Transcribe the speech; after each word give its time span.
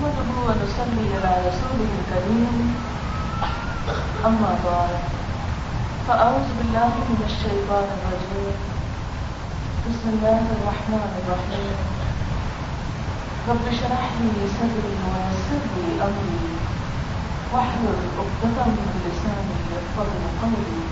نحمده 0.00 0.36
ونصلي 0.48 1.06
على 1.14 1.32
رسوله 1.48 1.90
الكريم 2.00 2.54
أما 4.28 4.52
بعد۔ 4.64 4.94
فأعوذ 6.08 6.48
بالله 6.58 6.92
من 7.10 7.20
الشيطان 7.28 7.86
الرجيم 7.96 8.56
بسم 9.88 10.06
الله 10.14 10.40
الرحمن 10.56 11.10
الرحيم 11.20 11.76
رب 13.48 13.64
اشرح 13.72 14.04
لي 14.20 14.48
صدري 14.56 14.94
ويسر 15.12 15.62
لي 15.76 15.86
أمري 16.08 16.48
واحلل 17.52 18.00
عقدة 18.18 18.64
من 18.76 18.88
لساني 19.04 19.58
يفقهوا 19.74 20.30
قولي 20.42 20.82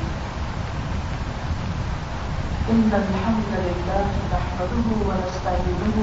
إن 2.73 2.91
الحمد 3.03 3.53
لله 3.67 4.07
نحمده 4.35 4.89
ونستعينه 5.09 5.97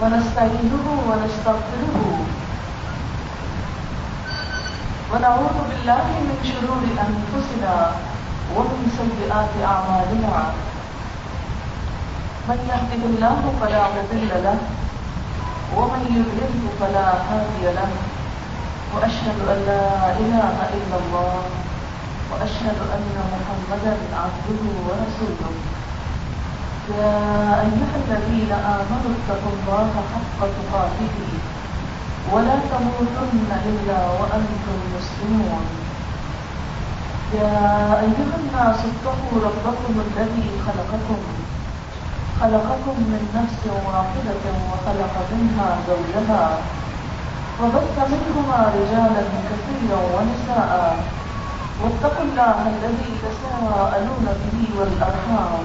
ونستعينه 0.00 0.86
ونستغفره. 1.08 1.96
ونعوذ 5.12 5.56
بالله 5.68 6.06
من 6.28 6.38
شرور 6.44 6.82
أنفسنا 7.06 7.74
ومن 8.56 8.80
سيئات 8.98 9.52
أعمالنا. 9.72 10.34
من 12.48 12.58
يهده 12.72 13.02
الله 13.10 13.40
فلا 13.60 13.82
مضل 13.96 14.30
له، 14.46 14.58
ومن 15.76 16.02
يضلله 16.16 16.62
فلا 16.80 17.08
هادي 17.28 17.64
له. 17.78 17.90
وأشهد 18.94 19.38
أن 19.52 19.58
لا 19.70 19.88
إله 20.20 20.56
إلا 20.76 20.96
الله، 21.02 21.34
وأشهد 22.30 22.78
أن 22.96 23.16
محمدا 23.32 23.94
عبده 24.12 24.62
ورسوله. 24.86 25.52
يا 26.86 27.18
أيها 27.66 27.94
الذين 28.02 28.52
آمنوا 28.52 29.12
اتقوا 29.18 29.52
الله 29.58 29.90
حق 30.12 30.38
تقاته 30.58 31.18
ولا 32.32 32.56
تموتن 32.70 33.50
إلا 33.70 33.98
وأنتم 34.18 34.78
مسلمون. 34.94 35.64
يا 37.34 37.58
أيها 38.06 38.34
الناس 38.42 38.78
اتقوا 38.92 39.34
ربكم 39.46 39.94
الذي 40.06 40.46
خلقكم 40.66 41.20
خلقكم 42.40 42.96
من 43.10 43.22
نفس 43.34 43.62
واحدة 43.86 44.44
وخلق 44.70 45.14
منها 45.32 45.68
زوجها 45.88 46.44
وبث 47.60 47.96
منهما 48.12 48.60
رجالا 48.78 49.24
كثيرا 49.48 50.00
ونساء. 50.14 50.96
واتقوا 51.82 52.24
الله 52.24 52.58
الذي 52.74 53.10
تساءلون 53.24 54.26
به 54.42 54.58
والأرحام. 54.78 55.64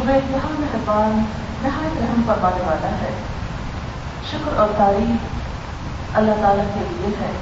جو 0.00 0.06
بے 0.06 0.12
انتہا 0.12 0.48
مہربان 0.58 1.22
نہایت 1.62 1.98
رحم 1.98 2.22
فرمانے 2.26 2.62
والا 2.66 2.88
ہے 2.88 3.10
شکر 4.30 4.60
اور 4.60 4.68
تعریف 4.76 6.16
اللہ 6.16 6.30
تعالیٰ 6.40 6.64
کے 6.74 6.80
لیے 6.90 7.08
ہے، 7.20 7.32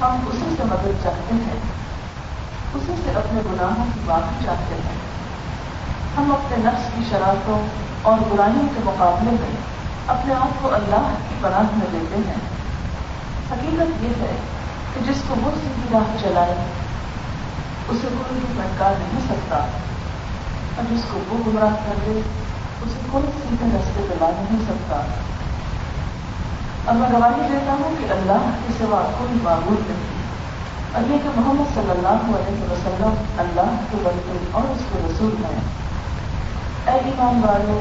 ہم 0.00 0.16
اسی 0.26 0.54
سے 0.56 0.64
مدد 0.64 1.02
چاہتے 1.02 1.34
ہیں، 1.34 1.60
اسی 2.74 2.92
سے 3.04 3.10
اپنے 3.10 3.40
گناہوں 3.46 3.84
کی 3.94 4.00
معافی 4.04 4.44
چاہتے 4.44 4.74
ہیں۔ 4.74 4.96
ہم 6.16 6.32
اپنے 6.32 6.56
نفس 6.58 6.90
کی 6.96 7.02
شرارتوں 7.10 7.60
اور 8.02 8.18
برائیوں 8.28 8.68
کے 8.74 8.80
مقابلے 8.84 9.30
میں 9.30 9.56
اپنے 10.06 10.34
آپ 10.34 10.62
کو 10.62 10.74
اللہ 10.74 11.14
کی 11.28 11.34
پناہ 11.40 11.62
میں 11.72 11.86
دیتے 11.92 12.16
ہیں۔ 12.16 12.40
حقیقت 13.52 14.04
یہ 14.04 14.08
ہے 14.08 14.36
کہ 14.94 15.12
جس 15.12 15.22
کو 15.28 15.34
وہ 15.42 15.50
سیدھی 15.62 15.88
راہ 15.92 16.16
چلائے، 16.22 16.54
اسے 17.88 18.08
کوئی 18.10 18.40
بھی 18.40 18.62
پنکار 18.62 18.92
نہیں 18.98 19.20
سکتا۔ 19.28 19.64
اور 20.78 20.86
جس 20.88 21.04
کو 21.10 21.20
وہ 21.28 21.36
گمراہ 21.46 21.72
کر 21.84 21.96
دے 22.06 22.12
اسے 22.12 23.00
کوئی 23.10 23.30
سیدھے 23.38 23.66
رستے 23.68 24.02
پہ 24.08 24.18
لا 24.20 24.26
نہیں 24.32 24.60
سکتا 24.66 25.00
اور 26.84 26.94
میں 26.94 27.08
گواہی 27.12 27.48
دیتا 27.48 27.72
ہوں 27.80 27.96
کہ 27.98 28.10
اللہ 28.12 28.44
کے 28.60 28.74
سوا 28.78 29.00
کوئی 29.18 29.40
معبود 29.42 29.90
نہیں 29.90 30.16
اور 30.92 31.10
یہ 31.10 31.18
کہ 31.24 31.34
محمد 31.34 31.74
صلی 31.74 31.90
اللہ 31.90 32.30
علیہ 32.36 32.70
وسلم 32.70 33.18
اللہ 33.38 33.74
کے 33.90 34.02
بندے 34.04 34.38
اور 34.52 34.70
اس 34.70 34.86
کے 34.92 35.02
رسول 35.06 35.34
ہیں 35.42 35.58
اے 36.86 36.96
ایمان 37.04 37.42
والو 37.42 37.80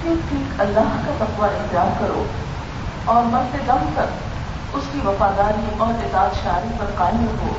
ٹھیک 0.00 0.28
ٹھیک 0.28 0.60
اللہ 0.60 0.98
کا 1.04 1.18
تقوی 1.18 1.48
اختیار 1.52 1.96
کرو 2.00 2.24
اور 3.06 3.32
مرتے 3.32 3.64
دم 3.66 3.88
تک 3.94 4.76
اس 4.76 4.92
کی 4.92 5.00
وفاداری 5.04 5.78
اور 5.78 6.04
اطاعت 6.04 6.44
شاری 6.44 6.76
پر 6.78 6.98
قائم 6.98 7.26
رہو 7.26 7.56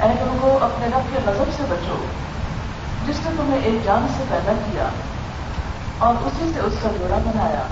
اے 0.00 0.14
لوگوں 0.16 0.58
اپنے 0.64 0.86
رب 0.88 1.12
کے 1.12 1.26
غضب 1.26 1.56
سے 1.56 1.68
بچو 1.68 2.06
جس 3.08 3.16
نے 3.24 3.30
تمہیں 3.36 3.60
ایک 3.62 3.84
جان 3.84 4.06
سے 4.16 4.24
پیدا 4.28 4.52
کیا 4.52 4.88
اور 5.98 6.14
اسی 6.26 6.50
سے 6.54 6.60
اس 6.60 6.74
کا 6.82 6.88
جوڑا 6.98 7.16
بنایا، 7.16 7.62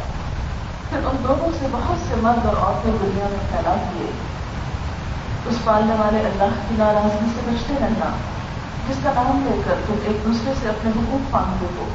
پھر 0.91 0.99
ان 0.99 1.17
دونوں 1.25 1.51
سے 1.61 1.67
بہت 1.73 2.09
سے 2.09 2.15
مرد 2.17 2.47
اور 2.47 2.57
عورتیں 2.57 2.93
دنیا 3.03 3.27
میں 3.31 3.39
پھیلا 3.51 3.75
دیے 3.75 4.11
اس 5.47 5.57
پالنے 5.65 5.93
والے 5.93 6.21
اللہ 6.21 6.45
کی 6.69 6.75
ناراضگی 6.79 7.29
سے 7.35 7.51
بچتے 7.51 7.75
رہنا، 7.81 8.17
جس 8.89 8.97
کا 9.05 9.13
نام 9.17 9.47
لے 9.51 9.63
کر 9.65 9.75
تم 9.87 9.95
ایک 10.05 10.25
دوسرے 10.25 10.53
سے 10.61 10.69
اپنے 10.69 10.91
حقوق 10.91 11.35
مانگتے 11.35 11.67
ہو۔ 11.77 11.89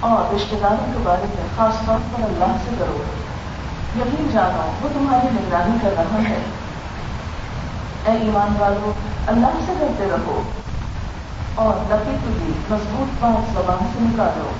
اور 0.00 0.34
رشتے 0.34 0.56
داروں 0.62 0.92
کے 0.92 0.98
بارے 1.02 1.24
میں 1.28 1.46
خاص 1.56 1.86
طور 1.86 1.98
پر 1.98 2.22
اللہ 2.22 2.56
سے 2.64 2.70
کرو 2.78 3.02
یقین 3.96 4.28
جانا 4.32 4.78
وہ 4.82 4.88
تمہاری 4.92 5.26
نگرانی 5.32 5.78
کر 5.82 5.94
رہا 5.98 6.18
ہے۔ 6.28 6.42
اے 8.04 8.12
ایمان 8.12 8.54
والو، 8.58 8.92
اللہ 9.26 9.46
سے 9.66 9.72
کرتے 9.80 10.08
رہو۔ 10.10 10.42
اور 11.54 11.74
لفی 11.90 12.16
بھی 12.22 12.52
مضبوط 12.70 13.24
بات 13.24 13.52
زبان 13.52 13.86
سے 13.92 13.98
نکالو۔ 14.00 14.50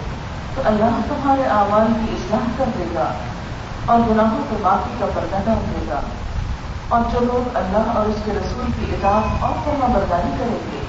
تو 0.54 0.62
اللہ 0.64 1.00
تمہارے 1.08 1.42
اعمال 1.42 1.86
کی 1.86 2.12
اصلاح 2.12 2.46
کر 2.58 2.64
دے 2.78 2.84
گا 2.94 3.12
اور 3.86 3.98
گناہوں 3.98 4.38
کو 4.50 4.56
معافی 4.60 4.96
کا 5.00 5.06
پردہ 5.14 5.36
ڈال 5.44 5.64
دے 5.70 5.86
گا۔ 5.88 6.00
اور 6.88 7.00
جو 7.12 7.20
لوگ 7.20 7.56
اللہ 7.56 7.98
اور 7.98 8.06
اس 8.06 8.16
کے 8.24 8.32
رسول 8.32 8.64
کی 8.78 8.94
اطاعت 8.94 9.42
اور 9.42 9.52
فرما 9.64 9.86
برداری 9.86 10.30
کریں 10.38 10.72
گے، 10.72 10.84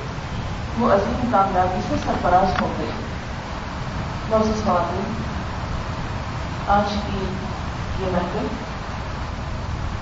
وہ 0.77 0.93
عظیم 0.93 1.29
کامیابی 1.31 1.79
سے 1.89 1.95
سرفراز 2.05 2.61
ہوں 2.61 2.73
گے۔ 2.79 2.89
خواتین 4.29 5.13
آج 6.67 6.91
کی 6.91 7.25
یہ 7.99 8.09
محفل، 8.11 8.47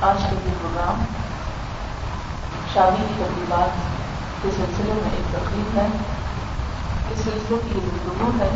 آج 0.02 0.22
کا 0.22 0.30
یہ 0.30 0.54
پروگرام 0.62 1.04
شادی 2.74 3.04
کی 3.08 3.24
تقریبات 3.24 4.01
کے 4.42 4.50
سلسلے 4.52 4.94
میں 4.94 5.12
ایک 5.18 5.32
تقریب 5.32 5.78
ہے۔ 5.78 5.88
اس 7.12 7.18
سلسلے 7.18 7.58
کی 7.70 7.80
گفتگو 7.88 8.32
ہے۔ 8.40 8.50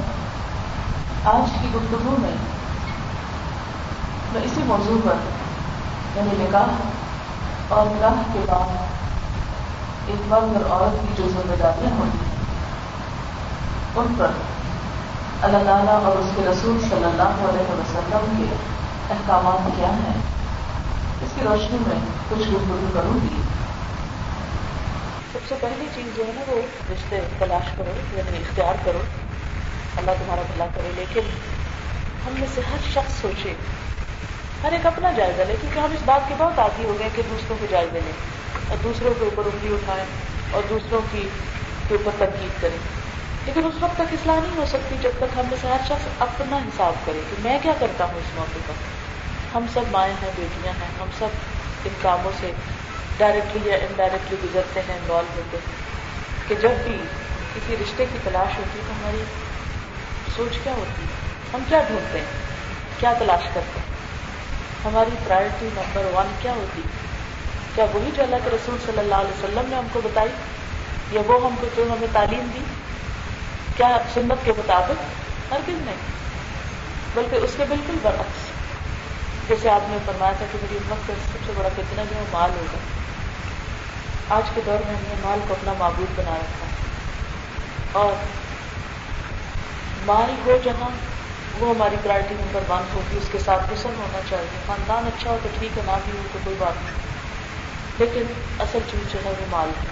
آج 1.24 1.52
کی 1.62 1.68
گفتگو 1.76 2.16
میں 2.20 2.32
میں 4.34 4.42
اسی 4.44 4.62
موضوع 4.66 4.98
پر 5.06 5.14
یعنی 6.16 6.44
نکاح 6.44 6.68
اور 7.68 7.86
نکاح 7.86 8.22
کے 8.34 8.40
بعد 8.50 8.78
ایک 10.08 10.22
مرد 10.28 10.56
اور 10.56 10.82
عورت 10.82 11.02
کی 11.02 11.24
جو 11.24 11.30
ذمہ 11.30 11.56
داریاں 11.56 11.92
ہوں 11.92 12.10
ان 13.96 14.14
پر 14.18 14.32
اللہ 15.42 15.58
تعالیٰ 15.58 16.04
اور 16.04 16.18
اس 16.18 16.26
کے 16.36 16.42
رسول 16.42 16.82
صلی 16.82 17.04
اللہ 17.04 17.50
علیہ 17.50 17.72
وسلم 17.72 18.34
کے 18.38 18.56
احکامات 19.10 19.70
کیا 19.76 19.90
ہیں، 19.90 20.18
اس 21.22 21.30
کی 21.36 21.42
روشنی 21.42 21.78
میں 21.88 22.00
کچھ 22.30 22.48
گفتگو 22.48 22.90
کروں 22.94 23.20
گی۔ 23.24 23.42
سب 25.46 25.50
سے 25.50 25.56
پہلی 25.62 25.86
چیز 25.96 26.06
جو 26.18 26.26
ہے 26.28 26.32
نا 26.36 26.42
وہ 26.48 26.62
رشتے 26.92 27.20
تلاش 27.40 27.72
کرو 27.78 27.92
یعنی 28.14 28.38
اختیار 28.38 28.76
کرو۔ 28.86 29.02
اللہ 29.98 30.12
تمہارا 30.20 30.42
بھلا 30.48 30.66
کرے، 30.74 30.92
لیکن 30.96 31.28
ہم 32.26 32.34
میں 32.40 32.48
سے 32.56 32.62
ہر 32.72 32.78
شخص 32.94 33.22
سوچے، 33.22 33.54
ہر 34.64 34.72
ایک 34.72 34.86
اپنا 34.86 35.12
جائزہ 35.12 35.42
لے، 35.42 35.56
کیونکہ 35.62 35.80
ہم 35.80 35.92
اس 35.92 36.02
بات 36.06 36.28
کے 36.28 36.36
بہت 36.38 36.60
عادی 36.60 36.86
ہو 36.86 36.96
گئے 37.00 37.10
کہ 37.16 37.22
دوسروں 37.30 37.58
کے 37.62 37.68
جائزے 37.70 38.00
لیں، 38.06 38.14
اور 38.70 38.78
دوسروں 38.84 39.14
کے 39.20 39.26
اوپر 39.26 39.46
انگلی 39.46 39.74
اٹھائیں، 39.74 40.04
اور 40.52 40.62
دوسروں 40.70 41.02
کی 41.12 41.28
کے 41.88 41.96
اوپر 41.96 42.12
تنقید 42.18 42.62
کریں۔ 42.62 42.78
لیکن 43.46 43.66
اس 43.66 43.82
وقت 43.82 43.98
تک 43.98 44.14
اصلاح 44.14 44.40
نہیں 44.40 44.58
ہو 44.58 44.66
سکتی 44.66 44.96
جب 45.02 45.12
تک 45.18 45.38
ہم 45.38 45.46
میں 45.50 45.58
سے 45.62 45.68
ہر 45.68 45.86
شخص 45.88 46.08
اپنا 46.20 46.58
حساب 46.58 46.94
کرے 47.06 47.20
کہ 47.30 47.42
میں 47.44 47.58
کیا 47.64 47.74
کرتا 47.80 48.06
ہوں 48.06 48.20
اس 48.20 48.36
موقع 48.36 48.64
پر۔ 48.68 48.84
ہم 49.56 49.66
سب 49.74 49.92
مائیں 49.92 50.14
ہیں، 50.24 50.32
بیٹیاں 50.36 50.74
ہیں، 50.74 50.90
ہم 51.02 51.08
سب 51.20 51.28
ان 51.86 51.94
کاموں 52.02 52.32
سے 52.40 52.52
ڈائریکٹلی 53.18 53.70
یا 53.70 53.76
انڈائریکٹلی 53.76 54.38
گزرتے 54.44 54.80
ہیں 54.80 54.96
انوالو 54.96 55.28
ہوتے 55.36 55.58
ہیں. 55.58 55.86
کہ 56.48 56.56
جب 56.56 56.72
بھی 56.84 56.98
کسی 57.56 57.76
رشتے 57.82 58.06
کی 58.14 58.18
تلاش 58.24 58.58
ہوتی 58.58 58.80
ہے 58.80 58.84
تو 58.88 58.94
ہماری 58.94 59.24
سوچ 60.36 60.58
کیا 60.64 60.74
ہوتی 60.74 61.02
ہے؟ 61.02 61.08
ہم 61.54 61.64
کیا 61.68 61.82
ڈھونڈتے 61.88 62.20
ہیں؟ 62.20 62.26
کیا 63.00 63.14
تلاش 63.20 63.44
کرتے 63.44 63.80
ہیں؟ 63.80 63.96
ہماری 64.86 65.16
پرائرٹی 65.24 65.70
نمبر 65.74 66.02
ون 66.14 66.36
کیا 66.42 66.52
ہوتی 66.52 66.82
کیا 67.76 67.86
وہی 67.94 68.10
جو 68.16 68.24
اللہ 68.24 68.36
کے 68.44 68.50
رسول 68.50 68.78
صلی 68.86 69.00
اللہ 69.00 69.16
علیہ 69.16 69.44
وسلم 69.44 69.70
نے 69.70 69.76
ہم 69.76 69.88
کو 69.94 70.02
بتائی؟ 70.04 70.30
یا 71.12 71.22
وہ 71.28 71.46
ہم 71.46 71.56
کو 71.62 71.68
جو 71.76 71.84
ہمیں 71.84 72.08
تعلیم 72.14 72.48
دی؟ 72.54 72.60
کیا 73.78 73.98
سنت 74.14 74.46
کے 74.46 74.52
مطابق؟ 74.58 75.04
ہر 75.52 75.60
دن 75.68 75.78
نہیں. 75.86 76.16
بلکہ 77.14 77.36
اس 77.36 77.52
کے 77.58 77.64
بالکل 77.70 77.94
برعکس. 78.02 78.55
جیسے 79.48 79.70
آپ 79.70 79.82
نے 79.90 79.98
فرمایا 80.06 80.34
تھا 80.38 80.46
کہ 80.52 80.58
میری 80.62 80.78
امت 80.78 81.08
کا 81.08 81.14
سب 81.32 81.38
سے 81.46 81.52
بڑا 81.56 81.70
کتنا 81.78 82.04
جو 82.10 82.16
ہے 82.16 82.24
مال 82.32 82.50
ہوگا۔ 82.50 82.78
آج 84.36 84.44
کے 84.56 84.62
دور 84.66 84.78
میں 84.88 84.96
ہم 84.96 85.04
نے 85.08 85.16
مال 85.22 85.40
کو 85.48 85.54
اپنا 85.54 85.74
معبود 85.78 86.20
بنا 86.20 86.36
رکھا۔ 86.36 86.66
اور 88.00 88.14
مال 90.06 90.36
ہو 90.46 90.58
جہاں 90.64 90.90
وہ 91.60 91.76
ہماری 91.76 91.96
پرائرٹی 92.04 92.36
نمبر 92.40 92.62
ون 92.70 92.84
ہوگی، 92.94 93.18
اس 93.18 93.30
کے 93.32 93.40
ساتھ 93.40 93.74
حسن 93.74 93.90
ہونا 93.98 94.20
چاہیے۔ 94.30 94.60
خاندان 94.68 95.08
اچھا 95.08 95.32
ہو 95.32 95.38
تو 95.44 95.50
ٹھیک 95.60 95.78
ہے 95.78 95.84
نہ 95.86 95.92
بھی 96.06 96.18
ہو 96.18 96.24
تو 96.34 96.40
کوئی 96.44 96.56
بات 96.60 96.84
نہیں۔ 96.84 96.94
لیکن 97.98 98.24
اصل 98.60 98.80
چیز 98.92 99.14
جو 99.14 99.20
ہے 99.26 99.30
وہ 99.30 99.46
مال 99.50 99.70
ہے، 99.70 99.88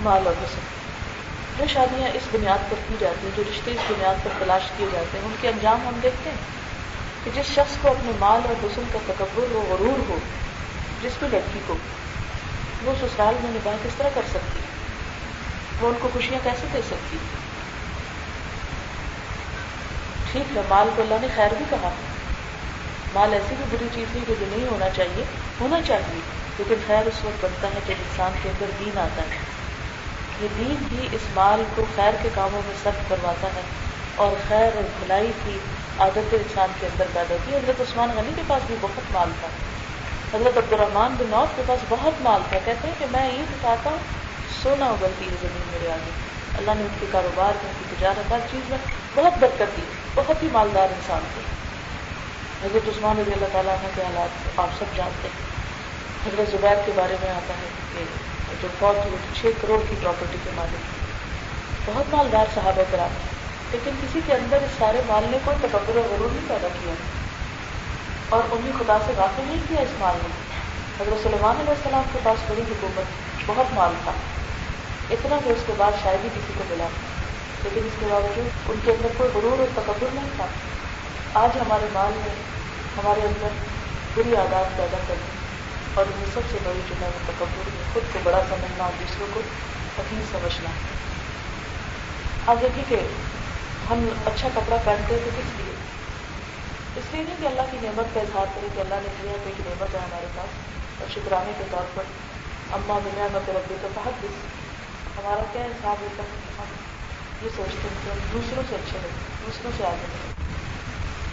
مال 0.00 0.26
اور 0.26 0.34
حسن 0.44 0.60
جو 1.58 1.64
شادیاں 1.66 2.08
اس 2.14 2.22
بنیاد 2.32 2.70
پر 2.70 2.76
کی 2.88 2.94
جاتی 3.00 3.26
ہیں، 3.26 3.36
جو 3.36 3.42
رشتے 3.50 3.70
اس 3.70 3.90
بنیاد 3.90 4.24
پر 4.24 4.30
تلاش 4.38 4.62
کیے 4.76 4.86
جاتے 4.92 5.18
ہیں، 5.18 5.24
ان 5.24 5.32
کے 5.40 5.48
انجام 5.48 5.78
ہم 5.86 6.00
دیکھتے 6.02 6.30
ہیں۔ 6.30 6.63
کہ 7.24 7.30
جس 7.34 7.46
شخص 7.46 7.76
کو 7.82 7.90
اپنے 7.90 8.12
مال 8.18 8.40
اور 8.44 8.64
حسن 8.64 8.82
کا 8.92 8.98
تکبر 9.06 9.44
ہو، 9.52 9.66
غرور 9.68 10.10
ہو، 10.10 10.18
جس 11.02 11.12
بھی 11.18 11.28
لڑکی 11.32 11.58
کو 11.66 11.74
وہ 12.82 12.94
سسرال 13.00 13.34
میں 13.42 13.50
نباہ 13.50 13.74
کس 13.84 13.94
طرح 13.96 14.08
کر 14.14 14.22
سکتی 14.30 14.60
وہ 15.80 15.88
ان 15.88 15.94
کو 16.00 16.08
خوشیاں 16.12 16.40
کیسے 16.44 16.66
دے 16.72 16.80
سکتی 16.90 17.16
ٹھیک 20.32 20.56
ہے، 20.56 20.62
مال 20.68 20.88
کو 20.96 21.02
اللہ 21.02 21.14
نے 21.20 21.26
خیر 21.36 21.48
بھی 21.58 21.64
کہا۔ 21.70 21.90
مال 23.14 23.32
ایسی 23.32 23.54
بھی 23.58 23.76
بری 23.76 23.88
چیز 23.94 24.06
نہیں 24.14 24.24
جو 24.28 24.34
نہیں 24.40 24.66
ہونا 24.70 24.88
چاہیے 24.96 25.24
ہونا 25.60 25.80
چاہیے۔ 25.86 26.20
لیکن 26.58 26.74
خیر 26.86 27.06
اس 27.06 27.24
وقت 27.24 27.44
بنتا 27.44 27.68
ہے 27.68 27.80
جب 27.86 27.94
انسان 27.98 28.32
کے 28.42 28.48
اندر 28.48 28.66
دین 28.78 28.98
آتا 28.98 29.22
ہے۔ 29.22 29.36
یہ 30.40 30.48
دین 30.58 30.76
ہی 30.92 31.08
اس 31.12 31.20
مال 31.34 31.62
کو 31.74 31.84
خیر 31.96 32.10
کے 32.22 32.28
کاموں 32.34 32.62
میں 32.66 32.74
سرد 32.82 33.10
کرواتا 33.10 33.46
ہے۔ 33.46 33.60
اور 34.16 34.32
خیر 34.48 34.76
اور 34.76 34.84
بھلائی 34.98 35.32
کی 35.44 35.58
عادت 35.98 36.34
انسان 36.34 36.68
کے 36.80 36.86
اندر 36.86 37.04
پیدا 37.12 37.34
ہوتی 37.34 37.52
ہے۔ 37.52 37.56
حضرت 37.56 37.80
عثمان 37.80 38.10
غنی 38.16 38.32
کے 38.36 38.42
پاس 38.46 38.62
بھی 38.66 38.76
بہت 38.80 39.10
مال 39.12 39.30
تھا۔ 39.40 39.48
حضرت 40.36 40.56
عبد 40.58 40.72
الرحمان 40.72 41.14
بن 41.18 41.26
نوف 41.30 41.56
کے 41.56 41.62
پاس 41.66 41.80
بہت 41.88 42.22
مال 42.22 42.40
تھا۔ 42.48 42.58
کہتے 42.64 42.88
ہیں 42.88 42.94
کہ 42.98 43.06
میں 43.10 43.30
عید 43.30 43.52
اٹھاتا 43.52 43.90
سونا 44.62 44.86
اگلتی 44.86 45.24
ہے 45.24 45.36
زمین 45.40 45.62
میرے 45.70 45.90
آگے۔ 45.90 46.10
اللہ 46.58 46.70
نے 46.74 46.82
ان 46.82 46.94
کے 47.00 47.06
کاروبار 47.12 47.52
میں 47.62 47.70
ان 47.70 47.76
کی 47.78 47.96
تجارت 47.96 48.32
ہر 48.32 48.38
چیز 48.50 48.70
میں 48.70 48.78
بہت 49.14 49.32
برکت 49.40 49.76
دی۔ 49.76 49.82
بہت 50.14 50.42
ہی 50.42 50.48
مالدار 50.52 50.88
انسان 50.90 51.24
تھے۔ 51.34 51.42
حضرت 52.62 52.88
عثمان 52.88 53.18
رضی 53.18 53.32
اللہ 53.32 53.46
تعالیٰ 53.52 53.74
عنہ 53.74 53.88
کے 53.94 54.02
حالات 54.02 54.58
آپ 54.58 54.68
سب 54.78 54.96
جانتے 54.96 55.28
ہیں۔ 55.28 55.42
حضرت 56.26 56.50
زبیر 56.50 56.76
کے 56.86 56.92
بارے 56.94 57.16
میں 57.20 57.30
آتا 57.30 57.54
ہے 57.54 57.68
کہ 57.92 58.04
جو 58.62 58.68
فوت 58.78 58.96
ہوئی 58.96 59.16
چھ 59.34 59.46
کروڑ 59.62 59.80
کی 59.88 59.94
پراپرٹی 60.00 60.38
کے 60.44 60.50
مالک 60.54 60.92
بہت 61.86 62.14
مالدار 62.14 62.46
صحابہ 62.54 62.82
کرام 62.90 63.08
تھے۔ 63.08 63.33
لیکن 63.74 63.90
کسی 64.02 64.20
کے 64.26 64.32
اندر 64.34 64.56
اس 64.56 64.70
سارے 64.78 65.02
مال 65.06 65.24
نے 65.30 65.38
کوئی 65.44 65.56
تکبر 65.60 65.96
اور 65.96 66.08
غرور 66.10 66.30
نہیں 66.30 66.48
پیدا 66.48 66.68
کیا۔ 66.68 66.94
اور 68.28 68.42
انہیں 68.50 68.72
خدا 68.78 68.98
سے 69.06 69.12
واقع 69.16 69.40
نہیں 69.42 69.62
کیا 69.68 69.80
اس 69.80 69.94
مال 69.98 70.14
نے۔ 70.22 70.28
حضرت 71.00 71.22
سلمان 71.22 71.56
علیہ 71.56 71.70
السلام 71.70 72.02
کے 72.12 72.18
پاس 72.22 72.50
بڑی 72.50 72.62
حکومت، 72.70 73.04
بہت 73.46 73.72
مال 73.72 73.92
تھا۔ 74.04 74.12
اتنا 75.10 75.36
کہ 75.44 75.48
اس 75.48 75.62
کے 75.66 75.72
بعد 75.76 75.92
شاید 76.02 76.24
ہی 76.24 76.28
کسی 76.34 76.52
کو 76.58 76.64
ملا۔ 76.70 76.88
لیکن 77.62 77.80
اس 77.86 77.92
کے 78.00 78.06
باوجود 78.10 78.48
ان 78.68 78.76
کے 78.84 78.90
اندر 78.90 79.08
کوئی 79.16 79.30
غرور 79.34 79.58
اور 79.58 79.68
تکبر 79.74 80.06
نہیں 80.12 80.28
تھا۔ 80.36 80.46
آج 81.34 81.50
ہمارے 81.60 81.86
مال 81.92 82.12
میں، 82.16 82.34
ہمارے 82.96 83.20
اندر 83.20 83.48
بری 84.14 84.36
عادات 84.36 84.76
پیدا 84.76 84.96
کرنی 85.08 85.30
اور 85.94 86.04
ان 86.06 86.18
میں 86.18 86.26
سب 86.34 86.40
سے 86.50 86.58
بڑی 86.62 86.80
جو 86.88 86.94
ہے 87.00 87.06
وہ 87.06 87.18
تکبر 87.26 87.70
میں 87.74 87.92
خود 87.92 88.02
کو 88.12 88.18
بڑا 88.22 88.42
سمجھنا 88.48 88.84
اور 88.84 88.92
دوسروں 89.00 89.26
کو 89.34 89.40
حقیق 89.98 90.32
سمجھنا۔ 90.32 90.70
آپ 92.46 92.56
دیکھیے 92.60 92.84
کہ 92.88 92.96
ہم 93.90 94.08
اچھا 94.26 94.48
کپڑا 94.54 94.76
پہنتے 94.84 95.16
تو 95.24 95.30
کس 95.38 95.60
لیے؟ 95.60 95.74
اس 96.96 97.04
لیے 97.12 97.22
نہیں 97.22 97.36
کہ 97.40 97.46
اللہ 97.46 97.62
کی 97.70 97.76
نعمت 97.82 98.14
کا 98.14 98.20
اظہار 98.20 98.46
کرے 98.54 98.68
کہ 98.74 98.80
اللہ 98.80 98.94
نے 98.94 99.08
دیا 99.22 99.32
تو 99.32 99.48
ایک 99.48 99.60
نعمت 99.66 99.94
ہے 99.94 100.00
ہمارے 100.00 100.26
پاس 100.34 100.48
اور 101.00 101.10
شکرانے 101.14 101.52
کے 101.58 101.64
طور 101.70 101.84
پر۔ 101.94 102.02
اما 102.72 102.98
بنا 103.04 103.26
مت 103.32 103.50
ربی 103.50 103.74
تو 103.82 103.88
بہت 103.94 104.22
دس 104.22 104.44
ہمارا 105.18 105.42
کیا 105.52 105.62
حساب 105.62 105.96
ہوتا 106.00 106.22
ہے؟ 106.22 106.38
کہ 106.46 106.60
ہم 106.60 106.66
یہ 107.42 107.48
سوچتے 107.56 107.88
ہیں 107.88 108.04
کہ 108.04 108.10
ہم 108.10 108.18
دوسروں 108.32 108.62
سے 108.68 108.74
اچھے 108.74 108.98
لگیں 109.02 109.46
دوسروں 109.46 109.72
سے 109.76 109.84
آگے 109.84 110.06
بڑھیں 110.12 110.44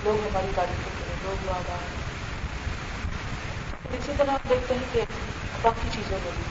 لوگ 0.03 0.27
ہماری 0.27 0.51
تعریفیں 0.55 0.91
کریں 0.99 1.15
لوگ 1.23 1.47
یاد 1.47 1.69
آئیں 1.69 2.01
اسی 3.93 4.11
طرح 4.17 4.31
ہم 4.31 4.49
دیکھتے 4.49 4.73
ہیں 4.73 4.93
کہ 4.93 5.01
باقی 5.61 5.87
چیزوں 5.91 6.19
میں 6.23 6.31
بھی۔ 6.35 6.43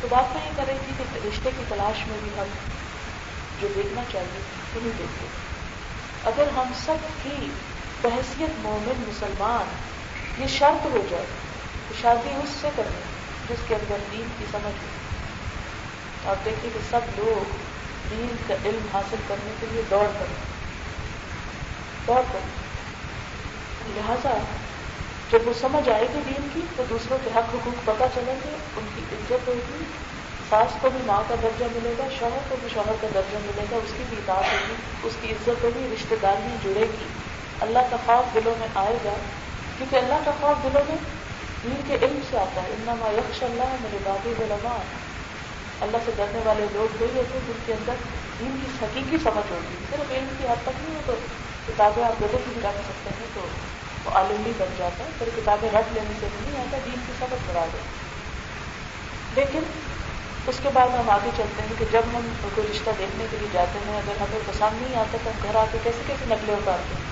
تو 0.00 0.08
بات 0.10 0.36
میں 0.36 0.46
یہ 0.46 0.50
کر 0.56 0.64
رہی 0.68 0.78
تھی 0.86 1.04
کہ 1.12 1.28
رشتے 1.28 1.50
کی 1.56 1.64
تلاش 1.68 2.06
میں 2.06 2.18
بھی 2.22 2.30
ہم 2.38 2.46
جو 3.60 3.68
دیکھنا 3.76 4.02
چاہیے 4.12 4.53
وہ 4.74 4.80
نہیں 4.82 4.92
دیکھتے۔ 4.98 5.26
اگر 6.24 6.48
ہم 6.56 6.72
سب 6.84 6.96
کی 7.22 7.50
بحثیت 8.02 8.50
مومن 8.58 9.04
مسلمان 9.08 9.76
یہ 10.42 10.46
شرط 10.46 10.84
ہو 10.84 11.06
جائے 11.10 11.24
تو 11.88 11.94
شادی 12.02 12.30
اس 12.42 12.48
سے 12.60 12.68
کریں 12.76 13.00
جس 13.48 13.58
کے 13.68 13.74
اندر 13.74 13.96
دین 14.12 14.28
کی 14.38 14.44
سمجھ 14.50 14.64
ہو۔ 14.64 16.30
آپ 16.30 16.44
دیکھیے 16.44 16.70
کہ 16.74 16.80
سب 16.90 17.00
لوگ 17.16 17.56
دین 18.10 18.36
کا 18.46 18.54
علم 18.64 18.86
حاصل 18.94 19.16
کرنے 19.28 19.52
کے 19.60 19.66
لیے 19.72 19.82
دوڑ 19.90 20.06
کریں 20.18 20.54
دوڑ 22.06 22.22
کریں 22.32 22.64
لہذا 23.88 24.38
جب 25.30 25.38
وہ 25.44 25.52
سمجھ 25.60 25.88
آئے 25.88 26.06
گی 26.14 26.20
دین 26.26 26.48
کی 26.54 26.60
تو 26.76 26.82
دوسروں 26.90 27.18
کے 27.24 27.30
حق 27.36 27.54
حقوق 27.54 27.86
پتہ 27.86 28.04
چلیں 28.14 28.34
گے، 28.44 28.56
ان 28.76 28.86
کی 28.94 29.00
عزت 29.12 29.48
ہوگی۔ 29.48 29.84
ساس 30.50 30.76
کو 30.80 30.90
بھی 30.90 31.00
ماں 31.06 31.22
کا 31.28 31.34
درجہ 31.42 31.64
ملے 31.72 31.94
گا، 31.98 32.04
شوہر 32.18 32.38
کو 32.48 32.56
بھی 32.60 32.68
شوہر 32.74 32.92
کا 33.00 33.06
درجہ 33.14 33.36
ملے 33.42 33.64
گا، 33.70 33.76
اس 33.76 33.92
کی 33.98 34.04
بھی 34.08 34.16
اطاعت 34.16 34.44
ہوگی، 34.44 34.74
اس 35.02 35.12
کی 35.20 35.30
عزت 35.30 35.64
ہوگی 35.64 35.88
رشتے 35.94 36.16
داری 36.22 36.56
جڑے 36.62 36.80
گی۔ 36.80 37.06
اللہ 37.60 37.78
کا 37.90 37.96
خوف 38.06 38.34
دلوں 38.34 38.54
میں 38.58 38.68
آئے 38.74 38.96
گا، 39.04 39.12
کیونکہ 39.78 39.96
اللہ 39.96 40.14
کا 40.24 40.30
خوف 40.40 40.62
دلوں 40.64 40.82
میں 40.88 40.96
دین 41.64 41.80
کے 41.86 42.06
علم 42.06 42.18
سے 42.30 42.38
آتا 42.38 42.62
ہے۔ 42.62 42.68
انما 42.68 43.10
یکش 43.10 43.42
اللہ 43.42 43.74
میرے 43.80 43.98
بابی 44.02 44.30
علماء 44.38 44.78
اللہ 45.80 45.96
سے 46.04 46.12
ڈرنے 46.16 46.40
والے 46.44 46.66
لوگ 46.72 47.02
وہی 47.02 47.18
ہوتے 47.18 47.38
ہیں 47.38 47.46
جن 47.46 47.58
کے 47.66 47.72
اندر 47.72 47.94
دین 48.40 48.56
کی 48.62 48.84
حقیقی 48.84 49.16
سمجھ 49.22 49.52
ہوگی 49.52 49.76
صرف 49.90 50.12
علم 50.12 50.34
کی 50.38 50.46
حد 50.48 50.62
تک 50.62 50.82
نہیں 50.82 50.94
ہو 50.94 51.00
تو 51.06 51.14
کتابیں 51.66 52.04
آپ 52.04 52.22
گدے 52.22 52.36
کی 52.44 52.50
بھی 52.54 52.60
رکھ 52.64 52.76
سکتے 52.76 53.10
ہیں 53.18 53.26
تو 53.34 53.40
وہ 54.04 54.10
عالم 54.10 54.42
بھی 54.42 54.52
بن 54.58 54.74
جاتا 54.76 55.04
ہے 55.04 55.08
پھر 55.18 55.28
کتابیں 55.36 55.68
رکھ 55.68 55.92
لینے 55.92 56.12
سے 56.20 56.26
نہیں 56.32 56.60
آتا، 56.60 56.78
دین 56.86 57.00
کی 57.06 57.12
سمجھ 57.18 57.48
بڑھا 57.48 57.66
دے۔ 57.72 57.78
لیکن 59.34 59.60
اس 60.46 60.60
کے 60.62 60.68
بعد 60.72 60.88
ہم 60.88 61.10
آگے 61.10 61.30
چلتے 61.36 61.62
ہیں 61.62 61.74
کہ 61.78 61.84
جب 61.92 62.02
ہم 62.14 62.32
کوئی 62.54 62.66
رشتہ 62.72 62.90
دیکھنے 62.98 63.26
کے 63.30 63.36
لیے 63.40 63.48
جاتے 63.52 63.78
ہیں، 63.86 63.98
اگر 63.98 64.20
ہمیں 64.20 64.40
پسند 64.46 64.82
نہیں 64.82 65.00
آتا 65.00 65.18
تو 65.24 65.30
ہم 65.30 65.42
گھر 65.42 65.56
آ 65.56 65.64
کے 65.72 65.78
کیسے 65.82 66.02
کیسے 66.06 66.24
نقلیں 66.28 66.54
اتارتے 66.54 66.94
ہیں؟ 66.94 67.02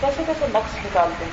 کیسے 0.00 0.22
کیسے 0.26 0.46
نقص 0.54 0.86
نکالتے 0.86 1.24
ہیں؟ 1.24 1.32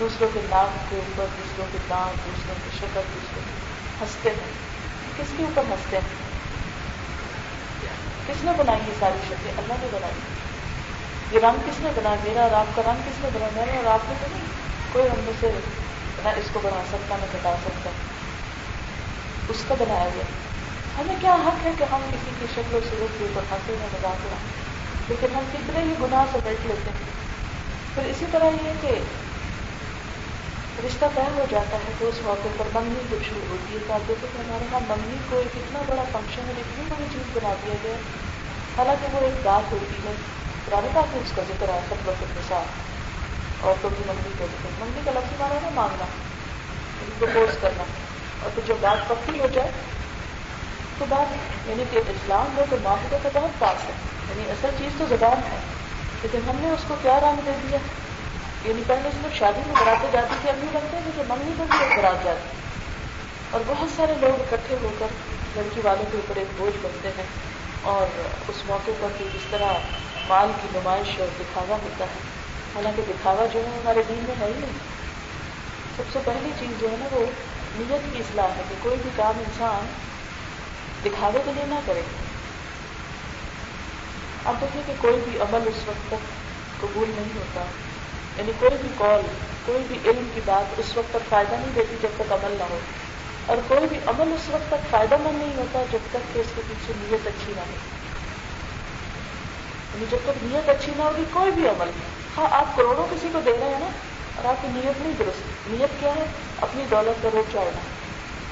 دوسروں 0.00 0.28
کے 0.34 0.40
نام 0.50 0.76
کے 0.90 0.96
اوپر، 0.96 1.24
دوسروں 1.38 1.66
کے 1.72 1.78
دانت 1.90 2.26
دوسروں 2.26 2.54
کی 2.64 2.70
شکل، 2.76 2.94
دوسروں 2.94 3.42
کی 3.44 3.50
ہنستے 4.00 4.30
ہیں۔ 4.30 4.52
کس 5.16 5.26
کے 5.36 5.42
اوپر 5.42 5.62
ہنستے 5.70 5.96
ہیں؟ 5.96 6.24
کس 8.26 8.44
نے 8.44 8.50
بنائی 8.56 8.80
یہ 8.88 8.92
ساری 9.00 9.18
شکلیں؟ 9.24 9.52
اللہ 9.56 9.74
نے 9.80 9.88
بنائی۔ 9.92 10.14
یہ 11.30 11.40
رنگ 11.40 11.58
کس 11.66 11.80
نے 11.80 11.90
بنایا؟ 11.94 12.16
میرا 12.24 12.42
اور 12.42 12.50
آپ 12.50 12.76
کا 12.76 12.82
رنگ 12.82 13.00
کس 13.06 13.24
نے 13.24 13.28
بنایا؟ 13.34 13.64
میرا 13.66 13.76
اور 13.76 13.94
آپ 13.94 14.08
نے 14.08 14.14
تو 14.20 14.26
نہیں۔ 14.32 14.44
کوئی 14.92 15.08
ہم 15.08 15.20
میں 15.24 15.32
سے 15.40 15.50
نہ 16.24 16.28
اس 16.28 16.44
کو 16.52 16.60
بنا 16.62 16.82
سکتا، 16.88 17.16
نہ 17.20 17.26
بتا 17.32 17.54
سکتا۔ 17.64 17.90
اس 19.48 19.64
کا 19.68 19.74
بنایا 19.78 20.08
گیا۔ 20.14 20.24
ہمیں 20.98 21.16
کیا 21.20 21.34
حق 21.34 21.66
ہے 21.66 21.72
کہ 21.78 21.84
ہم 21.84 22.00
کسی 22.12 22.30
کی 22.38 22.46
شکل 22.54 22.74
و 22.74 22.80
صورت 22.80 23.18
کے 23.18 23.24
اوپر 23.24 23.42
ہنسے 23.50 23.76
میں 23.78 23.86
مذاق 23.92 24.24
اڑائیں 24.24 24.48
لیکن 25.08 25.34
ہم 25.34 25.44
کتنے 25.52 25.80
ہی 25.80 25.94
گناہ 26.00 26.24
سے 26.32 26.38
بیٹھ 26.44 26.66
لیتے 26.66 26.90
ہیں۔ 26.90 27.12
پھر 27.94 28.04
اسی 28.04 28.26
طرح 28.32 28.50
یہ 28.62 28.72
کہ 28.80 28.94
رشتہ 30.86 31.04
طے 31.14 31.30
ہو 31.34 31.44
جاتا 31.50 31.76
ہے 31.76 31.92
تو 31.98 32.08
اس 32.08 32.20
موقع 32.22 32.48
پر 32.56 32.64
منگنی 32.72 33.08
جب 33.10 33.22
شروع 33.22 33.48
ہوتی 33.48 33.74
ہے۔ 33.74 33.78
تو 33.86 33.92
آپ 33.92 34.08
دیکھیں 34.08 34.28
کہ 34.32 34.38
ہمارے 34.38 34.64
یہاں 34.64 34.80
منگنی 34.88 35.18
کو 35.28 35.38
ایک 35.38 35.56
اتنا 35.56 35.82
بڑا 35.86 36.04
فنکشن 36.12 36.46
ہے 36.46 36.60
اتنی 36.60 36.84
بڑی 36.88 37.04
چیز 37.12 37.30
بنا 37.32 37.54
دیا 37.62 37.74
گیا 37.82 37.96
حالانکہ 38.76 39.08
وہ 39.12 39.20
ایک 39.20 39.34
بات 39.42 39.72
ہوتی 39.72 40.04
ہے۔ 40.04 40.14
پرانے 40.64 40.88
بات 40.92 41.14
میں 41.14 41.22
اس 41.22 41.32
کا 41.32 41.42
ذکر 41.48 41.68
ہے 41.68 41.80
سب 41.88 42.08
وقت 42.08 42.34
کے 42.34 42.40
ساتھ 42.48 42.68
عورتوں 43.64 43.90
کی 43.90 44.02
منگنی 44.06 44.32
کا 44.38 44.46
ذکر۔ 44.52 44.68
منگنی 44.78 45.00
کا 45.04 45.10
لفظ 45.10 45.32
مانا 45.38 45.62
ہے 45.62 45.70
مانگنا۔ 45.74 46.06
پرپوز 47.18 47.58
کرنا۔ 47.60 47.84
اور 48.44 48.50
پھر 48.54 48.62
جب 48.66 48.74
بات 48.80 49.08
پکی 49.08 49.40
ہو 49.40 49.46
جائے 49.52 49.70
تو 50.98 51.04
بات 51.08 51.36
یعنی 51.68 51.84
کہ 51.90 51.98
اسلام 51.98 52.46
میں 52.54 52.64
تو 52.70 52.76
معاہدے 52.82 53.16
کا 53.22 53.28
بہت 53.34 53.58
پاس 53.58 53.84
ہے۔ 53.84 53.92
یعنی 54.28 54.50
اصل 54.50 54.68
چیز 54.78 54.92
تو 54.98 55.04
زبان 55.08 55.52
ہے، 55.52 55.56
لیکن 56.22 56.38
ہم 56.48 56.56
نے 56.60 56.70
اس 56.70 56.84
کو 56.88 56.94
کیا 57.02 57.20
رنگ 57.20 57.40
دے 57.46 57.50
دیا؟ 57.62 57.78
یعنی 58.64 58.82
پہلے 58.86 59.08
اس 59.08 59.14
میں 59.14 59.30
شادی 59.38 59.60
میں 59.66 59.74
براتے 59.80 60.06
جاتی 60.12 60.34
تھی 60.40 60.48
ابھی 60.50 60.68
لگتے 60.72 60.96
ہیں 60.96 61.10
کہ 61.16 61.22
منگنی 61.28 61.50
میں 61.58 61.66
بھی 61.70 61.78
ایک 61.84 61.98
برات 61.98 62.24
جاتی 62.24 62.48
اور 63.50 63.60
بہت 63.66 63.88
سارے 63.96 64.12
لوگ 64.20 64.40
اکٹھے 64.40 64.76
ہو 64.82 64.88
کر 64.98 65.06
لڑکی 65.56 65.80
والوں 65.84 66.04
کے 66.12 66.18
اوپر 66.18 66.36
ایک 66.36 66.46
بوجھ 66.56 66.76
بنتے 66.82 67.08
ہیں 67.08 67.26
اور 67.82 68.06
اس 68.48 68.62
موقع 68.66 68.90
پر 69.00 69.08
کہ 69.18 69.24
جس 69.34 69.46
طرح 69.50 69.72
مال 70.28 70.52
کی 70.62 70.68
نمائش 70.74 71.20
اور 71.20 71.28
دکھاوا 71.40 71.76
ہوتا 71.76 72.04
ہے۔ 72.04 72.20
حالانکہ 72.74 73.02
دکھاوا 73.08 73.46
جو 73.52 73.60
ہے، 73.60 73.66
ہمارے 73.66 74.02
دین 74.08 74.24
میں 74.28 74.34
ہے 74.40 74.46
ہی 74.46 74.60
نہیں۔ 74.60 74.72
سب 75.96 76.02
سے 76.12 76.18
پہلی 76.24 76.50
چیز 76.60 76.80
جو 76.80 76.90
ہے 76.90 76.96
نا 76.98 77.06
وہ 77.12 77.26
نیت 77.74 78.12
کی 78.12 78.18
اصلاح 78.18 78.54
ہے 78.56 78.62
کہ 78.68 78.76
کوئی 78.80 78.98
بھی 78.98 79.10
کام 79.10 79.38
انسان 79.38 79.86
دکھاوے 81.02 81.42
کے 81.44 81.52
لیے 81.52 81.66
نہ 81.66 81.80
کرے۔ 81.86 82.02
اب 84.44 84.60
دیکھیے 84.60 84.82
کہ 84.82 84.94
کوئی 84.98 85.20
بھی 85.20 85.38
عمل 85.38 85.68
اس 85.68 85.88
وقت 85.88 86.08
تک 86.08 86.24
قبول 86.80 87.10
نہیں 87.10 87.36
ہوتا۔ 87.36 87.64
یعنی 88.36 88.52
کوئی 88.52 88.78
بھی 88.78 88.88
کال 88.98 89.22
کوئی 89.62 89.84
بھی 89.84 90.00
علم 90.04 90.30
کی 90.30 90.40
بات 90.40 90.78
اس 90.78 90.96
وقت 90.96 91.10
تک 91.10 91.28
فائدہ 91.28 91.54
نہیں 91.54 91.72
دیتی 91.72 91.96
جب 91.96 92.08
تک 92.16 92.32
عمل 92.32 92.58
نہ 92.58 92.62
ہو۔ 92.62 92.80
اور 93.46 93.56
کوئی 93.68 93.86
بھی 93.88 93.98
عمل 94.06 94.32
اس 94.32 94.48
وقت 94.50 94.68
تک 94.68 94.90
فائدہ 94.90 95.16
مند 95.16 95.38
نہیں 95.38 95.54
ہوتا 95.56 95.84
جب 95.90 95.98
تک 96.10 96.32
کہ 96.32 96.38
اس 96.38 96.52
کے 96.54 96.62
پیچھے 96.68 96.92
نیت 96.94 97.26
اچھی 97.26 97.54
نہ 97.54 97.60
ہو۔ 97.60 97.76
یعنی 99.94 100.06
جب 100.06 100.18
تک 100.24 100.42
نیت 100.42 100.68
اچھی 100.68 100.92
نہ 100.96 101.02
ہوگی، 101.02 101.24
کوئی 101.24 101.52
بھی 101.52 101.68
عمل۔ 101.68 101.90
ہاں 102.36 102.46
آپ 102.50 102.76
کروڑوں 102.76 103.06
کسی 103.06 103.28
کو 103.32 103.40
دے 103.40 103.58
رہے 103.58 103.68
ہیں 103.68 103.78
نا 103.78 103.90
اور 104.36 104.44
آپ 104.44 104.62
کی 104.62 104.68
نیت 104.68 105.00
نہیں 105.00 105.12
درست، 105.18 105.68
نیت 105.68 106.00
کیا 106.00 106.14
ہے؟ 106.14 106.24
اپنی 106.60 106.84
دولت 106.90 107.22
کا 107.22 107.28
روپ 107.32 107.52
چڑھنا 107.52 107.80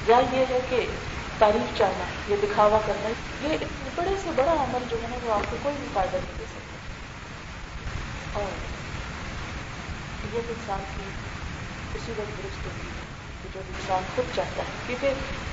یا 0.07 0.19
یہ 0.31 0.45
ہے 0.49 0.59
کہ 0.69 0.85
تعریف 1.37 1.77
چاہنا، 1.77 2.05
یہ 2.27 2.35
دکھاوا 2.43 2.79
کرنا۔ 2.85 3.09
یہ 3.41 3.57
بڑے 3.95 4.15
سے 4.23 4.29
بڑا 4.35 4.51
عمل 4.51 4.83
جو 4.89 4.97
ہے 5.03 5.07
نا، 5.09 5.15
وہ 5.23 5.33
آپ 5.33 5.51
کو 5.51 5.57
کوئی 5.63 5.75
بھی 5.79 5.87
فائدہ 5.93 6.15
نہیں 6.15 6.37
دے 6.39 6.45
سکتا۔ 6.45 6.77
اور 8.33 8.51
یہ 10.33 10.39
انسان 10.49 10.79
کی 10.95 11.03
اسی 11.93 12.11
وقت 12.11 12.37
درست 12.37 12.65
ہوتی 12.65 12.87
ہے، 12.87 13.01
کہ 13.43 13.49
جو 13.53 13.59
انسان 13.69 14.03
خود 14.15 14.35
چاہتا 14.35 14.63
ہے۔ 14.63 14.71
کیونکہ 14.87 15.09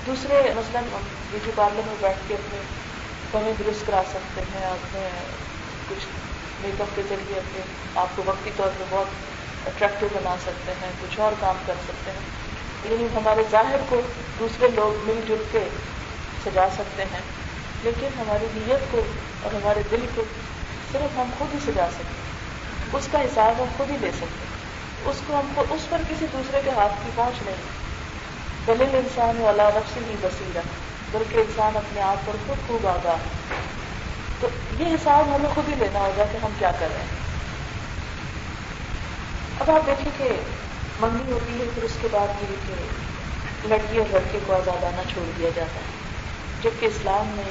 دوسرے 0.07 0.55
مثلاً 0.57 0.85
بیوٹی 1.31 1.51
پارلر 1.55 1.81
میں 1.87 1.95
بیٹھ 2.01 2.19
کے 2.29 2.35
اپنے 2.35 2.61
کمیں 3.33 3.53
درست 3.59 3.87
کرا 3.87 4.03
سکتے 4.11 4.43
ہیں، 4.55 4.67
اپنے 4.67 5.09
کچھ 5.89 6.07
میک 6.61 6.81
اپ 6.81 6.97
کے 6.97 7.03
ذریعے 7.09 7.39
اپنے 7.39 7.61
آپ 7.95 8.09
کو 8.17 8.23
وقتی 8.27 8.51
طور 8.57 8.69
پہ 8.79 8.85
بہت 8.91 9.07
اٹریکٹو 9.67 10.09
بنا 10.13 10.37
سکتے 10.43 10.73
ہیں، 10.83 10.93
کچھ 11.01 11.21
اور 11.21 11.33
کام 11.41 11.57
کر 11.67 11.75
سکتے 11.85 12.11
ہیں۔ 12.11 12.21
یعنی 12.85 13.07
ہمارے 13.15 13.43
ظاہر 13.51 13.77
کو 13.89 14.01
دوسرے 14.39 14.69
لوگ 14.69 15.09
مل 15.09 15.21
جل 15.29 15.43
کے 15.53 15.69
سجا 16.45 16.69
سکتے 16.75 17.03
ہیں۔ 17.03 17.21
لیکن 17.83 18.09
ہماری 18.19 18.47
نیت 18.55 18.93
کو 18.93 19.01
اور 19.43 19.55
ہمارے 19.55 19.81
دل 19.91 20.07
کو 20.15 20.23
صرف 20.93 21.19
ہم 21.19 21.31
خود 21.39 21.55
ہی 21.55 21.59
سجا 21.61 21.87
سکتے 21.93 22.05
ہیں۔ 22.05 22.31
اس 22.93 23.09
کا 23.13 23.21
حساب 23.21 23.55
ہم 23.59 23.65
خود 23.77 23.91
ہی 23.91 23.97
لے 24.01 24.11
سکتے 24.11 24.45
ہیں۔ 24.45 24.51
اس 25.11 25.21
کو 25.27 25.35
ہم 25.35 25.53
کو 25.55 25.65
اس 25.71 25.87
پر 25.91 26.01
کسی 26.09 26.27
دوسرے 26.33 26.61
کے 26.65 26.71
ہاتھ 26.71 26.93
کی 27.05 27.11
پہنچ 27.15 27.43
نہیں۔ 27.43 27.57
دلیل 28.67 28.89
انسان 28.93 29.41
والا 29.41 29.71
نفسی 29.75 30.01
ہی 30.09 30.15
بصیرہ، 30.21 30.61
بلکہ 31.13 31.37
انسان 31.37 31.77
اپنے 31.77 32.01
آپ 32.01 32.27
پر 32.27 32.37
خود 32.47 32.69
خوب 32.69 32.87
آگاہ۔ 32.87 33.17
تو 34.41 34.49
یہ 34.79 34.87
حساب 34.87 35.37
ہمیں 35.37 35.51
خود 35.55 35.69
ہی 35.69 35.75
لینا 35.79 35.99
ہوگا 35.99 36.25
کہ 36.33 36.37
ہم 36.37 36.51
کیا 36.59 36.73
کر 36.79 36.87
رہے 36.91 36.99
ہیں۔ 36.99 37.30
اب 39.61 39.71
آپ 39.71 39.87
دیکھیں 39.87 40.11
کہ 40.19 40.29
منگنی 40.99 41.33
ہوتی 41.33 41.59
ہے، 41.61 41.65
پھر 41.75 41.83
اس 41.83 41.97
کے 42.01 42.09
بعد 42.11 42.29
یہ 42.43 42.57
کہ 42.67 42.75
لڑکی 43.69 43.99
اور 43.99 44.07
لڑکے 44.11 44.39
کو 44.47 44.55
آزادانہ 44.55 45.01
چھوڑ 45.09 45.31
دیا 45.39 45.51
جاتا 45.55 45.81
ہے۔ 45.81 45.99
جبکہ 46.61 46.87
اسلام 46.87 47.27
میں 47.29 47.51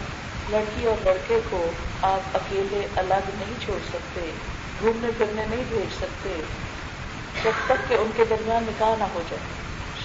لڑکی 0.49 0.85
اور 0.85 0.95
لڑکے 1.03 1.39
کو 1.49 1.71
آپ 2.01 2.21
اکیلے 2.33 2.87
الگ 2.95 3.29
نہیں 3.33 3.65
چھوڑ 3.65 3.79
سکتے، 3.91 4.31
گھومنے 4.79 5.07
پھرنے 5.17 5.45
نہیں 5.45 5.63
بھیج 5.69 5.93
سکتے، 5.93 6.35
جب 7.43 7.51
تک 7.65 7.89
کہ 7.89 7.93
ان 7.93 8.11
کے 8.15 8.25
درمیان 8.29 8.63
نکاح 8.63 8.95
نہ 8.99 9.03
ہو 9.03 9.21
جائے، 9.29 9.43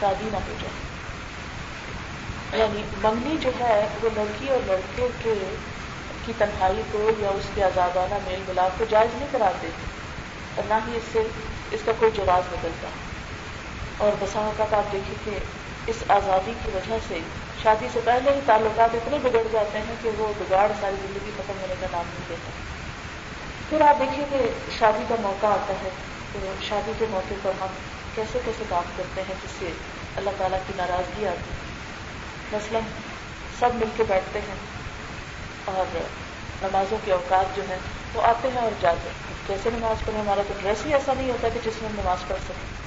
شادی 0.00 0.28
نہ 0.32 0.36
ہو 0.36 0.54
جائے۔ 0.60 0.74
یعنی 2.62 2.82
منگنی 3.02 3.36
جو 3.40 3.50
ہے، 3.60 3.86
وہ 4.02 4.08
لڑکی 4.14 4.48
اور 4.48 4.60
لڑکے 4.66 5.08
کے 5.22 5.34
کی 6.26 6.32
تنہائی 6.38 6.82
کو 6.92 7.10
یا 7.18 7.28
اس 7.28 7.50
کے 7.54 7.62
آزادانہ 7.64 8.14
میل 8.24 8.42
ملاپ 8.48 8.78
کو 8.78 8.84
جائز 8.84 9.14
نہیں 9.14 9.28
کرا 9.32 9.50
دیتی۔ 9.62 9.93
اور 10.56 10.64
نہ 10.68 10.74
ہی 10.74 10.96
اس 10.96 11.02
سے 11.12 11.22
اس 11.70 11.80
کا 11.84 11.92
کوئی 11.98 12.10
جواز 12.14 12.54
بدلتا۔ 12.54 12.88
اور 13.98 14.12
بسا 14.20 14.40
اوقات 14.40 14.74
آپ 14.74 14.92
دیکھیں 14.92 15.14
کہ 15.24 15.38
اس 15.86 15.96
آزادی 16.08 16.52
کی 16.62 16.70
وجہ 16.74 16.96
سے 17.08 17.18
شادی 17.62 17.88
سے 17.92 18.00
پہلے 18.04 18.30
ہی 18.30 18.40
تعلقات 18.46 18.94
اتنے 18.94 19.18
بگڑ 19.22 19.42
جاتے 19.52 19.78
ہیں 19.78 19.94
کہ 20.02 20.10
وہ 20.18 20.32
بگاڑ 20.38 20.72
ساری 20.80 20.94
زندگی 21.02 21.30
ختم 21.36 21.52
ہونے 21.60 21.74
کا 21.80 21.86
نام 21.92 22.04
نہیں 22.06 22.24
دیتا 22.28 22.50
پھر 23.70 23.80
آپ 23.80 24.00
دیکھیے 24.00 24.24
کہ 24.30 24.48
شادی 24.78 25.04
کا 25.08 25.14
موقع 25.20 25.46
آتا 25.46 25.72
ہے۔ 25.84 25.88
تو 26.32 26.38
شادی 26.68 26.92
کے 26.98 27.06
موقع 27.10 27.34
پر 27.42 27.52
ہم 27.60 27.66
کیسے 28.14 28.38
کیسے 28.44 28.64
کام 28.68 28.82
کرتے 28.96 29.22
ہیں 29.28 29.34
جس 29.44 29.50
سے 29.58 29.72
اللہ 30.16 30.30
تعالیٰ 30.38 30.58
کی 30.66 30.72
ناراضگی 30.76 31.26
آتی 31.26 31.50
ہے؟ 31.50 31.56
مثلاً 32.56 32.82
سب 33.58 33.70
مل 33.74 33.88
کے 33.96 34.04
بیٹھتے 34.08 34.38
ہیں 34.38 34.54
اور 35.64 35.96
نمازوں 36.62 36.98
کے 37.04 37.12
اوقات 37.12 37.56
جو 37.56 37.62
ہیں 37.68 37.78
وہ 38.14 38.22
آتے 38.22 38.48
ہیں 38.48 38.60
اور 38.60 38.70
جاتے 38.80 39.08
ہیں۔ 39.08 39.33
جیسے 39.48 39.70
نماز 39.74 40.06
پڑھیں؟ 40.06 40.20
ہمارا 40.20 40.42
تو 40.48 40.54
ڈریس 40.62 40.86
ہی 40.86 40.94
ایسا 40.94 41.12
نہیں 41.14 41.30
ہوتا 41.30 41.48
کہ 41.48 41.60
جس 41.64 41.82
میں 41.82 41.90
ہم 41.90 42.00
نماز 42.00 42.28
پڑھ 42.28 42.38
سکیں۔ 42.44 42.84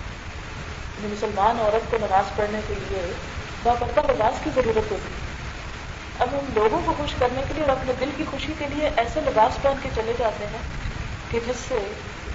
یعنی 0.98 1.14
مسلمان 1.14 1.60
عورت 1.60 1.92
کو 1.92 1.98
نماز 1.98 2.36
پڑھنے 2.36 2.60
کے 2.68 2.74
لیے 2.78 3.14
بابرکہ 3.64 4.12
لباس 4.12 4.34
کی 4.44 4.50
ضرورت 4.56 4.92
ہوتی 4.92 4.96
ہے۔ 4.96 5.28
اب 6.20 6.28
ہم 6.32 6.46
لوگوں 6.54 6.82
کو 6.86 6.94
خوش 6.98 7.16
کرنے 7.20 7.42
کے 7.48 7.54
لیے 7.54 7.64
اور 7.64 7.72
اپنے 7.72 7.94
دل 8.00 8.10
کی 8.18 8.24
خوشی 8.32 8.54
کے 8.60 8.68
لیے 8.74 8.90
ایسے 8.98 9.22
لباس 9.22 9.62
پہن 9.62 9.74
کے 9.84 9.90
چلے 9.96 10.14
جاتے 10.18 10.46
ہیں 10.46 10.58
کہ 11.32 11.40
جس 11.48 11.56
سے 11.68 11.92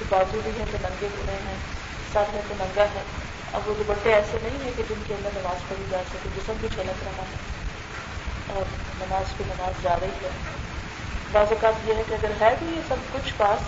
بازو 0.09 0.41
بھی 0.45 0.51
ہیں 0.59 0.67
تو 0.73 0.79
ننگے 0.83 1.09
بنے 1.19 1.33
ہیں 1.33 1.57
سر 2.13 2.23
ہے 2.33 2.41
تو 2.49 2.55
ننگا 2.59 2.83
ہے۔ 2.83 3.03
اب 3.53 3.69
وہ 3.69 3.75
دوپٹے 3.79 4.15
ایسے 4.15 4.39
نہیں 4.43 4.65
ہیں 4.65 4.73
کہ 4.77 4.83
جن 4.89 5.03
کے 5.07 5.15
اندر 5.15 5.31
نماز 5.35 5.69
پڑھی 5.69 5.85
جا 5.91 6.03
سکے، 6.11 6.29
جسم 6.37 6.53
بھی 6.61 6.69
چھلک 6.75 7.05
رہا 7.05 7.23
ہے۔ 7.23 7.37
اور 8.49 8.65
نماز 8.99 9.33
کی 9.39 9.45
نماز 9.47 9.83
جا 9.83 9.97
رہی 10.03 10.09
ہے۔ 10.09 10.29
بعض 11.33 11.47
اوقات 11.51 11.89
یہ 11.89 11.95
ہے 11.95 12.03
کہ 12.09 12.15
اگر 12.15 12.31
ہے 12.41 12.55
بھی 12.59 12.77
یہ 12.77 12.81
سب 12.89 12.97
کچھ 13.13 13.35
پاس 13.37 13.59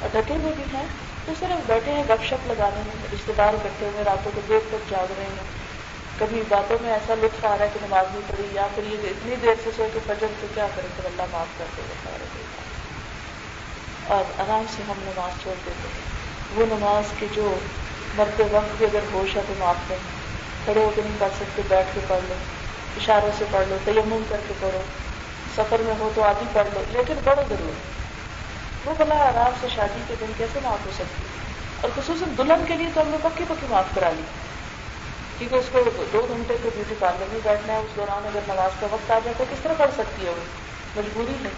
اور 0.00 0.08
ڈھکے 0.12 0.34
ہوئے 0.34 0.52
بھی 0.56 0.64
ہیں، 0.74 0.86
تو 1.26 1.32
صرف 1.40 1.66
بیٹھے 1.66 1.92
ہیں، 1.92 2.02
گپ 2.08 2.24
شپ 2.24 2.46
لگانے 2.46 2.82
میں 2.86 3.06
رشتے 3.14 3.32
دار 3.36 3.54
اکٹھے 3.54 3.86
ہوئے، 3.86 4.04
راتوں 4.04 4.30
کو 4.34 4.40
دیر 4.48 4.58
تک 4.68 4.90
جاگ 4.90 5.12
رہے 5.18 5.24
ہیں۔ 5.24 5.48
کبھی 6.18 6.42
باتوں 6.48 6.76
میں 6.82 6.92
ایسا 6.92 7.14
لطف 7.14 7.44
آ 7.44 7.56
رہا 7.58 7.64
ہے 7.64 7.70
کہ 7.74 7.86
نماز 7.86 8.06
نہیں 8.12 8.22
پڑھی، 8.26 8.48
یا 8.52 8.66
پھر 8.74 8.82
یہ 8.86 9.08
اتنی 9.08 9.36
دیر 9.42 9.54
سے 9.64 9.70
سوئے 9.76 9.88
کہ 9.92 10.00
فجر 10.06 10.26
سے 10.40 10.46
کیا 10.54 10.66
کرے 10.74 10.88
تو 10.96 11.02
اللہ 11.04 11.22
معاف 11.32 11.58
کرتے 11.58 11.82
ہوئے 11.82 11.94
سارے 12.04 12.24
اور 14.06 14.40
آرام 14.40 14.64
سے 14.76 14.82
ہم 14.88 14.94
نماز 14.98 15.42
چھوڑ 15.42 15.54
دیتے 15.66 15.88
ہیں۔ 15.88 16.08
وہ 16.54 16.66
نماز 16.66 17.04
کے 17.18 17.26
جو 17.32 17.54
مرتے 18.16 18.42
وقت 18.50 18.76
بھی 18.78 18.86
اگر 18.86 18.98
ہوش 19.12 19.36
ہے 19.36 19.42
تو 19.46 19.54
معاف 19.58 19.76
کریں۔ 19.88 20.08
کھڑے 20.64 20.84
ہو 20.84 20.90
کے 20.94 21.02
نہیں 21.04 21.16
پڑھ 21.18 21.32
سکتے، 21.36 21.62
بیٹھ 21.68 21.94
کے 21.94 22.00
پڑھ 22.08 22.20
لو، 22.28 22.34
اشاروں 22.96 23.30
سے 23.38 23.44
پڑھ 23.50 23.68
لو، 23.68 23.76
تیمم 23.84 24.22
کر 24.28 24.36
کے 24.48 24.54
پڑھو۔ 24.60 24.80
سفر 25.56 25.80
میں 25.80 25.94
ہو 25.98 26.10
تو 26.14 26.22
آدھی 26.22 26.46
پڑھ 26.52 26.68
لو، 26.74 26.80
لیکن 26.90 27.14
پڑھو 27.24 27.42
ضرور۔ 27.48 27.99
وہ 28.84 28.94
بلا 28.98 29.14
آرام 29.14 29.52
سے 29.60 29.66
شادی 29.74 30.00
کے 30.08 30.14
دن 30.20 30.32
کیسے 30.36 30.60
معاف 30.62 30.86
ہو 30.86 30.90
سکتی 30.94 31.26
اور 31.80 31.90
خصوصاً 31.94 32.28
دلہن 32.38 32.64
کے 32.68 32.76
لیے 32.76 32.88
تو 32.94 33.00
ہم 33.00 33.08
نے 33.08 33.16
پکی 33.22 33.44
پکی 33.48 33.66
معاف 33.70 33.94
کرا 33.94 34.10
لی 34.10 34.22
کیونکہ 35.38 35.54
اس 35.54 35.68
کو 35.72 35.78
دو 36.12 36.26
گھنٹے 36.30 36.56
کے 36.62 36.68
بیوٹی 36.74 36.94
پارلر 36.98 37.26
میں 37.32 37.40
بیٹھنا 37.42 37.72
ہے، 37.72 37.78
اس 37.78 37.96
دوران 37.96 38.26
اگر 38.26 38.40
نماز 38.48 38.80
کا 38.80 38.86
وقت 38.90 39.10
آ 39.10 39.18
جائے 39.24 39.34
تو 39.38 39.44
کس 39.50 39.62
طرح 39.62 39.72
پڑھ 39.78 39.90
سکتی 39.96 40.24
ہے 40.24 40.30
وہ؟ 40.30 40.44
مجبوری 40.96 41.34
ہے۔ 41.44 41.50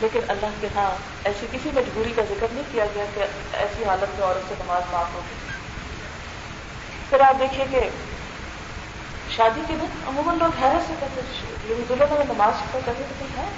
لیکن 0.00 0.20
اللہ 0.28 0.46
کے 0.60 0.66
ہاں 0.74 0.90
ایسی 1.24 1.46
کسی 1.52 1.70
مجبوری 1.74 2.12
کا 2.16 2.22
ذکر 2.28 2.46
نہیں 2.52 2.64
کیا 2.72 2.84
گیا 2.94 3.04
کہ 3.14 3.20
ایسی 3.52 3.84
حالت 3.84 4.18
میں 4.18 4.26
عورت 4.26 4.48
سے 4.48 4.54
نماز 4.58 4.82
معاف 4.92 5.14
ہوگی 5.14 5.34
پھر 7.10 7.20
آپ 7.20 7.40
دیکھیے 7.40 7.64
کہ 7.70 7.88
شادی 9.36 9.60
کے 9.68 9.74
دن 9.80 9.98
عموماً 10.08 10.38
لوگ 10.38 10.64
حیرت 10.64 10.88
سے 10.88 10.94
کہتے 11.00 11.20
ہیں 11.20 11.70
یعنی 11.70 11.82
دلہن 11.88 12.14
میں 12.18 12.24
نماز 12.28 12.62
کہتے 12.72 13.02
تو 13.18 13.24
ہے، 13.36 13.48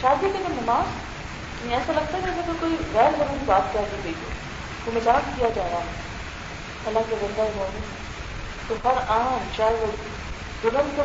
شادی 0.00 0.26
کے 0.32 0.38
دن 0.38 0.54
نماز 0.62 1.15
یعنی 1.60 1.74
ایسا 1.74 1.92
لگتا 1.92 2.18
ہے 2.18 2.22
جیسے 2.24 2.52
کوئی 2.60 2.76
غیر 2.94 3.18
ضروری 3.18 3.44
بات 3.46 3.72
کہہ 3.72 3.88
دی 3.92 3.98
گئی 4.04 4.12
ہو 4.22 4.30
تو 4.84 4.90
مزاق 4.94 5.28
کیا 5.36 5.48
جا 5.54 5.62
رہا 5.62 5.78
ہے، 5.80 5.94
اللہ 6.86 7.08
کے 7.08 7.16
بندہ 7.20 7.48
مومن 7.56 7.94
تو 8.68 8.74
ہر 8.84 8.98
عام 9.08 9.48
چاہے 9.56 9.74
وہ 9.80 9.86
دلہن 10.62 10.88
کو 10.96 11.04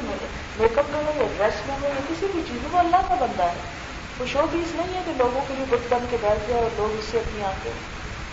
میک 0.58 0.77
اپ 0.79 0.89
میں 0.89 1.03
ہو 1.03 1.12
یا 1.17 1.27
ڈریس 1.38 1.65
میں 1.67 1.75
ہو 1.81 1.88
یا 1.88 2.01
کسی 2.10 2.27
بھی 2.34 2.41
چیز 2.48 2.62
میں، 2.63 2.70
وہ 2.74 2.79
اللہ 2.79 3.08
کا 3.08 3.15
بندہ 3.20 3.43
ہے۔ 3.43 3.70
وہ 4.20 4.25
شو 4.31 4.46
پیس 4.51 4.75
نہیں 4.75 4.93
ہے 4.96 5.01
کہ 5.05 5.12
لوگوں 5.17 5.41
کے 5.48 5.53
لیے 5.58 5.65
بت 5.70 5.93
بن 5.93 6.05
کے 6.10 6.17
بیٹھ 6.22 6.50
جائے 6.50 6.62
اور 6.62 6.70
لوگ 6.77 6.98
اس 6.98 7.05
سے 7.12 7.17
اپنی 7.17 7.43
آنکھیں 7.43 7.72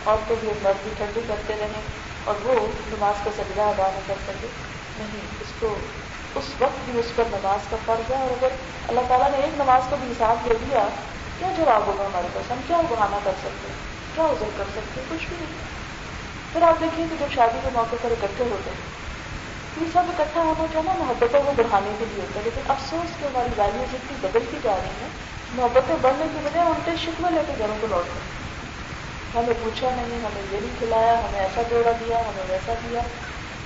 اور 0.05 0.17
تو 0.29 0.35
بھی 0.41 0.49
مرد 0.63 0.83
بھی 0.83 0.91
ٹھنڈی 0.97 1.21
کرتے 1.29 1.55
رہیں 1.61 1.81
اور 2.25 2.47
وہ 2.47 2.55
نماز 2.89 3.25
کا 3.25 3.31
سجدہ 3.37 3.63
ادا 3.63 3.89
نہ 3.95 4.01
کر 4.07 4.21
سکے۔ 4.27 4.47
نہیں، 4.99 5.27
اس 5.41 5.53
کو 5.61 5.75
اس 6.37 6.49
وقت 6.59 6.85
بھی 6.85 6.99
اس 7.01 7.13
پر 7.17 7.25
نماز 7.31 7.71
کا 7.71 7.77
فرض 7.85 8.11
ہے 8.11 8.17
اور 8.17 8.31
اگر 8.31 8.57
اللہ 8.89 9.09
تعالیٰ 9.09 9.31
نے 9.31 9.45
ایک 9.45 9.55
نماز 9.57 9.91
کا 9.91 9.97
بھی 9.97 10.11
حساب 10.11 10.45
دے 10.45 10.55
دیا 10.61 10.87
کیا 11.39 11.49
جواب 11.57 11.87
ہوگا 11.87 12.07
ہمارے 12.07 12.27
پاس 12.35 12.51
ہم 12.51 12.59
کیا 12.67 12.81
بہانا 12.89 13.19
کر 13.25 13.31
سکتے؟ 13.39 13.69
ہیں 13.69 13.77
کیا 14.15 14.25
ازر 14.25 14.51
کر 14.57 14.65
سکتے؟ 14.77 15.01
ہیں 15.01 15.09
کچھ 15.11 15.29
بھی 15.29 15.37
نہیں۔ 15.41 15.69
پھر 16.53 16.63
آپ 16.63 16.81
دیکھیے 16.81 17.07
کہ 17.11 17.17
جب 17.21 17.35
شادی 17.35 17.59
کے 17.63 17.69
موقع 17.73 17.97
پر 18.03 18.11
اکٹھے 18.11 18.45
ہوتے 18.51 18.71
ہیں، 18.71 18.99
یہ 19.81 19.87
سب 19.93 20.03
اکٹھا 20.09 20.41
ہونا 20.41 20.67
جو 20.73 20.79
ہے 20.79 20.85
نا، 20.85 20.93
محبتوں 20.99 21.41
کو 21.47 21.53
بڑھانے 21.57 21.91
کے 21.99 22.05
لیے 22.09 22.21
ہوتا 22.21 22.41
ہے۔ 22.41 22.45
لیکن 22.45 22.71
افسوس 22.71 23.21
کہ 23.21 23.25
ہماری 23.25 23.49
ویلیوز 23.57 23.95
اتنی 23.95 24.29
بدلتی 24.29 24.59
جا 24.63 24.77
رہی 24.77 24.91
ہیں، 25.01 25.09
محبتیں 25.55 25.97
بڑھنے 26.01 26.25
کی 26.33 26.39
وجہ 26.45 26.59
ان 26.59 26.81
کے 26.85 26.91
شکوے 27.05 27.31
لے 27.31 27.41
کے 27.47 27.53
گھروں 27.59 27.77
کو 27.81 27.87
لوٹ 27.87 28.07
ہیں 28.07 28.39
ہمیں 29.35 29.55
پوچھا 29.65 29.89
نہیں، 29.97 30.21
ہمیں 30.21 30.43
یہ 30.53 30.59
نہیں 30.61 30.77
کھلایا، 30.79 31.19
ہمیں 31.19 31.41
ایسا 31.41 31.63
جوڑا 31.71 31.91
دیا، 31.91 32.19
ہمیں 32.19 32.45
ویسا 32.49 32.73
دیا۔ 32.91 33.01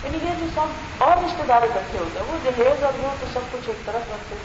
یعنی 0.05 0.19
یہ 0.23 0.31
جو 0.39 0.47
سب 0.55 1.03
اور 1.03 1.17
رشتے 1.25 1.43
دار 1.49 1.63
اکٹھے 1.63 1.99
ہوتے 1.99 2.19
ہیں، 2.19 2.33
وہ 2.33 2.39
جہیز 2.45 2.85
اور 2.85 2.93
وہ 2.99 3.09
تو 3.21 3.27
سب 3.33 3.41
کچھ 3.53 3.69
ایک 3.69 3.87
طرف 3.87 4.11
رکھتے 4.11 4.37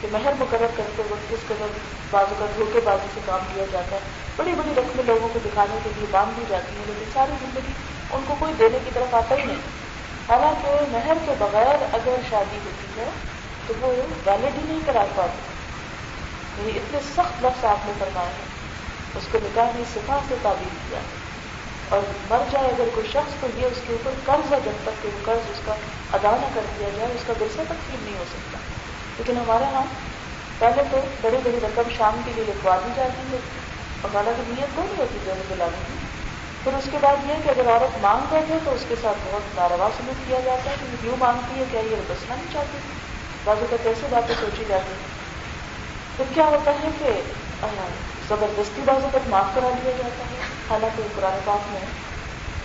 کہ 0.00 0.08
مہر 0.12 0.32
مقرر 0.38 0.66
کرتے 0.76 1.02
وقت 1.10 1.30
کس 1.30 1.48
قدر 1.48 1.66
بازو 2.10 2.34
کا 2.38 2.46
دھوکے 2.56 2.80
بازی 2.84 3.06
سے 3.14 3.20
کام 3.26 3.40
کیا 3.54 3.64
جاتا 3.72 3.96
ہے۔ 3.96 4.00
بڑی 4.36 4.52
بڑی 4.52 4.74
رقمیں 4.76 5.04
لوگوں 5.04 5.28
کو 5.32 5.38
دکھانے 5.44 5.78
کے 5.84 5.90
لیے 5.96 6.06
باندھ 6.10 6.40
دی 6.40 6.44
جاتی 6.48 6.76
ہیں، 6.76 6.84
لیکن 6.86 7.10
ساری 7.12 7.32
زندگی 7.40 7.72
ان 8.10 8.24
کو 8.28 8.34
کوئی 8.38 8.52
دینے 8.58 8.78
کی 8.84 8.90
طرف 8.94 9.14
آتا 9.14 9.34
ہی 9.34 9.44
نہیں۔ 9.44 9.60
حالانکہ 10.28 10.68
مہر 10.88 11.16
کے 11.26 11.32
بغیر 11.38 11.76
اگر 11.92 12.16
شادی 12.30 12.58
ہوتی 12.64 13.00
ہے، 13.00 13.10
تو 13.66 13.74
وہ 13.80 13.86
ویلڈ 14.26 14.44
ہی 14.44 14.60
نہیں 14.64 14.80
کرا 14.86 15.04
پاتے 15.14 15.50
یعنی 16.58 16.78
اتنے 16.78 16.98
سخت 17.00 17.44
لفظ 17.44 17.64
آپ 17.64 17.86
نے 17.86 17.92
فرمائے 17.98 18.28
ہیں۔ 18.28 18.44
اس 19.14 19.22
کو 19.32 19.38
نکاح 19.42 19.64
نے 19.74 19.82
صفا 19.94 20.18
سے 20.28 20.34
تعبیر 20.42 20.74
کیا۔ 20.88 20.98
اور 21.88 22.00
مر 22.30 22.38
جائے 22.50 22.68
اگر 22.68 22.84
کوئی 22.94 23.06
شخص، 23.06 23.40
تو 23.40 23.46
یہ 23.56 23.66
اس 23.66 23.80
کے 23.86 23.92
اوپر 23.92 24.10
قرض 24.24 24.52
ہے۔ 24.52 24.58
جب 24.64 24.72
تک 24.82 25.02
کہ 25.02 25.08
وہ 25.14 25.18
قرض 25.24 25.50
اس 25.50 25.60
کا 25.64 25.74
ادا 26.12 26.30
نہ 26.30 26.46
کر 26.54 26.60
دیا 26.78 26.88
جائے، 26.88 27.12
اس 27.14 27.20
کا 27.26 27.32
گرسا 27.40 27.62
تقسیم 27.68 28.04
نہیں 28.04 28.18
ہو 28.18 28.24
سکتا۔ 28.30 28.49
لیکن 29.18 29.36
ہمارے 29.36 29.64
یہاں 29.64 29.84
پہلے 30.60 30.82
تو 30.90 31.00
بڑی 31.20 31.36
بڑی 31.42 31.60
رقم 31.62 31.88
شام 31.88 32.20
کے 32.24 32.32
لیے 32.34 32.44
لکھوا 32.44 32.76
دی 32.84 32.90
جاتی 32.96 33.32
ہے 33.32 33.38
اور 34.02 34.10
والا 34.12 34.32
کی 34.32 34.42
نیت 34.48 34.76
تو 34.76 34.82
نہیں 34.82 34.98
ہوتی 34.98 35.18
دینے 35.24 35.42
دلانے 35.48 35.82
کی۔ 35.86 35.94
پھر 36.64 36.74
اس 36.74 36.88
کے 36.90 36.98
بعد 37.00 37.28
یہ 37.28 37.42
کہ 37.44 37.50
اگر 37.50 37.68
عورت 37.68 37.96
مانگ 38.00 38.26
بیٹھے 38.30 38.58
تو 38.64 38.74
اس 38.74 38.84
کے 38.88 38.96
ساتھ 38.96 39.18
بہت 39.24 39.56
ناروا 39.56 39.88
سلوک 39.96 40.26
کیا 40.26 40.40
جاتا 40.40 40.70
ہے 40.70 40.76
کہ 40.80 40.96
کیوں 41.00 41.16
مانگتی 41.18 41.60
ہے 41.60 41.64
کیا 41.70 41.80
یہ 41.80 42.02
بسنا 42.08 42.34
نہیں 42.34 42.52
چاہتی۔ 42.52 42.78
بازو 43.46 43.66
کا 43.70 43.76
کیسے 43.82 44.06
باتیں 44.10 44.34
سوچی 44.40 44.64
جاتی 44.68 44.92
ہیں۔ 44.92 45.08
پھر 46.18 46.24
کیا 46.34 46.44
ہوتا 46.46 46.72
ہے 46.82 46.88
کہ 46.98 47.12
زبردستی 48.28 48.82
بازو 48.84 49.08
تک 49.12 49.28
معاف 49.28 49.54
کرا 49.54 49.70
دیا 49.82 49.92
جاتا 49.98 50.24
ہے۔ 50.30 50.38
حالانکہ 50.70 51.02
قرآن 51.14 51.38
پاک 51.44 51.70
میں 51.70 51.80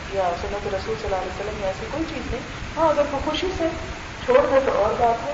یا 0.09 0.29
سنت 0.41 0.67
رسول 0.67 0.95
صلی 0.95 1.05
اللہ 1.05 1.15
علیہ 1.15 1.31
وسلم 1.31 1.59
میں 1.59 1.67
ایسی 1.67 1.85
کوئی 1.91 2.03
چیز 2.09 2.31
نہیں۔ 2.31 2.41
ہاں 2.77 2.89
اگر 2.89 3.05
وہ 3.11 3.19
خوشی 3.25 3.47
سے 3.57 3.67
چھوڑ 4.25 4.45
دے 4.51 4.59
تو 4.65 4.71
اور 4.77 4.93
بات 4.99 5.25
ہے۔ 5.25 5.33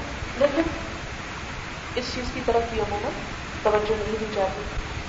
اس 1.95 2.13
چیز 2.13 2.31
کی 2.33 2.41
طرف 2.45 2.63
بھی 2.69 2.79
عموماً 2.79 3.11
توجہ 3.63 3.93
نہیں 3.93 4.17
دی 4.19 4.25
جاتی۔ 4.33 4.61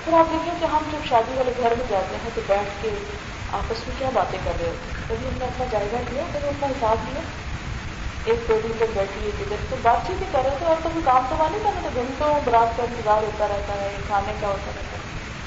پھر 0.04 0.12
آپ 0.12 0.32
دیکھیں 0.32 0.58
کہ 0.60 0.64
ہم 0.64 0.88
جب 0.92 1.04
شادی 1.04 1.36
والے 1.36 1.52
گھر 1.56 1.74
میں 1.74 1.86
جاتے 1.88 2.16
ہیں 2.16 2.30
تو 2.34 2.40
بیٹھ 2.46 2.82
کے 2.82 2.90
آپس 3.52 3.88
میں 3.88 3.96
کیا 3.98 4.10
باتیں 4.14 4.38
کر 4.44 4.52
رہے 4.60 4.68
ہوتے 4.68 4.86
ہیں؟ 4.86 5.08
کبھی 5.08 5.26
ہم 5.26 5.38
نے 5.38 5.44
اپنا 5.44 5.64
جائزہ 5.70 5.96
لیا، 6.10 6.22
کبھی 6.32 6.48
اپنا 6.48 6.66
حساب 6.66 7.08
لیا۔ 7.08 7.20
ایک 8.24 8.48
دو 8.48 8.60
دن 8.62 8.72
تک 8.76 8.96
بیٹھی 8.96 9.26
ہے 9.26 9.44
کدھر 9.44 9.56
تو 9.70 9.76
بات 9.82 10.06
چیت 10.06 10.22
ہی 10.22 10.26
کر 10.32 10.42
رہے 10.44 10.56
تھے 10.58 10.66
اور 10.66 10.76
تو 10.82 10.88
کوئی 10.88 11.04
کام 11.04 11.26
تو 11.28 11.36
نہیں 11.38 11.64
کرنا 11.64 11.80
تو 11.82 11.88
گھنٹوں 11.94 12.40
برات 12.44 12.76
کا 12.76 12.82
انتظار 12.82 13.22
ہوتا 13.22 13.48
رہتا 13.48 13.80
ہے، 13.80 13.98
کھانے 14.06 14.32
کا 14.40 14.48
ہوتا 14.48 14.70
رہتا 14.76 14.96
ہے، 14.96 15.02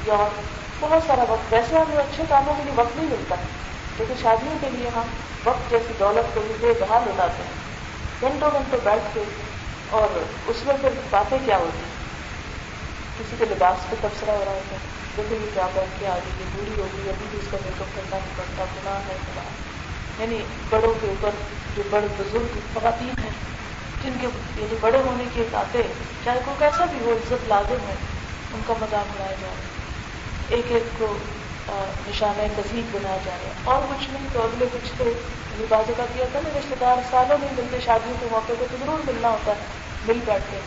یا 0.06 0.18
بہت 0.80 1.04
سارا 1.04 1.24
وقت۔ 1.30 1.54
ویسے 1.54 1.76
ہمیں 1.78 1.98
اچھے 1.98 2.24
کاموں 2.30 2.54
کے 2.58 2.64
لیے 2.64 2.74
وقت 2.76 2.96
نہیں 2.96 3.10
ملتا۔ 3.10 3.36
لیکن 4.00 4.14
شادیوں 4.16 4.58
کے 4.62 4.70
لیے 4.70 4.90
ہم 4.90 5.08
وقت 5.46 5.70
جیسی 5.70 5.94
دولت 6.00 6.34
کو 6.34 6.42
بھی 6.42 6.54
بے 6.60 6.74
بہا 6.80 7.00
لوٹاتے 7.06 7.44
ہیں۔ 7.44 7.54
گھنٹوں 8.22 8.52
گھنٹوں 8.52 8.80
بیٹھ 8.84 9.04
کے 9.14 9.24
اور 9.90 10.08
اس 10.50 10.66
میں 10.66 10.76
پھر 10.82 10.90
باتیں 11.10 11.38
کیا 11.46 11.58
ہوتی 11.58 11.84
کسی 13.18 13.36
کے 13.40 13.46
لباس 13.46 13.86
پہ 13.90 13.96
تبصرہ 14.02 14.32
ہو 14.32 14.44
رہا 14.46 14.52
ہوتا 14.52 14.76
ہے 14.76 14.94
دیکھو 15.18 15.36
یہ 15.36 15.54
کیا 15.54 15.68
پہن 15.74 15.90
کے 16.00 16.08
آ 16.08 16.16
گئی 16.16 16.32
یہ 16.40 16.46
بوڑھی 16.56 16.82
ہوگی، 16.82 17.10
ابھی 17.10 17.26
بھی 17.32 17.38
اس 17.38 17.48
کا 17.52 17.58
میک 17.66 17.82
اپ 17.82 17.96
کرنا 17.96 18.18
نہیں 18.18 18.38
پڑتا 18.38 18.66
گناہ 18.76 19.00
ہے، 19.08 19.18
گناہ 19.28 20.22
یعنی 20.22 20.38
بڑوں 20.70 20.94
کے 21.02 21.08
اوپر 21.08 21.30
جو 21.76 21.84
بڑے 21.90 22.08
بزرگ 22.18 22.60
خواتین 22.74 23.24
ہیں، 23.24 23.32
جن 24.04 24.18
کے 24.22 24.28
یعنی 24.56 24.76
بڑے 24.82 25.02
ہونے 25.06 25.26
کے 25.34 25.44
آتے 25.54 25.82
چاہے 26.24 26.40
کوئی 26.46 26.58
کیسا 26.60 26.86
بھی 26.86 27.00
ہو، 27.06 27.12
عزت 27.14 27.48
لازم 27.48 27.88
ہے، 27.88 27.96
ان 28.54 28.62
کا 28.68 28.74
مذاق 28.80 29.16
اڑایا 29.16 29.36
جائے 29.42 30.56
ایک 30.56 30.72
ایک 30.72 30.84
کو 30.98 31.14
نشانہ 32.08 32.42
کثیر 32.58 32.84
بنایا 32.92 33.18
جا 33.26 33.32
رہا 33.32 33.48
ہے۔ 33.48 33.54
اور 33.64 33.82
کچھ 33.90 34.10
نہیں، 34.10 34.28
تو 34.34 34.42
اگلے 34.42 34.66
کچھ 34.74 34.92
تو 34.98 35.06
پچھلے 35.56 35.68
بازو 35.70 35.94
کا 35.98 36.06
کیا 36.14 36.26
تھا 36.32 36.40
نا 36.44 36.60
رشتے 36.60 36.76
دار 36.82 36.98
سالوں 37.10 37.38
نہیں 37.42 37.52
ملتے 37.58 37.78
شادیوں 37.86 38.16
کے 38.20 38.26
موقع 38.32 38.54
پہ 38.60 38.66
تو 38.72 38.78
ضرور 38.80 39.00
ملنا 39.08 39.30
ہوتا 39.30 39.52
ہے، 39.52 39.66
مل 40.08 40.20
بیٹھتے 40.26 40.60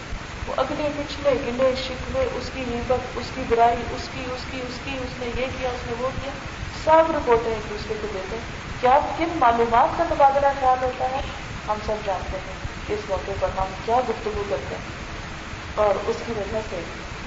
وہ 0.47 0.54
اگلے 0.57 0.88
پچھلے 0.97 1.30
گلے 1.47 1.73
شکوے 1.88 2.26
اس 2.35 2.50
کی 2.54 2.62
حبت 2.62 3.18
اس 3.18 3.25
کی 3.35 3.42
برائی، 3.49 3.76
اس 3.97 4.09
کی 4.14 4.21
اس 4.21 4.45
کی 4.50 4.61
اس 4.68 4.78
کی، 4.85 4.90
اس 4.90 5.18
نے 5.18 5.26
یہ 5.26 5.47
کیا، 5.59 5.68
اس 5.68 5.87
نے 5.87 5.92
وہ 5.99 6.09
کیا۔ 6.23 6.33
سب 6.85 7.16
رپورٹیں 7.16 7.52
ایک 7.52 7.71
دوسرے 7.71 7.95
کو 8.02 8.07
دیتے 8.14 8.37
ہیں۔ 8.37 8.42
کیا 8.80 8.99
کن 9.18 9.28
معلومات 9.35 9.99
کا 9.99 10.04
تبادلہ 10.11 10.47
خیال 10.61 10.85
ہوتا 10.85 11.04
ہے؟ 11.04 11.21
ہم 11.68 11.78
سب 11.86 11.95
جانتے 12.04 12.39
ہیں 12.39 12.54
اس 12.89 13.10
موقع 13.10 13.30
پر 13.41 13.49
ہم 13.58 13.67
کیا 13.84 14.00
گفتگو 14.08 14.43
کرتے 14.50 14.75
ہیں۔ 14.75 14.99
اور 15.75 15.95
اس 16.06 16.17
کی 16.26 16.32
وجہ 16.36 16.58
سے 16.71 16.80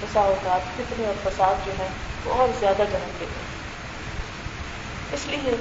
مساوقات 0.04 0.78
کتنے 0.78 1.06
اور 1.06 1.30
فساد 1.30 1.66
جو 1.66 1.72
ہیں 1.80 1.88
وہ 2.26 2.34
اور 2.34 2.48
زیادہ 2.60 2.84
جنم 2.92 3.12
دیتے 3.20 3.26
ہیں 3.26 3.52
اس 5.14 5.28
لیے 5.28 5.56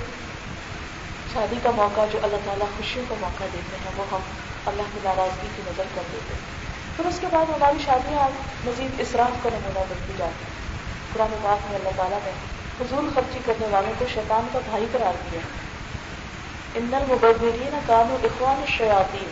شادی 1.34 1.56
کا 1.62 1.70
موقع 1.70 2.00
جو 2.12 2.18
اللہ 2.22 2.36
تعالیٰ 2.44 2.66
خوشیوں 2.76 3.04
کا 3.08 3.14
موقع 3.20 3.44
دیتے 3.52 3.76
ہیں، 3.76 3.90
وہ 3.96 4.04
ہم 4.12 4.20
اللہ 4.66 4.82
کی 4.92 4.98
ناراضگی 5.04 5.48
کی 5.56 5.62
نظر 5.66 5.84
کر 5.94 6.02
دیتے 6.12 6.34
ہیں۔ 6.34 6.40
پھر 6.96 7.06
اس 7.06 7.18
کے 7.20 7.26
بعد 7.32 7.46
ہماری 7.46 7.78
شادیاں 7.84 8.28
مزید 8.64 9.00
اسراف 9.00 9.42
کا 9.42 9.50
نمونہ 9.52 9.78
بنتی 9.78 10.12
جاتی 10.18 10.44
ہیں۔ 10.44 10.60
قرآن 11.12 11.36
پاک 11.42 11.70
میں 11.70 11.78
اللہ 11.78 11.88
تعالیٰ 11.96 12.18
نے 12.24 12.30
فضول 12.78 13.10
خرچی 13.14 13.38
کرنے 13.46 13.66
والوں 13.66 13.92
کو 13.98 14.04
شیطان 14.14 14.46
کا 14.52 14.58
بھائی 14.70 14.86
قرار 14.92 15.12
دیا۔ 15.32 15.40
اندر 16.74 16.98
مبرین 17.08 17.78
کام 17.86 18.12
و 18.12 18.16
اخوان 18.22 18.64
شیاتی 18.66 19.26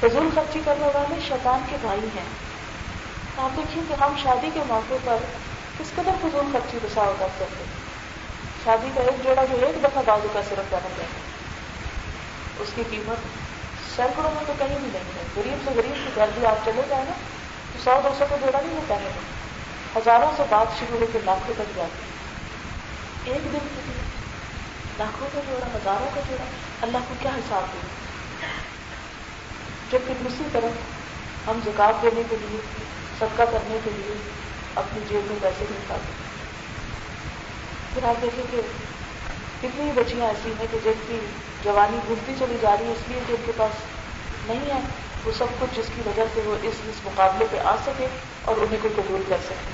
فضول 0.00 0.28
خرچی 0.34 0.60
کرنے 0.64 0.86
والے 0.86 1.20
شیطان 1.28 1.60
کے 1.70 1.76
بھائی 1.80 2.00
ہیں۔ 2.00 2.26
آپ 3.38 3.56
دیکھیے 3.56 3.84
کہ 3.88 4.02
ہم 4.02 4.12
شادی 4.22 4.50
کے 4.54 4.60
موقع 4.68 4.94
پر 5.04 5.16
کس 5.78 5.92
قدر 5.94 6.12
فضول 6.20 6.44
خرچی 6.52 6.78
بسا 6.82 7.00
اوقات 7.00 7.38
کرتے 7.38 7.64
شادی 8.68 8.88
کا 8.94 9.00
ایک 9.00 9.24
جوڑا 9.24 9.44
جو 9.44 9.56
ایک 9.66 9.84
دفعہ 9.84 10.02
بازو 10.06 10.28
کا 10.32 10.40
صرف 10.48 10.70
پہن 10.70 10.88
گیا 10.96 11.06
اس 12.60 12.68
کی 12.74 12.82
قیمت 12.90 13.16
سینکڑوں 13.96 14.30
میں 14.34 14.42
تو 14.46 14.52
کہیں 14.58 14.78
بھی 14.80 14.88
نہیں 14.92 15.16
ہے۔ 15.16 15.22
غریب 15.36 15.64
سے 15.64 15.70
غریب 15.76 15.94
کے 16.04 16.10
گھر 16.16 16.26
بھی 16.34 16.46
آپ 16.46 16.64
چلے 16.64 16.82
جائیں 16.88 17.04
نا، 17.04 17.12
تو 17.72 17.78
سو 17.84 18.00
دو 18.04 18.08
سو 18.18 18.24
کا 18.30 18.36
جوڑا 18.40 18.60
نہیں 18.66 18.76
ہوتا 18.76 18.94
ہے۔ 18.94 19.10
ہزاروں 19.96 20.30
سے 20.36 20.42
بات 20.48 20.78
شروع 20.80 20.98
ہو 21.00 21.06
کے 21.12 21.18
لاکھوں 21.24 21.54
تک 21.58 21.76
جاتی 21.76 23.30
ایک 23.30 23.44
دن 23.44 23.58
کے 23.58 23.80
لیے 23.86 24.02
لاکھوں 24.98 25.28
کا 25.32 25.40
جوڑا، 25.48 25.66
ہزاروں 25.74 26.10
کا 26.14 26.20
جوڑا، 26.28 26.44
اللہ 26.82 27.08
کو 27.08 27.14
کیا 27.22 27.30
حساب 27.30 27.72
دے؟ 27.72 27.78
جبکہ 29.90 30.14
دوسری 30.24 30.48
طرف 30.52 31.48
ہم 31.48 31.60
زکات 31.64 32.02
دینے 32.02 32.22
کے 32.30 32.36
لیے، 32.40 32.60
صدقہ 33.18 33.42
کرنے 33.42 33.78
کے 33.84 33.90
لیے 33.96 34.14
اپنی 34.74 35.00
جیب 35.08 35.30
میں 35.30 35.38
پیسے 35.42 35.64
نہیں 35.70 35.84
پاتے۔ 35.88 36.27
پھر 37.94 38.04
آپ 38.04 38.22
دیکھیں 38.22 38.44
کہ 38.50 38.60
کتنی 39.62 39.92
بچیاں 39.94 40.26
ایسی 40.26 40.52
ہیں 40.58 40.66
کہ 40.70 40.78
جن 40.84 40.92
کی 41.06 41.18
جوانی 41.64 41.98
گھومتی 42.06 42.34
چلی 42.38 42.56
جا 42.62 42.76
رہی 42.80 42.86
ہے، 42.86 42.92
اس 42.92 43.08
لیے 43.08 43.20
کہ 43.26 43.32
ان 43.32 43.42
کے 43.46 43.52
پاس 43.56 43.70
نہیں 44.46 44.74
ہے۔ 44.74 44.80
وہ 45.24 45.32
سب 45.38 45.46
کچھ 45.58 45.78
جس 45.78 45.86
کی 45.96 46.02
وجہ 46.06 46.22
سے 46.34 46.40
وہ 46.44 46.56
اس 46.62 46.74
اس 46.88 46.94
مقابلے 47.04 47.44
پہ 47.50 47.58
آ 47.58 47.76
سکے 47.86 48.06
اور 48.44 48.56
انہیں 48.56 48.78
کو 48.82 48.88
قبول 48.96 49.22
کر 49.28 49.36
سکے۔ 49.44 49.70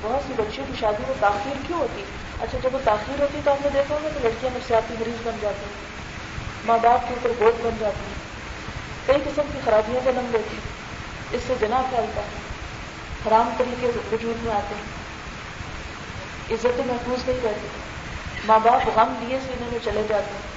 بہت 0.00 0.26
سی 0.26 0.32
بچیوں 0.36 0.66
کی 0.66 0.72
شادی 0.80 1.02
میں 1.08 1.14
تاخیر 1.20 1.56
کیوں 1.66 1.78
ہوتی؟ 1.78 2.04
اچھا 2.40 2.58
جب 2.62 2.74
وہ 2.74 2.78
تاخیر 2.84 3.20
ہوتی 3.20 3.40
تو 3.44 3.52
ہم 3.52 3.56
نے 3.62 3.68
دیکھا 3.74 3.94
ہوگا 3.94 4.08
کہ 4.08 4.20
لڑکیاں 4.22 4.56
نفسیاتی 4.56 4.94
مریض 5.00 5.14
بن 5.22 5.36
جاتی 5.40 5.64
ہیں، 5.64 5.74
ماں 6.64 6.78
باپ 6.82 7.08
کے 7.08 7.14
اوپر 7.14 7.30
بوجھ 7.38 7.62
بن 7.62 7.76
جاتی 7.78 8.04
ہیں۔ 8.06 8.22
کئی 9.06 9.16
قسم 9.24 9.42
کی 9.52 9.58
خرابیاں 9.64 10.00
جنم 10.04 10.26
لیتی 10.32 10.56
اس 11.30 11.42
سے 11.46 11.54
جنا 11.60 11.82
پھیلتا 11.90 12.20
ہے؟ 12.20 12.40
حرام 13.26 13.54
طریقے 13.58 13.86
وجود 14.12 14.44
میں 14.44 14.54
آتے 14.54 14.74
ہیں۔ 14.74 15.01
عزت 16.52 16.80
محفوظ 16.86 17.28
نہیں 17.28 17.40
رہتی 17.44 17.66
ماں 18.46 18.58
باپ 18.58 18.88
غم 18.94 19.14
لیے 19.20 19.38
سینے 19.46 19.66
میں 19.70 19.78
چلے 19.84 20.02
جاتے 20.08 20.30
ہیں۔ 20.34 20.52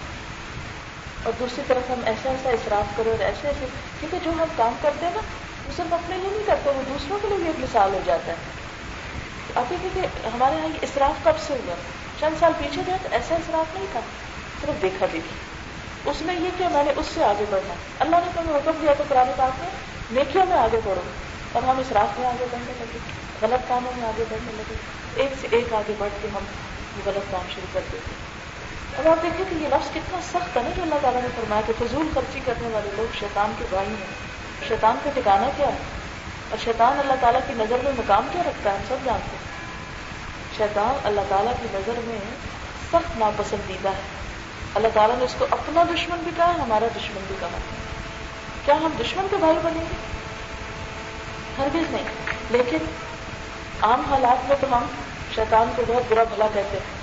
اور 1.23 1.33
دوسری 1.39 1.63
طرف 1.67 1.91
ہم 1.91 1.99
ایسا 2.05 2.29
ایسا 2.29 2.49
اصراف 2.49 2.97
کریں 2.97 3.11
اور 3.11 3.19
ایسے 3.19 3.47
ایسے 3.47 3.65
کیونکہ 3.99 4.17
جو 4.23 4.31
ہم 4.31 4.43
کام 4.57 4.73
کرتے 4.81 5.05
ہیں 5.05 5.13
نا 5.15 5.21
وہ 5.65 5.71
صرف 5.77 5.93
اپنے 5.93 6.17
لیے 6.17 6.29
نہیں 6.29 6.43
کرتے، 6.45 6.69
وہ 6.69 6.81
دوسروں 6.89 7.19
کے 7.21 7.27
لیے 7.27 7.37
بھی 7.37 7.47
ایک 7.47 7.55
مثال 7.59 7.93
ہو 7.93 7.99
جاتا 8.05 8.27
ہے۔ 8.27 8.35
آپ 9.55 9.69
دیکھیں 9.69 9.89
کہ 9.93 10.27
ہمارے 10.27 10.55
یہاں 10.55 10.67
یہ 10.67 10.79
اصراف 10.81 11.23
کب 11.23 11.31
سے 11.47 11.53
ہوا؟ 11.53 11.75
چند 12.19 12.39
سال 12.39 12.51
پیچھے 12.57 12.81
گئے 12.87 12.95
تو 13.03 13.09
ایسا 13.11 13.35
اصراف 13.35 13.75
نہیں 13.75 13.85
تھا۔ 13.91 13.99
صرف 14.61 14.81
دیکھا 14.81 15.05
دیکھی 15.13 15.35
اس 16.09 16.21
میں 16.21 16.35
یہ 16.35 16.49
کیا 16.57 16.69
میں 16.69 16.83
نے 16.83 16.93
اس 16.95 17.05
سے 17.13 17.23
آگے 17.23 17.45
بڑھنا۔ 17.49 17.73
اللہ 17.99 18.15
نے 18.15 18.31
تو 18.35 18.41
ہمیں 18.41 18.55
حکم 18.55 18.71
دیا 18.81 18.93
تو 18.97 19.03
پرانے 19.07 19.31
بات 19.37 19.59
میں، 19.59 19.69
نیکیوں 20.11 20.45
میں 20.45 20.57
آگے 20.57 20.79
بڑھو۔ 20.83 21.01
اور 21.51 21.63
ہم 21.63 21.79
اس 21.79 21.91
راستے 21.91 22.21
میں 22.21 22.29
آگے 22.29 22.45
بڑھنے 22.51 22.73
لگے۔ 22.79 23.24
غلط 23.41 23.69
کاموں 23.69 23.91
میں 23.97 24.07
آگے 24.07 24.23
بڑھنے 24.29 24.51
لگے۔ 24.51 24.75
ایک 25.15 25.29
سے 25.41 25.47
ایک 25.51 25.73
آگے 25.73 25.93
بڑھ 25.97 26.09
کے 26.21 26.27
ہم 26.27 26.43
یہ 26.97 27.01
غلط 27.05 27.31
کام 27.31 27.41
شروع 27.55 27.67
کر 27.73 27.79
دیتے 27.91 28.13
اب 28.97 29.07
آپ 29.07 29.23
دیکھیں 29.23 29.45
کہ 29.49 29.55
یہ 29.55 29.67
لفظ 29.67 29.89
کتنا 29.89 30.19
سخت 30.21 30.57
ہے 30.57 30.61
نا 30.61 30.69
جو 30.75 30.81
اللہ 30.81 30.95
تعالیٰ 31.01 31.21
نے 31.21 31.27
فرمایا 31.35 31.61
کہ 31.67 31.73
فضول 31.79 32.07
خرچی 32.13 32.39
کرنے 32.45 32.67
والے 32.67 32.89
لوگ 32.97 33.15
شیطان 33.19 33.53
کے 33.57 33.65
بھائی 33.69 33.87
ہیں۔ 33.87 34.25
شیطان 34.67 34.97
کا 35.03 35.09
ٹھکانا 35.13 35.49
کیا 35.57 35.67
ہے؟ 35.67 35.77
اور 36.49 36.57
شیطان 36.63 36.99
اللہ 36.99 37.13
تعالیٰ 37.21 37.39
کی 37.47 37.53
نظر 37.57 37.77
میں 37.83 37.91
مقام 37.97 38.27
کیا 38.31 38.43
رکھتا 38.43 38.71
ہے؟ 38.71 38.77
ہم 38.77 38.83
سب 38.87 38.95
جانتے 39.05 39.35
ہیں۔ 39.35 39.45
شیطان 40.57 40.95
اللہ 41.03 41.21
تعالیٰ 41.29 41.53
کی 41.61 41.67
نظر 41.71 41.93
میں 42.03 42.19
سخت 42.91 43.17
ناپسندیدہ 43.17 43.89
ہے۔ 43.89 44.01
اللہ 44.75 44.87
تعالیٰ 44.93 45.17
نے 45.17 45.25
اس 45.25 45.35
کو 45.37 45.45
اپنا 45.51 45.83
دشمن 45.83 46.17
بھی 46.23 46.31
کہا 46.37 46.55
ہمارا 46.63 46.85
دشمن 46.95 47.23
بھی 47.27 47.35
کہا 47.39 47.57
کیا 48.65 48.75
ہم 48.75 48.91
دشمن 48.99 49.27
کے 49.29 49.35
بھائی 49.35 49.57
بنیں 49.63 49.81
گے؟ 49.81 49.95
ہرگز 51.57 51.91
نہیں۔ 51.91 52.03
لیکن 52.49 52.77
عام 53.81 54.01
حالات 54.09 54.49
میں 54.49 54.55
تو 54.61 54.77
ہم 54.77 54.83
شیطان 55.35 55.69
کو 55.75 55.83
بہت 55.87 56.03
برا 56.09 56.23
بھلا 56.23 56.47
کہتے 56.53 56.77
ہیں۔ 56.77 56.95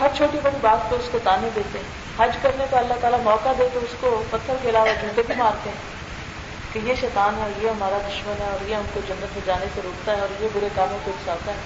ہر 0.00 0.06
چھوٹی 0.16 0.38
بڑی 0.42 0.58
بات 0.60 0.90
پہ 0.90 0.94
اس 0.94 1.08
کو 1.12 1.18
تانے 1.24 1.48
دیتے 1.56 1.78
ہیں۔ 1.78 1.86
حج 2.18 2.36
کرنے 2.42 2.66
کا 2.70 2.78
اللہ 2.78 2.94
تعالیٰ 3.00 3.20
موقع 3.22 3.48
دے 3.58 3.68
تو 3.72 3.80
اس 3.82 3.94
کو 4.00 4.22
پتھر 4.30 4.54
کے 4.62 4.70
علاوہ 4.70 4.88
جوتے 5.02 5.22
بھی 5.26 5.34
مارتے 5.38 5.70
ہیں۔ 5.70 5.96
کہ 6.72 6.78
یہ 6.78 6.94
شیطان 7.00 7.34
ہے، 7.34 7.48
یہ 7.62 7.70
ہمارا 7.70 7.98
دشمن 8.08 8.34
ہے 8.40 8.46
اور 8.46 8.68
یہ 8.68 8.74
ہم 8.74 8.82
کو 8.94 9.00
جنت 9.08 9.22
میں 9.22 9.40
جانے 9.46 9.66
سے 9.74 9.80
روکتا 9.84 10.16
ہے 10.16 10.20
اور 10.20 10.42
یہ 10.42 10.48
برے 10.52 10.68
کاموں 10.74 10.98
کو 11.04 11.10
اکساتا 11.10 11.52
ہے۔ 11.52 11.56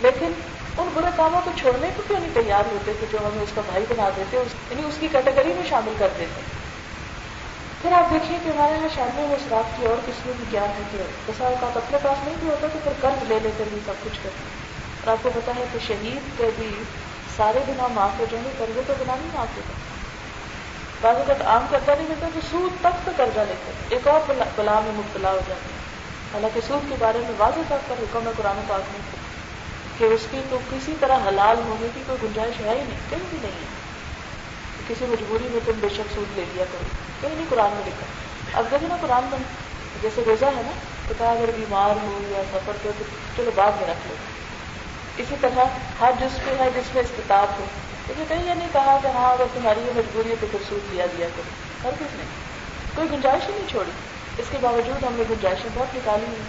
لیکن 0.00 0.32
ان 0.78 0.88
برے 0.94 1.06
کاموں 1.16 1.40
کو 1.44 1.50
چھوڑنے 1.56 1.88
کو 1.96 2.02
کیوں 2.08 2.20
نہیں 2.20 2.34
تیار 2.34 2.62
ہوتے 2.72 2.92
کہ 3.00 3.06
جو 3.12 3.18
ہمیں 3.18 3.42
اس 3.42 3.48
کا 3.54 3.60
بھائی 3.66 3.84
بنا 3.88 4.08
دیتے 4.16 4.36
یعنی 4.36 4.82
اس 4.84 4.94
کی 5.00 5.08
کیٹیگری 5.12 5.52
میں 5.52 5.68
شامل 5.68 5.92
کر 5.98 6.08
دیتے؟ 6.18 6.61
پھر 7.82 7.92
آپ 7.92 8.10
دیکھیے 8.10 8.38
کہ 8.44 8.48
ہمارے 8.48 8.74
یہاں 8.74 8.88
شادیوں 8.94 9.28
میں 9.28 9.36
شراب 9.44 9.70
کی 9.76 9.86
اور 9.86 9.96
قسمیں 10.06 10.32
بھی 10.36 10.44
کیا 10.50 10.60
ہے 10.60 10.82
کہ 10.92 10.98
بسا 11.26 11.44
اوقات 11.44 11.76
اپنے 11.76 11.98
پاس 12.02 12.24
نہیں 12.24 12.34
بھی 12.40 12.48
ہوتا 12.48 12.66
تو 12.72 12.78
پھر 12.84 12.92
قرض 13.00 13.30
لے 13.30 13.38
لیتے 13.42 13.64
بھی 13.70 13.78
سب 13.86 14.04
کچھ 14.04 14.18
کرتے 14.22 14.44
اور 15.00 15.12
آپ 15.12 15.22
کو 15.22 15.30
پتا 15.34 15.52
ہے 15.56 15.64
کہ 15.72 15.78
شہید 15.86 16.38
کے 16.38 16.50
بھی 16.56 16.68
سارے 17.36 17.58
بنا 17.66 17.86
معاف 17.86 18.20
ہو 18.20 18.24
جائیں 18.30 18.44
گے، 18.44 18.50
قرضے 18.58 18.80
تو 18.86 18.94
بنا 18.98 19.14
نہیں 19.14 19.34
معاف 19.34 19.56
ہوتا 19.56 19.72
بعض 21.00 21.16
اوقات 21.16 21.42
عام 21.46 21.66
کرتا 21.70 21.94
نہیں 21.94 22.08
ملتا 22.08 22.28
تو 22.34 22.40
سود 22.50 22.80
تک 22.80 23.04
تو 23.04 23.12
قرضہ 23.16 23.46
لیتے 23.48 23.72
ایک 23.88 24.08
اور 24.08 24.32
بلا 24.56 24.80
میں 24.80 24.92
مبتلا 24.96 25.30
ہو 25.30 25.40
جاتے 25.48 25.72
ہیں۔ 25.72 25.80
حالانکہ 26.34 26.60
سود 26.68 26.88
کے 26.88 26.96
بارے 26.98 27.18
میں 27.18 27.34
واضح 27.38 27.68
طور 27.68 27.78
پر 27.88 28.02
حکم 28.02 28.26
ہے 28.26 28.32
قرآن 28.36 28.60
پاک 28.68 28.92
میں 28.92 29.00
کہ 29.98 30.14
اس 30.14 30.26
کی 30.30 30.40
تو 30.50 30.58
کسی 30.70 30.94
طرح 31.00 31.28
حلال 31.28 31.56
ہونے 31.68 31.88
کی 31.94 32.02
کوئی 32.06 32.18
گنجائش 32.22 32.60
ہے 32.60 32.70
ہی 32.70 32.82
نہیں، 32.88 33.10
کہیں 33.10 33.26
بھی 33.30 33.38
نہیں 33.42 33.60
ہے۔ 33.60 33.81
کسی 34.88 35.04
مجبوری 35.06 35.48
میں 35.50 35.60
تم 35.64 35.72
بے 35.80 35.88
شک 35.88 36.14
سود 36.14 36.38
لے 36.38 36.44
لیا 36.54 36.64
کرو۔ 36.72 36.84
کہیں 37.20 37.36
نہیں، 37.36 37.46
قرآن 37.48 37.70
میں 37.70 37.82
لکھا۔ 37.86 38.06
اب 38.58 38.64
دیکھو 38.70 38.86
نا 38.88 38.96
قرآن 39.00 39.24
میں 39.24 39.38
جیسے 40.02 40.22
روزہ 40.26 40.44
ہے 40.44 40.62
نا، 40.66 40.70
تو 41.08 41.14
کہا 41.18 41.30
اگر 41.30 41.50
بیمار 41.56 41.90
ہو 41.90 42.20
یا 42.28 42.42
سفر 42.52 42.72
ہو 42.84 42.92
تو 42.98 43.04
چلو 43.36 43.50
بعد 43.54 43.70
میں 43.80 43.88
رکھ 43.88 44.08
لو۔ 44.08 44.14
اسی 45.16 45.34
طرح 45.40 45.64
ہر 46.00 46.10
جس 46.20 46.38
پہ 46.44 46.50
ہے، 46.58 46.70
جس 46.74 46.94
میں 46.94 47.02
استطاعت 47.02 47.60
ہو۔ 47.60 47.64
لیکن 48.08 48.24
کہیں 48.28 48.48
یہ 48.48 48.54
نہیں 48.54 48.68
کہا 48.72 48.98
کہ 49.02 49.06
ہاں 49.06 49.32
اگر 49.32 49.44
تمہاری 49.54 49.80
یہ 49.80 49.90
مجبوری 49.96 50.30
ہے، 50.30 50.34
تو 50.40 50.46
پھر 50.50 50.58
سود 50.68 50.94
لیا 50.94 51.06
دیا 51.18 51.28
کرو۔ 51.36 51.50
ہر 51.84 51.92
کچھ 51.98 52.16
نہیں 52.16 52.28
کوئی 52.94 53.08
گنجائش 53.12 53.48
ہی 53.48 53.54
نہیں 53.54 53.68
چھوڑی۔ 53.68 53.90
اس 54.38 54.46
کے 54.50 54.58
باوجود 54.60 55.04
ہم 55.04 55.12
نے 55.12 55.24
گنجائشیں 55.30 55.70
بہت 55.74 55.96
نکالی 55.96 56.26
ہیں۔ 56.26 56.44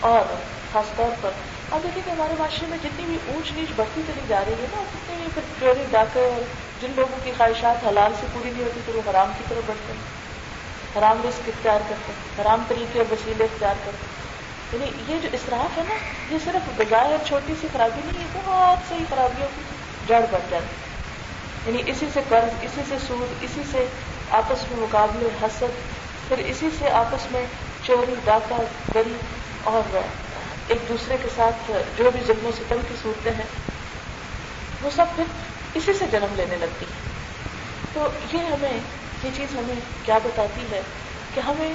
اور 0.00 0.24
خاص 0.72 0.86
طور 0.96 1.14
پر، 1.20 1.30
اب 1.70 1.80
دیکھیں 1.82 2.02
کہ 2.04 2.10
ہمارے 2.10 2.34
معاشرے 2.38 2.66
میں 2.66 2.78
جتنی 2.82 3.04
بھی 3.04 3.18
اونچ 3.26 3.52
نیچ 3.52 3.68
بڑھتی 3.76 4.02
چلی 4.06 4.20
جا 4.28 4.40
رہی 4.46 4.52
ہے 4.52 4.66
نا، 4.72 4.80
اتنی 4.80 5.16
بھی 5.16 5.28
پھر 5.34 5.42
چوری 5.60 5.84
ڈاکے 5.90 6.20
اور 6.20 6.42
جن 6.82 6.92
لوگوں 6.96 7.18
کی 7.24 7.32
خواہشات 7.36 7.86
حلال 7.86 8.12
سے 8.20 8.26
پوری 8.32 8.50
نہیں 8.50 8.64
ہوتی، 8.64 8.80
تو 8.86 8.92
وہ 8.94 9.10
حرام 9.10 9.32
کی 9.38 9.44
طرف 9.48 9.62
بڑھتے 9.66 9.92
ہیں۔ 9.92 10.00
حرام 10.98 11.22
رسک 11.28 11.48
اختیار 11.48 11.80
کرتے 11.88 12.12
ہیں، 12.12 12.42
حرام 12.42 12.62
طریقے 12.68 12.98
اور 12.98 13.12
وسیلے 13.12 13.44
اختیار 13.44 13.74
کرتے 13.84 14.06
ہیں۔ 14.06 14.22
یعنی 14.72 15.12
یہ 15.12 15.18
جو 15.22 15.28
اصراف 15.32 15.78
ہے 15.78 15.82
نا، 15.88 15.94
یہ 16.34 16.38
صرف 16.44 16.68
بجائے 16.76 17.10
اور 17.10 17.26
چھوٹی 17.26 17.54
سی 17.60 17.68
خرابی 17.72 18.00
نہیں 18.04 18.24
ہے، 18.24 18.40
بہت 18.44 18.88
سی 18.88 19.04
خرابیوں 19.10 19.48
کی 19.56 19.62
جڑ 20.08 20.20
بن 20.30 20.40
جاتی 20.50 21.70
یعنی 21.70 21.90
اسی 21.90 22.06
سے 22.12 22.20
قرض، 22.28 22.54
اسی 22.62 22.80
سے 22.88 22.96
سود، 23.06 23.34
اسی 23.40 23.62
سے 23.72 23.86
آپس 24.30 24.70
میں 24.70 24.80
مقابلے، 24.80 25.28
حسد، 25.42 25.64
پھر 26.28 26.38
اسی 26.38 26.68
سے 26.78 26.90
آپس 26.90 27.32
میں 27.32 27.46
چوری، 27.82 28.14
ڈاکہ، 28.24 28.62
گری 28.94 29.14
اور 29.64 29.98
ایک 30.68 30.88
دوسرے 30.88 31.16
کے 31.22 31.28
ساتھ 31.36 31.70
جو 31.96 32.10
بھی 32.10 32.20
ظلم 32.26 32.46
و 32.46 32.50
ستم 32.56 32.76
کی 32.88 32.94
صورتیں 33.02 33.32
ہیں، 33.32 33.44
وہ 34.82 34.90
سب 34.96 35.04
پھر 35.16 35.24
اسی 35.74 35.92
سے 35.92 36.06
جنم 36.12 36.34
لینے 36.36 36.56
لگتی 36.56 36.84
ہے۔ 36.84 37.12
تو 37.92 38.08
یہ 38.32 38.44
ہمیں، 38.44 38.80
یہ 39.24 39.30
چیز 39.34 39.54
ہمیں 39.54 39.74
کیا 40.04 40.18
بتاتی 40.24 40.60
ہے 40.70 40.80
کہ 41.34 41.40
ہمیں 41.40 41.74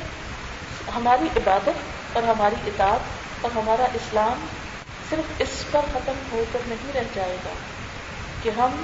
ہماری 0.96 1.26
عبادت 1.36 2.18
اور 2.18 2.24
ہماری 2.24 2.56
اطاعت 2.68 3.00
اور 3.42 3.58
ہمارا 3.58 3.84
اسلام 3.84 4.46
صرف 5.10 5.32
اس 5.40 5.64
پر 5.72 5.80
ختم 5.94 6.14
ہو 6.32 6.44
کر 6.52 6.60
نہیں 6.68 6.92
رہ 6.94 7.04
جائے 7.14 7.38
گا 7.46 7.54
کہ 8.44 8.50
ہم 8.50 8.84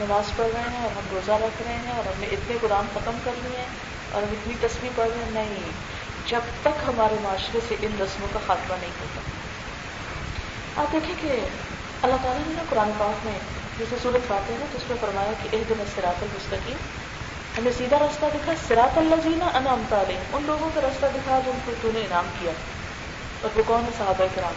نماز 0.00 0.36
پڑھ 0.36 0.46
رہے 0.54 0.60
ہیں 0.60 0.82
اور 0.82 0.90
ہم 0.96 1.02
روزہ 1.10 1.32
رکھ 1.32 1.62
رہے 1.66 1.74
ہیں 1.74 1.92
اور 1.96 2.06
ہم 2.06 2.12
نے 2.18 2.26
اتنے 2.26 2.56
قرآن 2.60 2.84
ختم 2.94 3.18
کر 3.24 3.32
لیے 3.42 3.58
ہیں 3.58 3.66
اور 4.12 4.22
ہم 4.22 4.28
اتنی 4.32 4.54
تصویر 4.60 4.90
پڑھ 4.96 5.08
رہے 5.08 5.24
ہیں۔ 5.24 5.30
نہیں، 5.30 5.70
جب 6.26 6.40
تک 6.62 6.88
ہمارے 6.88 7.16
معاشرے 7.22 7.58
سے 7.68 7.74
ان 7.80 8.02
رسموں 8.02 8.28
کا 8.32 8.38
خاتمہ 8.46 8.76
نہیں 8.80 8.90
ہوتا۔ 9.00 9.20
آپ 10.80 10.92
دیکھیں 10.92 11.14
کہ 11.20 11.40
اللہ 12.02 12.16
تعالیٰ 12.22 12.46
نے 12.46 12.54
نا 12.56 12.62
قرآن 12.68 12.90
پاک 12.98 13.26
میں 13.26 13.38
جیسے 13.78 13.96
صورت 14.02 14.28
پاتے 14.28 14.52
ہیں 14.52 14.60
تو 14.60 14.78
اس 14.78 14.82
میں 14.88 14.96
فرمایا 15.00 15.32
کہ 15.42 15.48
ایک 15.52 15.68
دن 15.68 15.74
سراط 15.94 16.22
المستقیم۔ 16.22 16.76
ہمیں 17.58 17.72
سیدھا 17.78 17.98
راستہ 17.98 18.24
دکھا 18.34 18.52
سراط 18.68 18.98
اللہ 18.98 19.14
جینا 19.24 19.50
انعام 19.54 19.82
تعلیم 19.88 20.20
ان 20.32 20.42
لوگوں 20.46 20.70
کا 20.74 20.80
راستہ 20.80 21.06
دکھا 21.14 21.40
جن 21.46 21.58
کو 21.64 21.72
تو 21.82 21.90
نے 21.94 22.00
انعام 22.00 22.26
کیا۔ 22.40 22.52
اور 23.42 23.58
وہ 23.58 23.62
کون 23.66 23.84
ہے؟ 23.84 23.90
صحابہ 23.98 24.24
کرام۔ 24.34 24.52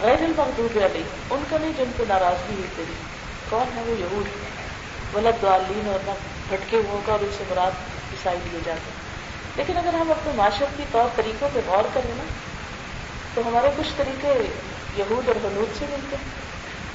غیر 0.00 0.22
المغضوب 0.22 0.78
علیہ 0.84 1.02
ان 1.30 1.42
کا 1.50 1.56
نہیں، 1.60 1.72
جن 1.78 1.90
کو 1.96 2.04
ناراضگی 2.08 2.54
ہوئی 2.54 2.68
تیری 2.76 2.92
کون 3.48 3.76
ہے 3.76 3.82
وہ؟ 3.86 4.00
یہود۔ 4.00 4.26
غلط 5.14 5.42
دعالین 5.42 5.88
اور 5.88 5.98
نہ 6.06 6.10
بھٹکے 6.48 6.76
ہوئے 6.76 7.00
کا 7.06 7.12
اور 7.12 7.20
ان 7.20 7.28
سے 7.38 7.44
مراد 7.50 7.70
عیسائی 8.12 8.38
لیے 8.50 8.60
جاتے 8.64 8.90
ہیں۔ 8.90 9.00
لیکن 9.56 9.76
اگر 9.76 9.94
ہم 9.94 10.10
اپنے 10.10 10.32
معاشرتی 10.36 10.82
طور 10.92 11.04
طریقوں 11.16 11.48
پہ 11.54 11.60
غور 11.66 11.84
کریں 11.94 12.14
نا، 12.16 12.24
تو 13.34 13.42
ہمارے 13.46 13.70
کچھ 13.76 13.88
طریقے 13.96 14.34
یہود 14.96 15.28
اور 15.28 15.36
حنود 15.36 15.78
سے 15.78 15.84
ملتے 15.90 16.16
ہیں۔ 16.16 16.51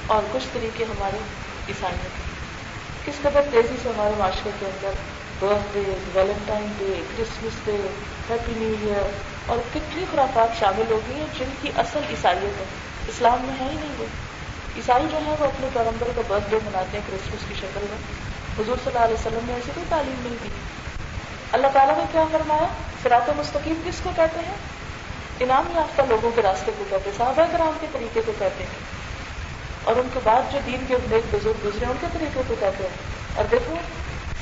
اور 0.07 0.23
کچھ 0.31 0.47
طریقے 0.53 0.83
ہمارے 0.83 1.17
عیسائیوں 1.67 2.09
کے 2.17 3.11
کس 3.11 3.21
قدر 3.21 3.41
تیزی 3.51 3.75
سے 3.83 3.89
ہمارے 3.89 4.13
معاشرے 4.17 4.49
کے 4.59 4.65
اندر 4.65 4.89
birthday 5.73 5.81
Valentine 6.13 6.67
day 6.77 7.01
Christmas 7.17 7.65
day 7.65 7.77
happy 8.29 8.53
new 8.55 8.75
year 8.81 9.09
اور 9.45 9.57
کتنی 9.73 10.05
خرافات 10.11 10.59
شامل 10.59 10.91
ہو 10.91 10.99
گئی 11.07 11.19
ہیں 11.19 11.27
جن 11.39 11.49
کی 11.61 11.71
اصل 11.75 11.99
عیسائیت 12.09 12.59
ہے؟ 12.59 12.65
اسلام 13.07 13.37
میں 13.41 13.53
ہے 13.59 13.71
ہی 13.71 13.75
نہیں 13.75 13.95
وہ. 13.97 14.05
عیسائی 14.77 15.05
جو 15.11 15.17
ہے 15.25 15.35
وہ 15.39 15.45
اپنے 15.45 15.67
پیغمبر 15.73 16.07
کا 16.15 16.21
برتھ 16.27 16.49
ڈے 16.49 16.57
مناتے 16.65 16.97
ہیں 16.97 17.11
کرسمس 17.11 17.49
کی 17.49 17.55
شکل 17.59 17.85
میں. 17.89 17.97
حضور 18.59 18.75
صلی 18.83 18.91
اللہ 18.93 19.05
علیہ 19.05 19.15
وسلم 19.15 19.45
نے 19.45 19.53
ایسی 19.53 19.71
کوئی 19.75 19.85
تعلیم 19.89 20.21
نہیں 20.23 20.37
دی. 20.43 20.49
اللہ 21.51 21.67
تعالیٰ 21.73 21.97
نے 21.97 22.03
کیا 22.11 22.23
فرمایا؟ 22.31 22.67
سراط 23.03 23.29
مستقیم 23.37 23.81
کس 23.85 24.01
کو 24.03 24.09
کہتے 24.15 24.39
ہیں؟ 24.39 24.55
انعام 25.39 25.65
یافتہ 25.75 26.01
لوگوں 26.09 26.31
کے 26.35 26.41
راستے 26.41 26.71
کو 26.77 26.83
کہتے 26.89 27.09
ہیں، 27.09 27.17
صحابہ 27.17 27.41
کرام 27.51 27.77
کے 27.81 27.87
طریقے 27.91 28.21
کو 28.25 28.31
کہتے 28.39 28.63
ہیں. 28.63 28.97
اور 29.87 29.95
ان 29.95 30.07
کے 30.13 30.19
بعد 30.23 30.41
جو 30.51 30.59
دین 30.65 30.85
کے 30.87 30.95
نیک 31.11 31.35
بزرگ 31.35 31.53
گزرے، 31.65 31.85
ان 31.85 31.97
کے 32.01 32.07
طریقے 32.13 32.41
کو 32.47 32.55
کہتے 32.59 32.83
ہیں۔ 32.83 32.95
اور 33.35 33.45
دیکھو 33.51 33.75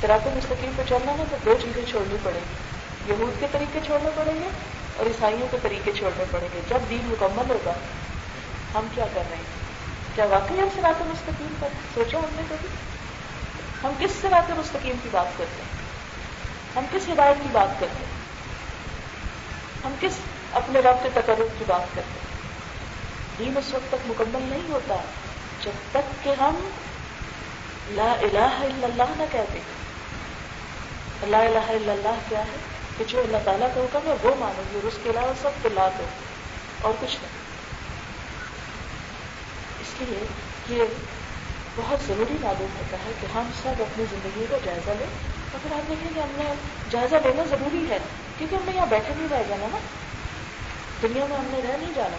سراط 0.00 0.26
مستقیم 0.26 0.72
پہ 0.76 0.82
چلنا 0.88 1.12
ہے 1.12 1.24
تو 1.30 1.36
دو 1.44 1.54
چیزیں 1.62 1.82
چھوڑنی 1.90 2.16
پڑیں۔ 2.22 2.40
گی 2.40 3.12
یہود 3.12 3.40
کے 3.40 3.46
طریقے 3.52 3.78
چھوڑنے 3.86 4.10
پڑیں 4.14 4.34
گے 4.34 4.48
اور 4.96 5.06
عیسائیوں 5.06 5.46
کے 5.50 5.56
طریقے 5.62 5.92
چھوڑنے 5.92 6.24
پڑیں 6.30 6.48
گے۔ 6.54 6.60
جب 6.68 6.78
دین 6.90 6.98
مکمل 7.04 7.50
ہوگا، 7.50 7.72
ہم 8.74 8.86
کیا 8.94 9.06
کر 9.14 9.22
رہے 9.30 9.36
ہیں؟ 9.36 9.42
کیا 10.14 10.24
واقعی 10.24 10.60
ہم 10.60 10.68
سراط 10.74 11.02
مستقیم 11.02 11.54
پر 11.60 11.68
سوچا 11.94 12.18
ہم 12.18 12.24
نے 12.32 12.42
کبھی؟ 12.48 12.68
ہم 13.84 13.92
کس 13.98 14.10
سراط 14.20 14.50
مستقیم 14.50 14.96
کی 15.02 15.08
بات 15.12 15.38
کرتے 15.38 15.62
ہیں؟ 15.62 15.68
ہم 16.76 16.84
کس 16.92 17.08
ہدایت 17.08 17.36
کی 17.42 17.48
بات 17.52 17.80
کرتے 17.80 18.04
ہیں؟ 18.04 18.12
ہم 19.84 19.94
کس 20.00 20.12
اپنے 20.52 20.80
رب 20.80 20.96
کے 21.02 21.08
تقرر 21.14 21.44
کی 21.58 21.64
بات 21.66 21.94
کرتے 21.94 22.20
ہیں؟ 22.20 22.26
دین 23.38 23.56
اس 23.56 23.74
وقت 23.74 23.88
تک 23.88 24.10
مکمل 24.10 24.42
نہیں 24.42 24.72
ہوتا۔ 24.72 24.96
جب 25.66 25.72
تک 25.90 26.24
کہ 26.24 26.34
ہم 26.40 26.68
لا 27.88 28.12
الہ 28.12 28.38
الا 28.38 28.86
اللہ 28.86 29.02
نہ 29.16 29.22
کہتے 29.32 29.58
لا 31.26 31.38
الہ 31.38 31.58
الا 31.58 31.92
اللہ 31.92 32.14
کیا 32.28 32.38
ہے؟ 32.38 32.56
کہ 32.98 33.04
جو 33.08 33.20
اللہ 33.20 33.36
تعالیٰ 33.44 33.68
کا 33.74 33.80
حکم 33.80 33.98
ہے 34.06 34.14
وہ 34.22 34.34
مانو 34.38 34.62
گے 34.70 34.74
اور 34.74 34.86
اس 34.86 34.98
کے 35.02 35.10
علاوہ 35.10 35.32
سب 35.42 35.50
کو 35.62 35.68
لا 35.74 35.88
دو 35.98 36.04
اور 36.82 36.92
کچھ 37.00 37.16
نہیں۔ 37.16 37.32
اس 39.80 39.94
لیے 40.00 40.26
یہ 40.68 40.84
بہت 41.76 41.98
ضروری 42.06 42.34
معلوم 42.40 42.68
ہوتا 42.78 42.96
ہے 43.06 43.12
کہ 43.20 43.26
ہم 43.34 43.50
سب 43.62 43.68
اپنی 43.68 44.04
زندگی 44.10 44.46
کا 44.50 44.56
جائزہ 44.64 44.90
لیں۔ 44.90 45.06
اور 45.52 45.58
پھر 45.62 45.72
آپ 45.72 45.88
دیکھیں 45.88 46.10
کہ 46.14 46.20
ہم 46.20 46.28
نے 46.30 46.54
جائزہ 46.90 47.16
لینا 47.16 47.42
ضروری 47.50 47.86
ہے، 47.90 47.98
کیونکہ 48.38 48.56
ہم 48.56 48.62
نے 48.64 48.72
یہاں 48.74 48.86
بیٹھے 48.86 49.14
نہیں 49.16 49.28
رہ 49.30 49.42
جانا 49.48 49.66
نا۔ 49.72 49.78
دنیا 51.02 51.26
میں 51.26 51.36
ہم 51.36 51.44
نے 51.44 51.72
رہ 51.72 51.76
نہیں 51.76 51.92
جانا۔ 51.94 52.16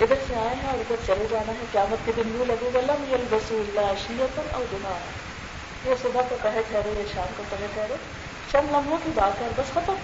ادھر 0.00 0.14
سے 0.28 0.34
آئے 0.34 0.48
ہیں 0.48 0.70
اور 0.70 0.78
ادھر 0.78 0.96
چلے 1.06 1.26
جانا 1.30 1.52
ہے۔ 1.52 1.64
قیامت 1.72 2.06
کے 2.06 2.12
دن 2.16 2.22
یوں 2.34 2.44
لگے 2.46 2.70
گا 2.74 2.80
لم 2.80 3.14
یل 3.14 3.34
رسول 3.34 3.78
اشیت 3.78 4.38
اور 4.38 4.64
گنا 4.72 4.98
یہ 5.84 5.94
صبح 6.02 6.20
کو 6.28 6.36
پہے 6.42 6.62
ٹھہرے 6.68 6.90
یا 6.96 7.04
شام 7.14 7.32
کو 7.36 7.42
پہے 7.50 7.66
ٹھہرے۔ 7.74 7.94
چند 8.52 8.68
لمحوں 8.70 8.98
کی 9.04 9.10
بات 9.14 9.40
ہے، 9.40 9.48
بس 9.56 9.72
ختم۔ 9.72 9.94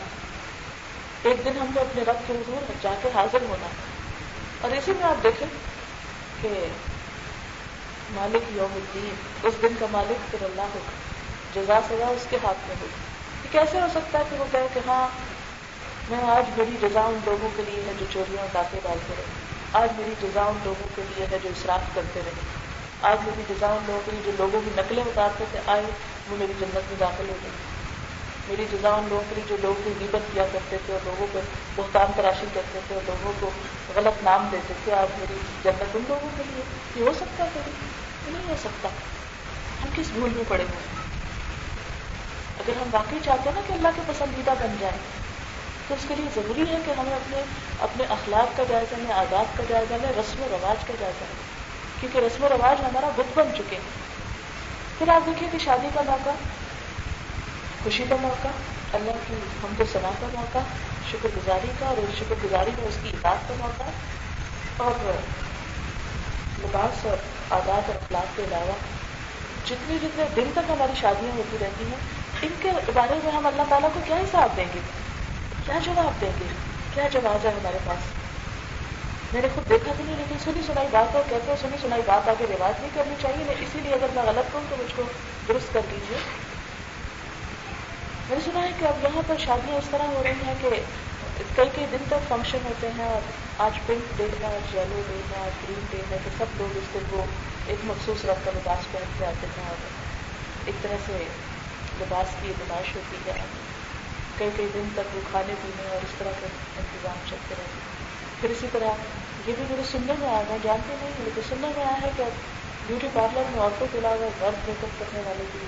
ایک 1.23 1.45
دن 1.45 1.51
ہم 1.61 1.67
کو 1.75 1.81
اپنے 1.81 2.03
رب 2.03 2.17
کے 2.27 2.33
حضور 2.33 2.73
جا 2.83 2.95
کے 3.03 3.09
حاضر 3.15 3.39
ہونا۔ 3.49 3.67
اور 4.61 4.71
اسی 4.71 4.93
میں 4.93 5.03
آپ 5.03 5.23
دیکھیں 5.23 5.49
کہ 6.41 6.67
مالک 8.11 8.57
یوم 8.57 8.75
الدین، 8.75 9.15
اس 9.43 9.55
دن 9.63 9.75
کا 9.81 9.87
مالک 9.91 10.31
پھر 10.31 10.45
اللہ 10.45 10.63
ہوگا۔ 10.63 10.91
جزا 11.55 11.81
سزا 11.89 12.07
اس 12.07 12.27
کے 12.31 12.37
ہاتھ 12.45 12.59
میں 12.69 12.77
ہوگی۔ 12.81 13.01
یہ 13.45 13.53
کیسے 13.53 13.81
ہو 13.81 13.87
سکتا 13.95 14.19
ہے 14.19 14.25
کہ 14.31 14.37
وہ 14.37 14.45
کہے 14.53 14.67
کہ 14.75 14.81
ہاں 14.87 15.09
میں 16.11 16.31
آج 16.31 16.59
میری 16.59 16.89
جزا 16.89 17.01
ان 17.01 17.19
لوگوں 17.25 17.49
کے 17.57 17.63
لیے 17.67 17.83
ہے 17.87 17.93
جو 17.99 18.07
چوریاں 18.13 18.47
ڈاکے 18.53 18.81
ڈالتے 18.83 19.15
رہے 19.19 19.46
آج 19.73 19.89
میری 19.99 20.15
جزا 20.23 20.43
ان 20.43 20.59
لوگوں 20.65 20.89
کے 20.97 21.03
لیے 21.09 21.27
ہے 21.31 21.39
جو 21.43 21.49
اصراف 21.49 21.81
کرتے 21.95 22.21
رہے۔ 22.27 22.31
آج 23.03 23.19
میری 23.27 23.55
جزا 23.55 23.67
ان 23.67 23.85
لوگوں 23.87 24.01
کے 24.05 24.11
لیے 24.11 24.21
جو 24.25 24.33
لوگوں 24.39 24.61
کی 24.65 24.71
نقلیں 24.77 25.05
اتارتے 25.07 25.45
تھے، 25.51 25.59
آئے 25.67 25.83
وہ 26.31 26.37
میری 26.37 26.53
جنت 26.61 26.75
میں 26.75 26.97
داخل 27.01 27.29
ہو 27.29 27.35
گئی 27.43 27.51
میری 28.49 28.65
جزا 28.73 28.89
ان 28.89 29.07
لوگوں 29.09 29.23
کے 29.29 29.35
لیے 29.35 29.45
جو 29.49 29.57
لوگوں 29.63 29.83
کی 29.85 29.91
غیبت 30.01 30.35
کیا 30.35 30.47
کرتے 30.53 30.77
تھے 30.87 30.93
اور 30.95 31.01
لوگوں 31.05 31.27
کو 31.33 31.41
بہتان 31.77 32.07
تراشی 32.17 32.47
کرتے 32.55 32.79
تھے 32.89 32.95
اور 32.95 33.03
لوگوں 33.07 33.33
کو 33.41 33.51
غلط 33.95 34.25
نام 34.25 34.49
دیتے 34.53 34.75
تھے، 34.85 34.93
آج 34.93 35.09
میری 35.19 35.35
جنت 35.65 35.97
ان 35.97 36.03
لوگوں 36.09 36.29
کے 36.37 36.43
لیے۔ 36.47 36.63
یہ 36.97 37.09
ہو 37.09 37.15
سکتا 37.15 37.45
ہے 37.45 37.49
کبھی؟ 37.55 37.73
نہیں 38.33 38.45
ہو 38.49 38.55
سکتا۔ 38.61 38.89
ہم 39.83 39.89
کس 39.95 40.07
بھول 40.15 40.31
میں 40.31 40.45
پڑے 40.49 40.63
ہوئے 40.63 40.97
اگر 42.59 42.83
ہم 42.83 42.89
واقعی 42.93 43.19
چاہتے 43.25 43.43
ہیں 43.49 43.55
نا 43.55 43.61
کہ 43.67 43.73
اللہ 43.73 43.89
کے 43.97 44.03
پسندیدہ 44.07 44.55
بن 44.61 44.77
جائیں 44.81 45.26
تو 45.89 45.95
اس 45.95 46.05
کے 46.09 46.15
لیے 46.15 46.27
ضروری 46.35 46.61
ہے 46.61 46.77
کہ 46.87 46.91
ہمیں 46.91 47.15
اپنے 47.15 47.43
اپنے 47.81 48.05
اخلاق 48.09 48.57
کا 48.57 48.63
جائزہ 48.69 48.95
لیں، 48.95 49.13
آداب 49.13 49.59
کا 49.59 49.65
جائزہ 49.69 49.95
لیں، 49.95 50.13
رسم 50.19 50.43
و 50.43 50.47
رواج 50.51 50.87
کا 50.87 50.93
جائزہ 51.01 51.25
لیں۔ 51.25 51.57
کیونکہ 52.01 52.19
رسم 52.19 52.45
و 52.45 52.49
رواج 52.49 52.81
ہمارا 52.81 53.09
بت 53.17 53.39
بن 53.39 53.49
چکے 53.57 53.77
ہیں۔ 53.77 54.07
پھر 54.99 55.09
آپ 55.09 55.27
دیکھیے 55.27 55.49
کہ 55.53 55.59
شادی 55.59 55.89
کا 55.95 56.01
موقع، 56.07 56.31
خوشی 57.85 58.05
کا 58.09 58.17
موقع، 58.21 58.49
اللہ 58.93 59.11
کی 59.29 59.35
ہم 59.35 59.75
کو 59.79 59.85
سنا 59.93 60.11
کا 60.21 60.27
موقع 60.35 60.59
شکر 61.11 61.29
گزاری 61.37 61.69
کا 61.79 61.87
اور 61.87 61.97
شکر 62.19 62.35
گزاری 62.45 62.71
میں 62.79 62.89
اس 62.89 62.97
کی 63.03 63.09
اطاعت 63.09 63.49
کا 63.49 63.55
موقع 63.59 63.83
اور 64.77 65.05
لباس 66.63 67.07
اور 67.07 67.17
آزاد 67.51 67.83
اور 67.87 67.95
اخلاق 67.95 68.37
کے 68.37 68.43
علاوہ 68.43 68.73
جتنے 69.67 69.97
جتنے 70.03 70.25
دن 70.37 70.51
تک 70.53 70.71
ہماری 70.71 70.93
شادیاں 71.01 71.37
ہوتی 71.37 71.57
رہتی 71.61 71.85
ہیں، 71.85 71.99
ان 72.43 72.49
کے 72.63 72.93
بارے 72.95 73.15
میں 73.25 73.33
ہم 73.33 73.47
اللہ 73.47 73.63
تعالیٰ 73.69 73.89
کو 73.95 74.01
کیا 74.05 74.17
حساب 74.17 74.57
دیں 74.57 74.65
گے؟ 74.75 74.81
کیا 75.67 75.79
جواب 75.85 76.21
دیں 76.21 76.31
گے؟ 76.41 76.47
کیا 76.95 77.07
جواب 77.13 77.45
ہے 77.45 77.51
ہمارے 77.51 77.79
پاس؟ 77.85 78.13
میں 79.33 79.43
نے 79.43 79.49
خود 79.55 79.69
دیکھا 79.69 79.93
بھی 79.97 80.05
نہیں، 80.05 80.17
لیکن 80.17 80.39
سنی 80.39 80.63
سنائی 80.67 80.89
بات 80.91 81.13
کو 81.13 81.23
کہتے 81.29 81.51
ہیں 81.51 81.57
سنی 81.57 81.77
سنائی 81.83 82.03
بات 82.07 82.29
آگے 82.29 82.47
رواج 82.51 82.81
نہیں 82.81 82.91
کرنی 82.95 83.15
چاہیے 83.19 83.55
اسی 83.59 83.81
لیے 83.81 83.95
اگر 83.95 84.15
میں 84.15 84.23
غلط 84.23 84.55
ہوں 84.55 84.63
تو 84.71 84.77
مجھ 84.79 84.95
کو 84.97 85.03
درست 85.49 85.73
کر 85.73 85.81
دیجیے 85.91 86.19
میں 88.29 88.37
نے 88.37 88.43
سنا 88.45 88.63
ہے 88.63 88.71
کہ 88.79 88.85
اب 88.85 89.05
یہاں 89.05 89.23
پر 89.27 89.37
شادیاں 89.39 89.79
اس 89.79 89.89
طرح 89.91 90.07
ہو 90.07 90.23
رہی 90.23 90.47
ہیں 90.47 90.55
کہ 90.63 90.71
کئی 91.57 91.69
کئی 91.75 91.87
دن 91.93 92.05
تک 92.09 92.29
فنکشن 92.29 92.65
ہوتے 92.65 92.89
ہیں 92.99 93.05
اور 93.05 93.21
آج 93.59 93.79
پنک 93.87 94.17
ڈے 94.17 94.27
ہے، 94.41 94.47
آج 94.47 94.75
یلو 94.75 95.03
ڈے 95.09 95.21
ہے، 95.31 95.37
آج 95.37 95.63
گرین 95.63 95.85
ڈے 95.91 96.03
ہے 96.11 96.19
کہ 96.25 96.31
سب 96.39 96.59
لوگ 96.59 96.77
اس 96.77 96.95
دن 96.95 97.05
کو 97.11 97.25
ایک 97.67 97.85
مخصوص 97.85 98.25
رنگ 98.25 98.45
کا 98.45 98.51
لباس 98.55 98.91
پہن 98.93 99.15
کے 99.19 99.27
آتے 99.27 99.47
ہیں 99.57 99.69
اور 99.69 99.87
ایک 100.67 100.83
طرح 100.83 101.05
سے 101.07 101.25
لباس 102.01 102.35
کی 102.41 102.53
نمائش 102.61 102.97
ہوتی 102.97 103.17
ہے۔ 103.27 103.39
کئی 104.39 104.51
کئی 104.57 104.67
دن 104.75 104.89
تک 104.95 105.17
وہ 105.17 105.21
کھانے 105.31 105.55
پینے 105.63 105.89
اور 105.89 106.05
اس 106.05 106.15
طرح 106.19 106.31
کے 106.41 106.47
انتظام 106.77 107.17
چلتے 107.31 107.55
رہتے 107.59 107.81
ہیں۔ 107.81 108.41
پھر 108.41 108.51
اسی 108.51 108.67
طرح 108.73 108.89
یہ 109.47 109.53
بھی 109.57 109.65
میرے 109.71 109.83
سننے 109.91 110.13
میں 110.19 110.29
آیا، 110.29 110.43
میں 110.49 110.59
جانتی 110.63 110.95
نہیں 111.01 111.11
لیکن 111.25 111.41
سننے 111.49 111.69
میں 111.77 111.85
آیا 111.85 112.03
ہے 112.03 112.11
کہ 112.17 112.23
اب 112.23 112.31
بیوٹی 112.87 113.09
پارلر 113.13 113.43
میں 113.53 113.61
عورتوں 113.61 113.87
کے 113.93 113.99
علاوہ 113.99 114.29
مرد 114.41 114.69
میک 114.69 114.85
اپ 114.85 114.99
کرنے 114.99 115.23
والے 115.27 115.45
بھی 115.53 115.61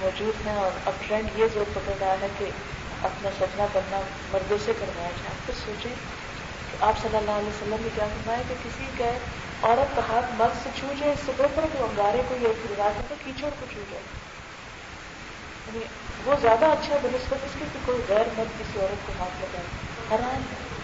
موجود 0.00 0.46
ہیں 0.46 0.54
اور 0.54 0.70
اب 0.84 0.92
ٹرینڈ 1.08 1.38
یہ 1.38 1.44
زور 1.54 1.64
پکڑ 1.74 1.92
رہا 2.00 2.14
ہے 2.20 2.26
کہ 2.38 2.50
اپنا 3.02 3.30
سجنا 3.38 3.66
کرنا 3.72 4.00
مردوں 4.32 4.58
سے 4.64 4.72
کروایا 4.78 5.10
جائے۔ 5.22 5.34
پھر 5.46 5.54
سوچیں 5.64 5.94
کہ 6.70 6.76
آپ 6.80 6.94
صلی 7.02 7.16
اللہ 7.16 7.30
علیہ 7.30 7.48
وسلم 7.48 7.76
نے 7.80 7.88
کیا 7.94 8.04
فرمایا 8.04 8.42
کہ 8.48 8.54
کسی 8.64 8.84
کا 8.98 9.10
عورت 9.62 9.96
کا 9.96 10.02
ہاتھ 10.08 10.26
مرد 10.38 10.62
سے 10.62 10.70
چھو 10.76 10.92
جائے، 10.98 11.12
اس 11.12 11.18
سے 11.26 11.32
بہتر 11.36 11.62
کہ 11.72 11.78
انگارے 11.78 12.22
کو 12.28 12.34
یہ 12.40 12.46
ایک 12.46 12.72
رواج 12.78 12.96
ہے 12.96 13.02
تو 13.08 13.14
کیچڑ 13.24 13.48
کو 13.60 13.66
چھو 13.72 13.80
جائے۔ 13.90 14.02
یعنی 15.74 15.86
وہ 16.24 16.34
زیادہ 16.40 16.64
اچھا 16.64 16.96
بنسبت 17.02 17.44
اس 17.44 17.50
کے 17.58 17.64
کہ 17.72 17.78
کوئی 17.84 17.98
غیر 18.08 18.24
مرد 18.36 18.60
کسی 18.60 18.80
عورت 18.80 19.06
کو 19.06 19.12
ہاتھ 19.18 19.44
لگائے 19.44 19.66
حرام 20.10 20.40
ہے۔ 20.40 20.74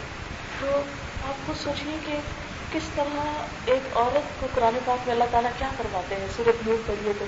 تو 0.61 0.81
آپ 1.29 1.47
خود 1.47 1.65
سوچیے 1.65 1.97
کہ 2.07 2.17
کس 2.73 2.83
طرح 2.95 3.27
ایک 3.65 3.97
عورت 3.97 4.41
کو 4.41 4.47
قرآن 4.55 4.79
پاک 4.85 4.99
میں 5.07 5.15
اللہ 5.15 5.25
تعالیٰ 5.31 5.51
کیا 5.59 5.69
کرواتے 5.79 6.15
ہیں؟ 6.15 6.27
سورت 6.37 6.69
نور 6.69 6.77
پڑھیے 6.87 7.13
تو 7.19 7.25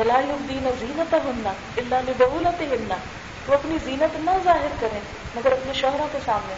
ولائی 0.00 0.30
الدین 0.30 0.70
زینت 0.78 1.14
ہننا 1.14 1.52
اللہ 1.76 1.94
نے 2.04 2.12
بہولت 2.18 2.60
ہننا 2.60 2.94
وہ 3.46 3.54
اپنی 3.54 3.76
زینت 3.84 4.16
نہ 4.24 4.30
ظاہر 4.44 4.72
کریں، 4.80 5.00
مگر 5.34 5.52
اپنے 5.52 5.72
شوہروں 5.72 6.08
کے 6.12 6.18
سامنے۔ 6.24 6.54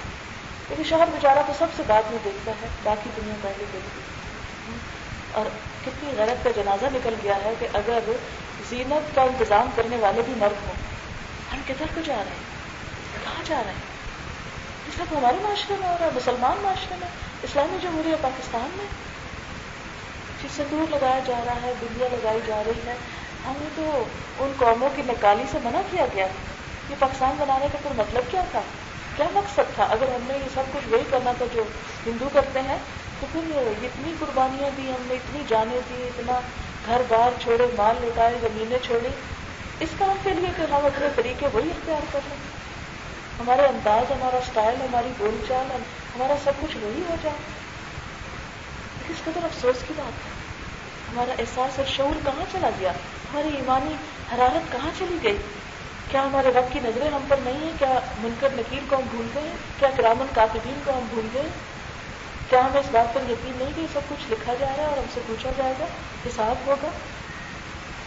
کیونکہ 0.69 0.85
شوہر 0.89 1.07
بیچارہ 1.13 1.39
تو 1.47 1.53
سب 1.59 1.67
سے 1.77 1.83
بعد 1.87 2.03
میں 2.11 2.19
دیکھتا 2.25 2.53
ہے، 2.63 2.67
باقی 2.83 3.11
دنیا 3.17 3.35
پہلے 3.43 3.65
دیکھتی۔ 3.73 4.01
اور 5.33 5.47
کتنی 5.85 6.11
غیرت 6.17 6.45
کا 6.45 6.51
جنازہ 6.57 6.87
نکل 6.93 7.15
گیا 7.23 7.37
ہے 7.37 7.55
کہ 7.59 7.67
اگر 7.73 7.99
زینت 8.71 9.15
کا 9.15 9.23
انتظام 9.23 9.71
کرنے 9.75 9.97
والے 9.97 10.23
بھی 10.23 10.33
مرد 10.37 10.67
ہوں۔ 10.67 10.75
ہم 11.53 11.61
کدھر 11.67 11.87
کو 11.95 12.01
جا 12.05 12.15
رہے 12.15 12.25
ہیں؟ 12.25 12.59
کہاں 13.25 13.43
جا 13.45 13.63
رہے 13.67 13.73
ہیں؟ 13.73 13.99
اس 14.89 14.95
طرح 14.95 15.19
ہمارے 15.19 15.37
معاشرے 15.43 15.77
میں 15.81 15.89
ہو 15.89 15.97
رہا 16.01 16.07
ہے، 16.07 16.11
مسلمان 16.15 16.57
معاشرے 16.63 16.97
میں، 17.01 17.09
اسلامی 17.43 17.79
جمہوریہ 17.83 18.15
پاکستان 18.21 18.71
میں۔ 18.77 18.85
جس 20.43 20.51
سے 20.57 20.63
دور 20.71 20.91
لگایا 20.91 21.21
جا 21.27 21.41
رہا 21.47 21.63
ہے، 21.63 21.73
دنیا 21.81 22.09
لگائی 22.13 22.41
جا 22.47 22.63
رہی 22.67 22.81
ہے۔ 22.87 22.95
ہمیں 23.47 23.69
تو 23.77 24.05
ان 24.39 24.53
قوموں 24.59 24.89
کی 24.97 25.03
نکالی 25.07 25.45
سے 25.51 25.59
منع 25.65 25.81
کیا 25.91 26.07
گیا۔ 26.15 26.27
یہ 26.91 26.95
پاکستان 26.99 27.35
بنانے 27.39 27.67
کا 27.73 27.79
پھر 27.83 27.91
مطلب 27.97 28.23
کیا 28.31 28.43
تھا؟ 28.51 28.61
کیا 29.17 29.27
مقصد 29.33 29.75
تھا؟ 29.75 29.85
اگر 29.85 30.03
ہم 30.03 30.25
نے 30.29 30.35
یہ 30.35 30.49
سب 30.55 30.63
کچھ 30.73 30.89
وہی 30.89 31.03
کرنا 31.11 31.33
تھا 31.39 31.47
جو 31.55 31.63
ہندو 32.07 32.29
کرتے 32.33 32.61
ہیں، 32.61 32.79
تو 33.21 33.27
پھر 33.33 33.41
اتنی 33.83 34.15
قربانیاں 34.19 34.71
دی، 34.77 34.91
ہم 34.91 35.07
نے 35.09 35.15
اتنی 35.15 35.43
جانے 35.49 35.81
دی، 35.89 36.09
اتنا 36.09 36.41
گھر 36.89 37.03
بار 37.09 37.43
چھوڑے، 37.43 37.67
مال 37.77 37.95
لٹائے 38.03 38.35
زمینیں 38.41 38.79
چھوڑی۔ 38.83 39.09
اس 39.81 39.89
کام 39.99 40.17
کے 40.23 40.31
لیے 40.31 40.49
کہ 40.57 40.63
ہم 40.63 40.87
اپنے 40.87 41.09
طریقے 41.17 41.47
وہی 41.53 41.71
اختیار 41.71 42.07
کر 42.13 42.21
لیں۔ 42.29 42.37
ہمارے 43.41 43.63
انداز، 43.63 44.11
ہمارا 44.11 44.37
اسٹائل 44.37 44.75
ہماری 44.83 45.09
بول 45.19 45.45
چال، 45.49 45.67
ہمارا 46.17 46.35
سب 46.45 46.53
کچھ 46.61 46.77
وہی 46.77 47.03
ہو 47.11 47.17
جائے۔ 47.23 47.37
اس 49.09 49.17
قدر 49.25 49.45
افسوس 49.45 49.77
کی 49.89 49.95
بات 49.97 50.27
ہے۔ 50.27 50.31
ہمارا 51.13 51.33
احساس 51.39 51.79
اور 51.79 51.87
شعور 51.87 52.19
کہاں 52.25 52.45
چلا 52.53 52.71
گیا؟ 52.81 52.91
ہماری 53.33 53.49
ایمانی 53.49 53.95
حرارت 54.35 54.73
کہاں 54.73 54.91
چلی 54.99 55.17
گئی؟ 55.23 55.37
کیا 56.11 56.23
ہمارے 56.23 56.49
رب 56.49 56.73
کی 56.73 56.81
نظریں 56.85 57.11
ہم 57.11 57.25
پر 57.29 57.37
نہیں 57.45 57.65
ہیں؟ 57.65 57.73
کیا 57.79 58.01
منکر 58.23 58.49
نکیل 58.53 58.85
کو 58.89 58.97
ہم 58.97 59.03
بھول 59.11 59.27
گئے 59.35 59.51
کیا 59.79 59.89
کرامن 59.97 60.27
کاتبین 60.35 60.81
کو 60.85 60.91
ہم 60.91 61.07
بھول 61.11 61.27
گئے 61.35 61.49
کیا 62.51 62.67
ہمیں 62.67 62.81
اس 62.81 62.87
بات 62.93 63.15
پر 63.15 63.21
یقین 63.31 63.53
نہیں 63.59 63.69
کہ 63.77 63.81
یہ 63.81 63.87
سب 63.93 64.01
کچھ 64.09 64.33
لکھا 64.33 64.55
جا 64.55 64.67
رہا 64.67 64.83
ہے 64.83 64.89
اور 64.89 64.99
ہم 64.99 65.05
سے 65.15 65.21
پوچھا 65.27 65.51
جائے 65.57 65.75
گا؟ 65.81 65.85
حساب 66.27 66.55
ہوگا۔ 66.67 66.89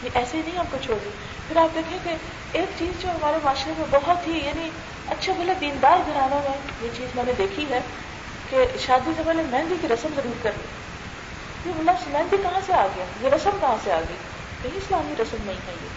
یہ 0.03 0.09
ایسے 0.13 0.37
ہی 0.37 0.41
نہیں 0.45 0.57
ہم 0.57 0.65
کو 0.71 0.77
چھوڑ 0.81 0.97
دی 1.05 1.09
پھر 1.47 1.57
آپ 1.57 1.75
دیکھیں 1.75 1.97
کہ 2.03 2.15
ایک 2.51 2.65
چیز 2.79 3.01
جو 3.01 3.09
ہمارے 3.09 3.37
معاشرے 3.43 3.73
میں 3.77 3.85
بہت 3.91 4.27
ہی 4.27 4.45
یعنی 4.45 4.69
اچھے 5.07 5.33
بھلے 5.33 5.53
دیندار 5.61 5.97
گھرانوں 6.07 6.39
میں 6.39 6.57
یہ 6.81 6.89
چیز 6.97 7.15
میں 7.15 7.23
نے 7.27 7.31
دیکھی 7.37 7.65
ہے 7.69 7.79
کہ 8.49 8.65
شادی 8.79 9.11
سے 9.17 9.23
پہلے 9.25 9.43
مہندی 9.51 9.75
کی 9.81 9.87
رسم 9.87 10.07
ضرور 10.15 10.43
کر 10.43 10.51
لی 10.57 11.69
یہ 11.69 11.81
لفظ 11.81 11.89
اچھا، 11.89 12.17
مہندی 12.17 12.37
کہاں 12.43 12.59
سے 12.65 12.73
آ 12.73 12.87
گیا؟ 12.95 13.05
یہ 13.21 13.29
رسم 13.29 13.49
کہاں 13.61 13.77
سے 13.83 13.91
آ 13.91 13.99
گئی؟ 14.09 14.17
کہیں 14.63 14.77
اسلامی 14.77 15.13
رسم 15.21 15.37
نہیں 15.45 15.57
ہے 15.67 15.73
یہ۔ 15.83 15.87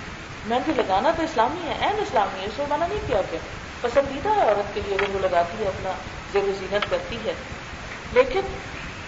مہندی 0.47 0.73
لگانا 0.77 1.11
تو 1.17 1.23
اسلامی 1.23 1.69
ہے 1.69 1.75
این 1.81 1.97
اسلامی 1.99 2.41
ہے، 2.41 2.45
اس 2.45 2.53
کو 2.57 2.65
منع 2.69 2.87
نہیں 2.87 2.99
کیا 3.07 3.21
گیا۔ 3.31 3.41
پسندیدہ 3.81 4.29
ہے 4.29 4.41
عورت 4.41 4.75
کے 4.75 4.81
لیے 4.87 4.95
اگر 4.95 5.15
وہ 5.15 5.19
لگاتی 5.19 5.65
ہے، 5.65 5.69
اپنا 5.69 5.91
زیب 6.33 6.49
و 6.49 6.53
زینت 6.61 6.91
کرتی 6.91 7.17
ہے 7.25 7.35
لیکن 8.15 8.41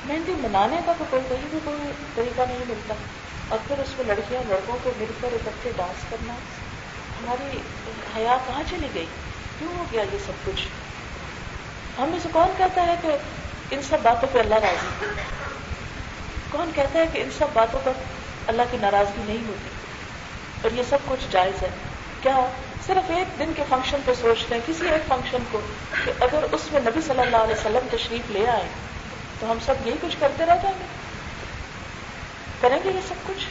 مہندی 0.05 0.33
منانے 0.33 0.77
کا 0.87 0.92
تو 0.99 1.05
کوئی 1.11 1.23
کہیں 1.29 1.47
بھی 1.51 1.59
کوئی 1.64 1.92
طریقہ 2.14 2.42
نہیں 2.49 2.64
ملتا۔ 2.69 2.95
اور 3.49 3.59
پھر 3.69 3.79
اس 3.79 3.88
میں 3.99 4.07
لڑکیاں 4.07 4.42
لڑکوں 4.49 4.77
کو 4.83 4.90
مل 4.99 5.07
کر 5.21 5.29
اکٹھے 5.33 5.71
ڈانس 5.77 6.05
کرنا، 6.11 6.33
ہماری 7.23 7.59
حیا 8.16 8.37
کہاں 8.47 8.62
چلی 8.71 8.88
گئی؟ 8.95 9.07
کیوں 9.59 9.79
ہو 9.79 9.85
گیا 9.92 10.03
یہ 10.12 10.19
سب 10.27 10.33
کچھ؟ 10.45 10.66
ہم 11.99 12.09
میں 12.09 12.19
سے 12.23 12.29
کون 12.33 12.49
کہتا 12.57 12.87
ہے 12.87 12.95
کہ 13.03 13.09
ان 13.71 13.83
سب 13.83 13.97
باتوں 14.03 14.29
پہ 14.33 14.38
اللہ 14.38 14.55
راضی 14.55 15.07
کون 16.51 16.71
کہتا 16.75 16.99
ہے 16.99 17.05
کہ 17.12 17.23
ان 17.23 17.29
سب 17.38 17.47
باتوں 17.53 17.81
پر 17.85 17.92
اللہ 18.47 18.62
کی 18.71 18.77
ناراضگی 18.81 19.23
نہیں 19.27 19.49
ہوتی؟ 19.49 19.69
اور 20.62 20.71
یہ 20.71 20.83
سب 20.88 20.99
کچھ 21.09 21.27
جائز 21.31 21.62
ہے۔ 21.62 21.69
کیا 22.23 22.47
صرف 22.87 23.11
ایک 23.11 23.38
دن 23.38 23.53
کے 23.57 23.62
فنکشن 23.69 23.97
پہ 24.05 24.12
سوچ 24.14 24.45
لیں 24.51 24.61
کسی 24.66 24.88
ایک 24.88 25.09
فنکشن 25.09 25.38
کو 25.51 25.61
کہ 26.05 26.12
اگر 26.21 26.45
اس 26.53 26.61
میں 26.73 26.81
نبی 26.81 27.01
صلی 27.01 27.21
اللہ 27.21 27.37
علیہ 27.37 27.55
وسلم 27.55 27.97
تشریف 27.97 28.31
لے 28.31 28.49
آئے 28.49 28.69
تو 29.40 29.51
ہم 29.51 29.59
سب 29.66 29.87
یہی 29.87 29.96
کچھ 30.01 30.16
کرتے 30.20 30.46
رہ 30.46 30.62
جائیں 30.62 30.77
گے 30.81 30.85
کریں 32.61 32.79
گے 32.85 32.90
یہ 32.94 33.01
سب 33.09 33.27
کچھ؟ 33.27 33.46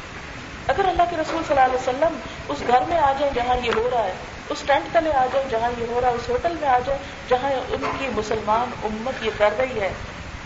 اگر 0.67 0.85
اللہ 0.85 1.03
کے 1.09 1.15
رسول 1.15 1.43
صلی 1.47 1.55
اللہ 1.55 1.65
علیہ 1.65 1.81
وسلم 1.81 2.17
اس 2.49 2.63
گھر 2.67 2.81
میں 2.87 2.97
آ 2.97 3.11
جائیں 3.19 3.33
جہاں 3.33 3.55
یہ 3.63 3.71
ہو 3.75 3.89
رہا 3.91 4.03
ہے، 4.03 4.13
اس 4.49 4.63
ٹینٹ 4.65 4.93
تلے 4.93 5.11
آ 5.13 5.25
جائیں 5.33 5.47
جہاں 5.49 5.69
یہ 5.77 5.85
ہو 5.89 6.01
رہا 6.01 6.07
ہے، 6.07 6.13
اس 6.13 6.29
ہوٹل 6.29 6.55
میں 6.59 6.69
آ 6.69 6.79
جائیں 6.85 6.99
جہاں 7.29 7.51
ان 7.69 7.85
کی 7.99 8.07
مسلمان 8.15 8.71
امت 8.83 9.23
یہ 9.23 9.31
کر 9.37 9.57
رہی 9.57 9.81
ہے، 9.81 9.91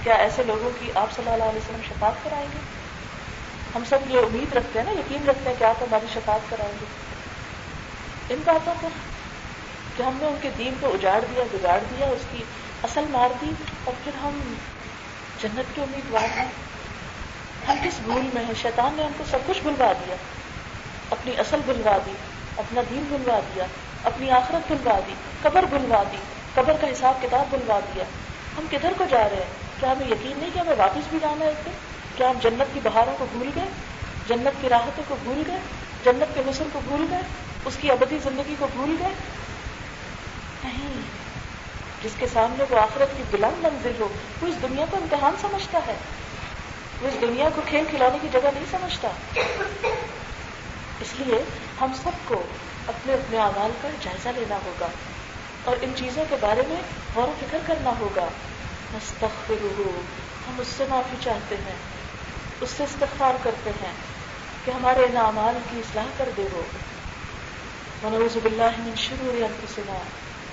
کیا 0.03 0.15
ایسے 0.15 0.43
لوگوں 0.43 0.69
کی 0.79 0.91
آپ 0.95 1.15
صلی 1.15 1.29
اللہ 1.31 1.43
علیہ 1.43 1.59
وسلم 1.59 1.81
شفاعت 1.87 2.23
کرائیں 2.23 2.47
گے؟ 2.53 2.59
ہم 3.75 3.83
سب 3.89 4.09
یہ 4.09 4.19
امید 4.19 4.53
رکھتے 4.53 4.79
ہیں 4.79 4.85
نا، 4.85 4.99
یقین 4.99 5.29
رکھتے 5.29 5.49
ہیں 5.49 5.55
کہ 5.59 5.63
آپ 5.63 5.83
ہماری 5.83 6.05
شفاعت 6.13 6.49
کرائیں 6.49 6.73
گے۔ 6.81 6.85
ان 8.29 8.41
باتوں 8.45 8.73
پر 8.81 8.97
کہ 9.97 10.03
ہم 10.03 10.17
نے 10.19 10.25
ان 10.25 10.35
کے 10.41 10.49
دین 10.57 10.73
کو 10.79 10.93
اجاڑ 10.93 11.19
دیا، 11.21 11.43
بگاڑ 11.51 11.79
دیا، 11.91 12.07
اس 12.07 12.25
کی 12.31 12.43
اصل 12.83 13.05
مار 13.09 13.29
دی 13.41 13.51
اور 13.83 13.93
پھر 14.03 14.11
ہم 14.23 14.53
جنت 15.41 15.75
کے 15.75 15.81
امیدوار 15.81 16.37
ہیں۔ 16.37 16.45
ہم 17.67 17.75
کس 17.83 17.99
بھول 18.03 18.29
میں 18.33 18.45
ہیں؟ 18.45 18.53
شیطان 18.61 18.93
نے 18.93 19.03
ہم 19.03 19.11
کو 19.17 19.23
سب 19.31 19.37
کچھ 19.45 19.59
بھلوا 19.61 19.93
دیا۔ 19.93 20.15
اپنی 21.09 21.33
اصل 21.37 21.59
بھلوا 21.65 21.97
دی، 22.05 22.11
اپنا 22.57 22.81
دین 22.89 23.03
بھلوا 23.09 23.39
دیا، 23.55 23.63
اپنی 24.03 24.31
آخرت 24.31 24.71
بھلوا 24.71 24.99
دی، 25.07 25.13
قبر 25.41 25.63
بھلوا 25.63 26.03
دی، 26.11 26.17
قبر 26.53 26.73
کا 26.81 26.87
حساب 26.87 27.21
کتاب 27.21 27.45
بھلوا 27.49 27.79
دیا۔ 27.95 28.03
ہم 28.57 28.65
کدھر 28.71 28.93
کو 28.97 29.05
جا 29.09 29.29
رہے 29.29 29.35
ہیں؟ 29.35 29.79
کیا 29.79 29.91
ہمیں 29.91 30.07
یقین 30.07 30.39
نہیں 30.39 30.49
کہ 30.53 30.59
ہمیں 30.59 30.75
واپس 30.77 31.07
بھی 31.09 31.17
جانا 31.21 31.45
ہے 31.45 31.49
ایک 31.49 31.69
کیا 32.17 32.29
ہم 32.29 32.39
جنت 32.41 32.73
کی 32.73 32.79
بہاروں 32.83 33.15
کو 33.17 33.25
بھول 33.31 33.49
گئے؟ 33.55 33.65
جنت 34.27 34.61
کی 34.61 34.69
راحتوں 34.69 35.03
کو 35.07 35.15
بھول 35.23 35.43
گئے؟ 35.47 35.59
جنت 36.03 36.35
کے 36.35 36.41
حسن 36.49 36.63
کو 36.73 36.79
بھول 36.87 37.05
گئے؟ 37.09 37.21
اس 37.65 37.77
کی 37.81 37.91
ابدی 37.91 38.17
زندگی 38.23 38.55
کو 38.59 38.67
بھول 38.73 38.95
گئے؟ 38.99 39.13
نہیں۔ 40.63 41.01
جس 42.03 42.11
کے 42.19 42.27
سامنے 42.33 42.63
وہ 42.69 42.79
آخرت 42.79 43.17
کی 43.17 43.23
بلند 43.31 43.63
منزل 43.63 43.91
ہو، 43.99 44.07
وہ 44.41 44.47
اس 44.47 44.55
دنیا 44.61 44.85
کو 44.91 44.97
امتحان 44.97 45.33
سمجھتا 45.41 45.79
ہے۔ 45.87 45.95
وہ 47.01 47.07
اس 47.07 47.21
دنیا 47.21 47.49
کو 47.55 47.61
کھیل 47.65 47.85
کھلانے 47.89 48.17
کی 48.21 48.27
جگہ 48.31 48.49
نہیں 48.53 48.65
سمجھتا۔ 48.71 49.07
اس 51.01 51.07
لیے 51.17 51.43
ہم 51.81 51.91
سب 52.03 52.09
کو 52.25 52.43
اپنے 52.87 53.13
اپنے 53.13 53.37
اعمال 53.37 53.71
کا 53.81 53.89
جائزہ 54.01 54.29
لینا 54.29 54.55
ہوگا 54.65 54.87
اور 55.63 55.75
ان 55.81 55.93
چیزوں 55.95 56.25
کے 56.29 56.35
بارے 56.41 56.61
میں 56.67 56.81
غور 57.15 57.27
و 57.27 57.33
فکر 57.39 57.57
کرنا 57.65 57.93
ہوگا۔ 57.99 58.27
مستقبل 58.93 59.83
ہم 60.47 60.55
اس 60.59 60.67
سے 60.67 60.85
معافی 60.89 61.15
چاہتے 61.21 61.55
ہیں، 61.55 61.75
اس 62.61 62.69
سے 62.69 62.83
استغفار 62.83 63.33
کرتے 63.43 63.69
ہیں 63.69 63.93
کہ 64.65 64.71
ہمارے 64.71 65.03
ان 65.03 65.17
اعمال 65.17 65.57
کی 65.71 65.79
اصلاح 65.79 66.05
کر 66.17 66.29
دے 66.37 66.47
وہ۔ 66.51 66.61
منوز 68.03 68.37
باللہ 68.43 68.71
من 68.77 68.95
شرور 68.95 69.41
انفسنا۔ 69.41 69.99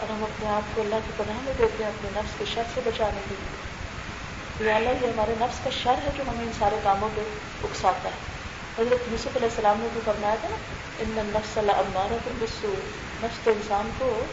اور 0.01 0.11
ہم 0.11 0.25
اپنے 0.25 0.49
آپ 0.49 0.77
کو 0.77 0.83
اللہ 0.83 0.95
کی 1.07 1.13
پناہ 1.17 1.37
میں 1.43 1.53
دیتے 1.59 1.85
ہیں 1.85 1.91
اپنے 1.91 2.11
نفس 2.15 2.39
کے 2.39 2.45
شر 2.55 2.63
سے 2.75 2.81
بچانے 2.85 3.21
کے 3.29 3.35
لیے 3.41 4.73
اللہ، 4.73 4.89
یہ 4.89 5.07
ہمارے 5.07 5.35
نفس 5.41 5.59
کا 5.65 5.71
شر 5.71 6.05
ہے 6.05 6.11
جو 6.17 6.23
ہمیں 6.29 6.45
ان 6.45 6.51
سارے 6.59 6.77
کاموں 6.83 7.09
پہ 7.15 7.21
اکساتا 7.65 8.09
ہے۔ 8.09 8.37
حضرت 8.79 9.13
یوسف 9.13 9.37
علیہ 9.37 9.49
السلام 9.49 9.81
نے 9.81 9.89
بھی 9.93 10.01
فرمایا 10.05 10.35
تھا 10.41 10.49
نا، 10.49 10.57
ان 10.99 11.31
نفس 11.35 11.59
اللہ 11.59 11.73
عمارہ 11.73 12.29
بسو 12.39 12.75
نفس 13.23 13.39
تو 13.45 13.51
انسان 13.51 13.91
کو 13.99 14.25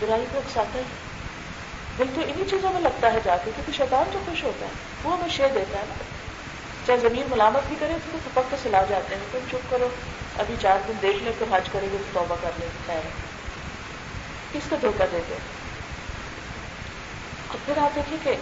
برائی 0.00 0.24
کو 0.32 0.38
اکساتا 0.38 0.78
ہے۔ 0.78 0.82
دل 1.98 2.04
تو 2.14 2.20
انہیں 2.20 2.50
چیزوں 2.50 2.72
میں 2.72 2.80
لگتا 2.80 3.12
ہے 3.12 3.18
جا 3.24 3.36
کے، 3.36 3.50
کیونکہ 3.56 3.72
شیطان 3.72 4.10
جو 4.12 4.18
خوش 4.26 4.44
ہوتا 4.44 4.66
ہے، 4.66 4.70
وہ 5.04 5.12
ہمیں 5.12 5.28
شیر 5.28 5.48
دیتا 5.54 5.78
ہے 5.78 5.84
نا۔ 5.88 5.94
چاہے 6.86 6.98
زمین 6.98 7.26
ملامت 7.30 7.62
بھی 7.68 7.76
کرے 7.80 7.92
تو 8.12 8.18
پک 8.34 8.50
کے 8.50 8.56
سلا 8.62 8.84
جاتے 8.88 9.14
ہیں۔ 9.14 9.22
تم 9.32 9.38
چپ 9.50 9.70
کرو، 9.70 9.88
ابھی 10.38 10.54
چار 10.60 10.78
دن 10.88 10.92
دیکھ 11.02 11.22
لیں 11.22 11.32
پھر 11.38 11.46
حج 11.52 11.68
کرے 11.72 11.86
گے 11.92 11.96
تو 11.98 12.20
توبہ 12.20 12.34
کر 12.42 12.50
لیں 12.58 12.68
خیر۔ 12.86 13.31
کس 14.52 14.68
کو 14.70 14.76
دھوکہ 14.76 15.06
دیتے 15.12 15.34
اور 17.48 17.58
پھر 17.64 17.78
آپ 17.78 17.94
دیکھیں 17.94 18.18
کہ 18.24 18.36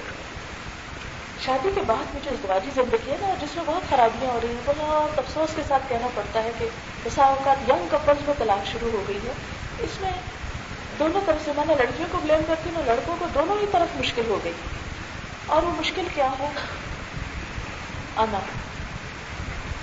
شادی 1.38 1.70
کے 1.74 1.80
بعد 1.80 2.14
میں 2.14 2.20
جو 2.20 2.30
ازدواجی 2.30 2.70
زندگی 2.70 3.10
ہے 3.10 3.16
نا، 3.20 3.34
جس 3.40 3.56
میں 3.56 3.64
بہت 3.64 3.90
خرابیاں 3.90 4.30
ہو 4.30 4.40
رہی 4.40 4.48
ہیں 4.48 4.62
بہت 4.64 5.18
افسوس 5.18 5.54
کے 5.56 5.62
ساتھ 5.68 5.88
کہنا 5.88 6.08
پڑتا 6.14 6.42
ہے 6.42 6.52
کہ 6.58 6.68
بسا 7.04 7.24
اوقات 7.24 7.70
ینگ 7.70 7.88
کپلز 7.88 8.26
میں 8.26 8.34
طلاق 8.38 8.66
شروع 8.66 8.90
ہو 8.92 9.08
گئی 9.08 9.26
ہے۔ 9.26 9.32
اس 9.78 10.00
میں 10.00 10.12
دونوں 10.98 11.20
طرف 11.26 11.44
سے، 11.44 11.52
میں 11.56 11.64
نے 11.64 11.74
لڑکیوں 11.74 12.08
کو 12.12 12.18
بلیم 12.18 12.42
کرتی 12.48 12.70
ہوں، 12.70 12.82
لڑکوں 12.82 13.16
کو 13.16 13.26
دونوں 13.26 13.58
ہی 13.58 13.66
طرف 13.72 13.96
مشکل 13.96 14.28
ہو 14.28 14.44
گئی۔ 14.44 14.52
اور 15.46 15.62
وہ 15.62 15.72
مشکل 15.72 16.08
کیا 16.14 16.30
ہے 16.38 16.48
انا 18.16 18.40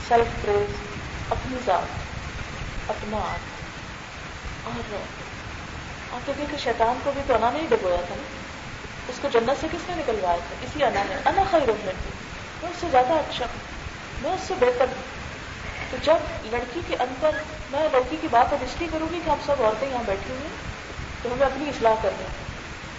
سیلف 0.07 0.41
پریز 0.41 0.81
اپنی 1.29 1.57
ذات، 1.65 1.87
اپنا 2.89 3.17
آپ۔ 3.17 3.39
اور 4.63 4.93
ہاں، 6.17 6.31
آپ 6.31 6.37
دیکھیں 6.37 6.57
شیطان 6.57 6.99
کو 7.03 7.11
بھی 7.11 7.21
تو 7.27 7.35
انا 7.35 7.49
نہیں 7.51 7.67
ڈبویا 7.69 8.01
تھا 8.07 8.15
نا۔ 8.15 8.23
اس 9.07 9.19
کو 9.19 9.27
جنت 9.27 9.61
سے 9.61 9.67
کس 9.71 9.89
نے 9.89 9.95
نکلوایا 9.95 10.37
تھا؟ 10.47 10.55
اسی 10.61 10.83
انا 10.83 11.03
نے۔ 11.09 11.15
انا 11.25 11.43
خیر 11.51 11.71
میں 11.85 11.93
میں 12.61 12.69
اس 12.69 12.77
سے 12.77 12.87
زیادہ 12.91 13.13
اچھا 13.13 13.45
میں 14.21 14.31
اس 14.31 14.41
سے 14.41 14.53
بہتر 14.59 14.85
ہوں۔ 14.85 15.03
تو 15.91 15.97
جب 16.01 16.17
لڑکی 16.43 16.81
کے 16.87 16.95
اندر 16.99 17.31
میں 17.69 17.89
لڑکی 17.91 18.17
کی 18.17 18.27
بات 18.27 18.53
اب 18.53 18.63
اس 18.63 18.75
لیے 18.79 18.89
کروں 18.91 19.07
گی 19.13 19.19
کہ 19.25 19.29
ہم 19.29 19.37
سب 19.45 19.61
عورتیں 19.61 19.87
یہاں 19.89 20.03
بیٹھی 20.05 20.33
ہوئی 20.33 20.43
ہیں، 20.43 20.55
تو 21.23 21.33
ہمیں 21.33 21.45
اپنی 21.45 21.69
اصلاح 21.69 21.95
کرنی 22.01 22.27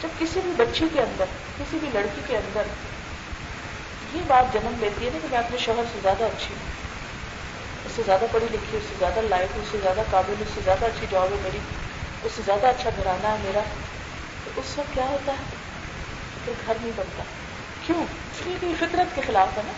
جب 0.00 0.08
کسی 0.18 0.40
بھی 0.40 0.52
بچی 0.56 0.88
کے 0.92 1.00
اندر، 1.00 1.24
کسی 1.58 1.78
بھی 1.78 1.88
لڑکی 1.92 2.20
کے 2.26 2.36
اندر 2.36 2.62
یہ 4.12 4.22
بات 4.26 4.52
جنم 4.52 4.74
لیتی 4.80 5.04
ہے 5.06 5.10
نا 5.10 5.18
کہ 5.22 5.28
میں 5.30 5.38
اپنے 5.38 5.58
شوہر 5.58 5.84
سے 5.92 5.98
زیادہ 6.02 6.24
اچھی 6.24 6.54
ہوں۔ 6.54 6.66
اس 7.84 7.92
سے 7.92 8.02
زیادہ 8.02 8.26
پڑھی 8.32 8.46
لکھی، 8.52 8.76
اس 8.76 8.84
سے 8.88 8.94
زیادہ 8.98 9.20
لائق، 9.20 9.48
اس 9.54 9.68
سے 9.70 9.78
زیادہ 9.82 10.02
قابل، 10.10 10.34
اس 10.40 10.48
سے 10.54 10.60
زیادہ 10.64 10.84
اچھی 10.84 11.06
جاب 11.10 11.32
ہے 11.32 11.36
میری۔ 11.42 11.58
اس 12.22 12.32
سے 12.36 12.42
زیادہ 12.44 12.66
اچھا 12.66 12.90
گھرانا 12.96 13.28
ہے 13.28 13.36
میرا، 13.44 13.60
تو 14.44 14.50
اس 14.56 14.78
وقت 14.78 14.94
کیا 14.94 15.04
ہوتا 15.04 15.32
ہے؟ 15.32 15.42
پھر 16.44 16.52
گھر 16.66 16.74
نہیں 16.82 16.92
بنتا۔ 16.96 17.22
کیوں؟ 17.86 18.02
اس 18.02 18.46
لیے 18.46 18.74
فطرت 18.80 19.16
کے 19.16 19.22
خلاف 19.26 19.56
ہے 19.56 19.62
نا۔ 19.66 19.72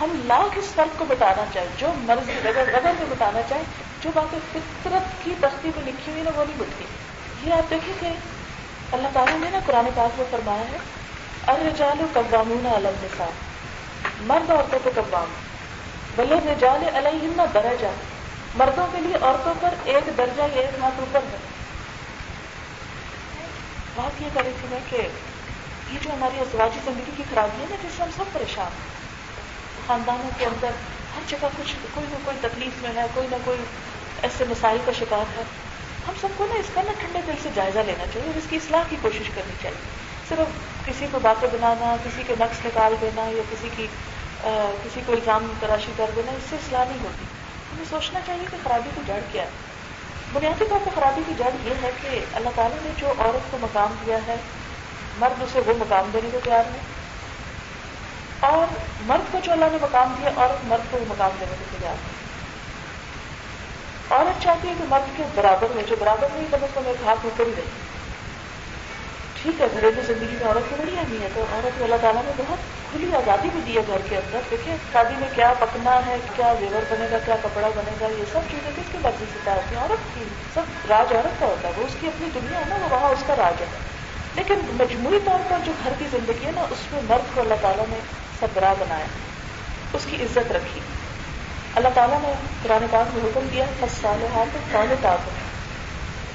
ہم 0.00 0.20
لاکھ 0.24 0.58
اس 0.58 0.64
فرق 0.74 0.98
کو 0.98 1.04
بتانا 1.04 1.44
چاہیں، 1.52 1.68
جو 1.78 1.88
مرضی 1.96 2.32
رگڑ 2.44 2.66
رگڑ 2.66 2.92
میں 2.92 3.06
بتانا 3.10 3.40
چاہیں، 3.48 3.62
جو 4.00 4.10
باتیں 4.14 4.38
فطرت 4.52 5.24
کی 5.24 5.34
تختی 5.40 5.70
پہ 5.74 5.80
لکھی 5.80 6.12
ہوئی 6.12 6.22
نا، 6.22 6.30
وہ 6.34 6.44
نہیں 6.44 6.56
بٹتی 6.58 6.84
یہ 7.42 7.52
آپ 7.52 7.70
دیکھیں 7.70 7.94
کہ 8.00 8.08
اللہ 8.92 9.08
تعالیٰ 9.12 9.38
نے 9.38 9.50
نا 9.50 9.58
قرآن 9.66 9.86
پاک 9.94 10.18
میں 10.18 10.26
فرمایا 10.30 10.60
ہے 10.60 10.76
ارے 11.48 11.70
جالو 11.76 12.06
قوامون 12.12 12.66
الگ 12.74 12.88
نصاب 12.88 13.30
مرد 14.20 14.50
عورتوں 14.50 14.78
کو 14.84 14.90
قوام۔ 14.94 15.34
بلے 16.16 16.52
رجال 16.52 16.96
علیہ 16.96 17.46
درجہ۔ 17.54 17.86
مردوں 18.54 18.86
کے 18.92 18.98
لیے 19.00 19.14
عورتوں 19.20 19.54
پر 19.60 19.68
ایک 19.84 20.18
درجہ 20.18 20.40
یا 20.40 20.60
ایک 20.60 20.78
ہاتھ 20.80 20.94
اوپر 20.98 21.20
ہے۔ 21.32 21.53
بات 23.96 24.22
یہ 24.22 24.28
کری 24.34 24.52
تھی 24.60 24.68
میں 24.70 24.80
کہ 24.90 24.96
یہ 24.96 25.98
جو 26.02 26.10
ہماری 26.10 26.40
ازواجی 26.40 26.80
زندگی 26.84 27.12
کی 27.16 27.22
خرابی 27.30 27.60
ہے 27.60 27.66
نا 27.70 27.76
جس 27.82 27.96
سے 27.96 28.02
ہم 28.02 28.10
سب 28.16 28.32
پریشان 28.32 28.78
خاندانوں 29.86 30.30
کے 30.38 30.44
اندر 30.44 30.70
ہر 31.16 31.28
جگہ 31.28 31.48
کچھ 31.56 31.74
کوئی 31.94 32.06
نہ 32.10 32.16
کوئی 32.24 32.36
تکلیف 32.40 32.82
میں 32.82 32.92
ہے 32.96 33.06
کوئی 33.14 33.26
نہ 33.30 33.36
کوئی 33.44 33.58
ایسے 34.22 34.44
مسائل 34.48 34.78
کا 34.86 34.92
شکار 34.92 35.36
ہے 35.36 35.42
ہم 36.08 36.14
سب 36.20 36.28
کو 36.36 36.46
نا 36.46 36.58
اس 36.58 36.70
کا 36.74 36.82
نا 36.82 36.92
ٹھنڈے 37.00 37.20
دل 37.26 37.42
سے 37.42 37.48
جائزہ 37.54 37.78
لینا 37.86 38.06
چاہیے 38.12 38.28
اور 38.28 38.36
اس 38.36 38.46
کی 38.50 38.56
اصلاح 38.56 38.82
کی 38.88 38.96
کوشش 39.02 39.30
کرنی 39.34 39.54
چاہیے 39.62 39.92
صرف 40.28 40.86
کسی 40.86 41.06
کو 41.12 41.18
باتیں 41.22 41.48
بنانا 41.52 41.94
کسی 42.04 42.22
کے 42.26 42.34
نقص 42.38 42.64
نکال 42.66 42.94
دینا 43.00 43.28
یا 43.28 43.42
کسی 43.50 43.68
کی 43.76 43.86
کسی 44.84 45.00
کو 45.06 45.12
الزام 45.12 45.52
تراشی 45.60 45.92
کر 45.96 46.10
دینا 46.16 46.32
اس 46.32 46.50
سے 46.50 46.56
اصلاح 46.56 46.84
نہیں 46.84 47.04
ہوتی 47.04 47.24
ہمیں 47.72 47.84
سوچنا 47.90 48.20
چاہیے 48.26 48.44
کہ 48.50 48.56
خرابی 48.64 48.90
کی 48.94 49.00
جڑ 49.06 49.20
کیا 49.32 49.42
ہے 49.42 49.72
بنیادی 50.34 50.64
طور 50.70 50.78
پر 50.84 50.90
خرابی 50.94 51.22
کی 51.26 51.32
جڑ 51.38 51.50
یہ 51.64 51.74
ہے 51.82 51.90
کہ 52.02 52.24
اللہ 52.32 52.48
تعالیٰ 52.54 52.78
نے 52.82 52.90
جو 52.96 53.08
عورت 53.18 53.50
کو 53.50 53.58
مقام 53.60 53.94
دیا 54.06 54.18
ہے، 54.26 54.36
مرد 55.18 55.42
اسے 55.42 55.60
وہ 55.66 55.72
مقام 55.78 56.10
دینے 56.12 56.28
کو 56.32 56.38
تیار 56.44 56.64
ہے۔ 56.64 56.78
اور 58.40 58.74
مرد 59.00 59.32
کو 59.32 59.38
جو 59.42 59.52
اللہ 59.52 59.64
نے 59.72 59.78
مقام 59.82 60.14
دیا، 60.18 60.30
عورت 60.36 60.64
مرد 60.64 60.92
کو 60.92 60.98
وہ 60.98 61.04
مقام 61.08 61.30
دینے 61.40 61.56
کو 61.58 61.76
تیار 61.80 61.94
ہے۔ 61.94 62.14
عورت 64.10 64.42
چاہتی 64.42 64.68
ہے 64.68 64.74
کہ 64.78 64.84
مرد 64.88 65.16
کے 65.16 65.22
برابر 65.34 65.66
میں 65.74 65.82
جو 65.86 65.96
برابر 65.98 66.26
نہیں 66.32 66.46
کم 66.50 66.58
از 66.62 66.68
کم 66.74 66.82
ایک 66.86 66.96
ہاتھ 67.06 67.20
اوپر 67.24 67.46
ہی 67.46 67.52
رہے۔ 67.56 67.93
ٹھیک 69.44 69.60
ہے، 69.60 69.66
گھریلو 69.72 70.00
زندگی 70.06 70.36
میں 70.40 70.46
عورت 70.46 70.70
کو 70.70 70.76
بڑی 70.78 70.96
اہمیت 70.98 71.36
ہے 71.36 71.42
عورت 71.52 71.78
کو 71.78 71.84
اللہ 71.84 71.94
تعالیٰ 72.00 72.22
نے 72.24 72.32
بہت 72.36 72.58
کھلی 72.90 73.14
آزادی 73.14 73.48
بھی 73.52 73.60
دی 73.66 73.76
ہے 73.76 73.82
گھر 73.86 73.98
کے 74.08 74.16
اندر۔ 74.16 74.38
دیکھیے، 74.50 74.76
شادی 74.92 75.14
میں 75.18 75.28
کیا 75.34 75.54
پکنا 75.58 76.00
ہے، 76.06 76.16
کیا 76.36 76.54
زیور 76.60 76.84
بنے 76.88 77.06
گا، 77.10 77.18
کیا 77.18 77.36
کپڑا 77.42 77.68
بنے 77.76 77.90
گا، 78.00 78.06
یہ 78.18 78.24
سب 78.32 78.40
چیزیں 78.50 78.70
کس 78.76 78.92
کی 78.92 78.98
مرضی 79.02 79.24
سے 79.44 79.50
آتی 79.50 79.74
ہیں؟ 79.74 79.82
عورت 79.82 80.14
کی، 80.14 80.24
سب 80.54 80.60
راج 80.88 81.12
عورت 81.14 81.40
کا 81.40 81.46
ہوتا 81.46 81.68
ہے، 81.68 81.72
وہ 81.76 81.84
اس 81.86 81.96
کی 82.00 82.06
اپنی 82.06 82.28
دنیا 82.34 82.58
ہے 82.58 82.64
نا، 82.68 82.74
وہ 82.74 82.88
وہاں 82.90 83.10
اس 83.10 83.24
کا 83.26 83.36
راج 83.36 83.60
ہے۔ 83.60 83.66
لیکن 84.34 84.54
مجموعی 84.72 85.18
طور 85.24 85.38
پر 85.48 85.56
جو 85.64 85.72
گھر 85.84 85.92
کی 85.98 86.04
زندگی 86.10 86.46
ہے 86.46 86.50
نا، 86.54 86.60
اس 86.70 86.92
میں 86.92 87.00
مرد 87.08 87.34
کو 87.34 87.40
اللہ 87.40 87.54
تعالیٰ 87.60 87.84
نے 87.88 87.98
سبراہ 88.40 88.74
بنایا، 88.78 89.06
اس 89.92 90.06
کی 90.10 90.16
عزت 90.22 90.52
رکھی۔ 90.52 90.80
اللہ 91.74 91.88
تعالیٰ 91.94 92.18
نے 92.22 92.32
قرآن 92.62 92.86
پاک 92.90 93.16
میں 93.16 93.24
حکم 93.24 93.48
دیا 93.52 93.64
ہر 93.80 93.88
سال 94.00 94.26
ہاتھ 94.34 94.56
کال 94.72 94.94
تاپ 95.02 95.28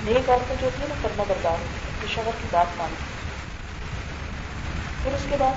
نیک 0.03 0.29
عورتیں 0.29 0.55
جو 0.61 0.69
تھی 0.75 0.85
نا 0.89 0.95
کرنا 1.01 1.23
بردار۔ 1.27 1.55
جو 1.73 1.78
شہر 2.15 2.29
کی 2.41 2.47
بات 2.51 2.65
مانی۔ 2.77 2.95
پھر 5.03 5.13
اس 5.13 5.21
کے 5.29 5.35
بعد 5.39 5.53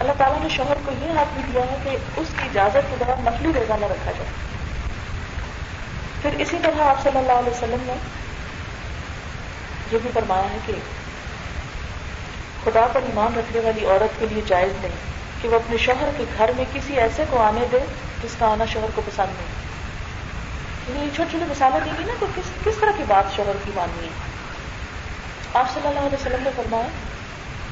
اللہ 0.00 0.12
تعالیٰ 0.18 0.42
نے 0.42 0.48
شوہر 0.48 0.76
کو 0.84 0.92
یہ 0.92 1.10
حق 1.10 1.34
بھی 1.34 1.42
دیا 1.52 1.62
ہے 1.62 1.76
کہ 1.84 1.96
اس 2.16 2.28
کی 2.36 2.42
اجازت 2.44 2.90
کے 2.90 3.04
بعد 3.06 3.26
نقلی 3.26 3.48
روزہ 3.54 3.72
نہ 3.80 3.86
رکھا 3.86 4.10
جائے۔ 4.10 4.30
پھر 6.22 6.30
اسی 6.38 6.56
طرح 6.62 6.82
آپ 6.82 7.02
صلی 7.02 7.18
اللہ 7.18 7.32
علیہ 7.32 7.50
وسلم 7.50 7.82
نے 7.86 7.94
جو 9.90 9.98
بھی 10.02 10.10
فرمایا 10.14 10.50
ہے 10.50 10.58
کہ 10.66 10.72
خدا 12.64 12.86
پر 12.92 13.00
ایمان 13.02 13.38
رکھنے 13.38 13.60
والی 13.60 13.86
عورت 13.86 14.20
کے 14.20 14.26
لیے 14.30 14.42
جائز 14.46 14.72
نہیں 14.80 14.92
کہ 15.42 15.48
وہ 15.48 15.56
اپنے 15.56 15.76
شوہر 15.76 16.10
کے 16.16 16.24
گھر 16.38 16.50
میں 16.56 16.64
کسی 16.72 16.94
ایسے 16.96 17.24
کو 17.30 17.42
آنے 17.42 17.66
دے 17.72 17.78
جس 18.22 18.36
کا 18.38 18.52
آنا 18.52 18.64
شوہر 18.64 18.86
کو 18.94 19.02
پسند 19.06 19.26
نہیں۔ 19.26 19.64
یعنی 20.88 21.10
چھوٹی 21.14 21.30
چھوٹی 21.30 21.44
مثالیں 21.50 21.80
دیں 21.84 21.92
گی 21.98 22.04
نا 22.04 22.12
تو 22.20 22.26
کس 22.36 22.50
کس 22.64 22.74
طرح 22.80 22.90
کی 22.96 23.04
بات 23.08 23.36
شوہر 23.36 23.56
کی 23.64 23.70
ماننی 23.74 24.06
ہے۔ 24.06 24.33
آپ 25.54 25.74
صلی 25.74 25.88
اللہ 25.88 26.00
علیہ 26.00 26.14
وسلم 26.14 26.42
نے 26.42 26.50
فرمایا، 26.56 26.86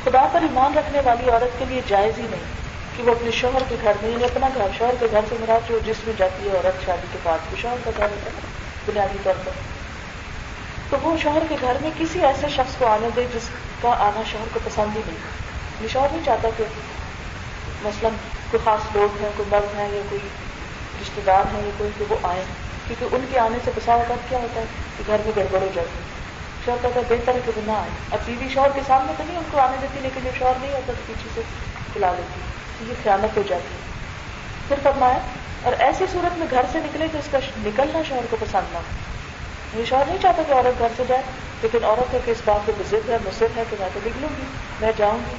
خدا 0.05 0.29
پر 0.33 0.43
ایمان 0.43 0.79
رکھنے 0.79 1.01
والی 1.05 1.31
عورت 1.31 1.59
کے 1.59 1.65
لیے 1.69 1.81
جائز 1.89 2.19
ہی 2.19 2.23
نہیں 2.31 2.41
کہ 2.97 3.03
وہ 3.03 3.11
اپنے 3.11 3.31
شوہر 3.31 3.63
کے 3.69 3.77
گھر 3.83 3.93
میں 4.03 4.11
یعنی 4.11 4.25
اپنا 4.25 4.49
گھر، 4.55 4.69
شوہر 4.79 4.95
کے 5.01 5.07
گھر 5.11 5.21
سے 5.29 5.35
مرا 5.41 5.59
جو 5.69 5.79
جس 5.87 5.97
میں 6.07 6.15
جاتی 6.19 6.49
ہے 6.49 6.57
عورت 6.57 6.87
شادی 6.87 7.07
کے 7.13 7.19
بعد 7.23 7.39
بھی 7.51 7.63
شوہر 7.63 7.77
کا 7.85 7.91
گھر 7.97 8.05
ہوتا 8.05 8.31
ہے، 8.31 8.41
بنیادی 8.87 9.19
طور 9.23 9.35
پر۔ 9.45 9.53
تو 10.91 10.97
وہ 11.03 11.17
شوہر 11.23 11.43
کے 11.49 11.57
گھر 11.61 11.77
میں 11.81 11.91
کسی 11.99 12.21
ایسے 12.23 12.47
شخص 12.49 12.77
کو 12.79 12.87
آنے 12.87 13.09
دے 13.17 13.27
جس 13.35 13.49
کا 13.83 13.89
آنا 13.89 14.23
شوہر 14.33 14.45
کو 14.53 14.61
پسند 14.65 14.97
ہی 14.97 15.03
نہیں۔ 15.07 15.19
یہ 15.81 15.89
شوہر 15.89 16.09
نہیں 16.13 16.25
چاہتا 16.25 16.49
کہ 16.57 16.65
مثلاً 17.83 18.13
کوئی 18.51 18.61
خاص 18.65 18.97
لوگ 18.97 19.23
ہیں، 19.23 19.31
کوئی 19.37 19.49
مرد 19.53 19.79
ہیں 19.79 19.89
یا 19.93 20.03
کوئی 20.11 20.29
رشتے 21.03 21.21
دار 21.27 21.55
ہیں 21.55 21.63
یا 21.65 21.71
کوئی، 21.79 21.91
کہ 21.99 22.05
وہ 22.09 22.17
آئیں۔ 22.23 22.45
کیونکہ 22.89 23.15
ان 23.15 23.25
کے 23.33 23.39
آنے 23.39 23.59
سے 23.65 23.71
بسا 23.77 23.93
اوقات 23.93 24.29
کیا 24.29 24.39
ہوتا 24.39 24.61
ہے؟ 24.61 24.67
کہ 24.99 25.05
گھر 25.07 25.17
میں 25.25 25.33
گڑبڑ 25.37 25.61
ہو 25.61 25.69
جاتی 25.75 25.97
ہے۔ 25.97 26.22
شوہر 26.65 26.77
کہتا 26.83 27.01
ہے 27.01 27.17
بہتر 27.17 27.35
ہے 27.35 27.41
کہ 27.47 27.53
وہ 27.57 27.61
نہ 27.67 27.73
آئے 27.73 27.91
اب 28.11 28.19
بیوی 28.25 28.49
شوہر 28.49 28.69
کے 28.75 28.81
سامنے 28.87 29.13
تو 29.17 29.25
نہیں، 29.27 29.37
ان 29.37 29.45
کو 29.51 29.59
آنے 29.61 29.77
دیتی، 29.83 30.01
لیکن 30.01 30.21
جب 30.25 30.31
شوہر 30.39 30.53
نہیں 30.61 30.73
ہوتا 30.73 30.87
تو 30.87 31.03
پیچھے 31.07 31.31
سے 31.35 31.41
کھلا 31.93 32.13
دیتی۔ 32.19 32.41
تو 32.79 32.85
یہ 32.85 32.95
خیانت 33.03 33.37
ہو 33.37 33.43
جاتی۔ 33.49 33.75
ہے 33.75 33.81
پھر 34.69 34.77
فرمایا، 34.83 35.19
اور 35.63 35.73
ایسی 35.79 36.05
صورت 36.13 36.39
میں 36.39 36.47
گھر 36.51 36.63
سے 36.73 36.79
نکلے 36.79 37.07
تو 37.13 37.19
اس 37.19 37.29
کا 37.31 37.39
نکلنا 37.59 38.03
شوہر 38.09 38.27
کو 38.31 38.37
پسند 38.41 38.73
نہ 38.73 38.79
ہو۔ 38.79 39.81
یہ 39.81 39.85
شوہر 39.85 40.05
نہیں 40.07 40.19
چاہتا 40.23 40.43
کہ 40.49 40.53
عورت 40.53 40.79
گھر 40.79 40.89
سے 40.97 41.03
جائے، 41.09 41.23
لیکن 41.63 41.85
عورت 41.85 42.15
ہے 42.15 42.19
کہ 42.25 42.31
اس 42.31 42.43
بات 42.45 42.67
پہ 42.67 42.73
ضد 42.91 43.11
ہے، 43.11 43.17
مصر 43.25 43.47
ہے 43.57 43.63
کہ 43.71 43.77
میں 43.81 43.89
تو 43.95 44.01
نکلوں 44.07 44.29
گی، 44.37 44.43
میں 44.81 44.93
جاؤں 44.97 45.19
گی۔ 45.31 45.37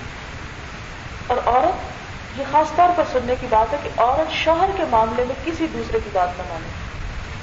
اور 1.28 1.38
عورت 1.46 1.94
یہ 2.40 2.44
خاص 2.52 2.68
طور 2.76 2.90
پر 2.96 3.04
سننے 3.12 3.36
کی 3.42 3.48
بات 3.50 3.74
ہے 3.74 3.78
کہ 3.84 3.90
عورت 3.98 4.32
شوہر 4.32 4.70
کے 4.78 4.84
معاملے 4.90 5.24
میں 5.28 5.36
کسی 5.46 5.68
دوسرے 5.74 6.00
کی 6.04 6.10
بات 6.14 6.30
نہ 6.38 6.44
مانے۔ 6.50 6.68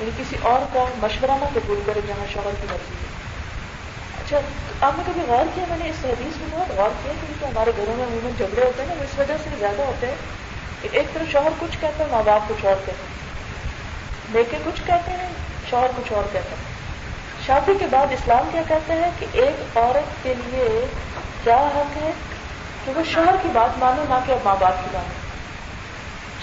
یعنی 0.00 0.24
کسی 0.24 0.36
اور 0.42 0.60
کا 0.72 0.84
مشورہ 0.98 1.30
نہ 1.30 1.44
قبول 1.54 1.82
کرے 1.86 2.00
جہاں 2.06 2.32
شوہر 2.32 2.50
کی 2.60 2.66
مرضی 2.70 2.94
ہے۔ 2.94 3.19
اچھا 4.32 4.86
آپ 4.86 4.92
نے 4.96 5.02
کبھی 5.06 5.20
غور 5.28 5.44
کیا؟ 5.54 5.64
میں 5.68 5.76
نے 5.78 5.88
اس 5.88 6.04
حدیث 6.04 6.36
میں 6.36 6.48
بہت 6.50 6.76
غور 6.76 6.90
کیا 7.02 7.12
کیونکہ 7.20 7.44
ہمارے 7.44 7.70
گھروں 7.76 7.96
میں 7.96 8.04
عموماً 8.04 8.32
جھگڑے 8.38 8.64
ہوتے 8.64 8.82
ہیں 8.82 8.94
نا، 8.94 9.02
اس 9.02 9.18
وجہ 9.18 9.34
سے 9.44 9.50
زیادہ 9.58 9.82
ہوتے 9.82 10.06
ہیں 10.06 10.14
ایک 10.82 11.14
طرف 11.14 11.32
شوہر 11.32 11.48
کچھ 11.58 11.78
کہتے 11.80 12.04
ہیں، 12.04 12.10
ماں 12.10 12.22
باپ 12.26 12.48
کچھ 12.48 12.66
اور 12.66 12.74
کہتے 12.86 12.92
ہیں۔ 12.92 13.08
لیکن 14.32 14.56
کچھ 14.64 14.82
کہتے 14.86 15.10
ہیں، 15.10 15.28
شوہر 15.70 15.86
کچھ 15.96 16.12
اور 16.12 16.22
کہتے 16.32 16.48
ہیں۔ 16.48 16.64
شادی 17.46 17.72
کے 17.78 17.86
بعد 17.90 18.06
اسلام 18.10 18.48
کیا 18.52 18.62
کہتے 18.68 18.92
ہیں 18.92 19.10
کہ 19.18 19.26
ایک 19.32 19.76
عورت 19.76 20.22
کے 20.22 20.34
لیے 20.46 20.86
کیا 21.44 21.56
حق 21.56 21.96
ہے؟ 21.96 22.10
کہ 22.84 22.92
وہ 22.96 23.02
شوہر 23.12 23.34
کی 23.42 23.48
بات 23.52 23.78
مانو 23.78 24.04
نہ 24.08 24.18
کہ 24.26 24.34
ماں 24.44 24.56
باپ 24.58 24.84
کی 24.84 24.90
مانو 24.92 25.12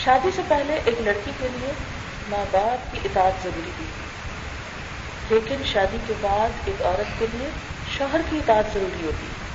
شادی 0.03 0.29
سے 0.35 0.41
پہلے 0.47 0.79
ایک 0.85 1.01
لڑکی 1.01 1.31
کے 1.39 1.47
لیے 1.51 1.71
ماں 2.29 2.45
باپ 2.51 2.93
کی 2.93 2.99
اطاعت 3.05 3.43
ضروری 3.43 3.71
تھی۔ 3.77 3.85
لیکن 5.29 5.55
شادی 5.65 5.97
کے 6.07 6.13
بعد 6.21 6.49
ایک 6.65 6.85
عورت 6.85 7.19
کے 7.19 7.25
لیے 7.33 7.47
شوہر 7.97 8.21
کی 8.29 8.37
اطاعت 8.37 8.65
ضروری 8.73 9.05
ہوتی۔ 9.05 9.27
ہے 9.27 9.47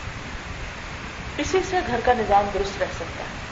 اسی 1.42 1.58
سے 1.70 1.80
گھر 1.86 2.00
کا 2.04 2.12
نظام 2.12 2.46
درست 2.54 2.78
رہ 2.80 2.86
سکتا 2.96 3.24
ہے۔ 3.24 3.42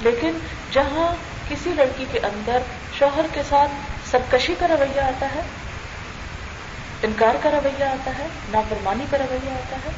لیکن 0.00 0.38
جہاں 0.72 1.14
کسی 1.48 1.70
لڑکی 1.70 2.04
کے 2.12 2.18
اندر 2.18 2.58
شوہر 2.98 3.26
کے 3.32 3.42
ساتھ 3.48 3.70
سرکشی 4.10 4.54
کا 4.58 4.68
رویہ 4.68 5.00
آتا 5.00 5.26
ہے، 5.34 5.40
انکار 7.02 7.34
کا 7.42 7.50
رویہ 7.50 7.84
آتا 7.84 8.10
ہے، 8.18 8.26
نافرمانی 8.48 9.04
کا 9.10 9.18
رویہ 9.18 9.50
آتا 9.50 9.76
ہے، 9.76 9.90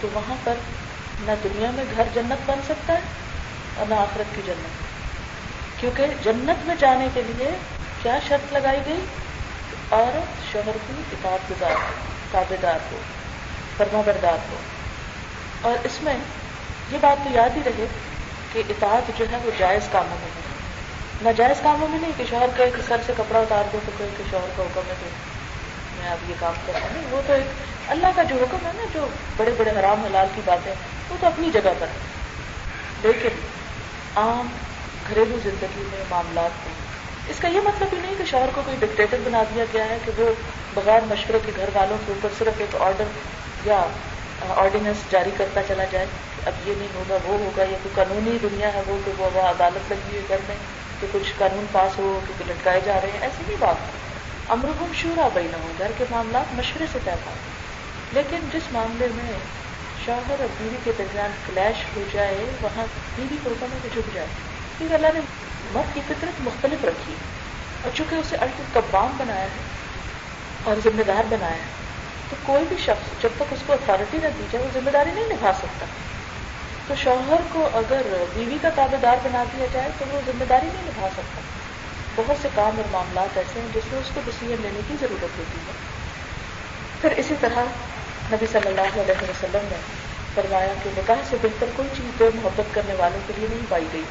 تو 0.00 0.08
وہاں 0.12 0.34
پر 0.44 0.54
نہ 1.20 1.32
دنیا 1.44 1.70
میں 1.74 1.84
گھر 1.96 2.04
جنت 2.14 2.50
بن 2.50 2.60
سکتا 2.64 2.92
ہے 2.92 3.00
اور 3.76 3.86
نہ 3.88 3.94
آخرت 3.94 4.36
کی 4.36 4.42
جنت۔ 4.44 4.82
کیونکہ 5.80 6.06
جنت 6.24 6.66
میں 6.66 6.74
جانے 6.78 7.08
کے 7.14 7.22
لیے 7.22 7.50
کیا 8.02 8.18
شرط 8.28 8.52
لگائی 8.52 8.80
گئی؟ 8.86 9.00
عورت 9.90 10.52
شوہر 10.52 10.76
کی 10.86 11.02
اطاعت 11.12 11.50
گزار 11.50 11.70
ہو 11.70 12.21
تابے 12.32 12.56
دار 12.62 12.78
ہو، 12.92 12.98
فرما 13.76 14.02
بردار 14.06 14.38
ہو۔ 14.50 14.56
اور 15.60 15.76
اس 15.84 16.02
میں 16.02 16.14
یہ 16.92 16.98
بات 17.00 17.24
تو 17.24 17.30
یاد 17.32 17.56
ہی 17.56 17.60
رہے 17.66 17.86
کہ 18.52 18.62
اطاعت 18.68 19.18
جو 19.18 19.24
ہے 19.32 19.36
وہ 19.44 19.50
جائز 19.58 19.88
کاموں 19.92 20.16
میں 20.20 20.28
ہے۔ 20.36 20.42
ناجائز 21.22 21.56
کاموں 21.62 21.88
میں 21.88 21.98
نہیں 21.98 22.12
کہ 22.16 22.24
شوہر 22.30 22.46
کا 22.56 22.64
ایک 22.64 22.74
سر 22.88 22.96
سے 23.06 23.12
کپڑا 23.16 23.38
اتار 23.38 23.64
دو 23.72 23.78
تو 23.86 23.92
کوئی 23.98 24.10
کہ 24.16 24.22
شوہر 24.30 24.48
کا 24.56 24.62
حکم 24.62 24.80
ہے 24.88 24.94
تو 25.00 25.06
میں 26.00 26.10
اب 26.10 26.30
یہ 26.30 26.34
کام 26.40 26.52
کرتا 26.66 26.78
ہوں۔ 26.78 27.02
وہ 27.10 27.22
تو 27.26 27.32
ایک 27.32 27.44
اللہ 27.88 28.06
کا 28.16 28.22
جو 28.22 28.36
حکم 28.36 28.66
ہے 28.66 28.70
نا، 28.76 28.84
جو 28.94 29.06
بڑے 29.36 29.50
بڑے 29.58 29.70
حرام 29.70 30.04
حلال 30.04 30.26
کی 30.34 30.40
باتیں 30.44 30.74
وہ 31.08 31.16
تو 31.20 31.26
اپنی 31.26 31.50
جگہ 31.50 31.72
پر 31.78 31.86
ہے 31.86 31.98
لیکن 33.02 33.28
عام 34.16 34.48
گھریلو 35.08 35.38
زندگی 35.44 35.82
میں 35.92 36.04
معاملات 36.10 36.50
میں 36.66 36.81
اس 37.30 37.40
کا 37.40 37.48
یہ 37.48 37.60
مطلب 37.64 37.92
ہی 37.92 37.98
نہیں 37.98 38.14
کہ 38.18 38.24
شوہر 38.30 38.48
کو 38.54 38.62
کوئی 38.64 38.76
ڈکٹیٹر 38.80 39.18
بنا 39.24 39.42
دیا 39.54 39.64
گیا 39.72 39.84
ہے 39.88 39.98
کہ 40.04 40.12
وہ 40.16 40.30
بغیر 40.74 41.00
مشورے 41.08 41.38
کے 41.46 41.52
گھر 41.56 41.68
والوں 41.74 41.96
کے 42.06 42.12
اوپر 42.12 42.28
صرف 42.38 42.60
ایک 42.60 42.74
آرڈر 42.80 43.08
یا 43.66 43.80
آرڈیننس 44.56 45.10
جاری 45.10 45.30
کرتا 45.36 45.62
چلا 45.68 45.84
جائے 45.90 46.06
اب 46.46 46.68
یہ 46.68 46.74
نہیں 46.78 46.88
ہوگا، 46.94 47.18
وہ 47.24 47.38
ہوگا 47.38 47.62
یا 47.62 47.76
کوئی 47.82 47.94
قانونی 47.94 48.36
دنیا 48.42 48.72
ہے 48.74 48.82
وہ 48.86 48.96
کہ 49.04 49.12
وہ 49.18 49.40
عدالت 49.48 49.92
لگی 49.92 50.10
ہوئی 50.10 50.22
گھر 50.28 50.40
میں 50.48 50.56
کہ 51.00 51.06
کچھ 51.12 51.32
قانون 51.38 51.66
پاس 51.72 51.98
ہو 51.98 52.08
کہ 52.28 52.44
لٹکائے 52.48 52.80
جا 52.84 53.00
رہے 53.02 53.10
ہیں، 53.10 53.20
ایسی 53.22 53.42
نہیں 53.46 53.56
بات 53.60 54.50
امرحم 54.52 54.92
شورا 55.02 55.28
بئی 55.34 55.46
نہ 55.50 55.56
ہو 55.62 55.72
گھر 55.78 55.90
کے 55.98 56.04
معاملات 56.10 56.54
مشورے 56.56 56.86
سے 56.92 56.98
طے 57.04 57.14
پاتے 57.24 58.16
لیکن 58.16 58.48
جس 58.52 58.72
معاملے 58.72 59.08
میں 59.16 59.32
شوہر 60.04 60.40
اور 60.40 60.48
بیوی 60.58 60.76
کے 60.84 60.92
درمیان 60.98 61.30
کلیش 61.46 61.84
ہو 61.96 62.02
جائے، 62.12 62.44
وہاں 62.62 62.86
بیوی 63.16 63.36
کو 63.44 63.50
حکم 63.50 63.72
ہے 63.72 63.78
کہ 63.82 63.88
جھک 63.94 64.14
جائے۔ 64.14 64.26
کیونکہ 64.82 64.94
اللہ 64.94 65.12
نے 65.14 65.20
مرد 65.72 65.94
کی 65.94 66.00
فطرت 66.06 66.40
مختلف 66.40 66.84
رکھی 66.84 67.14
اور 67.82 67.96
چونکہ 67.96 68.14
اسے 68.14 68.36
الٹ 68.36 68.74
کبام 68.74 69.14
بنایا 69.16 69.42
ہے 69.42 69.62
اور 70.64 70.76
ذمہ 70.84 71.02
دار 71.02 71.22
بنایا 71.28 71.54
ہے، 71.54 71.70
تو 72.30 72.36
کوئی 72.42 72.64
بھی 72.68 72.76
شخص 72.76 73.22
جب 73.22 73.28
تک 73.36 73.52
اس 73.52 73.58
کو 73.66 73.72
اتھارٹی 73.72 74.18
نہ 74.22 74.28
دی 74.38 74.44
جائے، 74.50 74.64
وہ 74.64 74.80
ذمہ 74.80 74.90
داری 74.90 75.10
نہیں 75.14 75.24
نبھا 75.24 75.52
سکتا۔ 75.52 75.86
تو 76.86 76.94
شوہر 76.94 77.40
کو 77.52 77.68
اگر 77.72 78.24
بیوی 78.34 78.58
کا 78.62 78.68
تابے 78.74 78.96
دار 79.02 79.16
بنا 79.22 79.44
دیا 79.52 79.66
جائے، 79.72 79.88
تو 79.98 80.04
وہ 80.10 80.20
ذمہ 80.26 80.44
داری 80.48 80.66
نہیں 80.66 80.82
نبھا 80.86 81.08
سکتا۔ 81.12 81.40
بہت 82.14 82.36
سے 82.42 82.48
کام 82.54 82.76
اور 82.76 82.84
معاملات 82.90 83.38
ایسے 83.38 83.60
ہیں 83.60 83.68
جس 83.74 83.92
میں 83.92 84.00
اس 84.00 84.10
کو 84.14 84.20
ڈسیزن 84.24 84.62
لینے 84.62 84.80
کی 84.88 84.94
ضرورت 85.00 85.38
ہوتی 85.38 85.58
ہے۔ 85.66 85.72
پھر 87.00 87.10
اسی 87.16 87.34
طرح 87.40 87.64
نبی 88.32 88.46
صلی 88.52 88.68
اللہ 88.68 89.00
علیہ 89.00 89.22
وسلم 89.22 89.66
نے 89.70 89.76
فرمایا 90.34 90.74
کہ 90.84 90.90
نکاح 90.96 91.22
سے 91.30 91.36
بہتر 91.42 91.66
کوئی 91.76 91.88
چیز 91.96 92.18
دو 92.18 92.30
محبت 92.34 92.74
کرنے 92.74 92.94
والوں 92.94 93.18
کے 93.26 93.32
لیے 93.36 93.48
نہیں 93.50 93.66
پائی 93.68 93.86
گئی۔ 93.92 94.02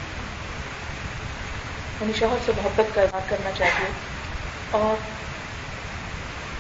یعنی 2.01 2.13
شوہر 2.13 2.37
سے 2.45 2.51
محبت 2.57 2.95
کا 2.95 3.01
اظہار 3.01 3.29
کرنا 3.29 3.51
چاہیے 3.51 3.89
اور 4.71 4.95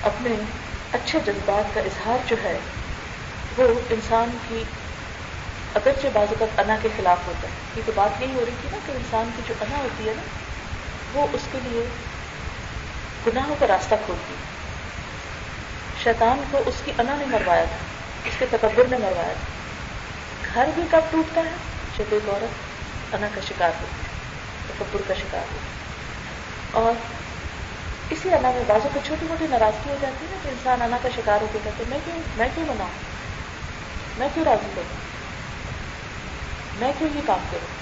اپنے 0.03 0.35
اچھے 0.91 1.19
جذبات 1.19 1.73
کا 1.73 1.79
اظہار 1.79 2.17
جو 2.27 2.35
ہے، 2.43 2.59
وہ 3.57 3.63
انسان 3.89 4.37
کی، 4.47 4.63
اگرچہ 5.75 6.07
بعض 6.13 6.27
اوقات 6.29 6.59
انا 6.59 6.77
کے 6.81 6.89
خلاف 6.97 7.27
ہوتا 7.27 7.47
ہے 7.47 7.53
کیونکہ 7.73 7.91
بات 7.95 8.21
یہی 8.21 8.33
ہو 8.35 8.45
رہی 8.45 8.55
تھی 8.61 8.69
نا 8.71 8.77
کہ 8.85 8.91
انسان 8.91 9.29
کی 9.35 9.41
جو 9.47 9.53
انا 9.61 9.77
ہوتی 9.77 10.09
ہے 10.09 10.13
نا، 10.15 10.21
وہ 11.13 11.27
اس 11.33 11.47
کے 11.51 11.59
لیے 11.63 11.83
گناہوں 13.27 13.55
کا 13.59 13.67
راستہ 13.67 13.95
کھولتی 14.05 14.33
شیطان 15.95 16.43
کو 16.51 16.57
اس 16.65 16.81
کی 16.85 16.91
انا 16.97 17.15
نے 17.15 17.25
مروایا 17.25 17.65
تھا، 17.65 17.77
اس 18.25 18.35
کے 18.39 18.45
تکبر 18.51 18.87
نے 18.89 18.97
مروایا 18.97 19.33
تھا۔ 19.33 19.49
گھر 20.53 20.69
بھی 20.75 20.83
کب 20.91 21.11
ٹوٹتا 21.11 21.41
ہے؟ 21.41 21.55
جب 21.97 22.03
ایک 22.11 22.29
عورت 22.29 22.53
انا 23.13 23.27
کا 23.35 23.41
شکار 23.41 23.69
ہوتی 23.69 24.03
ہے۔ 24.05 24.10
تکبر 24.79 25.01
کا 25.07 25.13
شکار 25.13 25.39
ہوتی 25.39 25.67
اور 26.71 26.93
اسی 28.09 28.33
انا 28.33 28.51
میں 28.51 28.63
بازو 28.67 28.89
کو 28.93 28.99
چھوٹی 29.05 29.25
موٹی 29.29 29.45
ناراضگی 29.49 29.89
ہو 29.89 29.95
جاتی 30.01 30.25
ہے 30.25 30.31
نا 30.31 30.37
کہ 30.43 30.49
انسان 30.49 30.81
انا 30.81 30.97
کا 31.03 31.09
شکار 31.15 31.41
ہو 31.41 31.47
کے 31.51 31.59
کہتے 31.63 31.83
میں 31.89 31.97
کیوں 32.05 32.19
میں 32.37 32.49
کیوں 32.55 32.65
بناؤں 32.69 32.89
میں 34.17 34.27
کیوں 34.33 34.45
راضی 34.45 34.67
کروں 34.75 35.11
میں 36.79 36.91
کیوں 36.97 37.09
یہ 37.15 37.21
کام 37.25 37.39
کروں؟ 37.51 37.81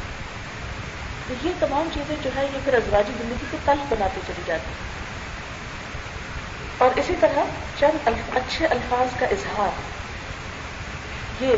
تو 1.28 1.48
یہ 1.48 1.54
تمام 1.60 1.90
چیزیں 1.94 2.16
جو 2.22 2.30
ہے 2.36 2.44
یہ 2.54 2.60
پھر 2.66 2.74
ازواجی 2.74 3.12
زندگی 3.22 3.46
کو 3.52 3.58
تلخ 3.66 3.94
بناتی 3.94 4.22
چلی 4.28 4.42
جاتی 4.46 4.72
اور 6.78 6.90
اسی 6.96 7.14
طرح 7.20 7.44
چند 7.80 8.08
اچھے 8.36 8.66
الفاظ 8.66 9.20
کا 9.20 9.26
اظہار۔ 9.26 9.82
یہ 11.44 11.54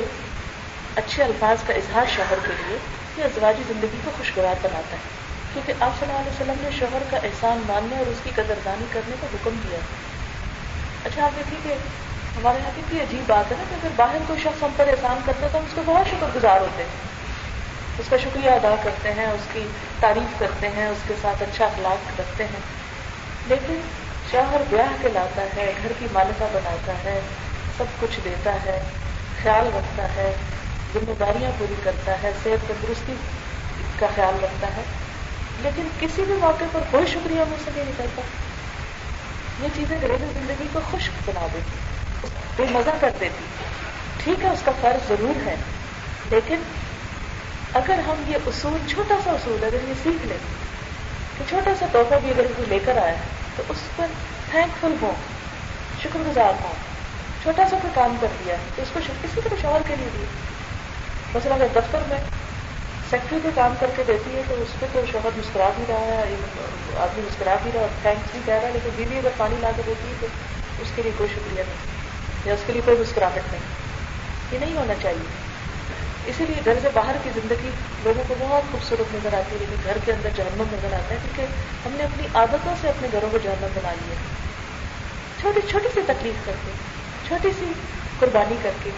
اچھے 0.95 1.23
الفاظ 1.23 1.57
کا 1.67 1.73
اظہار 1.73 2.05
شوہر 2.15 2.37
کے 2.43 2.51
لیے 2.51 2.77
یہ 3.17 3.23
ازواجی 3.23 3.63
زندگی 3.67 3.97
کو 4.03 4.11
خوشگوار 4.17 4.55
بناتا 4.61 4.97
ہے۔ 4.97 5.20
کیونکہ 5.53 5.73
آپ 5.79 5.99
صلی 5.99 6.09
اللہ 6.09 6.21
علیہ 6.21 6.31
وسلم 6.31 6.63
نے 6.63 6.69
شوہر 6.79 7.01
کا 7.11 7.17
احسان 7.17 7.61
ماننے 7.67 7.97
اور 7.97 8.05
اس 8.05 8.17
کی 8.23 8.29
قدردانی 8.35 8.85
کرنے 8.91 9.15
کا 9.21 9.27
حکم 9.33 9.55
دیا۔ 9.63 9.79
اچھا 11.05 11.25
آپ 11.25 11.31
دیکھیے 11.37 11.59
کہ 11.63 11.73
ہمارے 12.37 12.57
یہاں 12.57 12.71
کتنی 12.75 12.99
عجیب 12.99 13.23
بات 13.27 13.51
ہے 13.51 13.57
نا 13.57 13.63
کہ 13.69 13.75
اگر 13.75 13.89
باہر 13.95 14.17
کوئی 14.27 14.39
شخص 14.39 14.63
ہم 14.63 14.69
پر 14.77 14.87
احسان 14.87 15.17
کرتے 15.25 15.47
تو 15.51 15.57
ہم 15.57 15.63
اس 15.63 15.73
کو 15.75 15.81
بہت 15.85 16.09
شکر 16.09 16.27
گزار 16.35 16.61
ہوتے 16.61 16.83
ہیں۔ 16.83 17.11
اس 17.99 18.05
کا 18.09 18.17
شکریہ 18.17 18.49
ادا 18.49 18.75
کرتے 18.83 19.13
ہیں، 19.13 19.25
اس 19.25 19.47
کی 19.53 19.67
تعریف 19.99 20.39
کرتے 20.39 20.69
ہیں، 20.69 20.87
اس 20.87 20.97
کے 21.07 21.13
ساتھ 21.21 21.43
اچھا 21.43 21.65
اخلاق 21.65 22.19
رکھتے 22.19 22.43
ہیں۔ 22.43 22.59
لیکن 23.47 23.79
شوہر 24.31 24.61
بیاہ 24.69 24.97
کے 25.01 25.09
لاتا 25.09 25.41
ہے، 25.55 25.73
گھر 25.83 25.91
کی 25.99 26.07
مالکہ 26.13 26.45
بناتا 26.53 26.93
ہے، 27.03 27.21
سب 27.77 27.83
کچھ 27.99 28.19
دیتا 28.23 28.53
ہے، 28.65 28.83
خیال 29.43 29.67
رکھتا 29.75 30.03
ہے، 30.15 30.33
ذمہ 30.93 31.13
داریاں 31.19 31.51
پوری 31.57 31.75
کرتا 31.83 32.23
ہے، 32.23 32.31
صحت 32.43 32.67
تندرستی 32.67 33.13
کا 33.99 34.07
خیال 34.15 34.43
رکھتا 34.43 34.67
ہے۔ 34.67 34.81
لیکن 35.61 35.87
کسی 35.99 36.23
بھی 36.23 36.35
موقع 36.39 36.65
پر 36.71 36.83
کوئی 36.91 37.05
شکریہ 37.07 37.41
مجھ 37.49 37.61
سے 37.61 37.71
نہیں 37.71 37.85
نکلتا 37.85 38.21
یہ 39.57 39.69
چیزیں 39.75 39.97
گھریلو 39.99 40.31
زندگی 40.33 40.67
کو 40.73 40.79
خشک 40.83 41.21
بنا 41.25 41.47
دیتی 41.53 41.79
بے 42.57 42.65
مزہ 42.69 42.95
کر 42.99 43.11
دیتی 43.19 43.45
ٹھیک 44.19 44.43
ہے، 44.43 44.49
اس 44.49 44.61
کا 44.61 44.71
فرض 44.75 45.07
ضرور 45.07 45.45
ہے، 45.45 45.55
لیکن 46.25 46.63
اگر 47.73 47.99
ہم 48.07 48.23
یہ 48.27 48.47
اصول، 48.47 48.77
چھوٹا 48.87 49.15
سا 49.23 49.31
اصول 49.31 49.63
اگر 49.63 49.83
یہ 49.83 49.93
سیکھ 49.95 50.25
لیں 50.25 50.37
کہ 51.35 51.43
چھوٹا 51.45 51.73
سا 51.75 51.85
تحفہ 51.91 52.15
بھی 52.21 52.31
اگر 52.31 52.51
کوئی 52.55 52.67
لے 52.67 52.79
کر 52.79 52.97
آیا 52.97 53.15
تو 53.55 53.63
اس 53.69 53.87
پر 53.95 54.07
تھینک 54.47 54.79
فل 54.79 54.95
ہو 55.01 55.13
شکر 55.97 56.19
گزار 56.21 56.53
ہو 56.63 56.73
چھوٹا 57.41 57.67
سا 57.69 57.77
کوئی 57.77 57.93
کام 57.93 58.15
کر 58.21 58.35
دیا 58.39 58.55
تو 58.75 58.81
اس 58.81 58.91
کو 58.91 58.99
کسی 59.21 59.41
طرح 59.41 59.61
شوہر 59.61 59.81
کے 59.85 59.95
لیے 59.95 60.09
بھی 60.11 60.25
مثلا 61.33 61.55
اگر 61.55 61.67
دفتر 61.75 62.07
میں 62.07 62.19
سیکٹری 63.11 63.39
پہ 63.43 63.49
کام 63.55 63.73
کر 63.79 63.89
کے 63.95 64.03
دیتی 64.07 64.35
ہے 64.35 64.41
تو 64.47 64.55
اس 64.61 64.79
پہ 64.79 64.85
تو 64.91 65.01
شوہر 65.11 65.37
مسکرا 65.37 65.69
بھی 65.75 65.83
رہا 65.89 65.99
ہے 65.99 66.35
آدمی 66.97 67.21
مسکرا 67.21 67.55
بھی 67.63 67.71
رہا 67.73 67.81
ہے 67.81 67.87
تھینکس 68.01 68.31
بھی 68.31 68.39
کہہ 68.45 68.53
رہا 68.53 68.67
ہے، 68.67 68.71
لیکن 68.73 68.89
بیوی 68.95 69.17
اگر 69.17 69.29
پانی 69.37 69.55
لا 69.61 69.71
کے 69.75 69.81
دیتی 69.85 70.07
ہے 70.09 70.15
تو 70.19 70.27
اس 70.81 70.91
کے 70.95 71.01
لیے 71.01 71.11
کوئی 71.17 71.29
شکریہ 71.29 71.63
نہیں، 71.67 72.45
یا 72.45 72.53
اس 72.53 72.63
کے 72.65 72.73
لیے 72.73 72.81
کوئی 72.85 72.97
مسکراہٹ 72.99 73.51
نہیں۔ 73.51 73.61
یہ 74.51 74.59
نہیں 74.59 74.77
ہونا 74.77 74.93
چاہیے۔ 75.01 75.27
اسی 76.27 76.45
لیے 76.45 76.61
گھر 76.65 76.79
سے 76.81 76.89
باہر 76.93 77.15
کی 77.23 77.29
زندگی 77.35 77.69
لوگوں 78.03 78.23
کو 78.27 78.35
بہت 78.39 78.71
خوبصورت 78.71 79.13
نظر 79.15 79.33
آتی 79.33 79.55
ہے، 79.55 79.59
لیکن 79.59 79.83
گھر 79.83 79.97
کے 80.05 80.11
اندر 80.11 80.29
جہنم 80.35 80.73
نظر 80.73 80.93
آتا 80.93 81.13
ہے، 81.13 81.19
کیونکہ 81.21 81.85
ہم 81.85 81.95
نے 81.97 82.03
اپنی 82.03 82.27
عادتوں 82.33 82.75
سے 82.81 82.89
اپنے 82.89 83.07
گھروں 83.11 83.29
کو 83.31 83.37
جہنم 83.43 83.71
بنا 83.73 83.93
لیا۔ 84.01 84.15
چھوٹی 85.41 85.67
چھوٹی 85.69 85.89
سی 85.93 86.01
تکلیف 86.07 86.45
کر 86.45 86.59
کے، 86.65 86.71
چھوٹی 87.27 87.49
سی 87.59 87.71
قربانی 88.19 88.55
کر 88.63 88.83
کے، 88.83 88.89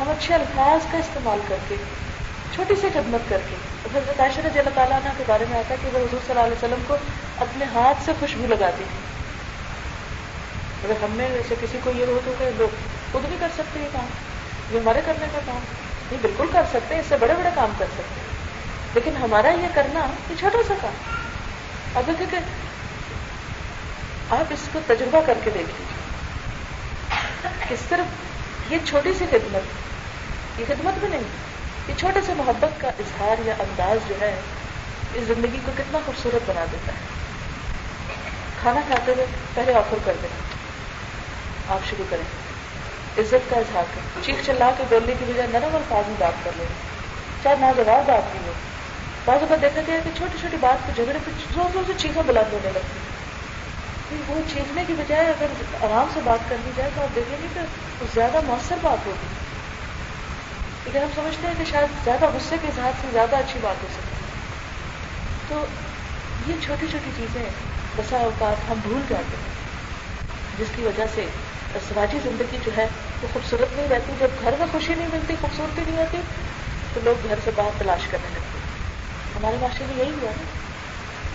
ہم 0.00 0.10
اچھے 0.10 0.34
الفاظ 0.34 0.92
کا 0.92 0.98
استعمال 0.98 1.40
کر 1.48 1.56
کے 1.68 1.76
چھوٹی 2.54 2.74
سی 2.74 2.88
خدمت 2.94 3.30
کر 3.30 3.38
کے۔ 3.50 3.56
حضرت 3.94 4.20
عائشہ 4.20 4.40
رضی 4.40 4.58
اللہ 4.58 4.70
تعالیٰ 4.74 4.96
عنہ 4.96 5.08
کے 5.18 5.24
بارے 5.26 5.44
میں 5.50 5.58
آتا 5.58 5.74
ہے 5.74 5.78
کہ 5.82 5.88
وہ 5.92 5.98
حضور 5.98 6.18
صلی 6.26 6.30
اللہ 6.30 6.40
علیہ 6.40 6.64
وسلم 6.64 6.82
کو 6.86 6.96
اپنے 7.38 7.64
ہاتھ 7.74 8.04
سے 8.04 8.12
خوشبو 8.20 8.46
لگاتی 8.46 8.84
تھی۔ 8.88 9.12
اگر 10.84 11.04
ہم 11.04 11.10
میں 11.10 11.30
ویسے 11.32 11.54
کسی 11.60 11.78
کو 11.84 11.90
یہ 11.96 12.04
ہو 12.04 12.20
تو 12.24 12.32
کہ 12.38 12.50
لوگ 12.56 12.74
خود 13.12 13.24
نہیں 13.24 13.36
کر 13.40 13.48
سکتے 13.54 13.80
یہ 13.80 13.88
کام۔ 13.92 14.06
یہ 14.70 14.78
ہمارے 14.78 15.00
کرنے 15.06 15.26
کا 15.32 15.38
کام۔ 15.46 15.58
یہ 16.10 16.16
بالکل 16.22 16.46
کر 16.52 16.62
سکتے 16.70 16.94
ہیں، 16.94 17.00
اس 17.00 17.06
سے 17.08 17.16
بڑے 17.20 17.34
بڑے 17.34 17.48
کام 17.54 17.70
کر 17.78 17.86
سکتے 17.92 18.20
ہیں۔ 18.20 18.26
لیکن 18.94 19.16
ہمارا 19.16 19.48
یہ 19.48 19.68
کرنا 19.74 20.06
یہ 20.30 20.34
چھوٹا 20.38 20.58
سا 20.68 20.74
کام۔ 20.82 20.92
اب 21.94 22.06
دیکھیں 22.06 22.26
کہ 22.30 22.36
آپ 24.30 24.44
اس 24.50 24.68
کو 24.72 24.80
تجربہ 24.86 25.20
کر 25.26 25.38
کے 25.44 25.50
دیکھ 25.54 25.68
لیجیے 25.68 26.06
کہ 27.68 27.74
صرف 27.88 28.72
یہ 28.72 28.78
چھوٹی 28.84 29.12
سی 29.18 29.26
خدمت، 29.30 29.62
یہ 30.60 30.64
خدمت 30.68 30.98
بھی 30.98 31.08
نہیں۔ 31.08 31.52
یہ 31.88 31.94
چھوٹے 31.98 32.20
سے 32.22 32.34
محبت 32.34 32.80
کا 32.80 32.88
اظہار 32.88 33.46
یا 33.46 33.54
انداز 33.58 34.08
جو 34.08 34.14
ہے، 34.20 34.40
اس 35.14 35.24
زندگی 35.24 35.58
کو 35.66 35.72
کتنا 35.76 35.98
خوبصورت 36.06 36.50
بنا 36.50 36.64
دیتا 36.72 36.92
ہے۔ 36.92 36.98
کھانا 38.62 38.80
کھاتے 38.86 39.12
ہوئے 39.12 39.26
پہلے 39.54 39.74
آفر 39.74 39.96
کر 40.04 40.12
دیں۔ 40.22 40.28
آپ 41.68 41.80
شروع 41.90 42.04
کریں۔ 42.10 42.24
عزت 43.18 43.50
کا 43.50 43.56
اظہار 43.56 43.84
کریں۔ 43.94 44.22
چیخ 44.22 44.46
چلا 44.46 44.70
کے 44.78 44.84
بولنے 44.88 45.14
کی 45.18 45.24
بجائے 45.28 45.48
نرم 45.52 45.76
الفاظ 45.76 46.08
میں 46.08 46.16
بات 46.18 46.44
کر 46.44 46.50
لیں۔ 46.56 46.66
چاہے 47.42 47.54
ناجواب 47.60 48.06
بات 48.06 48.32
بھی 48.32 48.38
ہو۔ 48.46 48.52
بعض 49.24 49.40
اوقات 49.40 49.62
دیکھا 49.62 49.80
گیا 49.86 49.98
کہ 50.04 50.10
چھوٹی 50.14 50.38
چھوٹی 50.38 50.56
بات 50.60 50.86
پہ 50.86 50.92
جھگڑے 50.92 51.18
پہ 51.24 51.30
زور 51.54 51.64
زور 51.72 51.82
سے 51.86 51.92
چیزیں 51.98 52.22
بلند 52.26 52.52
ہونے 52.52 52.70
لگتی 52.74 52.98
وہ 54.28 54.40
چیخنے 54.54 54.84
کی 54.86 54.94
بجائے 54.94 55.26
اگر 55.28 55.46
آرام 55.80 56.06
سے 56.14 56.20
بات 56.24 56.48
کرنی 56.48 56.70
جائے 56.76 56.90
تو 56.94 57.02
آپ 57.02 57.14
دیکھیں 57.14 57.36
گے 57.42 57.48
کہ 57.54 57.60
زیادہ 58.14 58.40
مؤثر 58.46 58.76
بات 58.82 59.06
ہوگی۔ 59.06 59.41
لیکن 60.84 60.98
ہم 60.98 61.08
سمجھتے 61.14 61.46
ہیں 61.46 61.54
کہ 61.58 61.64
شاید 61.64 62.04
زیادہ 62.04 62.30
غصے 62.34 62.56
کے 62.62 62.68
اظہار 62.68 62.92
سے 63.00 63.08
زیادہ 63.12 63.36
اچھی 63.36 63.58
بات 63.62 63.82
ہو 63.82 63.88
سکتی 63.92 64.24
ہے، 64.24 64.30
تو 65.48 65.64
یہ 66.46 66.54
چھوٹی 66.62 66.86
چھوٹی 66.90 67.10
چیزیں، 67.16 67.42
بسا 67.96 68.18
اوقات 68.18 68.70
ہم 68.70 68.78
بھول 68.82 69.00
جاتے 69.08 69.36
ہیں، 69.36 69.50
جس 70.58 70.70
کی 70.76 70.82
وجہ 70.82 71.06
سے 71.14 71.26
سماجی 71.88 72.18
زندگی 72.24 72.58
جو 72.64 72.70
ہے 72.76 72.86
وہ 73.22 73.28
خوبصورت 73.32 73.76
نہیں 73.76 73.88
رہتی، 73.88 74.12
جب 74.18 74.40
گھر 74.40 74.54
میں 74.58 74.66
خوشی 74.72 74.94
نہیں 74.94 75.08
ملتی، 75.12 75.34
خوبصورتی 75.40 75.82
نہیں 75.86 75.96
ہوتی 75.96 76.18
تو 76.94 77.00
لوگ 77.04 77.28
گھر 77.28 77.38
سے 77.44 77.50
باہر 77.54 77.78
تلاش 77.78 78.06
کرنے 78.10 78.28
لگتے 78.34 78.58
ہمارے 79.36 79.56
معاشرے 79.60 79.84
میں 79.88 79.96
یہی 79.96 80.12
ہوا 80.22 80.32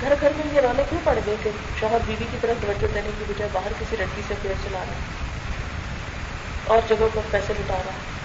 گھر 0.02 0.14
گھر 0.22 0.32
میں 0.38 0.54
یہ 0.54 0.62
رولے 0.62 0.84
کیوں 0.90 1.00
پڑ 1.04 1.18
گئے 1.26 1.36
کہ 1.44 1.50
شوہر 1.80 2.06
بیوی 2.06 2.26
کی 2.32 2.38
طرف 2.42 2.62
توجہ 2.62 2.94
دینے 2.94 3.10
کی 3.18 3.24
بجائے 3.28 3.50
باہر 3.54 3.72
کسی 3.80 3.96
لڑکی 3.96 4.22
سے 4.28 4.34
پیڑ 4.42 4.54
چلا 4.64 4.80
رہا 4.80 6.74
اور 6.74 6.88
جگہوں 6.90 7.10
پر 7.14 7.22
پیسے 7.32 7.54
لٹا 7.54 7.76
رہا 7.76 7.92
ہے 7.94 8.16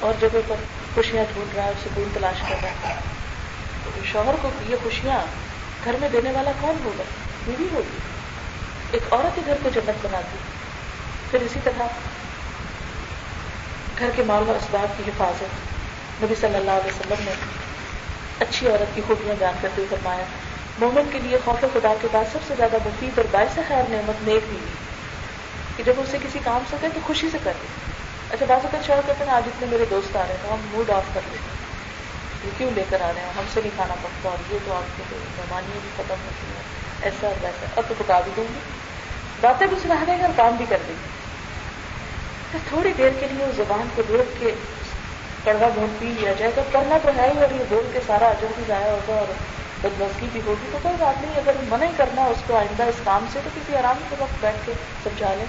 اور 0.00 0.12
جگہوں 0.20 0.42
پر 0.48 0.54
خوشیاں 0.94 1.24
ڈھونڈ 1.34 1.54
رہا 1.54 1.64
ہے 1.64 1.72
سکون 1.84 2.08
تلاش 2.14 2.40
کر 2.48 2.56
رہا 2.62 2.88
ہے۔ 2.88 2.94
تو 3.84 3.90
شوہر 4.04 4.34
کو 4.42 4.50
یہ 4.68 4.76
خوشیاں 4.82 5.18
گھر 5.84 5.96
میں 6.00 6.08
دینے 6.08 6.32
والا 6.32 6.52
کون 6.60 6.74
ہوگا؟ 6.84 7.02
بیوی 7.44 7.66
ہوگی۔ 7.72 7.98
ایک 8.90 9.12
عورت 9.12 9.38
ہی 9.38 9.42
گھر 9.46 9.54
کو 9.62 9.68
جنت 9.74 10.06
بناتی 10.06 10.38
پھر 11.30 11.40
اسی 11.40 11.60
طرح 11.64 11.82
گھر 13.98 14.10
کے 14.16 14.22
مال 14.26 14.42
و 14.48 14.52
اسباب 14.52 14.92
کی 14.96 15.02
حفاظت۔ 15.10 16.22
نبی 16.22 16.34
صلی 16.40 16.56
اللہ 16.56 16.70
علیہ 16.70 17.00
وسلم 17.00 17.24
نے 17.24 17.32
اچھی 18.40 18.68
عورت 18.68 18.94
کی 18.94 19.02
خوبیاں 19.06 19.34
بیان 19.38 19.54
کرتے 19.60 19.82
ہوئے 19.82 19.88
فرمایا، 19.90 20.24
مومن 20.78 21.02
کے 21.12 21.18
لیے 21.18 21.38
خوف 21.44 21.60
خدا 21.60 21.94
کے 22.00 22.08
بعد 22.12 22.24
سب 22.32 22.38
سے 22.48 22.54
زیادہ 22.56 22.76
مفید 22.84 23.18
اور 23.18 23.26
باعث 23.30 23.58
خیر 23.68 23.82
نعمت 23.88 24.28
نیک 24.28 24.48
بھی 24.48 24.58
کہ 25.76 25.82
جب 25.82 25.92
اسے 25.96 26.18
کسی 26.22 26.38
کام 26.44 26.58
سے 26.70 26.76
کرے 26.80 26.90
تو 26.94 27.00
خوشی 27.06 27.28
سے 27.32 27.38
کرے 27.44 27.66
اچھا 28.30 28.46
بعض 28.48 28.64
اوقات 28.64 28.86
شوہر 28.86 29.00
کہتے 29.06 29.24
ہیں 29.24 29.32
آج 29.32 29.42
اتنے 29.46 29.66
میرے 29.70 29.84
دوست 29.90 30.16
آ 30.16 30.22
رہے 30.28 30.34
ہیں 30.34 30.50
ہم 30.50 30.66
موڈ 30.70 30.90
آف 30.90 31.04
کر 31.14 31.20
لیتے 31.30 31.56
یہ 32.44 32.50
کیوں 32.58 32.70
لے 32.74 32.84
کر 32.90 33.00
آ 33.00 33.12
رہے 33.14 33.20
ہیں؟ 33.20 33.32
ہم 33.36 33.44
سے 33.54 33.60
نہیں 33.60 33.76
کھانا 33.76 33.94
پکتا 33.94 34.28
اور 34.28 34.52
یہ 34.52 34.58
تو 34.64 34.72
آپ 34.72 34.96
کے 34.96 35.02
مہمانیاں 35.12 35.78
بھی 35.82 35.90
ختم 35.96 36.14
ہوتی 36.24 36.46
ہیں۔ 36.46 36.62
ایسا 37.02 37.26
اور 37.26 37.36
ویسا۔ 37.42 37.66
اب 37.76 37.82
تو 37.88 37.94
پکا 37.98 38.20
بھی 38.20 38.32
دوں 38.36 38.44
گی۔ 38.54 38.58
باتیں 39.40 39.66
بھی 39.66 39.76
سنا 39.82 40.04
دیں 40.06 40.18
گے 40.18 40.22
اور 40.22 40.32
کام 40.36 40.56
بھی 40.56 40.64
کر 40.68 40.78
دیں 40.88 40.94
گے 40.94 42.58
تھوڑی 42.68 42.92
دیر 42.98 43.10
کے 43.20 43.26
لیے 43.26 43.44
اس 43.44 43.56
زبان 43.56 43.88
کو 43.94 44.02
روک 44.08 44.40
کے 44.40 44.54
کڑوا 45.44 45.68
گھونٹ 45.74 46.00
پی 46.00 46.06
لیا 46.06 46.32
جائے 46.32 46.52
تو 46.54 46.62
کرنا 46.72 46.98
تو 47.02 47.08
ہے 47.16 47.30
ہی، 47.34 47.40
اور 47.40 47.50
یہ 47.50 47.64
بول 47.68 47.90
کے 47.92 48.00
سارا 48.06 48.26
اجر 48.26 48.46
بھی 48.56 48.64
ضائع 48.68 48.90
ہوگا 48.90 49.14
اور 49.14 49.32
بدمزگی 49.82 50.28
بھی 50.32 50.40
ہوگی۔ 50.46 50.68
تو 50.72 50.78
کوئی 50.82 50.94
بات 50.98 51.22
نہیں، 51.22 51.36
اگر 51.36 51.52
منع 51.68 51.86
کرنا 51.96 52.24
اس 52.24 52.42
کو 52.46 52.56
آئندہ 52.56 52.82
اس 52.82 53.00
کام 53.04 53.26
سے 53.32 53.40
تو 53.44 53.50
کسی 53.54 53.76
آرام 53.76 53.98
کے 54.08 54.16
وقت 54.18 54.34
بیٹھ 54.40 54.66
کے 54.66 54.72
سمجھا 55.04 55.34
لیں۔ 55.34 55.46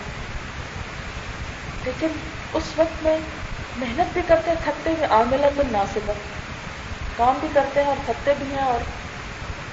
لیکن 1.85 2.07
اس 2.53 2.63
وقت 2.77 3.03
میں 3.03 3.17
محنت 3.77 4.13
بھی 4.13 4.21
کرتے 4.27 4.49
ہیں، 4.49 4.57
تھکتے 4.63 4.89
ہوئے 4.89 5.05
عاملہ 5.05 5.45
تو 5.55 6.13
کام 7.17 7.35
بھی 7.39 7.47
کرتے 7.53 7.79
ہیں 7.79 7.87
اور 7.87 7.95
تھکتے 8.05 8.33
بھی 8.39 8.55
ہیں 8.55 8.63
اور 8.63 8.79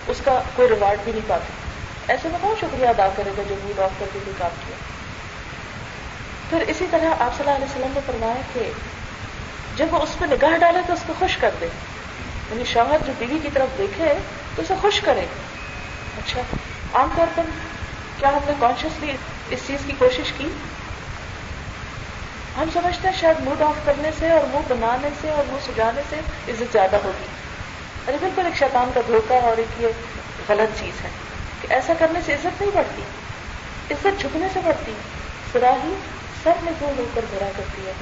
اس 0.06 0.20
کا 0.24 0.42
کوئی 0.56 0.68
ریوارڈ 0.68 0.98
بھی 1.04 1.12
نہیں 1.12 1.28
پاتے۔ 1.28 1.52
ایسے 2.12 2.28
میں 2.28 2.38
کون 2.40 2.54
شکریہ 2.60 2.88
ادا 2.88 3.08
کرے 3.16 3.30
گا 3.38 3.42
جو 3.48 3.54
موڈ 3.64 3.78
آف 3.78 3.90
کر 3.98 4.06
کے 4.12 4.18
کوئی 4.24 4.36
کام 4.38 4.50
کیا۔ 4.66 4.76
پھر 6.50 6.60
اسی 6.68 6.86
طرح 6.90 7.22
آپ 7.22 7.36
صلی 7.36 7.50
اللہ 7.50 7.50
علیہ 7.50 7.64
وسلم 7.64 7.92
نے 7.94 8.00
فرمایا 8.06 8.40
کہ 8.52 8.70
جب 9.76 9.86
وہ 9.90 9.98
اس 9.98 10.16
پہ 10.18 10.24
نگاہ 10.24 10.56
ڈالے 10.56 10.78
تو 10.86 10.92
اس 10.92 11.02
کو 11.06 11.12
خوش 11.18 11.36
کر 11.36 11.50
دے۔ 11.60 11.66
یعنی 12.50 12.64
شوہر 12.64 12.96
جو 13.06 13.12
بیوی 13.18 13.38
کی 13.42 13.48
طرف 13.54 13.78
دیکھے 13.78 14.14
تو 14.56 14.62
اسے 14.62 14.74
خوش 14.80 15.00
کرے۔ 15.00 15.26
اچھا 16.16 16.40
عام 16.94 17.08
طور 17.16 17.26
پر 17.34 17.42
کیا 18.18 18.28
ہم 18.28 18.38
نے 18.46 18.52
کانشیسلی 18.58 19.16
اس 19.50 19.60
چیز 19.66 19.80
کی 19.86 19.92
کوشش 19.98 20.32
کی؟ 20.38 20.48
ہم 22.56 22.70
سمجھتے 22.72 23.08
ہیں 23.08 23.14
شاید 23.20 23.40
موڈ 23.40 23.62
آف 23.62 23.74
کرنے 23.84 24.10
سے 24.18 24.30
اور 24.30 24.40
منہ 24.40 24.68
بنانے 24.68 25.08
سے 25.20 25.30
اور 25.30 25.44
منہ 25.48 25.58
سجانے 25.66 26.02
سے 26.10 26.16
عزت 26.48 26.72
زیادہ 26.72 26.96
ہوگی۔ 27.04 27.26
ارے 28.08 28.16
بالکل 28.20 28.46
ایک 28.46 28.56
شیطان 28.56 28.90
کا 28.94 29.00
دھوکہ 29.06 29.34
اور 29.34 29.56
ایک 29.56 29.82
یہ 29.82 29.88
غلط 30.48 30.80
چیز 30.80 31.04
ہے 31.04 31.08
کہ 31.60 31.66
ایسا 31.70 31.92
کرنے 31.98 32.20
سے 32.26 32.34
عزت 32.34 32.60
نہیں 32.60 32.70
بڑھتی، 32.74 33.02
عزت 33.90 34.20
جھکنے 34.20 34.46
سے 34.52 34.60
بڑھتی 34.64 34.92
سراہی 35.52 35.94
سب 36.42 36.52
میں 36.62 36.72
دو 36.80 36.92
لوگ 36.96 37.06
کر 37.14 37.24
بھرا 37.30 37.50
کرتی 37.56 37.86
ہے۔ 37.86 37.92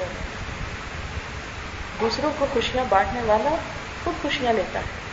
دوسروں 2.01 2.31
کو 2.37 2.45
خوشیاں 2.53 2.85
بانٹنے 2.89 3.21
والا 3.25 3.55
خود 4.03 4.21
خوشیاں 4.21 4.53
لیتا 4.53 4.79
ہے۔ 4.79 5.03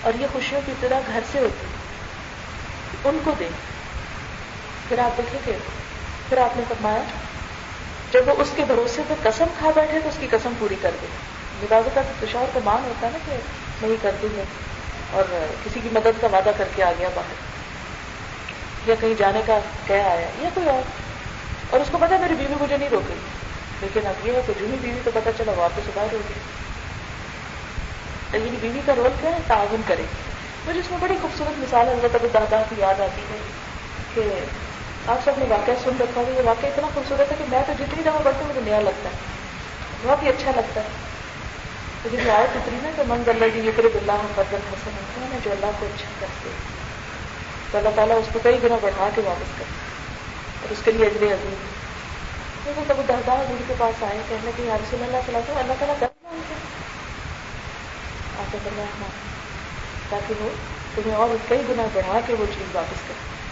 اور 0.00 0.12
یہ 0.20 0.26
خوشیوں 0.32 0.60
کی 0.66 0.72
طرح 0.80 1.00
گھر 1.06 1.20
سے 1.32 1.38
ہوتی 1.38 1.66
ان 3.04 3.18
کو 3.24 3.30
دے 3.38 3.48
پھر 4.88 4.98
آپ 4.98 5.18
دیکھیں 5.18 5.40
گے، 5.46 5.58
پھر 6.28 6.38
آپ 6.38 6.56
نے 6.56 6.62
فرمایا 6.68 7.02
جب 8.14 8.28
وہ 8.28 8.34
اس 8.38 8.50
کے 8.56 8.64
بھروسے 8.64 9.02
پہ 9.08 9.14
قسم 9.22 9.44
کھا 9.58 9.70
بیٹھے 9.74 10.00
تو 10.00 10.08
اس 10.08 10.16
کی 10.20 10.26
قسم 10.30 10.52
پوری 10.58 10.74
کر 10.82 10.90
دے۔ 11.02 11.06
نوازوں 11.62 11.90
کا 11.94 12.00
تشور 12.20 12.46
کا 12.54 12.60
مان 12.64 12.84
ہوتا 12.84 13.06
ہے 13.06 13.12
نا 13.12 13.18
کہ 13.26 13.36
نہیں 13.86 13.96
کر 14.02 14.10
دوں 14.22 14.36
گا 14.36 14.42
اور 15.10 15.24
کسی 15.64 15.80
کی 15.82 15.88
مدد 15.92 16.20
کا 16.20 16.26
وعدہ 16.32 16.50
کر 16.56 16.64
کے 16.76 16.82
آ 16.82 16.92
گیا 16.98 17.08
باہر۔ 17.14 17.34
یا 18.88 18.94
کہیں 19.00 19.14
جانے 19.18 19.42
کا 19.46 19.58
کہہ 19.86 19.94
آیا 19.94 20.28
یا 20.38 20.48
کوئی 20.54 20.68
اور۔ 20.68 20.82
اور 21.70 21.80
اس 21.80 21.86
کو 21.90 21.98
پتا 22.00 22.16
میری 22.16 22.34
بیوی 22.34 22.54
مجھے 22.60 22.76
نہیں 22.76 22.88
روکے۔ 22.88 23.14
لیکن 23.80 24.06
اب 24.06 24.26
یہ 24.26 24.32
ہے 24.32 24.40
کہ 24.46 24.52
جنی 24.60 24.76
بیوی 24.80 25.00
تو 25.04 25.10
پتا 25.14 25.30
چلا 25.38 25.52
واپس 25.56 25.90
باہر 25.94 26.12
ہوگی 26.12 26.34
لیکن 28.32 28.54
بیوی 28.60 28.80
کا 28.86 28.94
رول 28.96 29.08
کیا 29.20 29.30
ہے؟ 29.30 29.38
تعاون 29.46 29.82
کرے۔ 29.86 30.02
مجھے 30.66 30.80
اس 30.80 30.90
میں 30.90 30.98
بڑی 31.00 31.14
خوبصورت 31.22 31.58
مثال 31.58 31.88
ہے 31.88 31.92
ابھی 31.92 32.28
دادا 32.34 32.62
کی 32.68 32.74
یاد 32.78 33.00
آتی 33.00 33.22
ہے 33.30 33.38
کہ 34.14 34.44
آپ 35.06 35.24
سب 35.24 35.38
نے 35.38 35.44
واقعہ 35.48 35.72
سن 35.84 35.96
رکھا 36.00 36.20
ہوگا 36.20 36.30
یہ 36.30 36.46
واقعہ 36.46 36.68
اتنا 36.68 36.88
خوبصورت 36.94 37.30
ہے 37.30 37.36
کہ 37.38 37.44
میں 37.48 37.62
تو 37.66 37.72
جتنی 37.78 38.02
دفعہ 38.02 38.22
پڑھتی 38.24 38.40
ہوں 38.40 38.48
مجھے 38.48 38.60
نیا 38.60 38.80
لگتا 38.80 39.08
ہے۔ 39.08 39.16
بہت 40.02 40.22
ہی 40.22 40.28
اچھا 40.28 40.50
لگتا 40.56 40.80
ہے۔ 40.80 40.88
لیکن 42.04 42.26
یہ 42.26 42.32
آیت 42.32 42.56
اتنی 42.56 42.78
نا 42.82 42.90
کہ 42.96 43.02
منگ 43.08 43.28
اللہ 43.28 43.44
جی 43.54 43.60
یہ 43.60 43.70
اللہ 43.78 44.26
فضل 44.34 44.56
حسن 44.72 44.90
ہوتا 44.90 45.20
ہے 45.20 45.26
نا 45.30 45.38
جو 45.44 45.50
اللہ 45.50 45.66
کو 45.80 45.86
اچھا 45.86 46.12
کرتے 46.20 46.48
تو 47.70 47.78
اللہ 47.78 47.88
تعالیٰ 47.94 48.16
اس 48.18 48.28
کو 48.32 48.38
کئی 48.42 48.62
گنا 48.62 48.76
بڑھا 48.80 49.08
کے 49.14 49.20
واپس 49.24 49.58
کرتے 49.58 49.82
اور 50.62 50.70
اس 50.70 50.82
کے 50.84 50.92
لیے 50.92 51.06
اجرے 51.06 51.32
عظیم 51.32 51.72
کبھی 52.64 53.02
دردا 53.08 53.34
دور 53.48 53.62
کے 53.68 53.74
پاس 53.78 54.02
آئے 54.02 54.18
کہنے 54.28 54.50
کہ 54.56 54.62
یا 54.62 54.76
رسول 54.76 55.02
اللہ 55.02 55.26
صلی 55.26 55.36
اللہ 55.36 55.58
اللہ 55.58 55.72
تعالیٰ 55.78 55.98
کر 56.00 56.06
آپ 58.40 58.52
کو 58.52 58.58
کرنا 58.64 58.82
ہاں 59.00 59.08
تاکہ 60.10 60.42
وہ 60.42 60.48
تمہیں 60.94 61.14
اور 61.16 61.36
کئی 61.48 61.62
گنا 61.68 61.86
بڑھا 61.92 62.20
کے 62.26 62.34
وہ 62.38 62.46
چیز 62.46 62.74
واپس 62.74 63.08
کرے۔ 63.08 63.43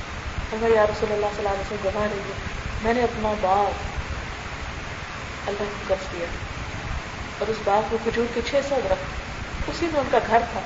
اگر 0.53 0.71
یا 0.71 0.85
رسول 0.87 1.13
اللہ 1.13 1.27
صلی 1.27 1.39
اللہ 1.39 1.49
علیہ 1.49 1.61
وسلم، 1.61 1.91
گواہ 1.95 2.09
رہی 2.13 2.19
ہے 2.19 2.33
میں 2.83 2.95
نے 2.95 3.03
اپنا 3.03 3.33
باغ 3.41 3.71
اللہ 5.47 5.59
کو 5.59 5.95
قرض 5.95 6.13
دیا 6.13 6.27
اور 7.39 7.49
اس 7.49 7.57
باغ 7.65 7.83
کو 7.91 7.99
کھجور 8.05 8.27
کے 8.35 8.41
چھ 8.51 8.55
سو 8.69 8.75
درخت 8.85 9.23
اسی 9.69 9.87
میں 9.87 10.01
ان 10.01 10.07
کا 10.11 10.19
گھر 10.27 10.39
تھا۔ 10.53 10.61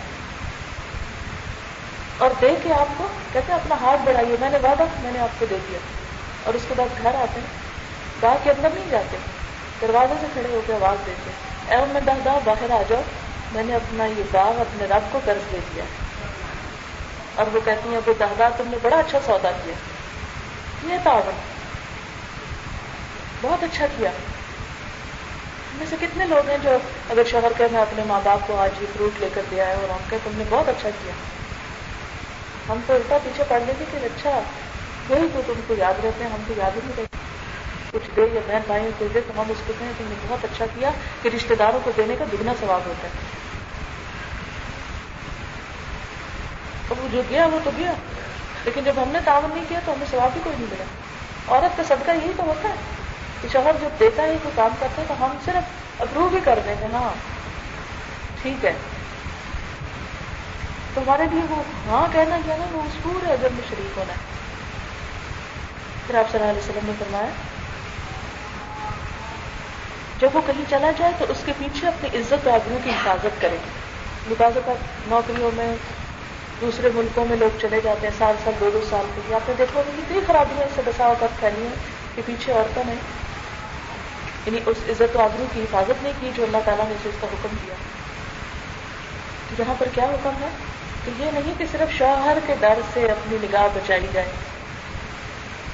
اور 2.18 2.30
دے 2.40 2.54
کے 2.62 2.72
آپ 2.72 2.86
کو، 2.96 3.06
کہتے 3.32 3.52
ہیں، 3.52 3.60
اپنا 3.60 3.76
ہاتھ 3.80 4.00
بڑھائیے۔ 4.04 4.36
میں 4.40 4.50
نے 4.50 4.58
وعدہ، 4.62 4.84
میں 5.02 5.12
نے 5.12 5.18
آپ 5.18 5.40
کو 5.40 5.46
دے 5.50 5.58
دیا۔ 5.68 5.78
اور 6.44 6.54
اس 6.54 6.62
کے 6.68 6.74
بعد 6.76 7.02
گھر 7.02 7.14
آتے 7.14 7.40
ہیں۔ 7.40 7.46
باغ 8.20 8.36
کے 8.42 8.50
اندر 8.50 8.68
نہیں 8.74 8.84
جاتے۔ 8.90 9.16
دروازے 9.82 10.14
سے 10.20 10.26
کھڑے 10.32 10.54
ہو 10.54 10.60
کے 10.66 10.72
آواز 10.72 11.06
دیتے 11.06 11.30
اے 11.74 11.84
میں 11.92 12.00
دہدا 12.00 12.38
باہر 12.44 12.70
آ 12.70 12.82
جاؤ۔ 12.88 13.02
میں 13.52 13.64
نے 13.64 13.74
اپنا 13.74 14.04
یہ 14.04 14.22
باغ، 14.32 14.60
اپنے 14.60 14.84
رب 14.84 15.12
کو 15.12 15.20
قرض 15.24 15.52
دے 15.52 15.58
دیا۔ 15.74 15.84
اور 17.36 17.46
وہ 17.54 17.60
کہتی 17.64 17.88
ہیں 17.88 18.00
وہ 18.06 18.12
دہدا 18.18 18.48
تم 18.56 18.64
نے 18.66 18.76
بڑا 18.82 18.96
اچھا 18.96 19.18
سودا 19.26 19.50
کیا۔ 19.50 19.74
یہ 20.92 20.98
تعاون۔ 21.04 21.34
بہت 23.40 23.64
اچھا 23.64 23.86
کیا۔ 23.98 24.10
میں 25.74 25.86
سے 25.90 25.96
کتنے 26.00 26.26
لوگ 26.26 26.48
ہیں 26.48 26.58
جو 26.62 26.70
اگر 27.10 27.22
شوہر 27.30 27.52
کہ 27.56 27.64
میں 27.72 27.80
اپنے 27.80 28.02
ماں 28.06 28.20
باپ 28.24 28.46
کو 28.46 28.56
آج 28.56 28.70
یہ 28.80 28.86
فروٹ 28.96 29.20
لے 29.20 29.28
کر 29.34 29.42
دیا 29.50 29.66
ہے 29.66 29.74
اور 29.74 29.90
ہم 29.90 29.96
کہ 30.10 30.16
تم 30.24 30.30
نے 30.34 30.44
بہت 30.48 30.68
اچھا 30.68 30.90
کیا۔ 30.90 31.12
ہم 32.68 32.80
تو 32.86 32.94
الٹا 32.94 33.18
پیچھے 33.24 33.44
پڑ 33.48 33.60
لیتے 33.66 33.84
کہ 33.90 33.96
اچھا 34.04 34.40
وہی 35.08 35.28
تو 35.34 35.40
تم 35.46 35.60
کو 35.66 35.74
یاد 35.78 36.04
رہتے 36.04 36.24
ہیں، 36.24 36.30
ہم 36.30 36.42
کو 36.48 36.54
یاد 36.56 36.70
ہی 36.76 36.80
نہیں 36.84 36.92
رہتے 36.96 37.16
کچھ 37.90 38.10
دے 38.16 38.26
یا 38.32 38.40
بہن 38.46 38.60
بھائی 38.66 38.90
کو 38.98 39.06
دے 39.14 39.20
تو 39.20 39.40
ہم 39.40 39.50
اس 39.50 39.62
کو 39.66 39.72
کہیں 39.78 39.92
تم 39.98 40.04
نے 40.08 40.14
بہت 40.28 40.44
اچھا 40.44 40.66
کیا 40.74 40.90
کہ 41.22 41.28
رشتے 41.36 41.54
داروں 41.54 41.80
کو 41.84 41.90
دینے 41.96 42.16
کا 42.18 42.24
دگنا 42.32 42.52
ثواب 42.60 42.80
ہوتا 42.86 43.08
ہے۔ 43.08 43.12
اب 46.90 46.98
وہ 46.98 47.08
جو 47.12 47.22
گیا 47.30 47.46
وہ 47.46 47.58
تو 47.64 47.70
گیا۔ 47.76 47.92
لیکن 48.64 48.84
جب 48.84 48.92
ہم 49.02 49.08
نے 49.08 49.18
تعاون 49.24 49.50
نہیں 49.54 49.64
کیا 49.68 49.80
تو 49.84 49.92
ہمیں 49.92 50.06
ثواب 50.10 50.30
بھی 50.32 50.40
کوئی 50.44 50.56
نہیں 50.58 50.66
ملا۔ 50.70 50.84
عورت 51.48 51.76
کا 51.76 51.82
صدقہ 51.84 52.10
یہی 52.10 52.32
تو 52.36 52.42
ہوتا 52.42 52.68
ہے۔ 52.68 52.74
کہ 53.42 53.48
شوہر 53.48 53.72
جب 53.80 54.00
دیتا 54.00 54.22
ہے 54.22 54.36
کوئی 54.42 54.52
کام 54.56 54.70
کرتا 54.80 55.02
ہے 55.02 55.06
تو 55.08 55.14
ہم 55.20 55.36
صرف 55.44 55.64
اپروو 56.00 56.28
بھی 56.28 56.40
کر 56.44 56.58
دیں 56.64 56.74
گے 56.80 56.86
ہاں 56.92 57.14
ٹھیک 58.42 58.64
ہے۔ 58.64 58.72
تو 60.94 61.00
ہمارے 61.00 61.24
لیے 61.32 61.42
وہ 61.50 61.62
ہاں 61.86 62.06
کہنا 62.12 62.38
کیا 62.44 62.56
نا، 62.56 62.66
وہ 62.72 62.82
پورے 63.02 63.32
اجر 63.32 63.48
میں 63.52 63.62
شریک 63.70 63.98
ہونا۔ 63.98 64.12
ہے 64.12 64.24
پھر 66.06 66.14
آپ 66.14 66.30
صلی 66.30 66.40
اللہ 66.40 66.50
علیہ 66.50 66.62
وسلم 66.62 66.86
نے 66.86 66.92
فرمایا، 66.98 67.28
جب 70.18 70.28
وہ 70.34 70.40
کہیں 70.46 70.64
چلا 70.70 70.90
جائے 70.98 71.12
تو 71.18 71.24
اس 71.28 71.42
کے 71.46 71.52
پیچھے 71.58 71.88
اپنی 71.88 72.18
عزت 72.18 72.46
و 72.46 72.50
آبرو 72.50 72.78
کی 72.84 72.90
حفاظت 72.90 73.40
کرے 73.40 73.56
لباس 74.30 74.58
کا 74.66 74.72
نوکریوں 75.08 75.50
میں 75.54 75.74
دوسرے 76.60 76.88
ملکوں 76.94 77.26
میں 77.26 77.36
لوگ 77.36 77.58
چلے 77.60 77.80
جاتے 77.80 78.06
ہیں، 78.06 78.14
سال 78.18 78.34
سال، 78.44 78.54
دو 78.60 78.70
دو 78.72 78.80
سال 78.90 79.06
کے 79.28 79.34
آپ 79.34 79.48
نے 79.48 79.54
دیکھو 79.58 79.82
گے 79.86 79.92
اتنی 79.98 80.20
خرابیاں 80.26 80.66
سے 80.74 80.82
بسا 80.84 81.04
اوقات 81.04 81.40
پھیلی 81.40 81.62
ہیں 81.62 81.74
کہ 82.14 82.22
پیچھے 82.26 82.52
عورتوں 82.52 82.82
نے 82.86 82.94
یعنی 84.46 84.60
اس 84.66 84.76
عزت 84.88 85.16
و 85.16 85.20
آبرو 85.20 85.44
کی 85.54 85.62
حفاظت 85.62 86.02
نہیں 86.02 86.12
کی 86.20 86.30
جو 86.34 86.42
اللہ 86.42 86.56
تعالیٰ 86.64 86.84
نے 86.88 86.94
اسے 86.94 87.08
اس 87.08 87.14
کا 87.20 87.26
حکم 87.32 87.56
دیا۔ 87.62 87.74
یہاں 89.58 89.74
پر 89.78 89.86
کیا 89.94 90.04
حکم 90.04 90.30
ہے؟ 90.40 90.48
کہ 91.04 91.10
یہ 91.18 91.30
نہیں 91.34 91.54
کہ 91.58 91.64
صرف 91.72 91.98
شوہر 91.98 92.38
کے 92.46 92.54
ڈر 92.60 92.78
سے 92.94 93.10
اپنی 93.10 93.36
نگاہ 93.42 93.68
بچائی 93.74 94.06
جائے 94.12 94.26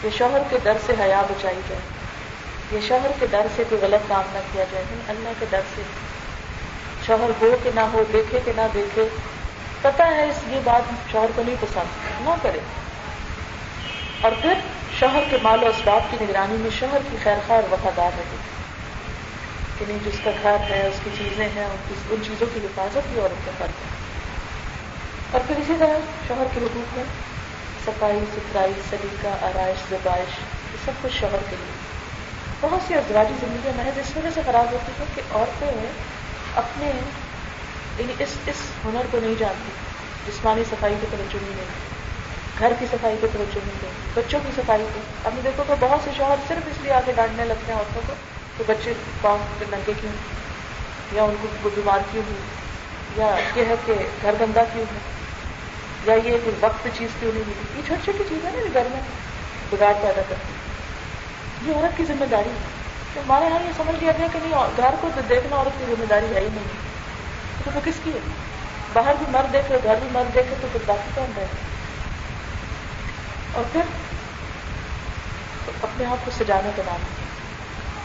یہ 0.05 0.11
شوہر 0.19 0.43
کے 0.51 0.59
ڈر 0.63 0.77
سے 0.87 0.93
حیا 1.01 1.23
بچائی 1.23 1.61
جائے 1.69 1.81
یہ 2.73 2.89
شوہر 2.89 3.11
کے 3.21 3.27
ڈر 3.31 3.47
سے 3.57 3.63
کوئی 3.69 3.81
غلط 3.81 4.09
کام 4.09 4.23
نہ 4.33 4.39
کیا 4.53 4.65
جائے۔ 4.73 4.85
اللہ 5.09 5.29
کے 5.41 5.47
ڈر 5.51 5.61
سے۔ 5.75 5.83
شوہر 7.07 7.31
ہو 7.43 7.57
کہ 7.63 7.71
نہ 7.75 7.81
ہو، 7.81 8.03
دیکھے 8.13 8.41
کہ 8.45 8.53
نہ 8.57 8.61
دیکھے 8.75 9.09
پتا 9.83 10.07
ہے 10.07 10.29
اس 10.29 10.35
یہ 10.47 10.61
بات 10.65 11.13
شوہر 11.13 11.27
کو 11.35 11.43
نہیں 11.43 11.57
پسند۔ 11.61 11.85
نہ 12.21 12.35
کرے۔ 12.43 12.59
اور 14.21 14.33
پھر 14.43 14.53
شوہر 14.99 15.23
کے 15.31 15.37
مال 15.43 15.63
و 15.63 15.67
اسباب 15.67 16.03
کی 16.11 16.17
نگرانی 16.21 16.57
میں 16.57 16.71
شوہر 16.79 16.99
کی 17.11 17.17
خیر 17.23 17.37
خواہ 17.47 17.61
اور 17.61 17.73
وفادار 17.73 18.11
رہے۔ 18.17 18.37
کہ 19.79 19.85
نہیں 19.89 19.99
جس 20.05 20.21
کا 20.25 20.31
گھر 20.43 20.57
ہے، 20.71 20.87
اس 20.87 21.01
کی 21.05 21.11
چیزیں 21.19 21.49
ہیں، 21.57 21.65
ان 22.11 22.17
چیزوں 22.23 22.47
کی 22.55 22.61
حفاظت 22.67 22.99
بھی 23.13 23.21
عورت 23.21 23.47
کا 23.47 23.53
فرق 23.59 23.69
ہے۔ 23.69 24.03
اور 25.31 25.41
پھر 25.47 25.57
اسی 25.57 25.73
طرح 25.79 25.99
شوہر 26.29 26.47
کے 26.55 26.61
حقوق 26.61 26.97
میں 26.97 27.05
صفائی، 27.87 28.19
ستھرائی، 28.35 28.73
سلیقہ، 28.91 29.45
آرائش، 29.45 29.91
زبائش، 29.91 30.39
یہ 30.73 30.77
سب 30.85 30.93
کچھ 31.03 31.13
شوہر 31.21 31.39
کے 31.51 31.57
لیے۔ 31.57 31.73
بہت 32.61 32.89
سی 32.89 32.95
ازواجی 32.95 33.35
زندگیاں 33.41 33.75
محض 33.77 33.99
اس 33.99 34.17
وجہ 34.17 34.29
سے 34.35 34.41
خراب 34.47 34.73
ہوتی 34.73 34.93
ہیں 34.99 35.07
کہ 35.15 35.23
عورتیں 35.35 35.73
اپنے 36.57 36.93
یعنی 37.99 38.13
اس 38.19 38.29
اس 38.47 38.57
ہنر 38.85 39.07
کو 39.11 39.19
نہیں 39.23 39.35
جانتی، 39.39 39.71
جسمانی 40.27 40.63
صفائی 40.71 40.95
کی 41.01 41.07
توجہ 41.11 41.39
نہیں 41.43 41.65
گھر 42.59 42.73
کی 42.79 42.87
صفائی 42.91 43.17
کی 43.21 43.27
توجہ 43.33 43.59
نہیں 43.67 43.93
بچوں 44.15 44.41
کی 44.47 44.53
صفائی 44.57 44.85
کو 44.95 45.01
اب 45.25 45.33
نے 45.35 45.41
دیکھو 45.45 45.65
کہ 45.69 45.75
بہت 45.81 46.01
سے 46.05 46.11
شوہر 46.17 46.37
صرف 46.49 46.67
اس 46.67 46.81
لیے 46.83 46.93
آگے 46.93 47.13
ڈانٹنے 47.17 47.45
لگتے 47.45 47.73
ہیں 47.73 47.79
عورتوں 47.79 48.03
کو 48.07 48.13
کہ 48.57 48.65
بچے 48.67 48.93
پاؤں 49.21 49.39
کے 49.59 49.65
ننگے 49.71 49.93
کیوں 50.01 50.13
یا 51.13 51.23
ان 51.23 51.35
کو 51.63 51.69
بیمار 51.75 51.99
کیوں 52.13 52.23
ہوئی 52.29 52.41
یا 53.17 53.37
یہ 53.55 53.65
ہے 53.69 53.75
کہ 53.87 53.95
گھر 54.23 54.35
گندا 54.41 54.65
کیوں 54.65 54.85
ہے؟ 54.93 54.99
یا 56.05 56.15
یہ 56.15 56.39
کوئی 56.45 56.57
وقت 56.61 56.89
چیز 56.99 57.09
کیوں 57.21 57.33
نہیں 57.35 57.45
ملی 57.47 57.63
یہ 57.77 57.83
چھوٹی 57.87 58.01
چھوٹی 58.05 58.25
چیز 58.29 58.45
ہے 58.45 58.51
نا 58.55 58.69
گھر 58.75 58.83
میں 58.91 59.01
بگاڑ 59.71 59.93
پیدا 59.93 60.23
کرتی 60.29 61.71
یہ 61.71 61.75
عورت 61.75 61.97
کی 61.97 62.05
ذمہ 62.05 62.25
داری 62.25 62.49
ہے۔ 62.49 62.65
تو 63.15 63.21
ہمارے 63.21 63.45
یہاں 63.45 63.59
یہ 63.65 63.73
سمجھ 63.77 63.97
لیا 64.01 64.13
گیا 64.19 64.27
کہ 64.33 64.39
نہیں، 64.43 64.71
گھر 64.77 64.95
کو 65.01 65.09
دیکھنا 65.29 65.57
عورت 65.57 65.79
کی 65.79 65.85
ذمہ 65.89 66.05
داری 66.05 66.27
ہے 66.35 66.41
ہی 66.41 66.49
نہیں۔ 66.53 66.92
تو 67.65 67.71
وہ 67.75 67.81
کس 67.85 67.95
کی 68.05 68.11
ہے؟ 68.11 68.19
باہر 68.93 69.13
بھی 69.19 69.27
مرد 69.31 69.53
دیکھے 69.53 69.77
گھر 69.85 69.95
بھی 69.95 70.09
مرد 70.13 70.35
دیکھے 70.35 70.55
تو 70.61 70.67
پھر 70.73 70.81
باقی 70.87 71.11
کون 71.15 71.33
رہے؟ 71.37 71.47
اور 73.53 73.65
پھر 73.73 73.81
اپنے 75.83 76.05
آپ 76.05 76.25
کو 76.25 76.31
سجانے 76.39 76.71
کا 76.77 76.83
نام 76.87 77.01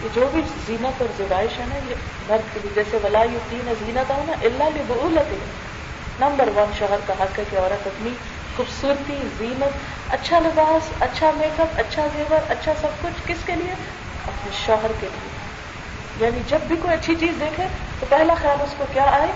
یہ 0.03 0.09
جو 0.13 0.29
بھی 0.31 0.41
زینت 0.67 1.01
اور 1.01 1.07
زبائش 1.17 1.59
ہے 1.59 1.65
نا، 1.67 1.75
یہ 1.89 1.95
مرد 2.27 2.53
کے 2.53 2.59
لیے، 2.63 2.71
جیسے 2.75 2.97
ولا 3.03 3.23
یو 3.23 3.39
تین 3.49 3.73
زینت 3.79 4.11
آؤ 4.11 4.23
نا 4.27 4.33
اللہ 4.41 4.63
لی 4.73 4.81
بہولت 4.87 5.33
نمبر 6.19 6.47
ون 6.47 6.71
شوہر 6.79 6.97
کا 7.07 7.13
حق 7.19 7.39
ہے 7.39 7.43
کہ 7.49 7.57
عورت 7.57 7.87
اپنی 7.87 8.09
خوبصورتی، 8.57 9.17
زینت 9.37 10.13
اچھا 10.13 10.39
لباس 10.39 10.91
اچھا 10.99 11.31
میک 11.35 11.59
اپ 11.59 11.67
اچھا 11.77 12.07
زیور 12.13 12.51
اچھا 12.51 12.73
سب 12.81 12.87
کچھ 13.01 13.21
کس 13.27 13.37
کے 13.45 13.55
لیے؟ 13.55 13.71
اپنے 14.27 14.51
شوہر 14.65 14.91
کے 14.99 15.07
لیے۔ 15.13 15.36
یعنی 16.19 16.39
جب 16.47 16.59
بھی 16.67 16.75
کوئی 16.81 16.93
اچھی 16.93 17.15
چیز 17.19 17.39
دیکھے 17.39 17.63
تو 17.99 18.05
پہلا 18.09 18.33
خیال 18.33 18.61
اس 18.61 18.73
کو 18.77 18.85
کیا 18.93 19.03
آئے؟ 19.03 19.31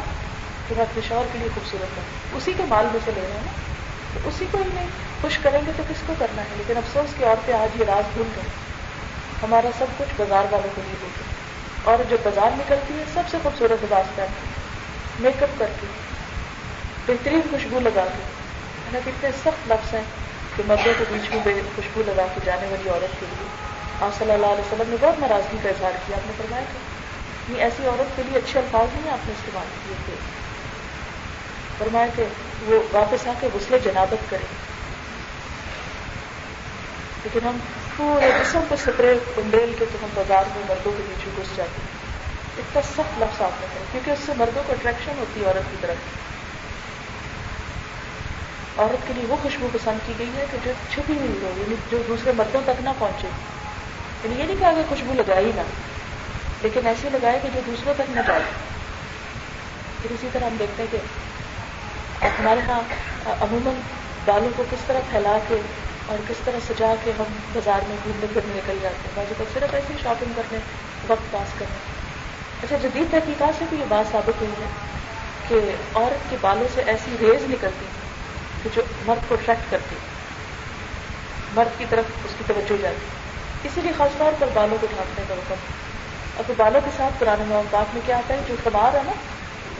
کہ 0.69 0.75
میں 0.75 0.85
اپنے 0.85 1.01
شوہر 1.07 1.23
کے 1.31 1.39
لیے 1.39 1.47
خوبصورت 1.55 1.97
ہوں۔ 1.97 2.03
اسی 2.33 2.53
کے 2.57 2.63
مال 2.69 2.85
میں 2.91 2.99
سے 3.05 3.11
لے 3.15 3.21
رہے 3.21 3.31
ہیں۔ 3.31 3.41
نا 3.45 3.51
تو 4.13 4.29
اسی 4.29 4.45
کو 4.51 4.57
ہی 4.57 4.69
نہیں۔ 4.73 4.87
خوش 5.21 5.37
کریں 5.37 5.61
گے 5.67 5.71
تو 5.77 5.83
کس 5.89 6.03
کو 6.05 6.13
کرنا 6.19 6.41
ہے؟ 6.41 6.47
لیکن 6.57 6.77
افسوس 6.77 7.13
کی 7.17 7.23
عورتیں 7.25 7.53
آج 7.53 7.81
یہ 7.81 7.85
راز 7.85 8.03
بھول 8.13 8.27
گئے 8.35 8.43
ہمارا 9.43 9.67
سب 9.77 9.85
کچھ 9.97 10.13
بازار 10.17 10.43
والوں 10.43 10.69
کو 10.75 10.81
نہیں 10.87 10.95
بولتے 10.99 11.23
اور 11.83 11.97
جب 12.09 12.17
بازار 12.23 12.49
نکلتی 12.53 12.93
ہے، 12.99 13.03
سب 13.13 13.21
سے 13.31 13.37
خوبصورت 13.43 13.83
لباس 13.83 14.15
پہنتی 14.15 14.47
میک 15.19 15.43
اپ 15.43 15.59
کرتی 15.59 15.87
بہترین 17.05 17.41
خوشبو 17.51 17.79
لگا 17.79 18.05
کے 18.05 18.23
یعنی 18.91 19.11
کتنے 19.11 19.29
سخت 19.31 19.71
لفظ 19.71 19.93
ہیں 19.93 20.03
کہ 20.55 20.63
مردوں 20.67 20.93
کے 20.97 21.03
بیچ 21.09 21.31
میں 21.33 21.61
خوشبو 21.75 22.01
لگا 22.07 22.25
کے 22.35 22.41
جانے 22.45 22.67
والی 22.67 22.89
عورت 22.89 23.19
کے 23.19 23.25
لیے۔ 23.29 23.47
آپ 24.01 24.11
صلی 24.17 24.31
اللہ 24.31 24.45
علیہ 24.45 24.59
وسلم 24.59 24.89
نے 24.89 24.95
بہت 25.01 25.19
ناراضگی 25.19 25.57
کا 25.63 25.69
اظہار 25.69 25.91
کیا، 26.07 26.17
آپ 26.17 26.27
نے 26.27 26.33
فرمایا 26.37 26.63
تھا 26.71 26.79
یہ 27.53 27.63
ایسی 27.63 27.85
عورت 27.85 28.15
کے 28.15 28.23
لیے 28.23 28.37
اچھے 28.37 28.59
الفاظ 28.59 28.87
نہیں 28.93 29.11
آپ 29.11 29.27
نے 29.27 29.33
استعمال 29.33 29.67
کیے 29.85 29.95
تھے 30.05 30.13
فرمایا 31.77 32.07
کہ 32.15 32.23
وہ 32.65 32.79
واپس 32.91 33.27
آ 33.27 33.31
کے 33.39 33.47
غسل 33.53 33.77
جنابت 33.83 34.29
کرے۔ 34.29 34.45
لیکن 37.23 37.47
ہم 37.47 37.57
پورے 37.97 38.31
جسم 38.39 38.59
کو 38.69 38.75
سپرے 38.75 39.13
کنڈیل 39.35 39.73
کے 39.79 39.85
تو 39.91 39.97
ہم 40.03 40.09
بازار 40.13 40.43
میں 40.55 40.63
مردوں 40.69 40.91
کے 40.97 41.03
بیچ 41.07 41.27
میں 41.27 41.35
گھس 41.37 41.57
جاتے 41.57 41.81
ہیں۔ 41.81 42.01
اتنا 42.57 42.81
سخت 42.81 43.21
لفظ 43.21 43.41
آپ 43.41 43.61
نے 43.61 43.67
کرے 43.73 43.83
کیونکہ 43.91 44.11
اس 44.11 44.19
سے 44.25 44.31
مردوں 44.37 44.63
کو 44.67 44.73
اٹریکشن 44.73 45.11
ہوتی 45.19 45.41
ہے 45.41 45.45
عورت 45.45 45.71
کی 45.71 45.77
طرف۔ 45.81 45.97
عورت 48.79 49.07
کے 49.07 49.13
لیے 49.13 49.25
وہ 49.27 49.35
خوشبو 49.43 49.67
پسند 49.73 50.07
کی 50.07 50.13
گئی 50.19 50.31
ہے 50.37 50.45
کہ 50.51 50.57
جو 50.63 50.71
چھپی 50.93 51.13
ہوئی 51.17 51.39
ہو 51.41 51.53
یعنی 51.57 51.75
جو 51.91 51.97
دوسرے 52.07 52.31
مردوں 52.37 52.61
تک 52.63 52.81
نہ 52.81 52.89
پہنچے۔ 52.99 53.27
یعنی 54.23 54.39
یہ 54.39 54.43
نہیں 54.43 54.55
کہا 54.59 54.71
کہ 54.75 54.81
خوشبو 54.89 55.13
لگائی 55.13 55.51
نہ۔ 55.55 55.61
لیکن 56.61 56.87
ایسے 56.87 57.09
لگائے 57.09 57.39
کہ 57.43 57.49
جو 57.53 57.59
دوسروں 57.67 57.93
تک 57.93 58.09
نہ 58.09 58.21
جائے۔ 58.27 58.41
پھر 60.01 60.11
اسی 60.11 60.27
طرح 60.33 60.45
ہم 60.45 60.55
دیکھتے 60.59 60.83
ہیں 60.83 60.91
کہ 60.91 62.25
ہمارے 62.25 62.59
یہاں 62.67 62.79
عموماً 63.25 63.73
بالوں 64.25 64.49
کو 64.55 64.63
کس 64.71 64.83
طرح 64.87 64.99
پھیلا 65.09 65.37
کے 65.47 65.61
اور 66.05 66.17
کس 66.27 66.35
طرح 66.45 66.73
سجا 66.73 66.93
کے 67.03 67.11
ہم 67.19 67.23
بازار 67.53 67.79
میں 67.87 67.97
گھومنے 68.03 68.25
پھرنے 68.33 68.53
نکل 68.55 68.77
جاتے 68.81 68.95
ہیں۔ 68.95 69.11
بازو 69.15 69.33
کو 69.37 69.43
صرف 69.53 69.73
ایسی 69.73 69.93
شاپنگ 70.03 70.33
کرنے، 70.35 70.57
وقت 71.07 71.31
پاس 71.31 71.59
کرنے۔ 71.59 71.75
اچھا 72.63 72.77
جدید 72.81 73.11
تحقیقات 73.11 73.59
سے 73.59 73.65
بھی 73.69 73.77
یہ 73.79 73.85
بات 73.87 74.11
ثابت 74.11 74.41
ہوئی 74.41 74.63
ہے 74.63 74.69
کہ 75.47 75.75
عورت 75.97 76.29
کے 76.29 76.37
بالوں 76.41 76.67
سے 76.73 76.81
ایسی 76.81 77.15
ریز 77.19 77.49
نکلتی 77.49 77.85
کہ 78.63 78.69
جو 78.73 78.81
مرد 79.05 79.29
کو 79.29 79.35
اٹریکٹ 79.35 79.71
کرتی 79.71 79.95
مرد 81.55 81.79
کی 81.79 81.85
طرف 81.89 82.05
اس 82.25 82.31
کی 82.37 82.43
توجہ 82.47 82.81
جاتی 82.81 83.05
اسی 83.63 83.81
لیے 83.81 83.91
خاص 83.97 84.17
طور 84.17 84.31
پر 84.39 84.47
بالوں 84.53 84.77
کو 84.81 84.87
ڈھانپنے 84.95 85.23
کا 85.27 85.33
حکم 85.33 85.55
اب 86.37 86.51
بالوں 86.57 86.81
کے 86.85 86.91
ساتھ 86.97 87.19
پرانے 87.19 87.61
پاک 87.71 87.93
میں 87.93 88.01
کیا 88.05 88.17
آتا 88.17 88.33
ہے؟ 88.33 88.39
جو 88.47 88.55
خمار 88.63 88.95
ہے 88.95 89.01
نا، 89.05 89.11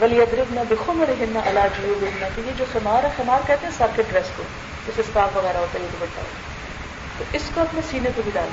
ولی 0.02 0.22
ادرب 0.22 0.54
نہ 0.54 0.60
بخو 0.70 0.94
میں 0.94 1.06
رہنا 1.06 1.40
اللہ 1.46 1.68
جو 1.78 1.94
بننا 2.02 2.28
یہ 2.38 2.52
جو 2.58 2.66
خمار 2.74 3.04
ہے، 3.04 3.10
خمار 3.18 3.48
کہتے 3.48 3.66
ہیں 3.66 3.74
سر 3.78 3.96
کے 3.96 4.04
ڈریس 4.10 4.30
کو 4.36 4.44
جیسے 4.86 5.02
اسکارف 5.02 5.38
وغیرہ 5.38 5.58
ہوتا 5.58 5.80
ہے، 5.80 5.84
یہ 5.84 5.90
دوپٹہ 5.92 6.20
ہوتا 6.20 7.18
تو 7.18 7.24
اس 7.34 7.50
کو 7.54 7.62
اپنے 7.62 7.82
سینے 7.90 8.10
پہ 8.16 8.22
بھی 8.24 8.32
ڈال 8.34 8.50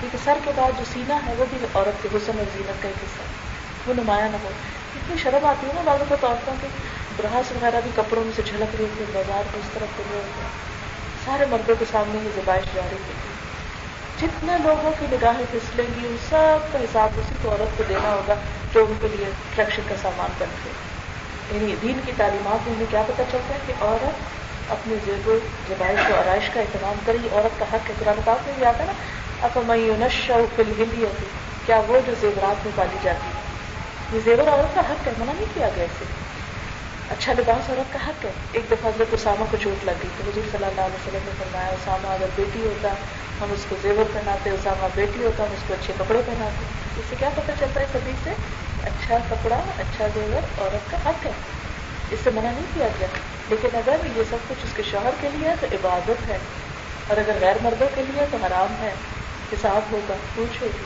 کیونکہ 0.00 0.18
سر 0.24 0.38
کے 0.44 0.50
بعد 0.56 0.78
جو 0.78 0.84
سینہ 0.92 1.12
ہے، 1.26 1.34
وہ 1.38 1.44
بھی 1.50 1.58
عورت 1.74 2.02
کے 2.02 2.08
حسن 2.14 2.38
اور 2.38 2.50
زینت 2.52 2.82
کا 2.82 2.88
ایک 2.88 3.02
حصہ 3.04 3.22
ہے۔ 3.22 3.48
وہ 3.86 3.94
نمایاں 3.94 4.28
نہ 4.28 4.36
ہو 4.42 4.48
اتنی 4.48 5.16
شرم 5.22 5.46
آتی 5.46 5.66
ہے 5.66 5.72
نا 5.74 5.80
بعض 5.84 6.00
اوقات 6.00 6.24
عورتوں 6.24 6.54
کے 6.60 6.68
براس 7.16 7.52
وغیرہ 7.52 7.80
بھی 7.84 7.90
کپڑوں 7.94 8.24
میں 8.24 8.32
سے 8.36 8.42
جھلک 8.42 8.74
رہی 8.78 8.86
تھی 8.96 9.04
بازار 9.12 9.42
کو 9.52 9.58
اس 9.58 9.70
طرف 9.74 9.96
کر 9.96 10.10
رہے 10.10 10.18
ہوتے 10.18 10.48
سارے 11.24 11.46
مردوں 11.50 11.74
کے 11.78 11.84
سامنے 11.90 12.18
یہ 12.24 12.30
زبائش 12.34 12.64
جاری 12.74 12.94
ہوتی 12.94 13.28
جتنے 14.20 14.52
لوگوں 14.64 14.92
کی 15.00 15.06
نگاہیں 15.12 15.44
پھسلیں 15.50 15.84
گی، 15.84 16.06
ان 16.06 16.16
سب 16.28 16.72
کا 16.72 16.78
حساب 16.78 17.08
اسی 17.16 17.34
کو 17.42 17.50
عورت 17.50 17.78
کو 17.78 17.84
دینا 17.88 18.10
ہوگا 18.10 18.34
جو 18.74 18.86
ان 18.88 18.94
کے 19.00 19.08
لیے 19.08 19.26
اٹریکشن 19.26 19.82
کا 19.88 19.94
سامان 20.02 20.30
بنتے 20.38 20.70
یعنی 21.58 21.74
دین 21.82 22.00
کی 22.06 22.12
تعلیمات 22.16 22.68
میں 22.68 22.76
ہمیں 22.76 22.86
کیا 22.90 23.02
پتہ 23.06 23.22
چلتا 23.30 23.54
ہے 23.54 23.58
کہ 23.66 23.72
عورت 23.80 24.70
اپنے 24.70 24.94
زیب 25.04 25.28
و 25.28 25.38
زبائش 25.68 26.10
و 26.10 26.14
آرائش 26.14 26.50
کا 26.54 26.60
اہتمام 26.60 26.94
کرے 27.06 27.28
عورت 27.32 27.58
کا 27.58 27.64
حق 27.72 27.90
ہے۔ 27.90 27.94
قرآن 27.98 28.20
پاک 28.24 28.38
میں 28.46 28.54
بھی 28.56 28.64
آتا 28.64 28.78
ہے 28.78 28.84
نا 28.84 28.92
اپنش 29.46 30.30
فل 30.56 30.72
ہندی 30.78 31.04
کیا 31.66 31.80
وہ 31.88 31.98
جو 32.06 32.12
زیورات 32.20 32.66
میں 32.66 32.72
پالی 32.76 32.96
جاتی 33.02 33.30
ہے؟ 33.34 33.40
یہ 34.12 34.20
زیور 34.24 34.48
عورت 34.48 34.74
کا 34.74 34.80
حق 34.80 35.06
ہے، 35.06 35.12
منع 35.18 35.32
نہیں 35.32 35.46
کیا 35.54 35.68
گیا 35.76 35.84
اسے۔ 35.84 36.29
اچھا 37.10 37.32
لباس 37.32 37.70
عورت 37.70 37.92
کا 37.92 37.98
حق 38.06 38.24
ہے 38.24 38.30
ایک 38.52 38.70
دفعہ 38.70 38.90
حضرت 38.90 39.06
اسامہ 39.10 39.44
کو 39.50 39.56
چوٹ 39.56 39.84
لگ 39.84 39.98
گئی 40.02 40.10
تو 40.16 40.30
حضور 40.30 40.42
صلی 40.52 40.64
اللہ 40.64 40.80
علیہ 40.80 40.94
وسلم 40.94 41.24
نے 41.24 41.32
فرمایا، 41.38 41.68
اسامہ 41.68 42.06
اگر 42.06 42.26
بیٹی 42.34 42.62
ہوتا، 42.62 42.94
ہم 43.40 43.52
اس 43.52 43.66
کو 43.68 43.76
زیور 43.82 44.04
پہناتے، 44.12 44.50
اسامہ 44.50 44.88
بیٹی 44.94 45.24
ہوتا، 45.24 45.44
ہم 45.44 45.52
اس 45.52 45.64
کو 45.66 45.74
اچھے 45.74 45.92
کپڑے 45.98 46.22
پہناتے۔ 46.26 46.64
اس 46.96 47.06
سے 47.08 47.16
کیا 47.16 47.28
پتہ 47.34 47.52
چلتا 47.58 47.80
ہے 47.80 47.86
سبھی 47.92 48.12
سے؟ 48.24 48.30
اچھا 48.82 49.18
کپڑا 49.28 49.60
اچھا 49.76 50.06
زیور، 50.14 50.60
عورت 50.60 50.90
کا 50.90 50.96
حق 51.06 51.26
ہے۔ 51.26 51.32
اس 52.10 52.20
سے 52.24 52.30
منع 52.30 52.50
نہیں 52.50 52.66
کیا 52.74 52.88
گیا۔ 52.98 53.06
لیکن 53.48 53.76
اگر 53.76 53.96
یہ 54.16 54.22
سب 54.30 54.48
کچھ 54.48 54.64
اس 54.64 54.72
کے 54.74 54.82
شوہر 54.82 55.10
کے 55.20 55.28
لیے 55.28 55.48
ہے 55.48 55.54
تو 55.60 55.66
عبادت 55.72 56.28
ہے۔ 56.28 56.38
اور 57.08 57.16
اگر 57.16 57.36
غیر 57.40 57.56
مردوں 57.62 57.88
کے 57.94 58.02
لیے 58.02 58.26
تو 58.30 58.36
حرام 58.46 58.74
ہے۔ 58.80 58.94
حساب 59.52 59.82
ہوگا 59.92 60.16
پوچھ 60.34 60.62
ہوگی 60.62 60.84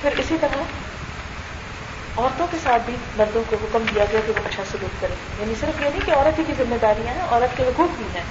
پھر 0.00 0.12
اسی 0.18 0.38
طرح 0.40 0.62
عورتوں 2.18 2.46
کے 2.50 2.56
ساتھ 2.62 2.82
بھی 2.86 2.96
مردوں 3.16 3.42
کو 3.50 3.56
حکم 3.62 3.82
دیا 3.94 4.04
گیا 4.12 4.20
کہ 4.26 4.32
وہ 4.36 4.42
اچھا 4.44 4.62
سلوک 4.72 5.00
کریں۔ 5.00 5.16
یعنی 5.40 5.54
صرف 5.60 5.80
یہ 5.80 5.88
نہیں 5.88 6.06
کہ 6.06 6.10
عورت 6.10 6.38
ہی 6.38 6.44
کی 6.46 6.52
ذمہ 6.58 6.74
داریاں 6.82 7.14
ہیں، 7.14 7.22
عورت 7.30 7.56
کے 7.56 7.62
حقوق 7.62 7.96
بھی 7.96 8.04
ہیں۔ 8.14 8.22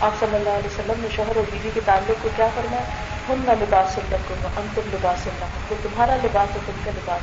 آپ 0.00 0.10
صلی 0.20 0.36
اللہ 0.36 0.50
علیہ 0.50 0.66
وسلم 0.66 0.94
نے 0.98 1.08
شوہر 1.16 1.36
اور 1.36 1.44
بیوی 1.52 1.70
کے 1.74 1.80
تعلق 1.84 2.22
کو 2.22 2.28
کیا 2.36 2.48
کرنا 2.54 2.76
ہے 2.76 2.82
ہم 3.28 3.42
نہ 3.46 3.50
لباس 3.50 3.94
سننا 3.94 4.48
ان 4.56 4.66
تم 4.74 4.80
لباس 4.92 5.18
سننا 5.24 5.46
وہ 5.70 5.74
تمہارا 5.82 6.16
لباس 6.16 6.54
ہے 6.54 6.60
تم 6.66 6.72
کا 6.84 6.90
لباس۔ 6.96 7.20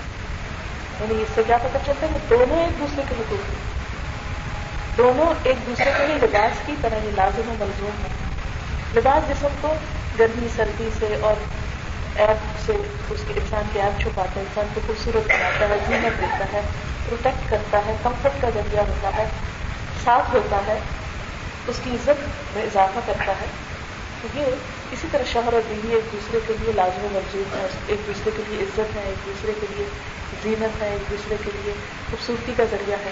یعنی 1.02 1.22
اس 1.22 1.28
سے 1.36 1.42
کیا 1.48 1.58
پتہ 1.58 1.78
چلتا 1.86 2.08
ہے 2.08 2.12
کہ 2.14 2.36
دونوں 2.36 2.58
ایک 2.58 2.80
دوسرے 2.80 3.02
کے 3.10 3.16
حقوق 3.20 3.50
ہیں۔ 3.50 3.74
دونوں 4.98 5.34
ایک 5.44 5.56
دوسرے 5.66 5.92
کے 5.98 6.08
لیے 6.08 6.16
لباس 6.16 6.52
کی 6.66 6.76
طرح 6.82 6.96
ہی 7.04 7.10
لازم 7.16 7.50
و 7.50 7.54
ملزوم 7.60 8.04
ہے 8.04 8.10
لباس 8.96 9.30
جسم 9.30 9.48
کو 9.62 9.74
گرمی، 10.20 10.48
سردی 10.56 10.90
سے 11.00 11.16
اور 11.22 11.34
ایپ 12.16 12.38
سے 12.66 12.74
اس 13.10 13.24
کے 13.28 13.34
انسان 13.34 13.64
کے 13.74 13.82
ایپ 13.82 14.02
چھپاتا 14.02 14.32
ہے 14.36 14.40
انسان 14.40 14.66
کو 14.74 14.82
خوبصورت 14.88 15.28
بناتا 15.28 15.70
ہے 15.70 15.78
زینت 15.88 16.22
دیتا 16.22 16.46
ہے 16.54 16.62
پروٹیکٹ 17.06 17.50
کرتا 17.50 17.82
ہے 17.86 17.96
کمفرٹ 18.04 18.42
کا 18.42 18.50
ذریعہ 18.54 18.84
ہوتا 18.88 19.10
ہے 19.18 19.26
صاف 20.04 20.34
ہوتا 20.34 20.60
ہے، 20.68 20.80
اس 21.68 21.80
کی 21.84 21.90
عزت 21.90 22.56
میں 22.56 22.64
اضافہ 22.64 23.00
کرتا 23.06 23.32
ہے۔ 23.42 23.46
تو 24.22 24.28
یہ 24.34 24.46
اسی 24.92 25.08
طرح 25.12 25.24
شوہر 25.34 25.54
اور 25.54 25.62
بیوی 25.68 25.96
ایک 25.96 26.14
دوسرے 26.14 26.40
کے 26.48 26.54
لیے 26.62 26.74
لازم 26.74 27.08
ملزوم 27.12 27.58
ہے 27.58 27.68
ایک 27.88 28.08
دوسرے 28.08 28.32
کے 28.38 28.44
لیے 28.48 28.64
عزت 28.64 28.96
ہے 28.96 29.02
ایک 29.06 29.26
دوسرے 29.26 29.52
کے 29.62 29.66
لیے 29.70 29.86
زینت 30.44 30.82
ہے 30.82 30.90
ایک 30.90 31.10
دوسرے 31.10 31.36
کے 31.46 31.52
لیے 31.56 31.74
خوبصورتی 32.12 32.54
کا 32.58 32.64
ذریعہ 32.72 32.98
ہے۔ 33.06 33.12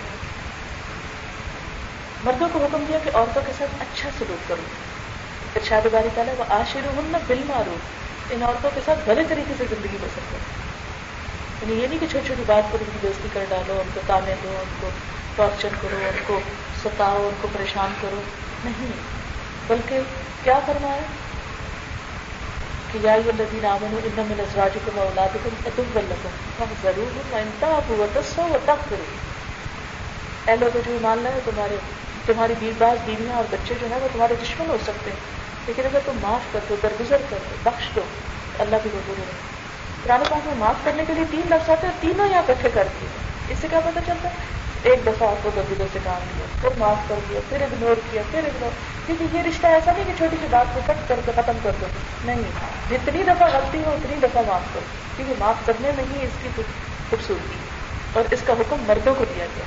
مردوں 2.23 2.47
کو 2.51 2.59
حکم 2.59 2.85
دیا 2.87 2.97
کہ 3.03 3.09
عورتوں 3.13 3.41
کے 3.45 3.51
ساتھ 3.57 3.75
اچھا 3.79 4.09
سلوک 4.17 4.49
کرو۔ 4.49 4.61
ارشاد 5.55 5.81
باری 5.91 6.09
تعالیٰ 6.15 6.33
وہ 6.37 6.43
آشر 6.49 6.79
ہوں 6.85 7.01
نہ 7.05 7.17
بل 7.27 7.41
مارو 7.47 7.75
ان 8.31 8.43
عورتوں 8.43 8.69
کے 8.73 8.81
ساتھ 8.85 8.99
بھلے 9.05 9.23
طریقے 9.29 9.53
سے 9.57 9.63
زندگی 9.69 9.97
بسر 10.01 10.21
کرو 10.31 10.61
یعنی 11.61 11.81
یہ 11.81 11.87
نہیں 11.87 11.99
کہ 11.99 12.05
چھوٹی 12.11 12.27
چھوٹی 12.27 12.43
بات 12.45 12.63
پر 12.71 12.77
ان 12.81 12.89
کی 12.93 12.99
دوستی 13.03 13.27
کر 13.33 13.43
ڈالو، 13.49 13.73
ان 13.79 13.89
کو 13.93 14.01
تانے 14.07 14.35
دو، 14.43 14.49
ان 14.59 14.73
کو 14.81 14.89
ٹارچر 15.35 15.69
کرو، 15.81 15.97
ان 16.03 16.19
کو 16.27 16.39
ستاؤ، 16.83 17.17
ان 17.23 17.33
کو 17.41 17.47
پریشان 17.53 17.93
کرو۔ 18.01 18.21
نہیں، 18.63 18.91
بلکہ 19.67 19.99
کیا 20.43 20.59
کرنا 20.65 20.87
ہے 20.87 21.01
کہ 22.91 22.99
یا 23.01 23.13
یہ 23.13 23.31
لذین 23.39 23.65
آمن 23.65 23.99
ان 24.03 24.23
میں 24.27 24.35
نظراج 24.37 24.77
کو 24.85 24.91
میں 24.95 25.03
اولاد 25.03 25.37
کو 25.43 25.49
ہم 26.59 26.73
ضرور 26.83 27.15
ہوں 27.15 27.39
انتا 27.39 27.67
ہوا 27.89 28.05
دسو 28.15 28.41
و 28.41 28.57
تک 28.63 28.89
کرو 28.89 29.03
اے 30.45 30.55
لوگ 30.59 30.77
جو 30.85 30.97
مان 31.01 31.19
لائے، 31.23 31.39
تمہارے، 31.45 31.75
تمہاری 32.25 32.53
بیس 32.59 32.75
باز 32.77 32.97
بیویاں 33.05 33.35
اور 33.35 33.43
بچے 33.51 33.73
جو 33.81 33.87
ہیں، 33.91 33.99
وہ 34.01 34.07
تمہارے 34.13 34.35
دشمن 34.43 34.69
ہو 34.69 34.77
سکتے 34.83 35.11
ہیں۔ 35.11 35.50
لیکن 35.67 35.85
اگر 35.85 35.99
تم 36.05 36.11
معاف 36.21 36.53
کر 36.53 36.59
دو، 36.69 36.75
درگزر 36.83 37.17
کر 37.29 37.37
دو، 37.49 37.55
بخش 37.63 37.95
دو، 37.95 38.01
اللہ 38.59 38.75
بھی 38.83 38.91
غرور 38.93 39.19
ہے۔ 39.19 39.33
پرانے 40.03 40.23
پاس 40.29 40.45
میں 40.45 40.55
معاف 40.55 40.75
کرنے 40.83 41.03
کے 41.07 41.13
لیے 41.13 41.23
تین 41.31 41.41
لفظ 41.49 41.69
آتے 41.69 41.87
ہیں، 41.87 41.93
تینوں 41.99 42.27
یہاں 42.27 42.41
اکٹھے 42.47 42.69
کر 42.73 42.87
دیے۔ 43.01 43.09
اس 43.49 43.59
سے 43.61 43.67
کیا 43.69 43.79
پتا 43.79 43.99
چلتا 44.05 44.29
ہے؟ 44.29 44.33
ایک 44.83 44.99
دفعہ 45.05 45.29
آپ 45.29 45.43
کو 45.43 45.49
درگزر 45.55 45.83
سے 45.93 45.99
کام 46.03 46.25
دیا، 46.37 46.45
پھر 46.61 46.69
معاف 46.77 46.97
کر 47.07 47.15
دیا، 47.29 47.39
پھر 47.49 47.61
اگنور 47.61 47.95
کیا، 48.11 48.21
پھر 48.31 48.39
اگنور 48.39 48.69
کیونکہ 49.05 49.37
یہ 49.37 49.41
رشتہ 49.41 49.67
ایسا 49.67 49.91
نہیں 49.91 50.03
کہ 50.07 50.13
چھوٹی 50.17 50.35
سی 50.41 50.47
بات 50.49 50.65
کو 50.73 50.79
کٹ 50.85 51.09
کر 51.09 51.19
کے 51.25 51.31
ختم 51.35 51.57
کر 51.63 51.71
دو۔ 51.81 51.85
نہیں 52.25 52.41
جتنی 52.89 53.23
دفعہ 53.23 53.47
غلطی 53.53 53.83
ہو، 53.85 53.91
اتنی 53.91 54.15
دفعہ 54.23 54.41
معاف 54.47 54.61
کرو۔ 54.73 54.85
کیونکہ 55.17 55.33
معاف 55.39 55.55
کرنے 55.65 55.91
میں 55.95 56.03
ہی 56.13 56.25
اس 56.25 56.29
کی 56.43 56.61
خوبصورتی 57.09 57.57
اور 58.13 58.23
اس 58.31 58.39
کا 58.45 58.53
حکم 58.53 58.77
مردوں 58.87 59.15
کو 59.15 59.25
دیا 59.35 59.45
گیا 59.55 59.63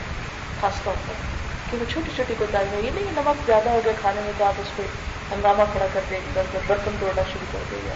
خاص 0.60 0.82
طور 0.84 0.94
پر۔ 1.06 1.33
کہ 1.68 1.76
وہ 1.76 1.84
چھوٹی 1.84 2.10
چھوٹی 2.16 2.34
کوتاہی 2.34 2.66
ہے 2.68 2.80
یہ 2.80 2.90
نہیں 2.94 3.10
نمک 3.12 3.46
زیادہ 3.46 3.70
ہو 3.70 3.80
گیا 3.84 3.92
کھانے 3.96 4.20
میں 4.20 4.32
تو 4.38 4.44
آپ 4.44 4.54
اس 4.58 4.76
پہ 4.76 4.82
ہنگامہ 5.30 5.62
کھڑا 5.72 5.86
کر 5.92 6.00
دیں 6.10 6.20
برتن 6.66 6.96
توڑنا 7.00 7.22
شروع 7.32 7.52
کر 7.52 7.64
دے 7.70 7.80
یا 7.84 7.94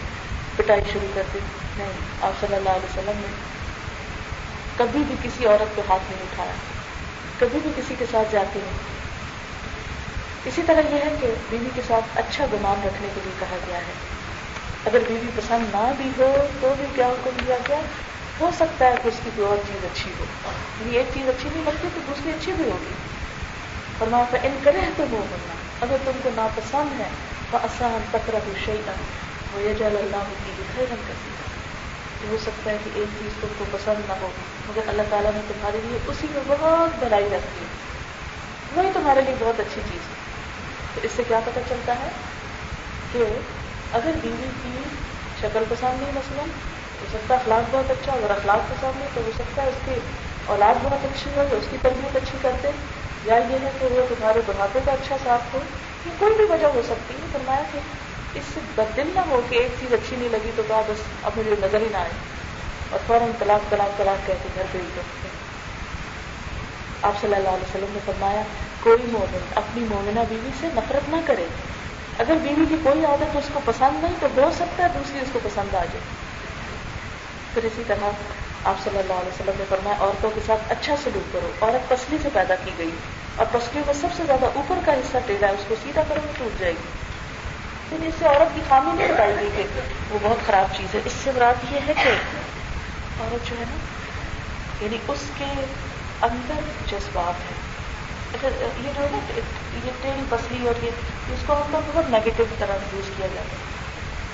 پٹائی 0.55 0.81
شروع 0.93 1.07
کر 1.13 1.23
دیں 1.33 1.41
نہیں، 1.77 1.91
آپ 2.21 2.39
صلی 2.39 2.55
اللہ 2.55 2.69
علیہ 2.69 2.91
وسلم 2.91 3.21
نے 3.21 3.27
کبھی 4.77 5.03
بھی 5.07 5.15
کسی 5.21 5.45
عورت 5.45 5.75
کو 5.75 5.81
ہاتھ 5.89 6.11
نہیں 6.11 6.21
اٹھایا، 6.23 6.53
کبھی 7.39 7.59
بھی 7.59 7.71
کسی 7.75 7.95
کے 7.99 8.05
ساتھ 8.11 8.31
جاتی 8.31 8.59
نہیں۔ 8.59 8.87
اسی 10.45 10.61
طرح 10.61 10.93
یہ 10.93 10.99
ہے 10.99 11.15
کہ 11.21 11.27
بیوی 11.49 11.69
کے 11.75 11.81
ساتھ 11.87 12.17
اچھا 12.17 12.45
گمان 12.53 12.85
رکھنے 12.85 13.07
کے 13.15 13.21
لیے 13.23 13.33
کہا 13.39 13.57
گیا 13.67 13.77
ہے۔ 13.77 13.93
اگر 14.85 14.99
بیوی 15.07 15.29
پسند 15.35 15.75
نہ 15.75 15.91
بھی 15.97 16.09
ہو، 16.17 16.31
تو 16.61 16.73
بھی 16.77 16.85
کیا 16.95 17.07
حکم 17.07 17.37
دیا 17.47 17.57
گیا؟ 17.67 17.79
ہو 18.39 18.49
سکتا 18.53 18.85
ہے 18.85 18.95
کہ 19.03 19.07
اس 19.07 19.19
کی 19.23 19.29
کوئی 19.35 19.47
اور 19.47 19.57
چیز 19.67 19.85
اچھی 19.85 20.11
ہو۔ 20.19 20.25
یعنی 20.79 20.97
ایک 20.97 21.05
چیز 21.13 21.29
اچھی 21.29 21.49
نہیں 21.53 21.65
لگتی 21.65 21.87
تو 21.95 22.01
دوسری 22.07 22.31
اچھی 22.31 22.51
بھی 22.51 22.71
ہوگی۔ 22.71 22.93
اور 23.99 24.07
وہاں 24.07 24.39
ان 24.43 24.57
کرے 24.63 24.81
تو 24.97 25.03
وہ 25.11 25.21
ہونا 25.21 25.55
اگر 25.81 25.97
تم 26.05 26.19
کو 26.23 26.29
ناپسند 26.35 26.99
ہے 26.99 27.09
تو 27.51 27.57
آسان 27.57 28.01
تکرا 28.11 28.39
شہی 28.65 28.81
وہ 29.53 29.61
یہ 29.61 29.73
جل 29.73 29.97
اللہ 29.97 30.23
کی 30.37 30.51
دکھائی 30.57 30.85
رنگ 30.87 31.07
کرتی 31.07 31.37
ہو 32.31 32.37
سکتا 32.37 32.71
ہے 32.71 32.77
کہ 32.83 32.89
ایک 32.93 33.19
چیز 33.19 33.33
تم 33.41 33.53
کو 33.57 33.65
پسند 33.71 34.07
نہ 34.07 34.13
ہو، 34.21 34.29
مگر 34.67 34.87
اللہ 34.87 35.09
تعالیٰ 35.09 35.31
نے 35.33 35.41
تمہارے 35.47 35.77
لیے 35.83 35.99
اسی 36.07 36.27
میں 36.33 36.41
بہت 36.47 36.97
بھلائی 36.99 37.25
رکھی 37.25 37.61
ہے 37.61 37.77
وہی 38.71 38.89
تمہارے 38.93 39.21
لیے 39.21 39.35
بہت 39.39 39.59
اچھی 39.59 39.81
چیز 39.85 40.09
ہے. 40.09 40.17
تو 40.95 41.01
اس 41.03 41.11
سے 41.11 41.23
کیا 41.23 41.39
پتہ 41.45 41.59
چلتا 41.69 41.93
ہے 41.99 42.09
کہ 43.11 43.23
اگر 43.91 44.19
بیوی 44.21 44.49
کی 44.63 44.73
شکل 45.41 45.63
پسند 45.69 46.01
نہیں 46.01 46.11
مثلاً، 46.15 46.49
ہو 47.01 47.05
سکتا 47.09 47.33
ہے 47.33 47.39
اخلاق 47.39 47.69
بہت 47.71 47.91
اچھا 47.91 48.11
اگر 48.13 48.31
اخلاق 48.31 48.69
پسند 48.69 48.99
نہیں 48.99 49.09
تو 49.13 49.21
ہو 49.25 49.31
سکتا 49.31 49.61
ہے 49.61 49.67
اس 49.67 49.81
کی 49.85 49.99
اولاد 50.45 50.83
بہت 50.83 51.05
اچھی 51.05 51.31
ہو 51.35 51.43
اس 51.51 51.67
کی 51.71 51.77
تربیت 51.81 52.15
اچھی 52.15 52.37
کرتے 52.41 52.71
یا 53.25 53.35
یہ 53.35 53.57
ہے 53.61 53.71
کہ 53.79 53.85
وہ 53.85 54.05
تمہارے 54.09 54.41
بڑھاپے 54.45 54.79
کا 54.85 54.91
اچھا 54.91 55.17
ساتھ 55.23 55.55
ہو، 55.55 55.59
یہ 56.05 56.11
کوئی 56.19 56.35
بھی 56.35 56.43
وجہ 56.43 56.67
ہو 56.67 56.81
سکتی 56.85 57.13
ہے۔ 57.13 57.27
فرمایا 57.31 57.63
کہ 57.71 57.79
اس 58.33 58.43
سے 58.53 58.59
بدل 58.75 59.09
نہ 59.15 59.19
ہو 59.19 59.41
کہ 59.49 59.55
ایک 59.55 59.71
چیز 59.79 59.93
اچھی 59.93 60.15
نہیں 60.15 60.29
لگی 60.29 60.51
تو 60.55 60.63
کہا 60.67 60.81
بس 60.87 61.01
اب 61.23 61.31
مجھے 61.37 61.55
نظر 61.61 61.81
ہی 61.81 61.87
نہ 61.91 61.97
آئے۔ 61.97 62.09
اور 62.89 62.99
فوراً 63.07 63.31
طلاق 63.39 63.69
طلاق 63.69 63.97
طلاق 63.97 64.27
کہہ 64.27 64.33
کے 64.43 64.49
گھر 64.55 64.63
پہ 64.71 64.77
ہی 64.77 65.01
آپ 67.01 67.13
صلی 67.21 67.35
اللہ 67.35 67.49
علیہ 67.49 67.63
وسلم 67.63 67.85
نے 67.89 67.99
فرمایا، 68.05 68.41
کوئی 68.79 69.05
مومن 69.11 69.39
اپنی 69.55 69.83
مومنہ 69.89 70.19
بیوی 70.29 70.49
سے 70.59 70.67
نفرت 70.73 71.09
نہ 71.09 71.15
کرے۔ 71.25 71.45
اگر 72.17 72.33
بیوی 72.43 72.65
کی 72.69 72.75
کوئی 72.83 73.05
عادت 73.05 73.37
اس 73.37 73.49
کو 73.53 73.59
پسند 73.65 74.03
نہیں 74.03 74.15
تو 74.19 74.27
ہو 74.37 74.51
سکتا 74.55 74.83
ہے 74.83 74.89
دوسری 74.95 75.19
اس 75.19 75.27
کو 75.33 75.39
پسند 75.43 75.75
آ 75.75 75.85
جائے۔ 75.85 75.99
پھر 77.53 77.63
اسی 77.63 77.83
طرح 77.87 78.09
آپ 78.63 78.75
صلی 78.83 78.97
اللہ 78.97 79.13
علیہ 79.13 79.27
وسلم 79.27 79.53
نے 79.57 79.63
فرمایا، 79.69 79.95
عورتوں 79.99 80.29
کے 80.35 80.41
ساتھ 80.45 80.71
اچھا 80.71 80.95
سلوک 81.03 81.33
کرو، 81.33 81.51
عورت 81.61 81.89
پسلی 81.89 82.17
سے 82.21 82.29
پیدا 82.33 82.55
کی 82.55 82.71
گئی، 82.77 82.89
اور 83.35 83.45
پسلیوں 83.51 83.83
میں 83.85 83.93
سب 83.93 84.07
سے 84.17 84.23
زیادہ 84.25 84.45
اوپر 84.45 84.75
کا 84.85 84.93
حصہ 84.93 85.17
ٹیڑھا 85.25 85.47
ہے، 85.47 85.53
اس 85.53 85.65
کو 85.67 85.75
سیدھا 85.83 86.03
کرو 86.07 86.19
گے 86.27 86.31
ٹوٹ 86.37 86.59
جائے 86.59 86.71
گی۔ 86.71 86.87
لیکن 87.91 88.05
اس 88.07 88.13
سے 88.19 88.25
عورت 88.25 88.55
کی 88.55 88.61
خامی 88.69 88.91
نہیں 88.95 89.07
بتائی 89.07 89.35
گئی 89.39 89.49
کہ 89.55 89.63
وہ 90.09 90.19
بہت 90.21 90.45
خراب 90.47 90.77
چیز 90.77 90.95
ہے۔ 90.95 90.99
اس 91.05 91.11
سے 91.11 91.31
مراد 91.35 91.71
یہ 91.71 91.79
ہے 91.87 91.93
کہ 92.03 92.09
عورت 92.09 93.49
جو 93.49 93.55
ہے 93.59 93.65
نا 93.69 93.77
یعنی 94.83 94.97
اس 95.07 95.23
کے 95.37 95.45
اندر 96.21 96.69
جذبات 96.87 97.51
ہے 97.51 97.57
اچھا 98.33 98.47
یہ 98.83 98.91
جو 98.95 99.03
ہے 99.03 99.07
نا، 99.11 99.39
یہ 99.85 99.91
ٹیڑھی 100.01 100.23
پسلی 100.29 100.67
اور 100.67 100.83
یہ، 100.83 100.89
اس 101.33 101.43
کو 101.45 101.53
ہم 101.53 101.71
لوگ 101.71 101.91
بہت 101.93 102.09
نیگیٹو 102.09 102.43
طرح 102.59 102.73
یوز 102.93 103.09
کیا 103.17 103.27
جاتا 103.27 103.51
ہے۔ 103.51 103.67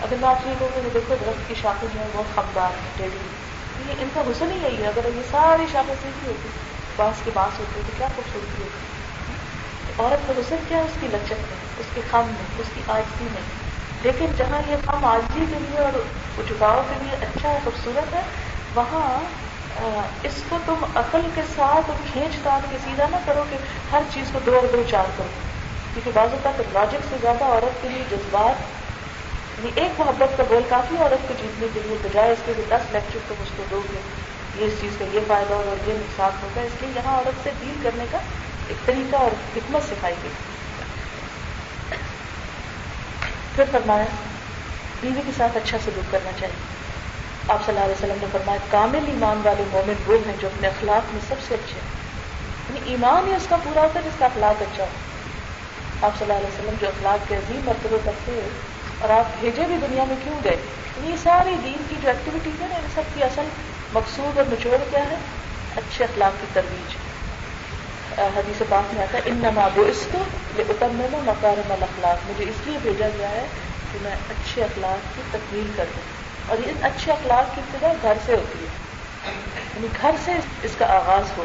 اگر 0.02 0.16
میں 0.22 0.30
آپ 0.30 0.36
سے 0.44 0.50
یہ 0.50 0.56
کہوں 0.60 0.70
کہ 0.76 0.90
دیکھو، 0.94 1.16
درخت 1.22 1.48
کی 1.48 1.56
شاخیں 1.62 1.88
جو 1.94 2.00
ہے 2.00 2.06
بہت 2.14 2.36
خبردار 2.36 2.70
ہے 2.70 2.90
ٹیڑھی۔ 2.98 3.45
یہ 3.80 3.94
ان 4.00 4.10
کا 4.14 4.22
حسن 4.22 4.52
ہی 4.52 4.58
یہی 4.64 4.84
ہے۔ 4.84 4.88
اگر 4.88 5.06
یہ 5.16 5.22
ساری 5.32 5.66
شاخیں 5.72 5.96
سیدھی 6.02 6.28
ہوتی، 6.28 6.50
بانس 6.96 7.22
کے 7.24 7.32
بانس 7.34 7.60
ہوتے 7.60 7.82
تو 7.86 7.92
کیا 7.98 8.08
خوبصورتی 8.16 8.64
ہوتی؟ 8.64 8.86
عورت 10.00 10.28
کا 10.28 10.34
حسن 10.38 10.56
کیا 10.68 10.78
ہے؟ 10.78 10.84
اس 10.84 10.98
کی 11.00 11.08
لچک 11.08 11.32
میں، 11.32 11.58
اس 11.78 11.86
کے 11.94 12.02
خم 12.12 12.26
میں، 12.26 12.46
اس 12.58 12.66
کی 12.74 12.82
آجزی 12.88 13.28
میں۔ 13.32 13.42
لیکن 14.04 14.26
جہاں 14.38 14.62
یہ 14.68 14.76
خم 14.86 15.06
آجزی 15.06 15.46
کے 15.50 15.60
لیے 15.60 15.80
اور 15.80 15.92
جھکاؤ 16.48 16.82
کے 16.90 16.96
لیے 17.02 17.26
اچھا 17.26 17.50
ہے 17.50 17.60
خوبصورت 17.64 18.14
ہے، 18.16 18.22
وہاں 18.76 19.20
اس 20.24 20.44
کو 20.50 20.58
تم 20.66 20.86
عقل 20.96 21.22
کے 21.36 21.42
ساتھ 21.56 21.92
کھینچ 22.14 22.36
تان 22.44 22.60
کے 22.70 22.78
سیدھا 22.84 23.06
نہ 23.12 23.16
کرو 23.26 23.44
کہ 23.50 23.58
ہر 23.92 24.02
چیز 24.14 24.30
کو 24.34 24.40
دو 24.46 24.56
اور 24.56 24.68
دو 24.72 24.84
چار 24.92 25.04
کرو۔ 25.18 25.28
کیونکہ 25.94 26.12
بعض 26.14 26.30
اوقات 26.32 26.62
لاجک 26.74 27.06
سے 27.10 27.16
زیادہ 27.22 27.44
عورت 27.44 27.82
کے 27.82 27.90
لیے 27.90 28.04
جذبات 28.12 28.56
یعنی 29.58 29.72
ایک 29.76 30.02
محبت 30.02 30.38
کا 30.38 30.44
گول 30.50 30.64
کافی 30.70 30.96
عورت 30.98 31.28
کو 31.28 31.34
جیتنے 31.42 31.68
کے 31.74 31.80
لیے 31.86 31.98
بجائے 32.04 32.32
اس 32.32 32.40
کے 32.46 32.54
لیے 32.56 32.66
دس 32.70 32.92
لیکچر 32.92 33.20
تم 33.28 33.36
اس 33.42 33.52
کو 33.58 33.64
دو 33.72 33.82
گے۔ 33.94 34.00
یہ 34.56 34.66
اس 34.66 34.74
چیز 34.82 34.96
کا 35.00 35.06
یہ 35.14 35.20
فائدہ 35.28 35.54
ہوگا 35.54 35.70
اور 35.70 35.88
یہ 35.88 35.94
نقصان 35.94 36.32
ہوگا 36.44 36.62
اس 36.62 36.82
لیے 36.82 36.92
یہاں 36.96 37.16
عورت 37.16 37.44
سے 37.44 37.50
ڈیل 37.60 37.74
کرنے 37.84 38.06
کا 38.12 38.18
ایک 38.68 38.86
طریقہ 38.86 39.16
اور 39.16 39.32
حکمت 39.56 39.84
سکھائی 39.84 40.16
گئی۔ 40.24 40.32
پھر 43.56 43.64
فرمایا، 43.72 44.06
بیوی 45.02 45.22
کے 45.26 45.32
ساتھ 45.38 45.58
اچھا 45.58 45.78
سلوک 45.86 46.12
کرنا 46.12 46.32
چاہیے۔ 46.40 46.56
آپ 47.48 47.66
صلی 47.66 47.74
اللہ 47.74 47.86
علیہ 47.86 48.04
وسلم 48.04 48.18
نے 48.22 48.28
فرمایا، 48.32 48.60
کامل 48.70 49.00
ایمان 49.08 49.42
والے 49.44 49.64
مومن 49.72 49.94
وہ 50.08 50.18
ہیں 50.28 50.36
جو 50.40 50.48
اپنے 50.48 50.68
اخلاق 50.68 51.14
میں 51.14 51.22
سب 51.28 51.36
سے 51.48 51.54
اچھے 51.54 51.80
ہیں۔ 51.80 51.96
یعنی 52.70 52.92
ایمان 52.92 53.28
ہی 53.28 53.36
اس 53.36 53.46
کا 53.50 53.58
پورا 53.64 53.82
ہوتا 53.82 54.00
ہے 54.00 54.06
جس 54.06 54.20
کا 54.20 54.26
اخلاق 54.26 54.62
اچھا 54.62 54.84
ہو۔ 54.84 54.90
آپ 56.02 56.12
صلی 56.20 56.32
اللہ 56.32 56.48
علیہ 56.48 56.60
وسلم 56.60 56.76
جو 56.80 56.88
اخلاق 56.88 57.30
کے 57.30 57.36
عظیم 57.36 57.62
مرتبے 57.66 57.98
پر 58.06 58.12
تھے 58.26 58.50
اور 59.00 59.10
آپ 59.10 59.26
بھیجے 59.40 59.64
بھی 59.68 59.76
دنیا 59.88 60.04
میں 60.04 60.16
کیوں 60.24 60.40
گئے؟ 60.44 60.56
یہ 61.04 61.16
ساری 61.24 61.56
دین 61.64 61.84
کی 61.90 61.96
جو 62.02 62.08
ایکٹیویٹیز 62.08 62.62
ہے 62.62 62.68
نا، 62.68 62.76
ان 62.76 62.88
سب 62.96 63.02
کی 63.14 63.24
اصل 63.24 63.46
مقصود 63.94 64.38
اور 64.38 64.46
نچوڑ 64.50 64.78
کیا 64.92 65.04
ہے؟ 65.12 65.16
اچھے 65.76 66.04
اخلاق 66.04 66.42
کی 66.42 66.48
ترویج۔ 66.54 66.96
حدیث 68.20 68.62
پاک 68.70 68.94
میں 68.94 69.04
آتا 69.04 69.18
ہے 69.18 69.24
ان 69.26 69.36
نماب 69.36 69.80
اس 69.88 70.08
کو 70.12 70.18
یہ 70.58 70.64
اتم 70.70 70.88
میں 70.94 71.08
مکارم 71.14 71.72
الاخلاق 71.72 72.30
مجھے 72.30 72.44
اس 72.44 72.68
لیے 72.68 72.78
بھیجا 72.82 73.08
گیا 73.18 73.30
ہے 73.30 73.46
کہ 73.94 74.00
میں 74.02 74.12
اچھے 74.12 74.64
اخلاق 74.64 75.16
کی 75.16 75.22
تکمیل 75.32 75.72
کر 75.76 75.86
دوں۔ 75.96 76.02
اور 76.48 76.68
یہ 76.68 76.72
اچھے 76.82 77.12
اخلاق 77.12 77.56
کی 77.56 77.62
ابتدا 77.62 77.94
گھر 78.02 78.14
سے 78.26 78.34
ہوتی 78.34 78.60
ہے۔ 78.60 78.70
یعنی 79.76 79.88
گھر 80.02 80.12
سے 80.26 80.32
اس 80.64 80.72
کا 80.78 80.86
آغاز 80.86 81.38
ہو۔ 81.38 81.44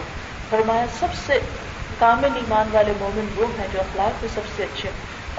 فرمایا، 0.50 0.84
سب 1.00 1.06
سے 1.26 1.38
کامل 1.98 2.28
ایمان 2.34 2.68
والے 2.72 2.92
مومن 3.00 3.26
وہ 3.36 3.46
ہیں 3.58 3.66
جو 3.72 3.80
اخلاق 3.80 4.24
میں 4.24 4.34
سب 4.34 4.40
سے 4.56 4.62
اچھے 4.62 4.90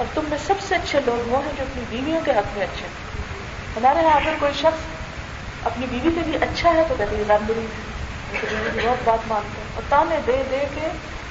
اور 0.02 0.10
تم 0.14 0.22
میں 0.30 0.38
سب 0.48 0.54
سے 0.68 0.76
اچھے 0.76 1.00
لوگ 1.06 1.30
وہ 1.30 1.38
ہیں 1.46 1.52
جو 1.58 1.64
اپنی 1.64 1.84
بیویوں 1.90 2.22
کے 2.26 2.32
حق 2.32 2.58
میں 2.58 2.66
اچھے 2.66 2.88
ہیں۔ 2.88 2.94
ہمارے 3.76 4.00
یہاں 4.06 4.16
اگر 4.16 4.34
کوئی 4.40 4.52
شخص 4.54 4.86
اپنی 5.66 5.86
بیوی 5.92 6.12
کے 6.16 6.22
لیے 6.26 6.38
اچھا 6.38 6.74
ہے 6.74 6.84
تو 6.88 6.96
کہتے 6.98 7.16
ہیں 7.16 7.24
الحمد 7.24 7.52
بہت 8.84 8.98
بات 9.04 9.28
مانتے 9.28 9.62
ہیں۔ 9.62 9.68
اور 9.76 9.84
تانے 9.90 10.20
دے 10.28 10.44
دے 10.52 10.66
کے 10.76 10.88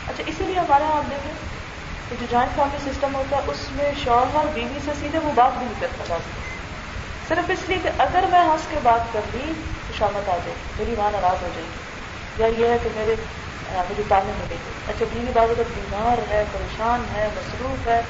اچھا 0.07 0.23
اسی 0.27 0.45
لیے 0.45 0.59
ہمارے 0.59 0.85
یہاں 0.85 0.97
آپ 0.97 1.11
دیکھیں 1.11 1.33
کہ 2.09 2.17
جو 2.21 2.27
جوائنٹ 2.31 2.57
فیملی 2.57 2.93
سسٹم 2.93 3.15
ہوتا 3.15 3.37
ہے، 3.37 3.43
اس 3.47 3.57
میں 3.73 3.93
شوہر 4.05 4.47
بیوی 4.55 4.79
سے 4.85 4.91
سیدھے 5.01 5.19
وہ 5.19 5.33
بات 5.35 5.59
بھی 5.59 5.67
نہیں 5.67 5.81
کرتا 5.81 6.05
بات 6.09 6.21
صرف 7.29 7.51
اس 7.51 7.69
لیے 7.69 7.79
کہ 7.83 7.91
اگر 7.99 8.25
میں 8.31 8.41
ہنس 8.41 8.67
کے 8.71 8.77
بات 8.83 9.13
کر 9.13 9.21
لی 9.33 9.53
تو 9.87 9.93
شامت 9.99 10.29
آ 10.29 10.37
جائے۔ 10.37 10.55
میری 10.79 10.95
ماں 10.99 11.11
ناراض 11.11 11.43
ہو 11.43 11.49
جائے 11.55 11.67
گی۔ 11.67 12.43
یا 12.43 12.67
یہ 12.67 12.73
ہے 12.73 12.79
کہ 12.83 12.89
میرے 12.95 13.15
مجھے 13.91 14.03
تانے 14.09 14.33
ملے 14.39 14.55
گی۔ 14.55 14.71
اچھا 14.89 15.05
بیوی 15.13 15.33
بات 15.35 15.51
اگر 15.51 15.63
بیمار 15.75 16.31
ہے، 16.31 16.45
پریشان 16.53 17.03
ہے، 17.15 17.29
مصروف 17.37 17.89
ہے۔ 17.89 18.01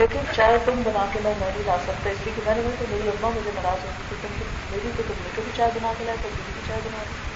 لیکن 0.00 0.18
چائے 0.36 0.58
تم 0.64 0.82
بنا 0.84 1.06
کے 1.12 1.18
لائے 1.22 1.34
میں 1.38 1.48
نہیں 1.48 1.66
لا 1.66 1.76
سکتا، 1.82 2.10
اس 2.10 2.18
لیے 2.24 2.32
کہ 2.36 2.42
میں 2.46 2.54
نے 2.54 2.70
کہ 2.78 2.84
میری 2.90 3.08
اما 3.08 3.28
مجھے 3.28 3.50
ناراض 3.54 3.84
ہوتی 3.84 4.02
تھی، 4.08 4.16
کیونکہ 4.20 4.44
میری 4.70 4.90
تو 4.96 5.02
تم 5.08 5.14
نے 5.22 5.40
بھی 5.44 5.52
چائے 5.56 5.70
بنا 5.74 5.92
کے 5.98 6.04
لائے 6.04 6.16
تو 6.22 6.28
بیوی 6.28 6.52
کی 6.54 6.60
چائے 6.66 6.80
بنا 6.84 7.02
دی 7.02 7.30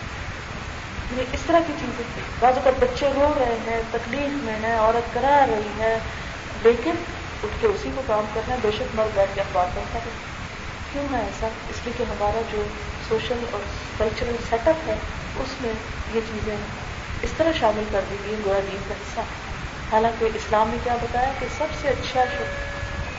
یعنی 1.11 1.25
اس 1.33 1.41
طرح 1.47 1.59
کی 1.67 1.73
چیزیں۔ 1.81 2.23
بعض 2.41 2.55
اوقات 2.55 2.79
بچے 2.81 3.09
رو 3.15 3.35
رہے 3.39 3.57
ہیں، 3.67 3.83
تکلیف 3.91 4.45
میں 4.45 4.57
ہے 4.63 4.77
عورت 4.77 5.15
کرا 5.15 5.47
رہی 5.51 5.73
ہے، 5.79 5.99
لیکن 6.63 6.91
اٹھ 7.43 7.61
کے 7.61 7.67
اسی 7.67 7.91
کو 7.95 8.03
کام 8.07 8.25
کرنا 8.35 8.55
ہے 8.55 8.59
بے 8.63 8.71
شک 8.71 8.95
مرد 8.95 9.09
بیٹھ 9.15 9.31
کے 9.35 9.41
اخبار 9.41 9.67
پڑھتا 9.75 9.99
ہے۔ 9.99 10.11
کیوں 10.93 11.07
ہے 11.13 11.21
ایسا؟ 11.21 11.49
اس 11.71 11.77
لیے 11.85 11.95
کہ 11.97 12.03
ہمارا 12.03 12.41
جو 12.53 12.63
سوشل 13.09 13.45
اور 13.51 13.61
کلچرل 13.99 14.37
سیٹ 14.51 14.69
اپ 14.69 14.89
ہے، 14.89 14.97
اس 15.37 15.61
میں 15.61 15.73
یہ 16.15 16.21
چیزیں 16.33 16.57
اس 17.23 17.31
طرح 17.37 17.53
شامل 17.61 17.85
کر 17.93 18.01
دی 18.11 18.17
گئی 18.27 18.35
گویا 18.45 18.61
دین 18.73 18.79
کا 18.89 18.95
حصہ۔ 18.95 19.21
حالانکہ 19.95 20.25
اسلام 20.35 20.69
نے 20.71 20.77
کیا 20.85 20.95
بتایا 21.03 21.33
کہ 21.41 21.47
سب 21.59 21.67
سے 21.81 21.89
اچھا 21.89 22.25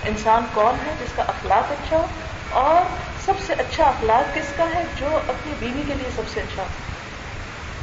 انسان 0.06 0.46
کون 0.54 0.76
ہے 0.88 0.92
جس 1.00 1.12
کا 1.16 1.24
اخلاق 1.24 1.72
اچھا 1.72 1.98
ہو؟ 1.98 2.06
اور 2.50 2.82
سب 3.26 3.34
سے 3.48 3.54
اچھا 3.54 3.84
اخلاق 3.84 4.36
کس 4.36 4.54
کا 4.58 4.66
ہے 4.74 4.84
جو 5.00 5.18
اپنی 5.18 5.54
بیوی 5.60 5.84
کے 5.88 5.94
لیے 5.94 6.10
سب 6.16 6.22
سے 6.34 6.40
اچھا 6.40 6.64
ہو؟ 6.64 6.68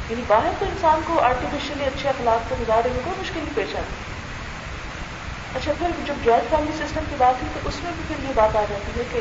یعنی 0.09 0.23
باہر 0.27 0.49
تو 0.59 0.65
انسان 0.65 1.01
کو 1.07 1.19
آرٹیفیشلی 1.19 1.85
اچھے 1.85 2.09
اخلاق 2.09 2.49
کو 2.49 2.55
گزارے 2.59 2.89
ہوئے، 2.89 3.01
کوئی 3.05 3.21
مشکل 3.21 3.39
نہیں، 3.43 3.55
پیش 3.55 3.75
آتی 3.75 3.95
اچھا 5.55 5.73
پھر 5.79 5.87
جب 6.05 6.13
جوائنٹ 6.23 6.49
فیملی 6.49 6.71
سسٹم 6.71 7.03
کی 7.09 7.15
بات 7.17 7.41
ہوئی 7.41 7.59
تو 7.61 7.69
اس 7.69 7.83
میں 7.83 7.91
بھی 7.95 8.03
پھر 8.07 8.29
یہ 8.29 8.33
بات 8.35 8.55
آ 8.55 8.63
جاتی 8.69 8.99
ہے 8.99 9.03
کہ 9.11 9.19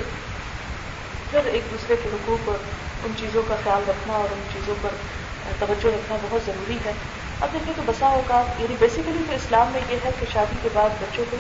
پھر 1.31 1.53
ایک 1.53 1.63
دوسرے 1.71 1.97
کے 2.03 2.09
حقوق 2.13 2.49
اور 2.49 2.59
ان 3.05 3.13
چیزوں 3.17 3.43
کا 3.49 3.55
خیال 3.65 3.83
رکھنا 3.89 4.15
اور 4.15 4.33
ان 4.33 4.41
چیزوں 4.53 4.75
پر 4.83 4.89
توجہ 5.59 5.87
رکھنا 5.87 6.17
بہت 6.23 6.41
ضروری 6.47 6.79
ہے۔ 6.85 6.93
اب 7.43 7.49
دیکھیں 7.53 7.75
کہ 7.77 7.83
بسا 7.87 8.07
اوقات 8.07 8.61
یعنی 8.61 8.75
بیسیکلی 8.79 9.25
تو 9.29 9.35
اسلام 9.35 9.67
میں 9.73 9.81
یہ 9.89 9.97
ہے 10.05 10.11
کہ 10.21 10.27
شادی 10.33 10.55
کے 10.63 10.69
بعد 10.73 10.89
بچوں 11.01 11.25
کو 11.31 11.37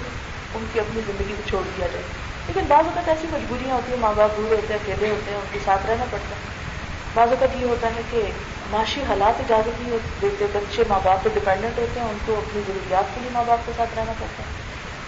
ان 0.55 0.64
کی 0.72 0.80
اپنی 0.80 1.00
زندگی 1.07 1.34
کو 1.36 1.48
چھوڑ 1.48 1.62
دیا 1.76 1.86
جائے۔ 1.86 2.05
لیکن 2.46 2.61
بعض 2.68 2.84
اوقات 2.84 3.09
ایسی 3.09 3.26
مجبوریاں 3.30 3.74
ہوتی 3.74 3.92
ہیں 3.92 3.98
ماں 4.00 4.12
باپ 4.16 4.30
بوڑھے 4.36 4.57
ہوتے 4.57 4.74
ہیں، 4.74 4.80
اکیلے 4.82 5.11
ہوتے 5.11 5.30
ہیں، 5.30 5.38
ان 5.38 5.44
کے 5.53 5.59
ساتھ 5.64 5.86
رہنا 5.86 6.05
پڑتا 6.11 6.28
ہے۔ 6.28 6.50
بعض 7.14 7.28
اوقات 7.28 7.57
یہ 7.61 7.66
ہوتا 7.66 7.88
ہے 7.96 8.03
کہ 8.11 8.22
معاشی 8.70 9.00
حالات 9.09 9.40
اجازت 9.40 9.80
نہیں 9.80 9.98
دیتے 10.20 10.46
بچے 10.53 10.82
ماں 10.88 11.00
باپ 11.03 11.24
پہ 11.24 11.28
ڈپینڈنٹ 11.34 11.78
ہوتے 11.78 12.00
ہیں، 12.00 12.09
ان 12.09 12.18
کو 12.26 12.32
اپنی 12.32 12.62
ضروریات 12.66 13.14
کے 13.14 13.20
لیے 13.20 13.30
ماں 13.32 13.44
باپ 13.46 13.66
کے 13.66 13.72
ساتھ 13.76 13.98
رہنا 13.98 14.12
پڑتا 14.18 14.42
ہے۔ 14.42 14.48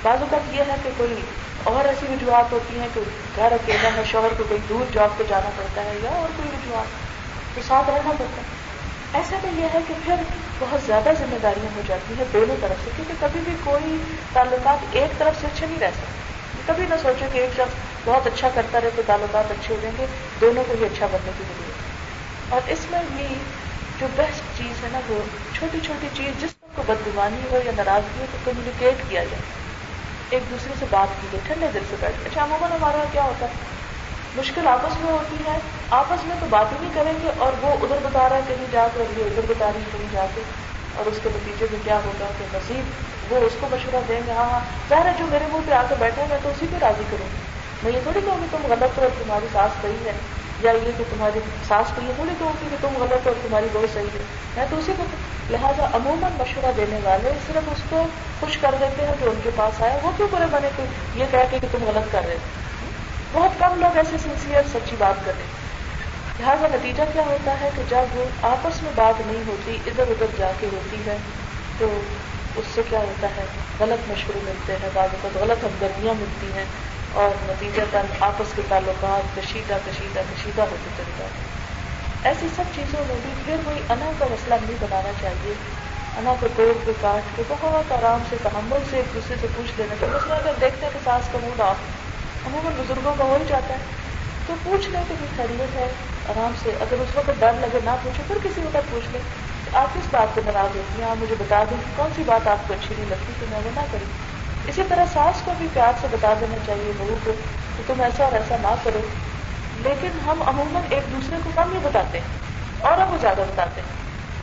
بعض 0.02 0.20
اوقات 0.20 0.54
یہ 0.54 0.60
ہے 0.60 0.76
کہ 0.82 0.90
کوئی 0.96 1.14
اور 1.64 1.84
ایسی 1.84 2.06
وجوہات 2.10 2.52
ہوتی 2.52 2.80
ہیں 2.80 2.88
کہ 2.94 3.00
گھر 3.36 3.52
اکیلا 3.52 3.88
ہے 3.96 4.02
شوہر 4.12 4.28
کو 4.38 4.44
کوئی 4.48 4.60
دور 4.68 4.92
جاب 4.92 5.08
پہ 5.16 5.24
جانا 5.28 5.50
پڑتا 5.56 5.84
ہے 5.84 5.98
یا 6.02 6.10
اور 6.10 6.28
کوئی 6.36 6.48
وجوہات 6.48 6.86
تو 7.54 7.60
ساتھ 7.68 7.90
رہنا 7.90 8.10
پڑتا 8.18 8.36
ہے۔ 8.36 8.63
ایسا 9.14 9.36
تو 9.42 9.48
یہ 9.56 9.66
ہے 9.74 9.78
کہ 9.88 9.94
پھر 10.04 10.14
بہت 10.58 10.82
زیادہ 10.86 11.10
ذمہ 11.18 11.38
داریاں 11.42 11.76
ہو 11.76 11.80
جاتی 11.86 12.14
ہیں 12.18 12.24
دونوں 12.32 12.56
طرف 12.60 12.84
سے، 12.84 12.90
کیونکہ 12.96 13.14
کبھی 13.20 13.40
بھی 13.44 13.52
کوئی 13.64 13.96
تعلقات 14.32 14.78
ایک 14.92 15.18
طرف 15.18 15.40
سے 15.40 15.46
اچھے 15.46 15.66
نہیں 15.66 15.80
رہ 15.80 15.90
سکتے۔ 15.94 16.24
کبھی 16.66 16.86
نہ 16.90 16.94
سوچو 17.02 17.26
کہ 17.32 17.38
ایک 17.38 17.50
شخص 17.56 17.74
بہت 18.04 18.26
اچھا 18.26 18.48
کرتا 18.54 18.80
رہے 18.80 18.90
تو 18.96 19.02
تعلقات 19.06 19.50
اچھے 19.50 19.74
ہو 19.74 19.80
جائیں 19.82 19.96
گے، 19.98 20.06
دونوں 20.40 20.64
کو 20.68 20.74
ہی 20.80 20.84
اچھا 20.84 21.06
بننے 21.06 21.30
کی 21.38 21.44
ضرورت 21.48 21.78
ہے۔ 21.78 21.94
اور 22.48 22.60
اس 22.66 22.86
میں 22.90 23.02
بھی 23.16 23.26
جو 24.00 24.06
بیسٹ 24.16 24.58
چیز 24.58 24.84
ہے 24.84 24.88
نا، 24.92 25.00
وہ 25.08 25.22
چھوٹی 25.58 25.78
چھوٹی 25.86 26.08
چیز، 26.14 26.42
جس 26.42 26.54
کو 26.76 26.82
بدگمانی 26.86 27.42
ہو 27.50 27.58
یا 27.64 27.72
ناراضگی 27.76 28.20
ہو، 28.20 28.26
تو 28.32 28.38
کمیونیکیٹ 28.44 28.94
کیا 29.08 29.24
جائے۔ 29.24 29.42
ایک 30.30 30.42
دوسرے 30.50 30.72
سے 30.78 30.86
بات 30.90 31.08
کی 31.20 31.26
جائے، 31.32 31.54
ٹھنڈے 31.54 31.66
دل 31.74 31.84
سے 31.90 31.96
بیٹھ 32.00 32.16
اچھا 32.24 32.44
عموماً 32.44 32.72
ہمارا 32.72 33.04
کیا 33.12 33.22
ہوتا 33.22 33.46
ہے؟ 33.46 33.52
مشکل 34.36 34.66
آپس 34.66 35.00
میں 35.00 35.12
ہوتی 35.12 35.36
ہے 35.46 35.58
آپس 35.90 36.24
میں 36.24 36.36
تو 36.40 36.46
بات 36.50 36.72
ہی 36.72 36.76
نہیں 36.80 36.90
کریں 36.94 37.12
گے 37.22 37.30
اور 37.38 37.52
وہ 37.62 37.72
ادھر 37.82 37.96
بتا 38.02 38.28
رہا 38.28 38.36
ہے 38.36 38.40
کہیں 38.48 38.66
جا 38.70 38.86
کر، 38.94 39.18
یہ 39.18 39.24
ادھر 39.24 39.42
بتا 39.48 39.66
رہی 39.66 39.80
ہے 39.80 39.98
کہیں 39.98 40.06
جا 40.12 40.26
کے 40.34 40.40
اور 40.96 41.06
اس 41.06 41.18
کے 41.22 41.28
نتیجے 41.34 41.66
میں 41.70 41.80
کیا 41.84 41.98
ہوگا 42.04 42.26
کہ 42.38 42.44
مزید 42.52 43.32
وہ 43.32 43.36
اس 43.36 43.52
کو 43.60 43.66
مشورہ 43.70 44.00
دیں 44.08 44.20
گے۔ 44.26 44.32
ہاں 44.32 44.44
ہاں 44.44 44.60
ظاہر 44.88 45.06
ہے 45.06 45.12
جو 45.18 45.26
میرے 45.28 45.44
منہ 45.52 45.60
پہ 45.66 45.72
آ 45.72 45.82
کے 45.88 45.94
بیٹھے 45.98 46.24
میں 46.28 46.38
تو 46.42 46.48
اسی 46.48 46.66
پہ 46.70 46.76
راضی 46.82 47.02
کروں 47.10 47.26
گی 47.32 47.36
میں 47.82 47.92
یہ 47.92 47.98
تھوڑی 48.02 48.20
کہوں 48.24 48.36
گی، 48.42 48.46
تم 48.50 48.66
غلط 48.68 48.98
ہو 48.98 49.02
اور 49.02 49.10
تمہاری 49.22 49.46
سانس 49.52 49.82
صحیح 49.82 50.04
ہے۔ 50.04 50.12
یا 50.60 50.70
یہ 50.70 50.90
کہ 50.98 51.04
تمہاری 51.10 51.38
سانس 51.68 51.92
کو 51.94 52.02
یہ 52.02 52.12
تھوڑی 52.16 52.34
کہوں 52.38 52.52
گی 52.62 52.68
کہ 52.70 52.76
تم 52.80 52.88
غلط 52.98 53.26
ہو 53.26 53.30
اور 53.30 53.34
تمہاری 53.42 53.66
بہت 53.72 53.94
صحیح 53.94 54.12
ہے۔ 54.14 54.22
میں 54.56 54.66
تو 54.70 54.76
اسی 54.76 54.92
کو 54.96 55.04
لہٰذا 55.50 55.86
عموماً 55.92 56.32
مشورہ 56.38 56.72
دینے 56.76 56.98
والے 57.02 57.30
صرف 57.46 57.68
اس 57.72 57.82
کو 57.88 58.06
خوش 58.40 58.56
کر 58.56 58.74
دیتے 58.80 59.06
ہیں 59.06 59.14
جو 59.20 59.30
ان 59.30 59.40
کے 59.42 59.50
پاس 59.56 59.82
آیا۔ 59.82 59.98
وہ 60.02 60.10
کیوں 60.16 60.28
برے 60.30 60.46
بنے 60.50 60.68
کہ 60.76 60.82
یہ 61.14 61.24
کہہ 61.30 61.50
کے 61.50 61.58
کہ 61.62 61.66
تم 61.72 61.84
غلط 61.86 62.12
کر 62.12 62.20
رہے 62.26 62.36
تھے 62.36 62.62
بہت 63.32 63.58
کم 63.58 63.80
لوگ 63.80 63.96
ایسے 63.96 64.16
سنسیئر، 64.22 64.62
سچی 64.72 64.96
بات 64.98 65.24
کریں 65.24 65.63
لہٰذا 66.38 66.66
نتیجہ 66.66 67.02
کیا 67.12 67.22
ہوتا 67.22 67.60
ہے 67.60 67.70
کہ 67.76 67.82
جب 67.88 68.16
وہ 68.16 68.24
آپس 68.42 68.82
میں 68.82 68.90
بات 68.94 69.20
نہیں 69.26 69.42
ہوتی، 69.46 69.76
ادھر 69.86 70.08
ادھر 70.08 70.26
جا 70.38 70.52
کے 70.60 70.66
ہوتی 70.66 70.96
ہے، 71.06 71.16
تو 71.78 71.86
اس 72.54 72.66
سے 72.66 72.82
کیا 72.82 72.98
ہوتا 72.98 73.28
ہے؟ 73.36 73.44
غلط 73.78 74.08
مشورے 74.08 74.40
ملتے 74.44 74.76
ہیں، 74.82 74.90
بعض 74.92 75.08
اوقات 75.12 75.36
غلط 75.36 75.64
ہمدردیاں 75.64 76.14
ملتی 76.14 76.52
ہیں 76.54 76.64
اور 77.12 77.28
نتیجہ 77.42 77.82
تن 77.90 78.06
آپس 78.20 78.52
کے 78.56 78.62
تعلقات 78.68 79.36
کشیدہ 79.36 79.78
کشیدہ 79.86 80.22
کشیدہ 80.30 80.62
ہوتے 80.62 80.90
چلے 80.96 81.12
جاتے 81.16 81.42
ہیں۔ 81.42 81.52
ایسی 82.22 82.48
سب 82.48 82.64
چیزوں 82.74 83.04
میں 83.08 83.16
بھی 83.22 83.34
پھر 83.44 83.56
وہی 83.64 83.80
انا 83.88 84.12
کا 84.18 84.26
مسئلہ 84.30 84.54
نہیں 84.54 84.76
بنانا 84.80 85.12
چاہیے۔ 85.20 85.54
انا 86.16 86.34
کو 86.40 86.48
توڑ 86.56 86.72
کے 86.84 86.92
کاٹ 87.00 87.36
کے 87.36 87.42
بہت 87.48 87.92
آرام 87.92 88.22
سے، 88.30 88.36
تحمل 88.42 88.84
سے 88.90 88.96
ایک 88.96 89.14
دوسرے 89.14 89.36
سے 89.40 89.46
پوچھ 89.54 89.72
لینا 89.76 89.94
چاہیے۔ 90.00 90.14
مسئلہ 90.14 90.34
اگر 90.34 90.52
دیکھتے 90.60 90.86
ہیں 90.86 90.92
کہ 90.92 90.98
سانس 91.04 91.28
کا 91.32 91.38
موڈ 91.42 91.60
آف 91.60 91.76
عموماً 92.46 92.72
بزرگوں 92.76 93.14
کا 93.18 93.24
ہو 93.24 93.36
ہی 93.40 93.44
جاتا 93.48 93.74
ہے۔ 93.74 93.78
تو 94.46 94.54
پوچھ 94.62 94.90
لیں 94.90 95.04
کہ 95.08 95.14
خیریت 95.36 95.76
ہے، 95.76 95.88
آرام 96.28 96.52
سے۔ 96.62 96.70
اگر 96.80 96.98
اس 96.98 97.16
وقت 97.16 97.30
ڈر 97.40 97.52
لگے 97.60 97.80
نہ 97.84 97.90
پوچھے، 98.02 98.22
پھر 98.26 98.38
کسی 98.42 98.60
وقت 98.60 98.90
پوچھ 98.90 99.10
لیں۔ 99.12 99.20
آپ 99.72 99.94
کس 99.94 100.08
بات 100.10 100.34
پہ 100.34 100.40
ناراض 100.44 100.76
ہوتی 100.76 101.02
ہیں 101.02 101.10
آپ 101.10 101.16
مجھے 101.16 101.34
بتا 101.38 101.64
دیں 101.70 101.76
کون 101.96 102.12
سی 102.12 102.22
بات 102.24 102.46
آپ 102.46 102.66
کو 102.66 102.74
اچھی 102.74 102.94
نہیں 102.94 103.06
لگتی، 103.06 103.32
تو 103.40 103.46
میں 103.50 103.58
وہ 103.64 103.70
نہ 103.74 103.80
کروں۔ 103.92 104.06
اسی 104.64 104.82
طرح 104.88 105.04
ساس 105.06 105.42
کو 105.44 105.52
بھی 105.58 105.68
پیار 105.74 105.92
سے 106.00 106.06
بتا 106.10 106.34
دینا 106.40 106.56
چاہیے 106.66 106.92
بہو 106.98 107.16
کو 107.24 107.32
کہ 107.76 107.82
تم 107.86 108.00
ایسا 108.00 108.24
اور 108.24 108.32
ایسا 108.32 108.56
نہ 108.62 108.74
کرو۔ 108.82 109.00
لیکن 109.74 110.20
ہم 110.20 110.42
عموماً 110.46 110.82
ایک 110.90 111.12
دوسرے 111.12 111.36
کو 111.44 111.50
کم 111.54 111.72
ہی 111.72 111.78
بتاتے 111.78 112.20
ہیں 112.20 112.28
اور 112.78 112.98
ہم 112.98 113.16
زیادہ 113.16 113.44
بتاتے 113.48 113.80
ہیں۔ 113.80 113.88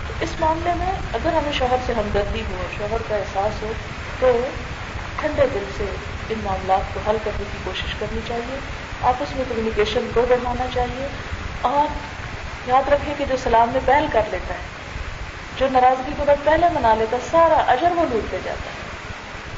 تو 0.07 0.13
اس 0.19 0.39
معاملے 0.39 0.73
میں 0.73 0.91
اگر 1.13 1.33
ہمیں 1.33 1.51
شوہر 1.51 1.75
سے 1.85 1.93
ہمدردی 1.93 2.41
ہو، 2.41 2.67
شوہر 2.77 3.01
کا 3.07 3.15
احساس 3.15 3.63
ہو، 3.63 3.73
تو 4.19 4.49
ٹھنڈے 5.15 5.47
دل 5.47 5.65
سے 5.77 5.85
ان 6.29 6.39
معاملات 6.43 6.93
کو 6.93 6.99
حل 7.09 7.17
کرنے 7.23 7.43
کی 7.51 7.57
کوشش 7.63 7.95
کرنی 7.95 8.21
چاہیے۔ 8.27 8.59
آپس 9.03 9.35
میں 9.35 9.45
کمیونیکیشن 9.49 10.09
کو 10.13 10.25
بڑھانا 10.29 10.65
چاہیے 10.73 11.07
اور 11.61 11.87
یاد 12.69 12.89
رکھیں 12.89 13.13
کہ 13.17 13.25
جو 13.29 13.35
سلام 13.43 13.69
میں 13.69 13.81
پہل 13.85 14.05
کر 14.11 14.21
لیتا 14.31 14.53
ہے، 14.53 14.59
جو 15.57 15.67
ناراضگی 15.71 16.11
کے 16.17 16.23
بعد 16.25 16.45
پہلے 16.45 16.67
منا 16.73 16.93
لیتا 16.93 17.17
ہے، 17.17 17.21
سارا 17.31 17.55
اجر 17.55 17.91
وہ 17.91 18.05
لوٹ 18.11 18.31
لے 18.31 18.39
جاتا 18.43 18.65
ہے۔ 18.65 18.81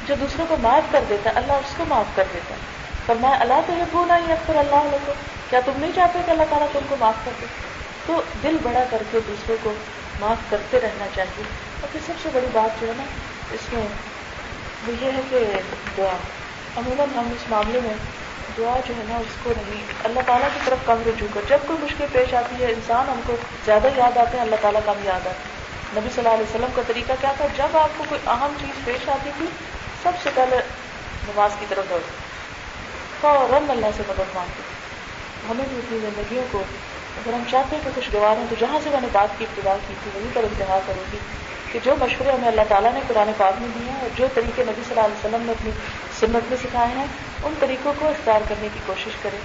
جو 0.08 0.16
دوسروں 0.16 0.46
کو 0.50 0.56
معاف 0.62 0.84
کر 0.92 1.04
دیتا 1.10 1.30
ہے، 1.30 1.36
اللہ 1.36 1.54
اس 1.54 1.74
کو 1.78 1.86
معاف 1.88 2.06
کر 2.16 2.24
دیتا 2.34 2.56
ہے۔ 2.56 2.60
پر 3.06 3.16
میں 3.20 3.34
اللہ 3.40 3.54
تو 3.68 3.74
یہ 3.74 3.84
بھولا 3.92 4.18
ہی 4.18 4.32
اکثر 4.32 4.56
اللہ 4.56 4.76
علیہ 4.76 4.98
کو 5.06 5.14
کیا 5.50 5.60
تم 5.66 5.72
نہیں 5.78 5.92
چاہتے 5.96 6.20
کہ 6.26 6.32
اللہ 6.32 6.44
تعالیٰ 6.50 6.68
تم 6.72 6.80
کو 6.90 6.96
معاف 7.00 7.14
کر 7.26 7.32
دے؟ 7.42 7.46
تو 8.06 8.22
دل 8.44 8.58
بڑا 8.64 8.84
کر 8.90 9.04
کے 9.12 9.20
دوسروں 9.28 9.58
کو 9.64 9.74
معاف 10.20 10.38
کرتے 10.50 10.80
رہنا 10.82 11.06
چاہیے۔ 11.16 11.44
اور 11.82 11.88
پھر 11.92 12.00
سب 12.06 12.14
سے 12.24 12.30
بڑی 12.34 12.48
بات 12.54 12.82
جو 12.82 12.88
ہے 12.88 12.94
نا، 12.98 13.04
اس 13.52 13.74
میں 13.74 13.84
وہ 14.88 14.94
یہ 15.02 15.12
ہے 15.12 15.22
کہ 15.30 15.62
دعا۔ 15.98 16.18
عموماً 16.76 17.08
ہم 17.16 17.32
اس 17.36 17.50
معاملے 17.50 17.80
میں 17.84 17.94
دعا 18.58 18.80
جو 18.88 18.94
ہے 18.98 19.04
نا، 19.10 19.18
اس 19.18 19.36
کو 19.44 19.54
نہیں۔ 19.58 19.84
اللہ 20.04 20.20
تعالیٰ 20.26 20.50
کی 20.54 20.60
طرف 20.66 20.78
کم 20.86 21.02
رجوع 21.06 21.28
کر۔ 21.34 21.42
جب 21.50 21.58
کوئی 21.68 21.80
مشکل 21.84 22.06
پیش 22.12 22.34
آتی 22.34 22.64
ہے، 22.64 22.72
انسان 22.72 23.10
ہم 23.10 23.20
کو 23.28 23.36
زیادہ 23.66 23.88
یاد 23.96 24.18
آتے 24.18 24.38
ہیں، 24.38 24.44
اللہ 24.44 24.56
تعالیٰ 24.62 24.82
کم 24.86 24.94
یاد 25.04 25.16
آتا 25.16 25.30
ہے۔ 25.30 25.36
نبی 25.96 26.10
صلی 26.16 26.26
اللہ 26.26 26.30
علیہ 26.30 26.50
وسلم 26.50 26.72
کا 26.76 26.82
طریقہ 26.88 27.14
کیا 27.22 27.32
تھا؟ 27.38 27.48
جب 27.56 27.78
آپ 27.78 27.90
کو 27.98 28.04
کوئی 28.10 28.22
اہم 28.28 28.54
چیز 28.60 28.86
پیش 28.86 29.10
آتی 29.10 29.30
تھی، 29.38 29.46
سب 30.04 30.12
سے 30.24 30.30
پہلے 30.34 30.56
نماز 31.28 31.52
کی 31.60 31.66
طرف 31.70 31.90
دوڑ۔ 31.90 32.00
فوراً 33.22 33.70
اللہ 33.70 33.88
سے 33.98 34.04
مدد 34.08 34.36
مانگتے۔ 34.36 34.64
ہمیں 35.50 35.66
بھی 35.70 35.78
اپنی 35.78 35.98
زندگیوں 36.00 36.44
کو 36.52 36.64
اگر 37.18 37.34
ہم 37.34 37.44
چاہتے 37.52 37.76
ہیں 37.76 37.84
کہ 37.84 37.90
خوشگوار 37.96 38.38
ہیں 38.38 38.46
تو 38.50 38.56
جہاں 38.60 38.80
سے 38.84 38.90
میں 38.90 39.02
نے 39.02 39.08
بات 39.12 39.28
کی، 39.38 39.46
ابتدا 39.50 39.76
کی 39.88 39.94
تھی، 40.04 40.12
وہیں 40.16 40.30
پر 40.34 40.44
انتہا 40.44 40.80
کروں 40.88 41.04
گی 41.14 41.18
کہ 41.72 41.80
جو 41.84 41.96
مشورے 42.00 42.32
ہمیں 42.32 42.48
اللہ 42.48 42.62
تعالیٰ 42.70 42.94
نے 42.94 43.00
قرآن 43.08 43.32
پاک 43.38 43.54
میں 43.62 43.70
دیے 43.76 43.92
ہیں 43.92 44.00
اور 44.02 44.10
جو 44.16 44.28
طریقے 44.34 44.64
نبی 44.64 44.82
صلی 44.88 45.00
اللہ 45.00 45.02
علیہ 45.02 45.26
وسلم 45.26 45.46
نے 45.46 45.52
اپنی 45.52 45.72
سنت 46.20 46.50
میں 46.50 46.58
سکھائے 46.64 46.96
ہیں، 46.96 47.06
ان 47.44 47.54
طریقوں 47.60 47.94
کو 48.00 48.08
اختیار 48.08 48.40
کرنے 48.50 48.68
کی 48.74 48.80
کوشش 48.86 49.12
کریں۔ 49.22 49.40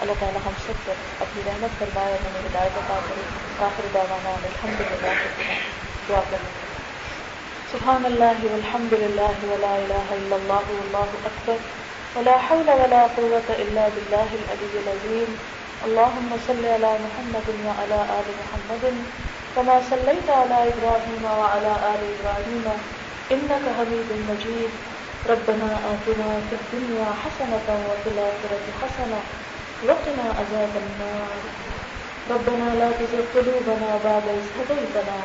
اللہ 0.00 0.12
تعالیٰ 0.18 0.40
ہم 0.46 0.52
سب 0.66 0.72
پر 0.84 0.94
اپنی 1.20 1.42
رحمت 1.46 1.78
فرمائے 1.78 2.12
اور 2.12 2.26
ہمیں 2.26 2.40
ہدایت 2.40 2.78
عطا 2.78 2.98
کرے۔ 3.08 3.20
کافر 3.58 3.86
دعوانا 3.94 4.30
الحمد 4.30 4.80
للہ 4.80 5.12
دعا 6.08 6.20
کریں۔ 6.30 6.48
سبحان 7.72 8.04
اللہ 8.04 8.44
والحمد 8.44 8.92
للہ 8.92 9.44
ولا 9.44 9.74
الہ 9.74 10.12
الا 10.12 10.34
اللہ 10.34 10.70
واللہ 10.70 11.16
اکبر۔ 11.24 11.56
ولا 12.16 12.36
حول 12.50 12.68
ولا 12.68 13.06
قوة 13.14 13.54
الا 13.58 13.88
باللہ 13.94 14.16
العلی 14.16 14.78
العظیم۔ 14.78 15.34
اللهم 15.84 16.36
صل 16.38 16.64
على 16.64 16.98
محمد 17.04 17.48
وعلى 17.66 17.98
آل 18.18 18.26
محمد 18.40 18.84
كما 19.54 19.80
صليت 19.80 20.30
على 20.30 20.72
إبراهيم 20.72 21.24
وعلى 21.24 21.72
آل 21.92 22.00
إبراهيم 22.14 22.64
إنك 23.32 23.64
حميد 23.76 24.10
مجيد. 24.30 24.72
ربنا 25.26 25.68
آتنا 25.92 26.40
في 26.48 26.54
الدنيا 26.60 27.08
حسنة 27.22 27.68
وفي 27.88 28.08
الآخرة 28.14 28.64
حسنة 28.80 29.20
وقنا 29.88 30.26
عذاب 30.38 30.72
النار. 30.84 31.36
ربنا 32.30 32.68
لا 32.80 32.90
تزغ 32.92 33.24
قلوبنا 33.34 33.90
بعد 34.04 34.26
إذ 34.28 34.46
هديتنا 34.58 35.18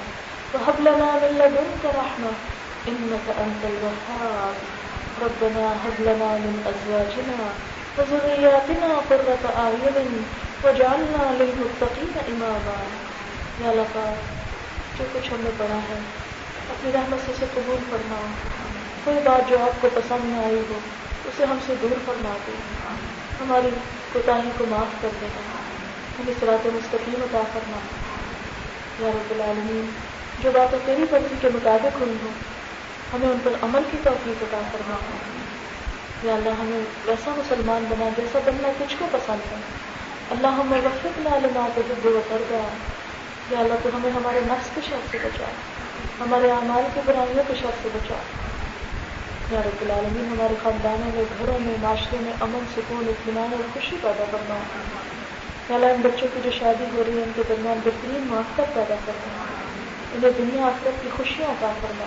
وهب 0.53 0.77
لنا 0.79 1.09
من 1.21 1.31
لدنك 1.39 1.83
رحمة 1.85 2.33
إنك 2.87 3.27
أنت 3.29 3.61
الوهاب. 3.71 4.55
ربنا 5.21 5.65
هب 5.83 5.97
لنا 5.99 6.29
من 6.43 6.55
أزواجنا 6.71 7.39
وذرياتنا 7.97 9.01
قرة 9.07 9.63
أعين 9.63 10.23
واجعلنا 10.63 11.31
للمتقين 11.31 12.11
إماما۔ 12.15 12.83
یا 13.59 13.83
پاک 13.93 14.41
جو 14.99 15.05
کچھ 15.13 15.33
ہم 15.33 15.37
نے 15.39 15.49
پڑھا 15.57 15.75
ہے، 15.75 15.99
اپنی 16.69 16.91
رحمت 16.93 17.25
سے 17.25 17.31
اسے 17.31 17.45
قبول 17.53 17.77
فرما۔ 17.89 18.21
کوئی 19.03 19.17
بات 19.23 19.49
جو 19.49 19.57
آپ 19.61 19.81
کو 19.81 19.89
پسند 19.93 20.25
نہ 20.25 20.37
آئی 20.37 20.61
ہو، 20.69 20.79
اسے 21.25 21.45
ہم 21.45 21.57
سے 21.65 21.73
دور 21.81 21.99
فرما 22.05 22.37
دے۔ 22.47 22.51
ہماری 23.41 23.69
کوتاہی 24.13 24.49
کو 24.57 24.65
معاف 24.69 25.01
کر 25.01 25.07
دینا 25.21 25.41
ہمیں 26.19 26.33
سرات 26.39 26.65
مستقیم 26.65 27.21
عطا 27.21 27.41
فرما۔ 27.53 27.77
یا 28.99 29.11
رب 29.11 29.31
العالمین، 29.31 29.89
جو 30.43 30.51
باتیں 30.51 30.79
تیری 30.85 31.05
مرضی 31.11 31.35
کے 31.41 31.49
مطابق 31.53 32.01
ہوئی 32.01 32.15
ہوں، 32.23 32.33
ہمیں 33.13 33.27
ان 33.27 33.37
پر 33.43 33.51
عمل 33.61 33.81
کی 33.91 33.97
توفیق 34.03 34.43
عطا 34.43 34.61
فرما۔ 34.71 34.95
یا 36.23 36.33
اللہ 36.33 36.49
ہمیں 36.49 36.79
ویسا 37.05 37.31
مسلمان 37.37 37.85
بنا 37.89 38.09
جیسا 38.17 38.39
بننا 38.45 38.71
کچھ 38.77 38.95
کو 38.99 39.05
پسند 39.11 39.51
ہے۔ 39.51 39.57
اللہ 40.31 40.47
ہمیں 40.47 40.81
وقت 40.83 41.05
نہ 41.17 41.29
لما 41.29 41.67
تو 41.75 41.81
جو 42.03 42.19
کر 42.29 42.41
گیا 42.49 42.67
یا 43.49 43.59
اللہ 43.59 43.73
تو 43.83 43.89
ہمیں 43.93 44.11
ہمارے 44.11 44.39
نفس 44.43 44.69
کے 44.75 44.81
شخص 44.81 45.11
سے 45.11 45.17
بچا 45.23 45.45
ہمارے 46.19 46.51
اعمال 46.51 46.83
کی 46.93 46.99
برائیوں 47.05 47.43
کے 47.47 47.53
شخص 47.55 47.83
سے 47.83 47.89
بچا 47.93 48.15
یا 49.51 49.61
رب 49.65 49.81
العالمین، 49.81 50.27
ہمارے 50.31 50.53
خاندانوں 50.63 51.09
میں، 51.15 51.23
گھروں 51.39 51.57
میں، 51.59 51.73
معاشرے 51.81 52.17
میں 52.21 52.33
امن، 52.39 52.65
سکون، 52.75 53.07
اطمینان 53.07 53.47
اور 53.51 53.63
خوشی 53.73 53.97
پیدا 54.01 54.23
کرنا 54.31 54.55
یا 55.69 55.75
اللہ، 55.75 55.85
ان 55.85 56.01
بچوں 56.01 56.27
کی 56.33 56.39
جو 56.43 56.51
شادی 56.51 56.85
ہو 56.93 57.03
رہی 57.07 57.17
ہے، 57.17 57.23
ان 57.23 57.31
کے 57.35 57.41
درمیان 57.49 57.79
بہترین 57.83 58.27
موقع 58.27 58.61
پیدا 58.73 58.95
کرنا 59.05 59.43
انہیں 60.13 60.31
دنیا 60.37 60.65
آخرت 60.65 61.03
کی 61.03 61.09
خوشیاں 61.17 61.51
عطا 61.51 61.71
کرنا 61.81 62.05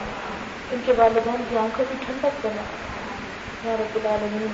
ان 0.70 0.80
کے 0.86 0.92
والدین 0.96 1.44
کی 1.50 1.58
آنکھوں 1.58 1.84
کی 1.88 1.94
ٹھنڈک 2.06 2.42
کرنا 2.42 2.62
یا 3.64 3.76
رب 3.80 3.94
العالمین 3.94 4.46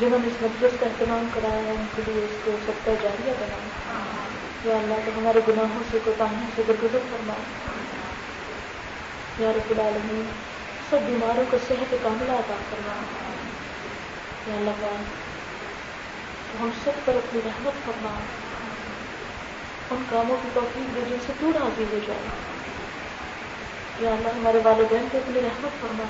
جنہوں 0.00 0.18
نے 0.18 0.26
اس 0.26 0.42
مجلس 0.42 0.72
کا 0.80 0.86
اہتمام 0.86 1.28
کرایا 1.34 1.62
ہے، 1.62 1.70
ان 1.70 1.84
کے 1.96 2.02
لیے 2.06 2.24
اس 2.24 2.36
کو 2.44 2.50
سب 2.66 2.90
جاریہ 3.02 3.32
بنانا 3.40 3.68
یا 4.64 4.76
اللہ، 4.76 4.94
تو 5.04 5.10
ہمارے 5.18 5.40
گناہوں 5.48 5.82
سے، 5.90 5.98
کوتاہیوں 6.04 6.50
سے 6.56 6.62
درگزر 6.68 6.98
فرما 7.10 7.34
یا 9.38 9.52
رب 9.56 9.70
العالمین، 9.70 10.24
سب 10.90 10.98
بیماروں 11.06 11.44
کو 11.50 11.56
صحت 11.68 11.94
کاملہ 12.02 12.32
عطا 12.32 12.54
فرما 12.70 12.94
یا 14.46 14.54
اللہ 14.54 14.70
تو 14.80 16.62
ہم 16.62 16.70
سب 16.84 16.90
پر 17.04 17.14
اپنی 17.14 17.40
رحمت 17.44 17.86
فرما 17.86 18.18
ان 19.90 20.02
کاموں 20.10 20.36
کی 20.42 20.48
توفیق 20.54 20.96
دے 20.96 21.00
جن 21.08 21.16
سے 21.26 21.32
تو 21.40 21.50
راضی 21.54 21.84
ہو 21.92 21.98
جائے۔ 22.06 22.20
یا 24.00 24.10
اللہ، 24.10 24.28
ہمارے 24.28 24.58
والدین 24.64 25.08
کو 25.12 25.18
اپنی 25.18 25.40
رحمت 25.40 25.80
فرما 25.80 26.04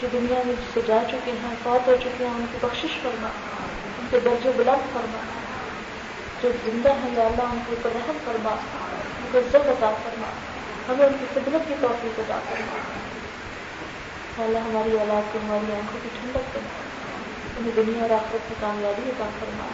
جو 0.00 0.08
دنیا 0.12 0.42
میں 0.46 0.54
جس 0.54 0.74
سے 0.74 0.80
جا 0.86 1.02
چکے 1.10 1.30
ہیں، 1.30 1.54
فوت 1.62 1.88
ہو 1.88 1.96
چکے 2.00 2.26
ہیں، 2.26 2.34
ان 2.34 2.44
کی 2.52 2.58
بخشش 2.60 2.98
فرما، 3.02 3.28
ان 3.98 4.06
کے 4.10 4.20
درجے 4.24 4.50
بلند 4.56 4.92
فرما۔ 4.92 5.18
جو 6.42 6.50
زندہ 6.64 6.88
ہیں، 6.88 7.14
یا 7.16 7.24
اللہ، 7.24 7.42
ان 7.42 7.58
کے 7.66 7.74
اوپر 7.74 7.90
رحم 7.94 8.16
فرما، 8.24 8.50
ان 8.50 9.28
کو 9.32 9.38
عزت 9.38 9.54
عطا 9.54 9.90
فرما۔ 10.02 10.26
ہمیں 10.88 11.06
ان 11.06 11.12
کی 11.20 11.26
خدمت 11.34 11.68
کی 11.68 11.74
توفیق 11.80 12.20
عطا 12.20 12.38
فرما۔ 12.50 12.76
اللہ، 14.44 14.58
ہماری 14.58 14.92
اولاد 14.92 15.32
کو، 15.32 15.38
ہماری 15.44 15.72
آنکھوں 15.72 16.00
کی 16.02 16.08
ٹھنڈک 16.20 16.54
کرنا 16.54 16.68
انہیں 17.58 17.72
دنیا 17.76 18.02
اور 18.02 18.10
آخرت 18.10 18.48
کی 18.48 18.54
کامیابی 18.60 19.10
عطا 19.10 19.28
فرما۔ 19.40 19.64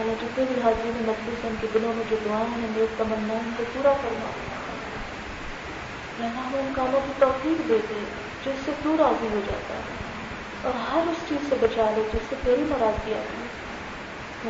اللہ، 0.00 0.12
جتنے 0.22 0.44
بھی 0.48 0.62
حاضری 0.64 0.90
میں 0.94 1.02
مجلس 1.02 1.44
ہیں، 1.44 1.50
ان 1.50 1.56
کے 1.60 1.66
دلوں 1.74 1.92
میں 1.96 2.04
جو 2.10 2.16
دعائیں 2.24 2.46
ہیں 2.46 2.68
نیک 2.76 2.98
تمنا 2.98 3.34
ان 3.34 3.50
کو 3.56 3.64
پورا 3.72 3.92
فرما۔ 3.92 4.30
اللہ، 6.18 6.40
ہمیں 6.40 6.60
ان 6.60 6.72
کاموں 6.76 7.00
کی 7.06 7.12
توفیق 7.18 7.68
دیتے 7.68 7.94
جس 8.46 8.64
سے 8.64 8.72
تو 8.82 8.96
راضی 8.98 9.28
ہو 9.32 9.40
جاتا 9.46 9.74
ہے 9.74 9.94
اور 10.62 10.72
ہر 10.74 11.10
اس 11.10 11.28
چیز 11.28 11.48
سے 11.48 11.54
بچا 11.60 11.90
لے 11.96 12.02
جس 12.12 12.20
سے 12.28 12.36
تیری 12.44 12.62
ناراضگی 12.68 13.14
آتی 13.14 13.42
ہے۔ 13.42 13.46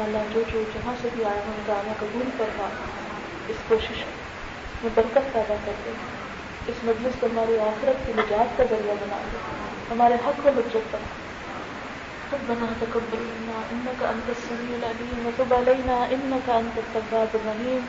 اللہ 0.03 0.19
جو 0.35 0.43
جو 0.53 0.63
جہاں 0.75 0.95
سے 1.03 1.09
بھی 1.15 1.25
آئے 1.25 1.39
ہیں 1.39 1.65
گانا 1.69 1.93
قبول 2.01 2.31
کرنا 2.39 2.69
اس 3.49 3.57
کوشش 3.69 3.99
میں 4.83 4.91
برکت 4.95 5.33
پیدا 5.33 5.55
کرتے 5.65 5.91
ہیں 5.91 6.17
اس 6.67 6.85
مجلس 6.85 7.13
کو 7.21 7.27
ہماری 7.27 7.59
آخرت 7.59 8.07
کی 8.07 8.13
نجات 8.17 8.59
کا 8.59 8.65
ذریعہ 8.71 8.95
بنا 9.01 9.17
دے۔ 9.33 9.37
ہمارے 9.91 10.15
حق 10.15 10.41
کو 10.43 10.51
مجھے 10.57 10.81
پر 10.91 10.99
ربنا 12.33 12.67
تقبل 12.81 13.19
منا 13.19 13.61
انك 13.73 14.05
انت 14.05 14.29
السميع 14.29 14.75
العليم 14.75 15.27
وتب 15.27 15.55
علينا 15.55 16.07
انك 16.11 16.51
انت 16.51 16.79
التواب 16.79 17.27
الرحيم 17.35 17.81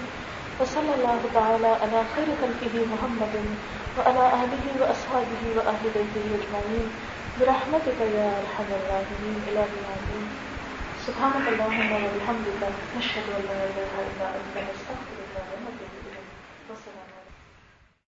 وصلى 0.59 0.91
الله 0.97 1.19
تعالى 1.33 1.67
على 1.67 1.99
خير 2.15 2.27
خلقه 2.41 2.75
محمد 2.93 3.35
وعلى 3.97 4.23
آله 4.43 4.65
وأصحابه 4.81 5.41
وأهل 5.57 5.83
بيته 5.95 6.25
أجمعين. 6.39 6.87
برحمتك 7.39 7.99
يا 8.17 8.27
أرحم 8.41 8.69
الراحمين. 8.79 9.37
إلى 9.47 9.61
العالمين 9.69 10.27
سبحانك 11.07 11.47
اللهم 11.47 11.91
وبحمدك 12.03 12.61
نشهد 12.97 13.27
أن 13.37 13.43
لا 13.49 13.59
إله 13.69 13.93
إلا 14.09 14.27
أنت 14.39 14.55
نستغفرك 14.69 15.16